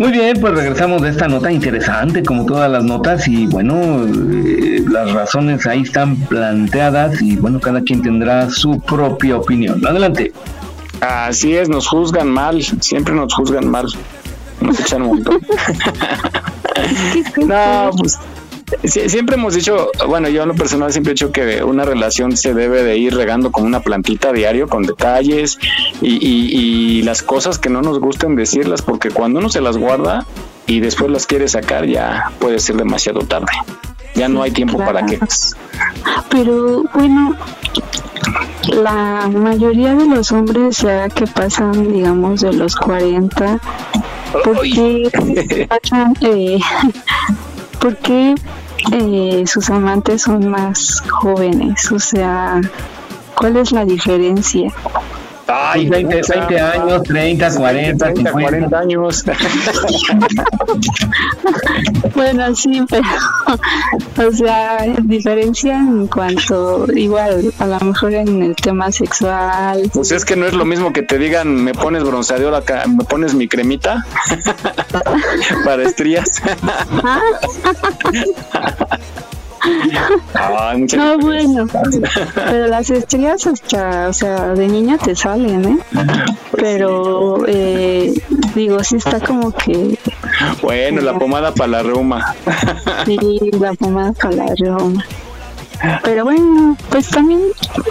Muy 0.01 0.13
bien, 0.13 0.35
pues 0.41 0.55
regresamos 0.55 1.03
de 1.03 1.09
esta 1.09 1.27
nota 1.27 1.51
interesante, 1.51 2.23
como 2.23 2.43
todas 2.47 2.71
las 2.71 2.83
notas, 2.83 3.27
y 3.27 3.45
bueno, 3.45 4.03
eh, 4.03 4.83
las 4.89 5.11
razones 5.11 5.67
ahí 5.67 5.83
están 5.83 6.15
planteadas, 6.15 7.21
y 7.21 7.35
bueno, 7.35 7.59
cada 7.59 7.81
quien 7.81 8.01
tendrá 8.01 8.49
su 8.49 8.79
propia 8.79 9.37
opinión. 9.37 9.85
Adelante. 9.85 10.33
Así 11.01 11.53
es, 11.55 11.69
nos 11.69 11.87
juzgan 11.87 12.29
mal, 12.29 12.63
siempre 12.63 13.13
nos 13.13 13.31
juzgan 13.31 13.69
mal. 13.69 13.85
Nos 14.59 14.79
echan 14.79 15.03
un 15.03 15.09
montón. 15.09 15.39
no, 17.45 17.91
pues 17.95 18.17
sie- 18.83 19.09
siempre 19.09 19.35
hemos 19.35 19.53
dicho, 19.55 19.89
bueno, 20.07 20.29
yo 20.29 20.43
en 20.43 20.49
lo 20.49 20.55
personal 20.55 20.91
siempre 20.91 21.11
he 21.11 21.13
dicho 21.15 21.31
que 21.31 21.63
una 21.63 21.85
relación 21.85 22.35
se 22.37 22.53
debe 22.53 22.83
de 22.83 22.97
ir 22.97 23.15
regando 23.15 23.51
como 23.51 23.65
una 23.67 23.79
plantita 23.81 24.29
a 24.29 24.33
diario 24.33 24.67
con 24.67 24.83
detalles 24.83 25.57
y, 26.01 26.13
y- 26.15 26.51
y 26.99 27.01
las 27.03 27.21
cosas 27.21 27.57
que 27.59 27.69
no 27.69 27.81
nos 27.81 27.99
gusten 27.99 28.35
decirlas, 28.35 28.81
porque 28.81 29.09
cuando 29.09 29.39
uno 29.39 29.49
se 29.49 29.61
las 29.61 29.77
guarda 29.77 30.25
y 30.67 30.79
después 30.79 31.11
las 31.11 31.25
quiere 31.25 31.47
sacar 31.47 31.85
ya 31.87 32.31
puede 32.39 32.59
ser 32.59 32.77
demasiado 32.77 33.21
tarde. 33.21 33.51
Ya 34.13 34.27
no 34.27 34.41
hay 34.43 34.51
tiempo 34.51 34.77
para 34.77 35.05
que 35.05 35.17
Pero 36.29 36.83
bueno, 36.93 37.35
la 38.67 39.29
mayoría 39.33 39.95
de 39.95 40.05
los 40.05 40.31
hombres 40.31 40.79
ya 40.79 41.09
que 41.09 41.25
pasan, 41.27 41.91
digamos, 41.91 42.41
de 42.41 42.53
los 42.53 42.75
40, 42.75 43.59
¿por 44.43 44.61
qué 44.61 45.67
pasan, 45.67 46.13
eh, 46.21 46.59
por 47.79 47.95
qué, 47.97 48.35
eh, 48.91 49.43
sus 49.45 49.69
amantes 49.69 50.23
son 50.23 50.49
más 50.49 51.01
jóvenes? 51.09 51.91
O 51.91 51.99
sea, 51.99 52.59
¿cuál 53.35 53.57
es 53.57 53.71
la 53.71 53.85
diferencia? 53.85 54.71
Ay, 55.53 55.89
20, 55.89 56.21
20 56.27 56.59
años, 56.59 57.03
30, 57.03 57.55
40, 57.55 58.05
50. 58.07 58.31
40 58.31 58.79
años. 58.79 59.23
Bueno, 62.15 62.55
sí, 62.55 62.81
pero, 62.89 63.03
o 64.27 64.31
sea, 64.31 64.85
diferencia 65.03 65.75
en 65.75 66.07
cuanto, 66.07 66.85
igual, 66.93 67.53
a 67.57 67.65
lo 67.65 67.79
mejor 67.79 68.13
en 68.13 68.43
el 68.43 68.55
tema 68.55 68.91
sexual. 68.91 69.89
Pues 69.93 70.11
es 70.11 70.25
que 70.25 70.35
no 70.35 70.45
es 70.45 70.53
lo 70.53 70.65
mismo 70.65 70.93
que 70.93 71.01
te 71.01 71.17
digan, 71.17 71.63
me 71.63 71.73
pones 71.73 72.03
bronceador 72.03 72.53
acá, 72.53 72.83
me 72.87 73.03
pones 73.05 73.33
mi 73.33 73.47
cremita 73.47 74.05
para 75.65 75.83
estrías. 75.83 76.41
Ay, 80.33 80.81
No, 80.95 81.17
diferencia. 81.17 81.17
bueno, 81.17 81.67
pero 82.35 82.67
las 82.67 82.89
estrías 82.89 83.45
hasta, 83.47 84.09
o 84.09 84.13
sea, 84.13 84.47
de 84.49 84.67
niña 84.67 84.97
te 84.97 85.15
salen, 85.15 85.65
¿eh? 85.65 85.77
Pero, 86.53 87.43
eh, 87.47 88.13
digo, 88.55 88.83
sí 88.83 88.95
está 88.97 89.19
como 89.19 89.51
que, 89.51 89.97
Bueno, 90.61 91.01
la 91.01 91.17
pomada 91.17 91.53
para 91.53 91.67
la 91.67 91.83
reuma. 91.83 92.35
sí, 93.05 93.17
la 93.59 93.73
pomada 93.73 94.13
para 94.13 94.35
la 94.35 94.53
reuma. 94.57 95.03
Pero 96.03 96.23
bueno, 96.25 96.77
pues 96.89 97.09
también, 97.09 97.41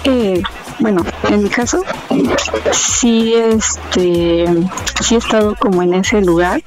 eh, 0.04 0.40
bueno, 0.78 1.04
en 1.28 1.42
mi 1.42 1.48
caso, 1.48 1.82
sí, 2.72 3.34
este, 3.34 4.44
sí 5.02 5.14
he 5.16 5.18
estado 5.18 5.56
como 5.58 5.82
en 5.82 5.94
ese 5.94 6.20
lugar 6.20 6.62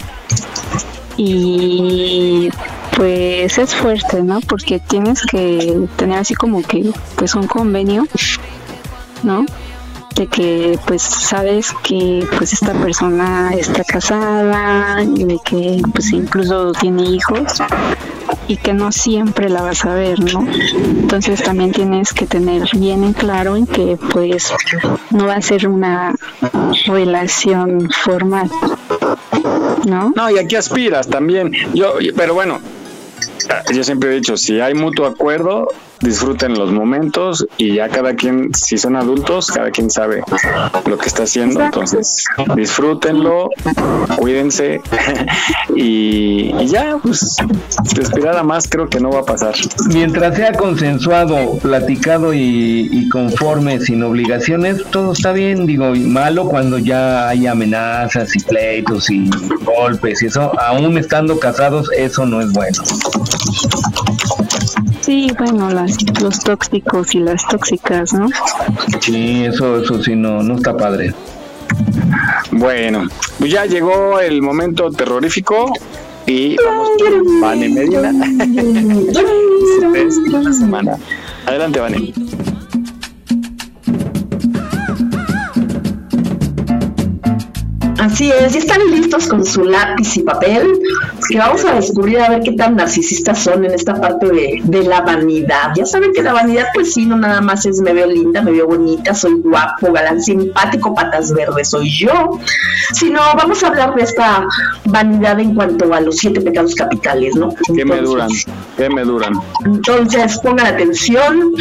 y 1.16 2.50
pues 2.96 3.58
es 3.58 3.74
fuerte, 3.76 4.22
¿no? 4.24 4.40
Porque 4.42 4.80
tienes 4.80 5.22
que 5.24 5.88
tener 5.96 6.20
así 6.20 6.36
como 6.36 6.62
que, 6.62 6.92
pues 7.16 7.36
un 7.36 7.48
convenio, 7.48 8.06
¿no? 9.24 9.46
De 10.16 10.28
que 10.28 10.78
pues 10.86 11.02
sabes 11.02 11.74
que 11.84 12.28
pues 12.38 12.54
esta 12.54 12.74
persona 12.74 13.52
está 13.58 13.84
casada 13.84 15.02
y 15.04 15.24
de 15.24 15.40
que 15.44 15.82
pues 15.92 16.12
incluso 16.12 16.72
tiene 16.74 17.04
hijos 17.04 17.64
y 18.48 18.58
que 18.58 18.74
no 18.74 18.92
siempre 18.92 19.50
la 19.50 19.64
vas 19.64 19.86
a 19.86 19.96
ver, 19.96 20.20
¿no? 20.20 20.46
Entonces 21.02 21.42
también 21.42 21.72
tienes 21.72 22.14
que 22.14 22.28
tener 22.28 22.64
bien 22.76 23.04
en 23.04 23.14
claro 23.14 23.56
en 23.56 23.66
que 23.66 23.98
pues 24.12 24.54
no 25.10 25.26
va 25.26 25.36
a 25.36 25.42
ser 25.42 25.68
una 25.68 26.14
relación 26.86 27.90
formal, 27.90 28.52
¿no? 29.88 30.14
No, 30.16 30.30
y 30.30 30.38
aquí 30.38 30.56
aspiras 30.56 31.08
también. 31.08 31.54
Yo, 31.74 31.96
pero 32.16 32.36
bueno, 32.36 32.60
yo 33.74 33.84
siempre 33.84 34.12
he 34.12 34.16
dicho, 34.16 34.38
si 34.38 34.60
hay 34.60 34.74
mutuo 34.74 35.06
acuerdo, 35.06 35.68
disfruten 36.04 36.54
los 36.54 36.72
momentos 36.72 37.46
y 37.58 37.76
ya 37.76 37.90
cada 37.90 38.16
quien, 38.16 38.54
si 38.54 38.78
son 38.78 38.96
adultos, 38.96 39.48
cada 39.48 39.72
quien 39.72 39.90
sabe 39.90 40.22
lo 40.86 40.98
que 40.98 41.08
está 41.08 41.24
haciendo, 41.24 41.62
entonces 41.62 42.26
disfrútenlo, 42.56 43.50
cuídense 44.18 44.82
y, 45.76 46.54
y 46.60 46.68
ya, 46.68 46.98
pues 47.02 47.38
respirar 47.96 48.38
a 48.38 48.44
más 48.44 48.68
creo 48.68 48.88
que 48.88 49.00
no 49.00 49.12
va 49.12 49.22
a 49.22 49.26
pasar. 49.26 49.56
Mientras 49.94 50.36
sea 50.36 50.54
consensuado, 50.54 51.58
platicado 51.60 52.34
y, 52.34 52.90
y 52.92 53.10
conforme, 53.10 53.80
sin 53.80 54.04
obligaciones, 54.04 54.84
todo 54.92 55.14
está 55.14 55.32
bien. 55.32 55.66
Digo, 55.66 55.96
y 55.96 56.02
malo 56.02 56.48
cuando 56.48 56.78
ya 56.78 57.30
hay 57.30 57.48
amenazas 57.48 58.36
y 58.36 58.40
pleitos 58.40 59.10
y 59.10 59.30
golpes 59.64 60.22
y 60.22 60.28
eso, 60.28 60.52
aún 60.60 60.98
estando 60.98 61.40
casados, 61.40 61.90
eso 61.96 62.26
no 62.26 62.42
es 62.42 62.52
bueno. 62.52 62.84
Sí, 65.04 65.30
bueno, 65.38 65.70
las, 65.70 65.98
los 66.22 66.40
tóxicos 66.40 67.14
y 67.14 67.20
las 67.20 67.46
tóxicas, 67.50 68.14
¿no? 68.14 68.30
Sí, 69.02 69.44
eso, 69.44 69.84
eso 69.84 70.02
sí, 70.02 70.16
no, 70.16 70.42
no 70.42 70.56
está 70.56 70.78
padre. 70.78 71.14
Bueno, 72.52 73.10
pues 73.38 73.52
ya 73.52 73.66
llegó 73.66 74.22
el 74.22 74.42
momento 74.42 74.90
terrorífico 74.92 75.74
y 76.26 76.56
vamos 76.56 76.90
con 76.98 77.42
Vane 77.42 77.68
Medina. 77.68 78.12
Es 79.94 80.16
la 80.32 80.54
semana. 80.54 80.98
Adelante, 81.46 81.80
Vane. 81.80 82.14
Así 88.04 88.30
es, 88.30 88.52
ya 88.52 88.60
están 88.60 88.82
listos 88.92 89.28
con 89.28 89.46
su 89.46 89.64
lápiz 89.64 90.18
y 90.18 90.24
papel, 90.24 90.78
que 91.30 91.38
vamos 91.38 91.64
a 91.64 91.76
descubrir 91.76 92.20
a 92.20 92.32
ver 92.32 92.42
qué 92.42 92.52
tan 92.52 92.76
narcisistas 92.76 93.40
son 93.40 93.64
en 93.64 93.72
esta 93.72 93.94
parte 93.96 94.26
de, 94.26 94.60
de 94.62 94.84
la 94.84 95.00
vanidad. 95.00 95.72
Ya 95.74 95.86
saben 95.86 96.12
que 96.12 96.22
la 96.22 96.34
vanidad, 96.34 96.66
pues 96.74 96.94
sí, 96.94 97.06
no 97.06 97.16
nada 97.16 97.40
más 97.40 97.66
es 97.66 97.80
me 97.80 97.94
veo 97.94 98.08
linda, 98.08 98.42
me 98.42 98.52
veo 98.52 98.68
bonita, 98.68 99.16
soy 99.16 99.36
guapo, 99.36 99.94
galán, 99.94 100.22
simpático, 100.22 100.94
patas 100.94 101.32
verdes, 101.34 101.70
soy 101.70 101.90
yo, 101.98 102.40
sino 102.92 103.22
vamos 103.38 103.64
a 103.64 103.68
hablar 103.68 103.96
de 103.96 104.04
esta 104.04 104.46
vanidad 104.84 105.40
en 105.40 105.56
cuanto 105.56 105.94
a 105.94 106.02
los 106.02 106.18
siete 106.18 106.42
pecados 106.42 106.76
capitales, 106.76 107.34
¿no? 107.38 107.56
¿Qué 107.74 107.86
me 107.86 108.02
duran? 108.02 108.30
¿Qué 108.76 108.90
me 108.90 109.06
duran? 109.06 109.34
entonces, 109.64 110.40
pongan 110.40 110.66
atención. 110.66 111.54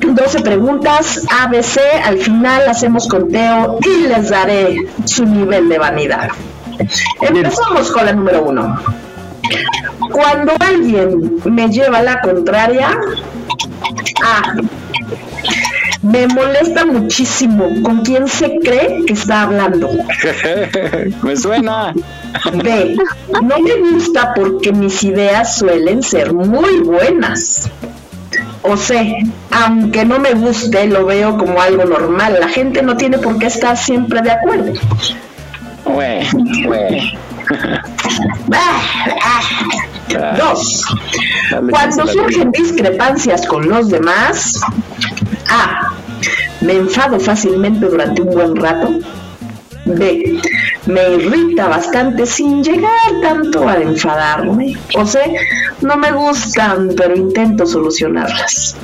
12 0.00 0.40
preguntas, 0.40 1.24
ABC. 1.40 1.78
Al 2.04 2.18
final 2.18 2.68
hacemos 2.68 3.06
conteo 3.06 3.78
y 3.84 4.08
les 4.08 4.30
daré 4.30 4.76
su 5.04 5.24
nivel 5.24 5.51
de 5.60 5.78
vanidad. 5.78 6.28
Empezamos 7.20 7.90
con 7.90 8.06
la 8.06 8.12
número 8.12 8.44
uno. 8.44 8.76
Cuando 10.10 10.52
alguien 10.60 11.40
me 11.44 11.68
lleva 11.68 12.02
la 12.02 12.20
contraria, 12.20 12.98
A. 14.24 14.54
Me 16.02 16.26
molesta 16.26 16.84
muchísimo 16.84 17.66
con 17.82 18.02
quién 18.02 18.26
se 18.26 18.58
cree 18.58 19.04
que 19.06 19.12
está 19.12 19.42
hablando. 19.42 19.88
me 21.22 21.36
suena. 21.36 21.94
B. 22.54 22.96
No 23.42 23.58
me 23.60 23.76
gusta 23.76 24.34
porque 24.34 24.72
mis 24.72 25.04
ideas 25.04 25.56
suelen 25.58 26.02
ser 26.02 26.32
muy 26.32 26.80
buenas. 26.80 27.70
O 28.62 28.76
C. 28.76 29.16
Aunque 29.50 30.04
no 30.04 30.18
me 30.18 30.34
guste, 30.34 30.86
lo 30.86 31.06
veo 31.06 31.36
como 31.36 31.60
algo 31.60 31.84
normal. 31.84 32.36
La 32.40 32.48
gente 32.48 32.82
no 32.82 32.96
tiene 32.96 33.18
por 33.18 33.38
qué 33.38 33.46
estar 33.46 33.76
siempre 33.76 34.22
de 34.22 34.30
acuerdo. 34.32 34.72
Güey, 35.84 36.28
güey. 36.66 37.18
Dos, 40.36 40.84
cuando 41.70 42.06
surgen 42.06 42.50
discrepancias 42.52 43.46
con 43.46 43.68
los 43.68 43.88
demás, 43.88 44.60
A. 45.48 45.94
Me 46.60 46.74
enfado 46.74 47.18
fácilmente 47.18 47.86
durante 47.86 48.22
un 48.22 48.30
buen 48.30 48.56
rato. 48.56 49.00
B. 49.84 50.40
Me 50.86 51.14
irrita 51.14 51.68
bastante 51.68 52.26
sin 52.26 52.62
llegar 52.62 52.90
tanto 53.20 53.68
a 53.68 53.78
enfadarme. 53.78 54.76
O 54.96 55.04
C. 55.04 55.18
No 55.80 55.96
me 55.96 56.12
gustan, 56.12 56.90
pero 56.96 57.16
intento 57.16 57.66
solucionarlas. 57.66 58.76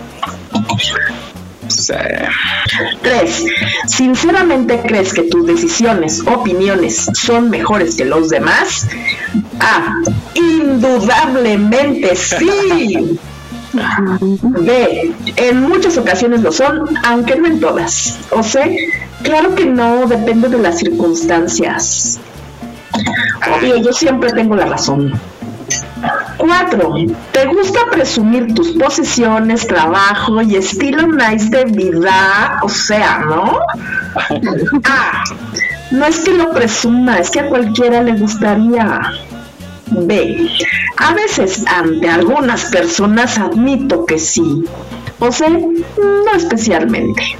Tres, 3.02 3.44
¿sinceramente 3.86 4.81
crees 4.86 5.12
que 5.12 5.23
tus 5.23 5.47
decisiones, 5.47 6.20
opiniones 6.27 7.09
son 7.15 7.51
mejores 7.51 7.97
que 7.97 8.05
los 8.05 8.28
demás? 8.28 8.86
A. 9.60 9.94
Indudablemente 10.35 12.15
sí. 12.16 13.19
B. 14.43 15.12
En 15.36 15.62
muchas 15.62 15.97
ocasiones 15.98 16.43
lo 16.43 16.52
son, 16.52 16.89
aunque 17.05 17.36
no 17.36 17.47
en 17.47 17.60
todas. 17.60 18.19
O 18.31 18.43
C. 18.43 18.89
Claro 19.23 19.55
que 19.55 19.66
no, 19.66 20.06
depende 20.06 20.48
de 20.48 20.59
las 20.59 20.78
circunstancias. 20.78 22.20
Obvio, 23.56 23.77
yo 23.78 23.93
siempre 23.93 24.32
tengo 24.32 24.56
la 24.56 24.66
razón. 24.66 25.12
Cuatro, 26.39 26.94
¿te 27.32 27.47
gusta 27.47 27.81
presumir 27.90 28.55
tus 28.55 28.69
posesiones, 28.69 29.66
trabajo 29.66 30.40
y 30.40 30.55
estilo 30.55 31.06
nice 31.09 31.51
de 31.51 31.65
vida? 31.65 32.60
O 32.62 32.69
sea, 32.69 33.19
¿no? 33.19 33.59
A, 34.85 35.24
no 35.90 36.06
es 36.06 36.20
que 36.20 36.35
lo 36.35 36.52
presuma, 36.52 37.19
es 37.19 37.31
que 37.31 37.40
a 37.40 37.48
cualquiera 37.48 38.02
le 38.02 38.12
gustaría. 38.12 39.01
B, 39.90 40.48
a 40.98 41.15
veces 41.15 41.65
ante 41.66 42.09
algunas 42.09 42.66
personas 42.66 43.39
admito 43.39 44.06
que 44.06 44.19
sí. 44.19 44.65
O 45.19 45.32
sea, 45.32 45.48
no 45.48 46.32
especialmente. 46.36 47.36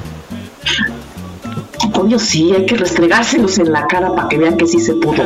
Obvio 1.93 2.19
sí, 2.19 2.53
hay 2.55 2.67
que 2.67 2.77
restregárselos 2.77 3.59
en 3.59 3.73
la 3.73 3.87
cara 3.87 4.13
para 4.15 4.29
que 4.29 4.39
vean 4.39 4.57
que 4.57 4.67
sí 4.67 4.81
se 4.81 4.95
pudo. 4.95 5.23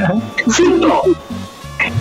Cinco, 0.48 1.02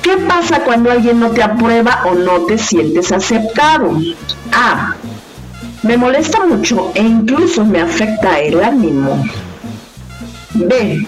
¿Qué 0.06 0.18
pasa 0.18 0.60
cuando 0.60 0.92
alguien 0.92 1.20
no 1.20 1.32
te 1.32 1.42
aprueba 1.42 2.04
o 2.06 2.14
no 2.14 2.42
te 2.42 2.60
sientes 2.60 3.12
aceptado? 3.12 4.00
A. 4.52 4.94
Me 5.82 5.98
molesta 5.98 6.46
mucho 6.46 6.92
e 6.94 7.02
incluso 7.02 7.66
me 7.66 7.82
afecta 7.82 8.40
el 8.40 8.64
ánimo. 8.64 9.26
B. 10.54 11.08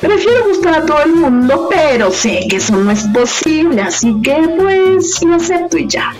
Prefiero 0.00 0.48
gustar 0.48 0.72
a 0.72 0.86
todo 0.86 1.02
el 1.02 1.12
mundo, 1.12 1.68
pero 1.68 2.10
sé 2.10 2.46
que 2.48 2.56
eso 2.56 2.74
no 2.76 2.90
es 2.90 3.02
posible, 3.08 3.82
así 3.82 4.16
que 4.22 4.36
pues 4.58 5.22
lo 5.22 5.34
acepto 5.34 5.76
y 5.76 5.86
ya. 5.86 6.14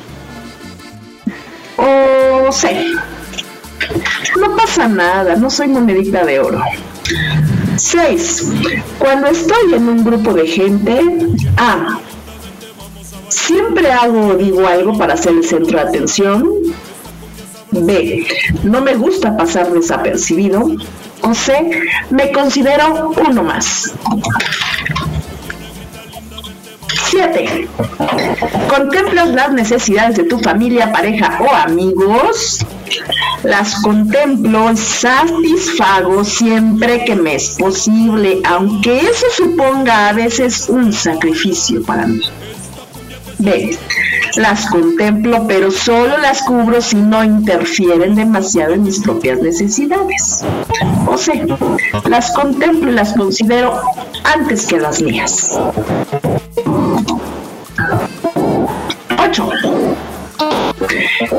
O 1.78 2.52
C. 2.52 2.84
No 4.38 4.56
pasa 4.56 4.88
nada, 4.88 5.36
no 5.36 5.48
soy 5.48 5.68
monedita 5.68 6.22
de 6.26 6.38
oro. 6.38 6.62
6. 7.80 8.52
Cuando 8.98 9.28
estoy 9.28 9.74
en 9.74 9.88
un 9.88 10.04
grupo 10.04 10.34
de 10.34 10.46
gente, 10.46 11.00
A. 11.56 11.98
Siempre 13.28 13.90
hago 13.90 14.28
o 14.28 14.34
digo 14.34 14.66
algo 14.66 14.98
para 14.98 15.16
ser 15.16 15.32
el 15.32 15.44
centro 15.44 15.78
de 15.78 15.88
atención. 15.88 16.46
B. 17.70 18.26
No 18.64 18.82
me 18.82 18.96
gusta 18.96 19.36
pasar 19.36 19.72
desapercibido. 19.72 20.76
O 21.22 21.34
C. 21.34 21.52
Me 22.10 22.32
considero 22.32 23.12
uno 23.28 23.42
más. 23.42 23.94
7. 27.10 27.68
¿Contemplas 28.68 29.30
las 29.30 29.52
necesidades 29.52 30.16
de 30.16 30.24
tu 30.24 30.38
familia, 30.38 30.92
pareja 30.92 31.40
o 31.40 31.52
amigos? 31.52 32.64
Las 33.42 33.74
contemplo 33.82 34.76
satisfago 34.76 36.22
siempre 36.22 37.04
que 37.04 37.16
me 37.16 37.34
es 37.34 37.56
posible, 37.58 38.40
aunque 38.44 39.00
eso 39.00 39.26
suponga 39.36 40.08
a 40.08 40.12
veces 40.12 40.68
un 40.68 40.92
sacrificio 40.92 41.82
para 41.82 42.06
mí. 42.06 42.20
B. 43.38 43.76
Las 44.36 44.66
contemplo, 44.66 45.46
pero 45.48 45.72
solo 45.72 46.16
las 46.18 46.42
cubro 46.42 46.80
si 46.80 46.96
no 46.96 47.24
interfieren 47.24 48.14
demasiado 48.14 48.74
en 48.74 48.84
mis 48.84 49.00
propias 49.00 49.40
necesidades. 49.40 50.44
O 51.06 51.16
C. 51.16 51.44
Las 52.08 52.30
contemplo 52.30 52.92
y 52.92 52.94
las 52.94 53.14
considero 53.14 53.80
antes 54.22 54.66
que 54.66 54.78
las 54.78 55.02
mías. 55.02 55.58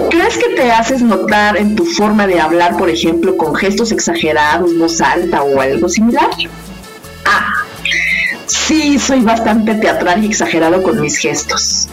¿Crees 0.10 0.38
que 0.38 0.49
te 0.56 0.72
haces 0.72 1.02
notar 1.02 1.58
en 1.58 1.76
tu 1.76 1.86
forma 1.86 2.28
de 2.28 2.40
hablar, 2.40 2.78
por 2.78 2.90
ejemplo, 2.90 3.36
con 3.36 3.56
gestos 3.56 3.91
exagerados, 3.91 4.78
voz 4.78 5.02
alta 5.02 5.41
o 5.41 5.60
algo 5.60 5.90
similar? 5.90 6.30
A. 7.26 7.48
Sí, 8.45 8.99
soy 8.99 9.22
bastante 9.22 9.74
teatral 9.76 10.24
y 10.24 10.28
exagerado 10.28 10.84
con 10.84 11.02
mis 11.02 11.18
gestos. 11.18 11.88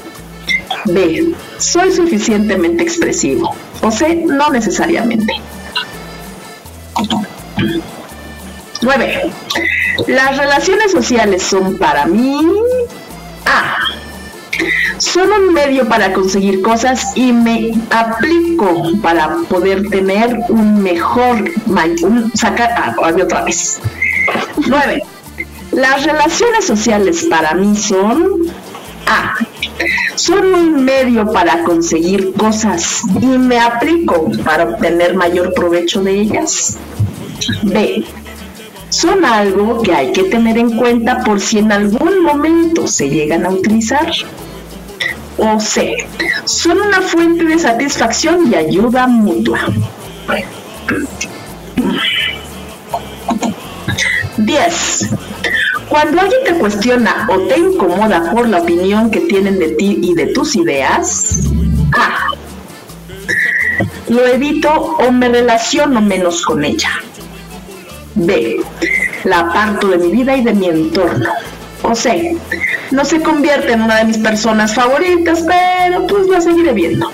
B. 0.84 1.32
Soy 1.56 1.92
suficientemente 1.92 2.82
expresivo. 2.82 3.54
O 3.80 3.90
C. 3.90 4.22
No 4.26 4.50
necesariamente. 4.50 5.32
9. 8.82 9.32
Las 10.08 10.36
relaciones 10.36 10.92
sociales 10.92 11.42
son 11.42 11.78
para 11.78 12.06
mí 12.06 12.38
A. 13.46 13.76
Son 14.98 15.30
un 15.30 15.52
medio 15.52 15.88
para 15.88 16.12
conseguir 16.12 16.60
cosas 16.60 17.12
y 17.14 17.32
me 17.32 17.72
aplico 17.90 18.82
para 19.00 19.36
poder 19.48 19.88
tener 19.88 20.36
un 20.48 20.82
mejor 20.82 21.50
un, 22.02 22.32
sacar 22.34 22.74
ah, 22.76 22.94
otra 23.00 23.44
vez. 23.44 23.80
9. 24.66 25.02
Las 25.72 26.04
relaciones 26.04 26.64
sociales 26.64 27.26
para 27.30 27.54
mí 27.54 27.76
son 27.76 28.46
A. 29.06 29.34
Son 30.16 30.52
un 30.52 30.84
medio 30.84 31.30
para 31.30 31.62
conseguir 31.62 32.32
cosas 32.32 33.02
y 33.20 33.26
me 33.26 33.60
aplico 33.60 34.30
para 34.44 34.64
obtener 34.64 35.14
mayor 35.14 35.54
provecho 35.54 36.02
de 36.02 36.20
ellas. 36.22 36.76
B. 37.62 38.04
Son 38.88 39.24
algo 39.24 39.80
que 39.82 39.94
hay 39.94 40.12
que 40.12 40.24
tener 40.24 40.58
en 40.58 40.76
cuenta 40.76 41.22
por 41.22 41.40
si 41.40 41.58
en 41.58 41.70
algún 41.70 42.24
momento 42.24 42.88
se 42.88 43.08
llegan 43.08 43.46
a 43.46 43.50
utilizar. 43.50 44.10
O 45.38 45.60
C. 45.60 45.96
Son 46.44 46.80
una 46.80 47.00
fuente 47.00 47.44
de 47.44 47.58
satisfacción 47.58 48.52
y 48.52 48.56
ayuda 48.56 49.06
mutua. 49.06 49.60
10. 54.36 55.08
Cuando 55.88 56.20
alguien 56.20 56.40
te 56.44 56.54
cuestiona 56.54 57.26
o 57.30 57.38
te 57.46 57.58
incomoda 57.58 58.30
por 58.32 58.48
la 58.48 58.58
opinión 58.58 59.10
que 59.10 59.20
tienen 59.20 59.58
de 59.58 59.70
ti 59.70 60.00
y 60.02 60.14
de 60.14 60.26
tus 60.26 60.54
ideas, 60.56 61.40
A. 61.96 62.28
Lo 64.08 64.26
evito 64.26 64.70
o 64.70 65.10
me 65.12 65.28
relaciono 65.28 66.00
menos 66.00 66.42
con 66.42 66.64
ella. 66.64 66.90
B. 68.14 68.60
La 69.24 69.40
aparto 69.40 69.88
de 69.88 69.98
mi 69.98 70.10
vida 70.10 70.36
y 70.36 70.42
de 70.42 70.54
mi 70.54 70.66
entorno. 70.66 71.30
O. 71.82 71.92
No 72.90 73.04
se 73.04 73.20
convierte 73.20 73.72
en 73.72 73.82
una 73.82 73.96
de 73.96 74.04
mis 74.04 74.18
personas 74.18 74.74
favoritas, 74.74 75.44
pero 75.46 76.06
pues 76.06 76.26
la 76.28 76.40
seguiré 76.40 76.72
viendo. 76.72 77.10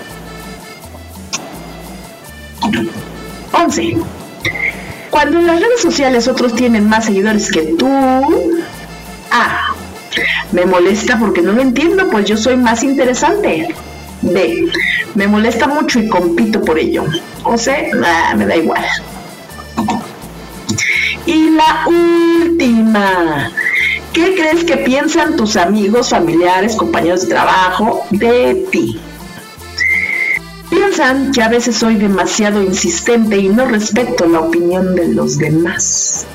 11. 3.51 3.97
Cuando 5.09 5.39
en 5.39 5.47
las 5.47 5.59
redes 5.59 5.81
sociales 5.81 6.27
otros 6.27 6.55
tienen 6.55 6.89
más 6.89 7.05
seguidores 7.05 7.49
que 7.51 7.61
tú, 7.77 7.87
A. 9.31 9.73
Me 10.51 10.65
molesta 10.65 11.17
porque 11.19 11.41
no 11.41 11.51
lo 11.51 11.61
entiendo, 11.61 12.09
pues 12.09 12.25
yo 12.25 12.37
soy 12.37 12.57
más 12.57 12.83
interesante. 12.83 13.73
B. 14.21 14.67
Me 15.13 15.27
molesta 15.27 15.67
mucho 15.67 15.99
y 15.99 16.07
compito 16.07 16.61
por 16.61 16.79
ello. 16.79 17.05
O 17.43 17.57
C. 17.57 17.91
me 18.35 18.45
da 18.45 18.55
igual. 18.55 18.83
Y 21.25 21.49
la 21.51 21.87
última. 21.87 23.51
¿Qué 24.15 24.33
crees 24.33 24.63
que 24.63 24.77
piensan 24.77 25.35
tus 25.35 25.57
amigos, 25.57 26.11
familiares, 26.11 26.77
compañeros 26.77 27.23
de 27.23 27.27
trabajo 27.27 28.07
de 28.11 28.65
ti? 28.71 28.97
Piensan 30.69 31.33
que 31.33 31.43
a 31.43 31.49
veces 31.49 31.75
soy 31.75 31.95
demasiado 31.95 32.63
insistente 32.63 33.35
y 33.37 33.49
no 33.49 33.65
respeto 33.65 34.25
la 34.25 34.39
opinión 34.39 34.95
de 34.95 35.09
los 35.09 35.37
demás. 35.37 36.25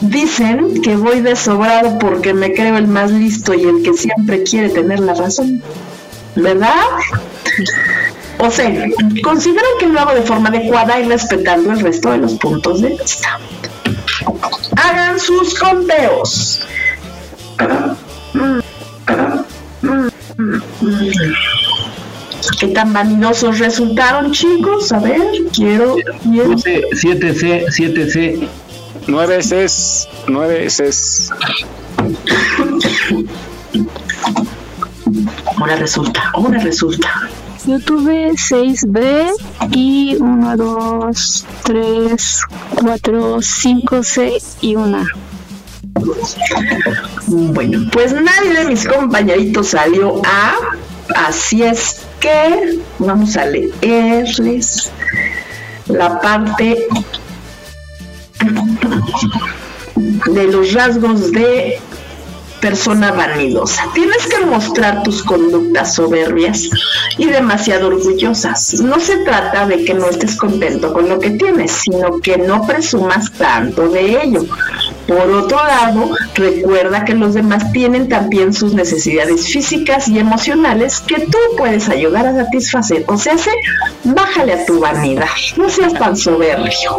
Dicen 0.00 0.80
que 0.80 0.96
voy 0.96 1.20
de 1.20 1.36
sobrado 1.36 1.98
porque 1.98 2.32
me 2.32 2.54
creo 2.54 2.78
el 2.78 2.88
más 2.88 3.10
listo 3.10 3.52
y 3.52 3.64
el 3.64 3.82
que 3.82 3.92
siempre 3.92 4.44
quiere 4.44 4.70
tener 4.70 5.00
la 5.00 5.12
razón. 5.12 5.62
¿Verdad? 6.34 6.72
O 8.38 8.50
sea, 8.50 8.72
consideran 9.22 9.72
que 9.78 9.88
lo 9.88 10.00
hago 10.00 10.14
de 10.14 10.22
forma 10.22 10.48
adecuada 10.48 10.98
y 11.00 11.06
respetando 11.06 11.70
el 11.72 11.80
resto 11.80 12.12
de 12.12 12.18
los 12.18 12.32
puntos 12.34 12.80
de 12.80 12.96
vista. 12.96 13.38
Hagan 14.76 15.18
sus 15.18 15.58
conteos. 15.58 16.66
¿Qué 22.60 22.68
tan 22.68 22.92
vanidosos 22.92 23.58
resultaron, 23.58 24.32
chicos? 24.32 24.92
A 24.92 24.98
ver, 24.98 25.22
quiero... 25.54 25.96
quiero... 26.22 26.50
7C, 26.54 27.66
7C. 27.66 28.48
9 29.08 29.38
Cs, 29.38 30.08
9 30.28 30.66
Cs. 30.68 31.30
Ahora 35.56 35.76
resulta, 35.76 36.30
ahora 36.34 36.58
resulta. 36.58 37.08
Yo 37.66 37.80
tuve 37.80 38.32
6B 38.32 39.32
y 39.70 40.16
1, 40.18 40.56
2, 40.56 41.46
3, 41.64 42.40
4, 42.82 43.42
5 43.42 44.02
C 44.02 44.38
y 44.60 44.76
1. 44.76 45.06
Bueno, 47.26 47.88
pues 47.92 48.12
nadie 48.12 48.54
de 48.54 48.64
mis 48.66 48.86
compañeritos 48.86 49.68
salió 49.68 50.22
A, 50.24 50.54
así 51.26 51.62
es 51.62 52.00
que 52.20 52.80
vamos 52.98 53.36
a 53.36 53.46
leerles 53.46 54.90
la 55.86 56.20
parte 56.20 56.86
de 60.26 60.46
los 60.46 60.72
rasgos 60.72 61.32
de 61.32 61.78
persona 62.60 63.12
vanidosa. 63.12 63.84
Tienes 63.94 64.26
que 64.26 64.44
mostrar 64.44 65.02
tus 65.02 65.22
conductas 65.22 65.94
soberbias 65.94 66.68
y 67.16 67.26
demasiado 67.26 67.88
orgullosas. 67.88 68.74
No 68.80 69.00
se 69.00 69.18
trata 69.18 69.66
de 69.66 69.84
que 69.84 69.94
no 69.94 70.08
estés 70.08 70.36
contento 70.36 70.92
con 70.92 71.08
lo 71.08 71.18
que 71.18 71.30
tienes, 71.30 71.72
sino 71.72 72.20
que 72.20 72.38
no 72.38 72.66
presumas 72.66 73.32
tanto 73.32 73.88
de 73.88 74.22
ello. 74.22 74.44
Por 75.06 75.30
otro 75.30 75.56
lado, 75.56 76.10
recuerda 76.34 77.04
que 77.04 77.14
los 77.14 77.34
demás 77.34 77.72
tienen 77.72 78.08
también 78.08 78.52
sus 78.52 78.74
necesidades 78.74 79.46
físicas 79.48 80.08
y 80.08 80.18
emocionales 80.18 81.00
que 81.00 81.20
tú 81.20 81.38
puedes 81.56 81.88
ayudar 81.88 82.26
a 82.26 82.34
satisfacer. 82.34 83.04
O 83.06 83.16
sea, 83.16 83.38
se, 83.38 83.50
bájale 84.04 84.52
a 84.52 84.66
tu 84.66 84.80
vanidad. 84.80 85.26
No 85.56 85.70
seas 85.70 85.94
tan 85.94 86.16
soberbio. 86.16 86.98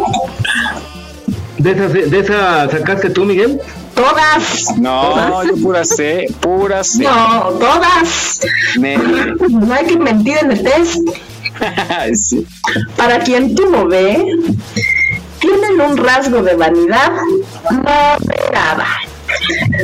¿De 1.58 1.74
¿De 1.74 2.18
esa 2.18 2.70
sacaste 2.70 3.10
tú, 3.10 3.24
Miguel? 3.24 3.60
Todas. 4.00 4.78
No, 4.78 5.00
Todas. 5.10 5.46
yo 5.46 5.56
pura 5.62 5.84
C, 5.84 6.26
pura 6.40 6.84
C. 6.84 7.02
No, 7.02 7.50
todas. 7.58 8.40
No 8.78 9.74
hay 9.74 9.86
que 9.86 9.98
mentir 9.98 10.38
en 10.40 10.52
el 10.52 10.62
test. 10.62 10.96
Sí. 12.14 12.46
Para 12.96 13.18
quien 13.18 13.54
tú 13.54 13.66
lo 13.66 13.86
ve, 13.86 14.24
tienen 15.40 15.78
un 15.78 15.94
rasgo 15.98 16.42
de 16.42 16.54
vanidad 16.54 17.12
moderada. 17.70 18.86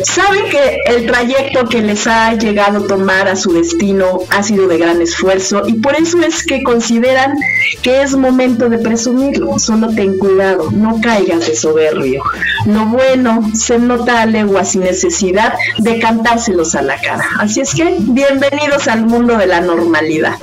Saben 0.05 0.51
que 0.51 0.79
el 0.87 1.07
trayecto 1.07 1.67
que 1.69 1.81
les 1.81 2.07
ha 2.07 2.33
llegado 2.35 2.85
a 2.85 2.87
tomar 2.87 3.29
a 3.29 3.37
su 3.37 3.53
destino 3.53 4.21
ha 4.31 4.43
sido 4.43 4.69
de 4.69 4.79
gran 4.79 5.01
esfuerzo 5.01 5.63
y 5.67 5.75
por 5.75 5.95
eso 5.95 6.21
es 6.21 6.45
que 6.45 6.63
consideran 6.63 7.35
que 7.83 8.03
es 8.03 8.17
momento 8.17 8.69
de 8.69 8.79
presumirlo. 8.79 9.59
Solo 9.59 9.89
ten 9.95 10.19
cuidado, 10.19 10.71
no 10.71 11.01
caigas 11.01 11.47
de 11.47 11.57
soberbio. 11.57 12.23
Lo 12.67 12.87
bueno 12.87 13.51
se 13.55 13.79
nota 13.79 14.23
a 14.23 14.27
leguas 14.27 14.73
sin 14.73 14.83
necesidad 14.83 15.55
de 15.79 15.99
cantárselos 15.99 16.75
a 16.75 16.83
la 16.83 17.01
cara. 17.01 17.25
Así 17.39 17.61
es 17.61 17.75
que 17.75 17.97
bienvenidos 17.99 18.89
al 18.89 19.07
mundo 19.07 19.37
de 19.37 19.47
la 19.47 19.61
normalidad. 19.61 20.35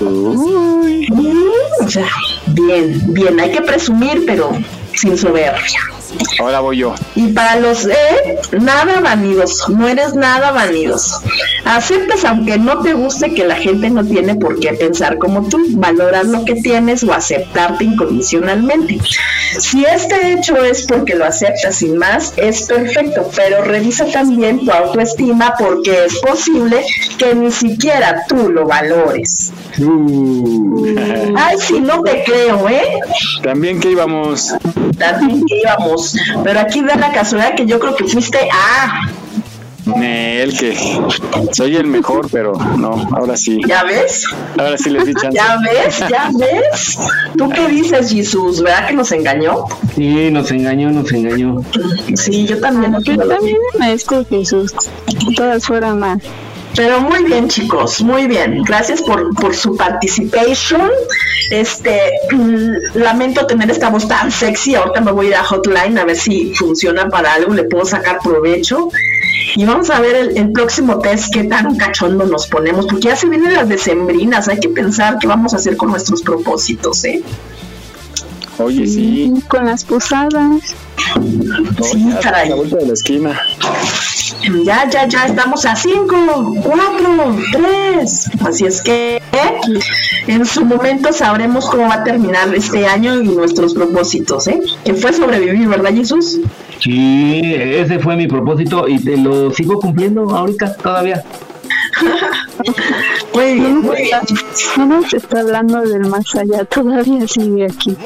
Mm, 0.00 1.84
o 1.84 1.88
sea, 1.88 2.06
bien, 2.46 3.12
bien, 3.12 3.38
hay 3.38 3.52
que 3.52 3.60
presumir, 3.60 4.24
pero 4.26 4.50
sin 4.94 5.16
soberbia. 5.16 5.80
Ahora 6.38 6.60
voy 6.60 6.78
yo. 6.78 6.94
Y 7.14 7.28
para 7.28 7.56
los 7.56 7.86
E, 7.86 8.38
nada 8.60 9.00
vanidoso, 9.00 9.68
no 9.70 9.88
eres 9.88 10.14
nada 10.14 10.50
vanidoso. 10.52 11.22
Aceptas 11.64 12.24
aunque 12.24 12.58
no 12.58 12.80
te 12.80 12.94
guste 12.94 13.34
que 13.34 13.44
la 13.44 13.56
gente 13.56 13.90
no 13.90 14.04
tiene 14.04 14.34
por 14.34 14.58
qué 14.58 14.72
pensar 14.72 15.18
como 15.18 15.48
tú, 15.48 15.58
valorar 15.70 16.26
lo 16.26 16.44
que 16.44 16.54
tienes 16.54 17.04
o 17.04 17.12
aceptarte 17.12 17.84
incondicionalmente. 17.84 18.98
Si 19.58 19.84
este 19.84 20.32
hecho 20.32 20.56
es 20.56 20.86
porque 20.86 21.14
lo 21.14 21.24
aceptas 21.24 21.76
sin 21.76 21.96
más, 21.98 22.32
es 22.36 22.62
perfecto, 22.62 23.28
pero 23.36 23.62
revisa 23.62 24.06
también 24.06 24.64
tu 24.64 24.70
autoestima 24.70 25.54
porque 25.58 26.06
es 26.06 26.18
posible 26.18 26.84
que 27.18 27.34
ni 27.34 27.50
siquiera 27.50 28.24
tú 28.28 28.48
lo 28.50 28.66
valores. 28.66 29.52
Ay, 31.36 31.56
si 31.58 31.80
no 31.80 32.02
te 32.02 32.22
creo, 32.24 32.68
¿eh? 32.68 33.00
También 33.42 33.80
que 33.80 33.90
íbamos. 33.90 34.54
También 34.98 35.42
que 35.46 35.60
íbamos. 35.60 35.99
Pero 36.42 36.60
aquí 36.60 36.82
da 36.82 36.96
la 36.96 37.12
casualidad 37.12 37.54
que 37.54 37.66
yo 37.66 37.78
creo 37.78 37.94
que 37.96 38.04
fuiste 38.04 38.38
A. 38.52 39.08
El 39.96 40.56
que 40.56 40.76
soy 41.52 41.76
el 41.76 41.86
mejor, 41.86 42.28
pero 42.30 42.52
no, 42.52 43.08
ahora 43.12 43.36
sí. 43.36 43.60
¿Ya 43.66 43.82
ves? 43.82 44.24
Ahora 44.58 44.76
sí 44.76 44.90
les 44.90 45.06
di 45.06 45.14
chance. 45.20 45.36
¿Ya 45.36 45.56
ves? 45.58 45.98
¿Ya 46.08 46.30
ves? 46.38 46.98
¿Tú 47.36 47.48
qué 47.48 47.66
dices, 47.68 48.10
Jesús? 48.12 48.62
¿Verdad 48.62 48.88
que 48.88 48.94
nos 48.94 49.10
engañó? 49.12 49.64
Sí, 49.96 50.30
nos 50.30 50.50
engañó, 50.50 50.90
nos 50.90 51.10
engañó. 51.12 51.62
Sí, 52.14 52.46
yo 52.46 52.60
también. 52.60 52.96
Yo 53.02 53.16
también 53.16 53.56
maestro 53.78 54.24
Jesús. 54.26 54.74
Todas 55.36 55.66
fueron 55.66 55.98
más. 55.98 56.18
Pero 56.76 57.00
muy 57.00 57.24
bien, 57.24 57.48
chicos, 57.48 58.00
muy 58.00 58.26
bien. 58.26 58.62
Gracias 58.62 59.02
por, 59.02 59.34
por 59.34 59.54
su 59.54 59.76
participation. 59.76 60.90
Este, 61.50 62.00
mm, 62.30 62.98
lamento 62.98 63.46
tener 63.46 63.70
esta 63.70 63.90
voz 63.90 64.06
tan 64.06 64.30
sexy. 64.30 64.74
Ahorita 64.76 65.00
me 65.00 65.12
voy 65.12 65.26
a 65.26 65.28
ir 65.30 65.34
a 65.36 65.44
Hotline 65.44 65.98
a 65.98 66.04
ver 66.04 66.16
si 66.16 66.54
funciona 66.54 67.08
para 67.08 67.34
algo, 67.34 67.54
le 67.54 67.64
puedo 67.64 67.84
sacar 67.84 68.18
provecho. 68.22 68.88
Y 69.56 69.64
vamos 69.64 69.90
a 69.90 70.00
ver 70.00 70.14
el, 70.14 70.36
el 70.36 70.52
próximo 70.52 71.00
test, 71.00 71.34
qué 71.34 71.44
tan 71.44 71.76
cachondo 71.76 72.24
nos 72.24 72.46
ponemos, 72.46 72.86
porque 72.86 73.08
ya 73.08 73.16
se 73.16 73.28
vienen 73.28 73.54
las 73.54 73.68
decembrinas. 73.68 74.46
Hay 74.48 74.60
que 74.60 74.68
pensar 74.68 75.18
qué 75.20 75.26
vamos 75.26 75.52
a 75.54 75.56
hacer 75.56 75.76
con 75.76 75.90
nuestros 75.90 76.22
propósitos, 76.22 77.04
¿eh? 77.04 77.20
Oye, 78.62 78.86
sí. 78.86 79.32
Con 79.48 79.66
las 79.66 79.84
posadas. 79.84 80.74
Sí, 81.82 82.10
caray. 82.22 82.50
La 82.50 82.56
vuelta 82.56 82.76
de 82.76 82.86
la 82.86 82.92
esquina. 82.92 83.40
Ya, 84.64 84.88
ya, 84.88 85.06
ya 85.06 85.26
estamos 85.26 85.64
a 85.66 85.76
5, 85.76 86.54
4, 86.62 87.36
3. 87.52 88.30
Así 88.46 88.66
es 88.66 88.82
que 88.82 89.16
¿eh? 89.16 89.80
en 90.26 90.44
su 90.46 90.64
momento 90.64 91.12
sabremos 91.12 91.68
cómo 91.68 91.88
va 91.88 91.94
a 91.94 92.04
terminar 92.04 92.54
este 92.54 92.86
año 92.86 93.20
y 93.20 93.28
nuestros 93.28 93.74
propósitos, 93.74 94.48
¿eh? 94.48 94.60
Que 94.84 94.94
fue 94.94 95.12
sobrevivir, 95.12 95.68
¿verdad, 95.68 95.92
Jesús? 95.92 96.40
Sí, 96.80 97.42
ese 97.44 97.98
fue 97.98 98.16
mi 98.16 98.26
propósito 98.26 98.88
y 98.88 98.98
te 98.98 99.16
lo 99.16 99.50
sigo 99.50 99.78
cumpliendo 99.78 100.22
ahorita 100.34 100.74
todavía. 100.76 101.22
Bien. 103.34 103.82
No 104.76 104.86
nos 104.86 105.14
está 105.14 105.40
hablando 105.40 105.80
del 105.82 106.06
más 106.06 106.34
allá, 106.34 106.64
todavía 106.68 107.26
sigue 107.26 107.66
aquí. 107.66 107.96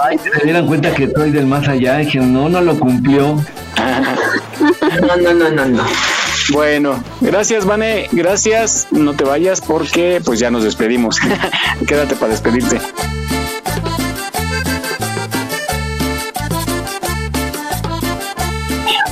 Ay, 0.00 0.18
se 0.18 0.44
dieran 0.44 0.66
cuenta 0.66 0.94
que 0.94 1.10
soy 1.10 1.30
del 1.30 1.46
más 1.46 1.68
allá. 1.68 1.98
Dije, 1.98 2.18
no, 2.18 2.48
no 2.48 2.60
lo 2.60 2.78
cumplió. 2.78 3.36
No, 5.00 5.16
no, 5.16 5.34
no, 5.34 5.50
no, 5.50 5.64
no. 5.66 5.84
Bueno, 6.52 7.02
gracias, 7.20 7.64
Vane. 7.64 8.08
Gracias. 8.12 8.88
No 8.90 9.14
te 9.14 9.24
vayas 9.24 9.60
porque 9.60 10.20
pues 10.24 10.38
ya 10.40 10.50
nos 10.50 10.64
despedimos. 10.64 11.18
Quédate 11.86 12.16
para 12.16 12.32
despedirte. 12.32 12.80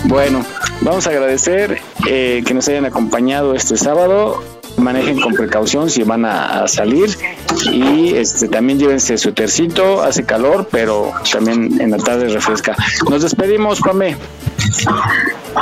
Bueno, 0.05 0.45
vamos 0.83 1.07
a 1.07 1.11
agradecer 1.11 1.81
eh, 2.07 2.43
que 2.47 2.53
nos 2.53 2.69
hayan 2.69 2.85
acompañado 2.85 3.55
este 3.55 3.79
sábado. 3.79 4.43
Manejen 4.77 5.21
con 5.21 5.35
precaución 5.35 5.91
si 5.91 6.03
van 6.03 6.25
a, 6.25 6.67
salir 6.67 7.17
y 7.71 8.15
este 8.15 8.49
también 8.49 8.79
llévense 8.79 9.19
su 9.19 9.33
tercito, 9.33 10.03
hace 10.03 10.25
calor, 10.25 10.69
pero 10.71 11.13
también 11.31 11.81
en 11.81 11.91
la 11.91 11.99
tarde 11.99 12.29
refresca. 12.29 12.75
Nos 13.09 13.23
despedimos, 13.23 13.81
Pame. 13.81 14.17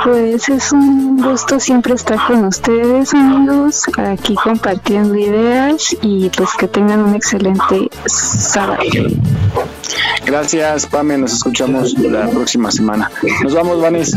Pues 0.05 0.49
es 0.49 0.73
un 0.73 1.16
gusto 1.20 1.59
siempre 1.59 1.95
estar 1.95 2.19
con 2.27 2.45
ustedes, 2.45 3.12
amigos, 3.12 3.82
aquí 3.99 4.35
compartiendo 4.37 5.16
ideas 5.16 5.97
y 6.01 6.31
pues 6.31 6.51
que 6.59 6.69
tengan 6.69 7.01
un 7.01 7.15
excelente 7.15 7.91
sábado. 8.07 8.82
Gracias, 10.24 10.86
Pame. 10.86 11.19
Nos 11.19 11.32
escuchamos 11.35 11.94
la 11.98 12.28
próxima 12.28 12.70
semana. 12.70 13.11
Nos 13.43 13.55
vamos, 13.55 13.81
Vanes. 13.81 14.16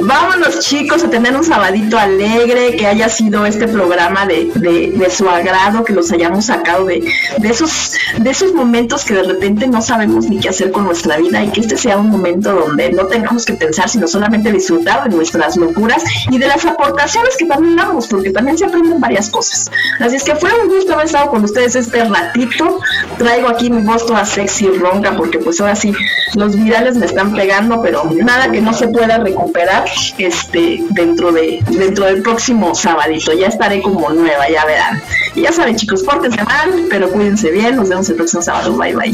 Vámonos 0.00 0.60
chicos 0.60 1.04
a 1.04 1.10
tener 1.10 1.34
un 1.36 1.44
sabadito 1.44 1.98
alegre, 1.98 2.76
que 2.76 2.86
haya 2.86 3.08
sido 3.08 3.44
este 3.46 3.68
programa 3.68 4.26
de, 4.26 4.50
de, 4.54 4.92
de 4.92 5.10
su 5.10 5.28
agrado, 5.28 5.84
que 5.84 5.92
los 5.92 6.10
hayamos 6.12 6.46
sacado 6.46 6.84
de, 6.86 7.02
de, 7.38 7.48
esos, 7.48 7.92
de 8.18 8.30
esos 8.30 8.52
momentos 8.54 9.04
que 9.04 9.14
de 9.14 9.22
repente 9.22 9.66
no 9.66 9.82
sabemos 9.82 10.28
ni 10.28 10.38
qué 10.40 10.48
hacer 10.48 10.70
con 10.70 10.84
nuestra 10.84 11.16
vida 11.16 11.42
y 11.42 11.50
que 11.50 11.60
este 11.60 11.76
sea 11.76 11.98
un 11.98 12.10
momento 12.10 12.52
donde 12.52 12.92
no 12.92 13.06
tengamos 13.06 13.44
que 13.44 13.54
pensar, 13.54 13.88
sino 13.88 14.06
solamente 14.06 14.52
disfrutar 14.52 15.08
de 15.08 15.16
nuestras 15.16 15.56
locuras 15.56 16.02
y 16.30 16.38
de 16.38 16.46
las 16.46 16.64
aportaciones 16.64 17.36
que 17.36 17.46
también 17.46 17.76
damos, 17.76 18.06
porque 18.06 18.30
también 18.30 18.56
se 18.58 18.64
aprenden 18.66 19.00
varias 19.00 19.30
cosas. 19.30 19.70
Así 20.00 20.16
es 20.16 20.24
que 20.24 20.34
fue 20.36 20.50
un 20.62 20.68
gusto 20.68 20.94
haber 20.94 21.06
estado 21.06 21.30
con 21.30 21.44
ustedes 21.44 21.76
este 21.76 22.04
ratito. 22.04 22.80
Traigo 23.18 23.48
aquí 23.48 23.70
mi 23.70 23.82
voz 23.82 24.04
sexy 24.34 24.68
ronca, 24.68 25.16
porque 25.16 25.38
pues 25.38 25.60
ahora 25.60 25.76
sí, 25.76 25.92
los 26.34 26.56
virales 26.56 26.96
me 26.96 27.06
están 27.06 27.32
pegando, 27.32 27.80
pero 27.82 28.04
nada 28.22 28.50
que 28.50 28.60
no 28.60 28.72
se 28.72 28.88
pueda 28.88 29.18
recuperar 29.18 29.84
este 30.18 30.82
dentro 30.90 31.32
de 31.32 31.60
dentro 31.70 32.06
del 32.06 32.22
próximo 32.22 32.74
sabadito. 32.74 33.32
Ya 33.32 33.46
estaré 33.46 33.82
como 33.82 34.10
nueva, 34.10 34.48
ya 34.48 34.64
verán. 34.64 35.02
Y 35.34 35.42
ya 35.42 35.52
saben, 35.52 35.76
chicos, 35.76 36.02
pórtense 36.02 36.42
mal, 36.44 36.86
pero 36.90 37.08
cuídense 37.10 37.50
bien. 37.50 37.76
Nos 37.76 37.88
vemos 37.88 38.08
el 38.08 38.16
próximo 38.16 38.42
sábado. 38.42 38.76
Bye, 38.76 38.94
bye. 38.94 39.12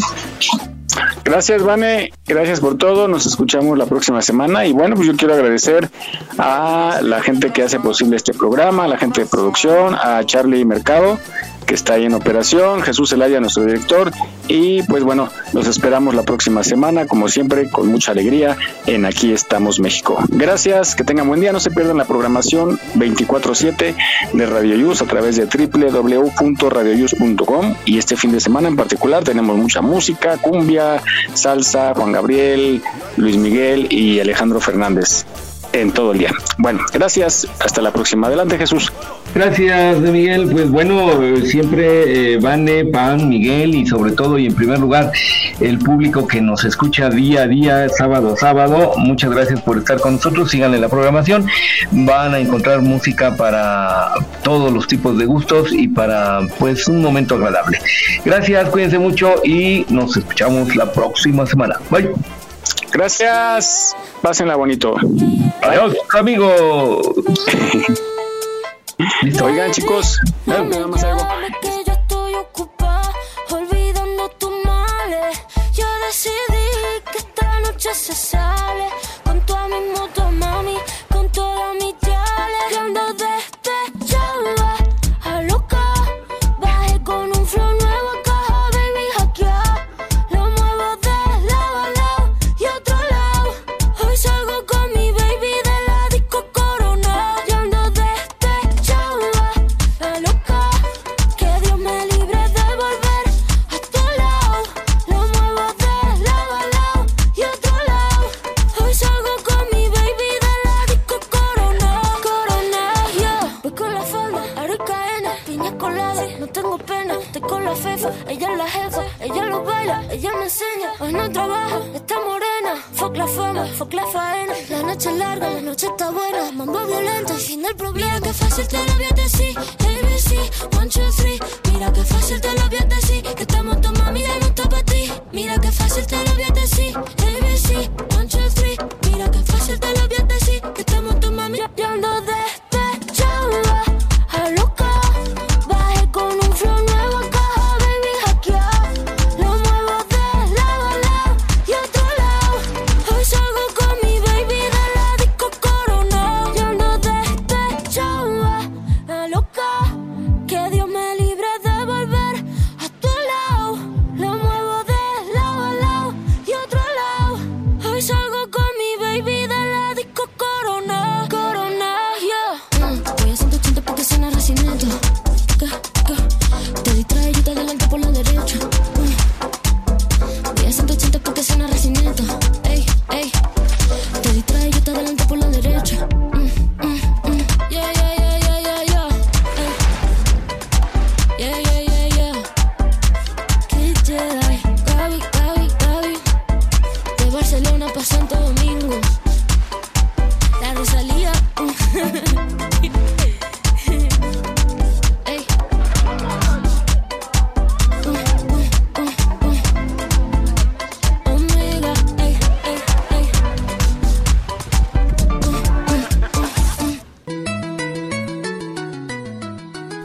Gracias, 1.24 1.62
Vane. 1.62 2.12
Gracias 2.26 2.60
por 2.60 2.76
todo. 2.76 3.06
Nos 3.06 3.26
escuchamos 3.26 3.78
la 3.78 3.86
próxima 3.86 4.22
semana. 4.22 4.66
Y 4.66 4.72
bueno, 4.72 4.96
pues 4.96 5.06
yo 5.06 5.16
quiero 5.16 5.34
agradecer 5.34 5.88
a 6.38 7.00
la 7.02 7.22
gente 7.22 7.50
que 7.50 7.62
hace 7.62 7.78
posible 7.78 8.16
este 8.16 8.32
programa, 8.32 8.84
a 8.84 8.88
la 8.88 8.98
gente 8.98 9.22
de 9.22 9.26
producción, 9.26 9.94
a 9.94 10.24
Charlie 10.24 10.64
Mercado, 10.64 11.18
que 11.70 11.76
está 11.76 11.94
ahí 11.94 12.04
en 12.04 12.12
operación, 12.14 12.82
Jesús 12.82 13.12
Elaya, 13.12 13.38
nuestro 13.38 13.64
director. 13.64 14.10
Y 14.48 14.82
pues 14.82 15.04
bueno, 15.04 15.28
los 15.52 15.68
esperamos 15.68 16.16
la 16.16 16.24
próxima 16.24 16.64
semana, 16.64 17.06
como 17.06 17.28
siempre, 17.28 17.70
con 17.70 17.86
mucha 17.86 18.10
alegría 18.10 18.56
en 18.86 19.04
Aquí 19.04 19.32
estamos 19.32 19.78
México. 19.78 20.18
Gracias, 20.30 20.96
que 20.96 21.04
tengan 21.04 21.28
buen 21.28 21.40
día. 21.40 21.52
No 21.52 21.60
se 21.60 21.70
pierdan 21.70 21.96
la 21.96 22.06
programación 22.06 22.76
24-7 22.96 23.94
de 24.32 24.46
Radio 24.46 24.74
Yus 24.74 25.00
a 25.00 25.04
través 25.04 25.36
de 25.36 25.46
www.radioyus.com. 25.46 27.76
Y 27.84 27.98
este 27.98 28.16
fin 28.16 28.32
de 28.32 28.40
semana 28.40 28.66
en 28.66 28.74
particular 28.74 29.22
tenemos 29.22 29.56
mucha 29.56 29.80
música, 29.80 30.38
cumbia, 30.38 31.00
salsa, 31.34 31.94
Juan 31.94 32.10
Gabriel, 32.10 32.82
Luis 33.16 33.36
Miguel 33.36 33.86
y 33.92 34.18
Alejandro 34.18 34.60
Fernández 34.60 35.24
en 35.72 35.92
todo 35.92 36.12
el 36.12 36.18
día. 36.18 36.32
Bueno, 36.58 36.80
gracias. 36.92 37.46
Hasta 37.60 37.80
la 37.82 37.92
próxima. 37.92 38.26
Adelante, 38.26 38.58
Jesús. 38.58 38.92
Gracias, 39.34 39.98
Miguel. 40.00 40.48
Pues 40.50 40.70
bueno, 40.70 41.10
siempre 41.44 42.34
eh, 42.34 42.38
Vane, 42.38 42.84
Pan, 42.86 43.28
Miguel 43.28 43.74
y 43.74 43.86
sobre 43.86 44.12
todo 44.12 44.38
y 44.38 44.46
en 44.46 44.54
primer 44.54 44.80
lugar 44.80 45.12
el 45.60 45.78
público 45.78 46.26
que 46.26 46.40
nos 46.40 46.64
escucha 46.64 47.08
día 47.10 47.42
a 47.42 47.46
día, 47.46 47.88
sábado 47.88 48.34
a 48.34 48.36
sábado. 48.36 48.94
Muchas 48.96 49.30
gracias 49.30 49.60
por 49.60 49.78
estar 49.78 50.00
con 50.00 50.14
nosotros. 50.14 50.50
Síganle 50.50 50.78
la 50.78 50.88
programación. 50.88 51.46
Van 51.92 52.34
a 52.34 52.38
encontrar 52.40 52.82
música 52.82 53.36
para 53.36 54.12
todos 54.42 54.72
los 54.72 54.86
tipos 54.86 55.16
de 55.16 55.26
gustos 55.26 55.72
y 55.72 55.86
para 55.88 56.40
pues 56.58 56.88
un 56.88 57.00
momento 57.00 57.36
agradable. 57.36 57.78
Gracias, 58.24 58.68
cuídense 58.70 58.98
mucho 58.98 59.36
y 59.44 59.86
nos 59.88 60.16
escuchamos 60.16 60.74
la 60.74 60.92
próxima 60.92 61.46
semana. 61.46 61.76
Bye. 61.90 62.39
Gracias. 62.92 63.96
Pásenla 64.22 64.56
bonito. 64.56 64.94
Adiós, 65.62 65.94
amigo. 66.18 67.00
Oigan, 69.42 69.70
chicos, 69.70 70.20
nada 70.46 70.86
más 70.86 71.04
algo. 71.04 71.26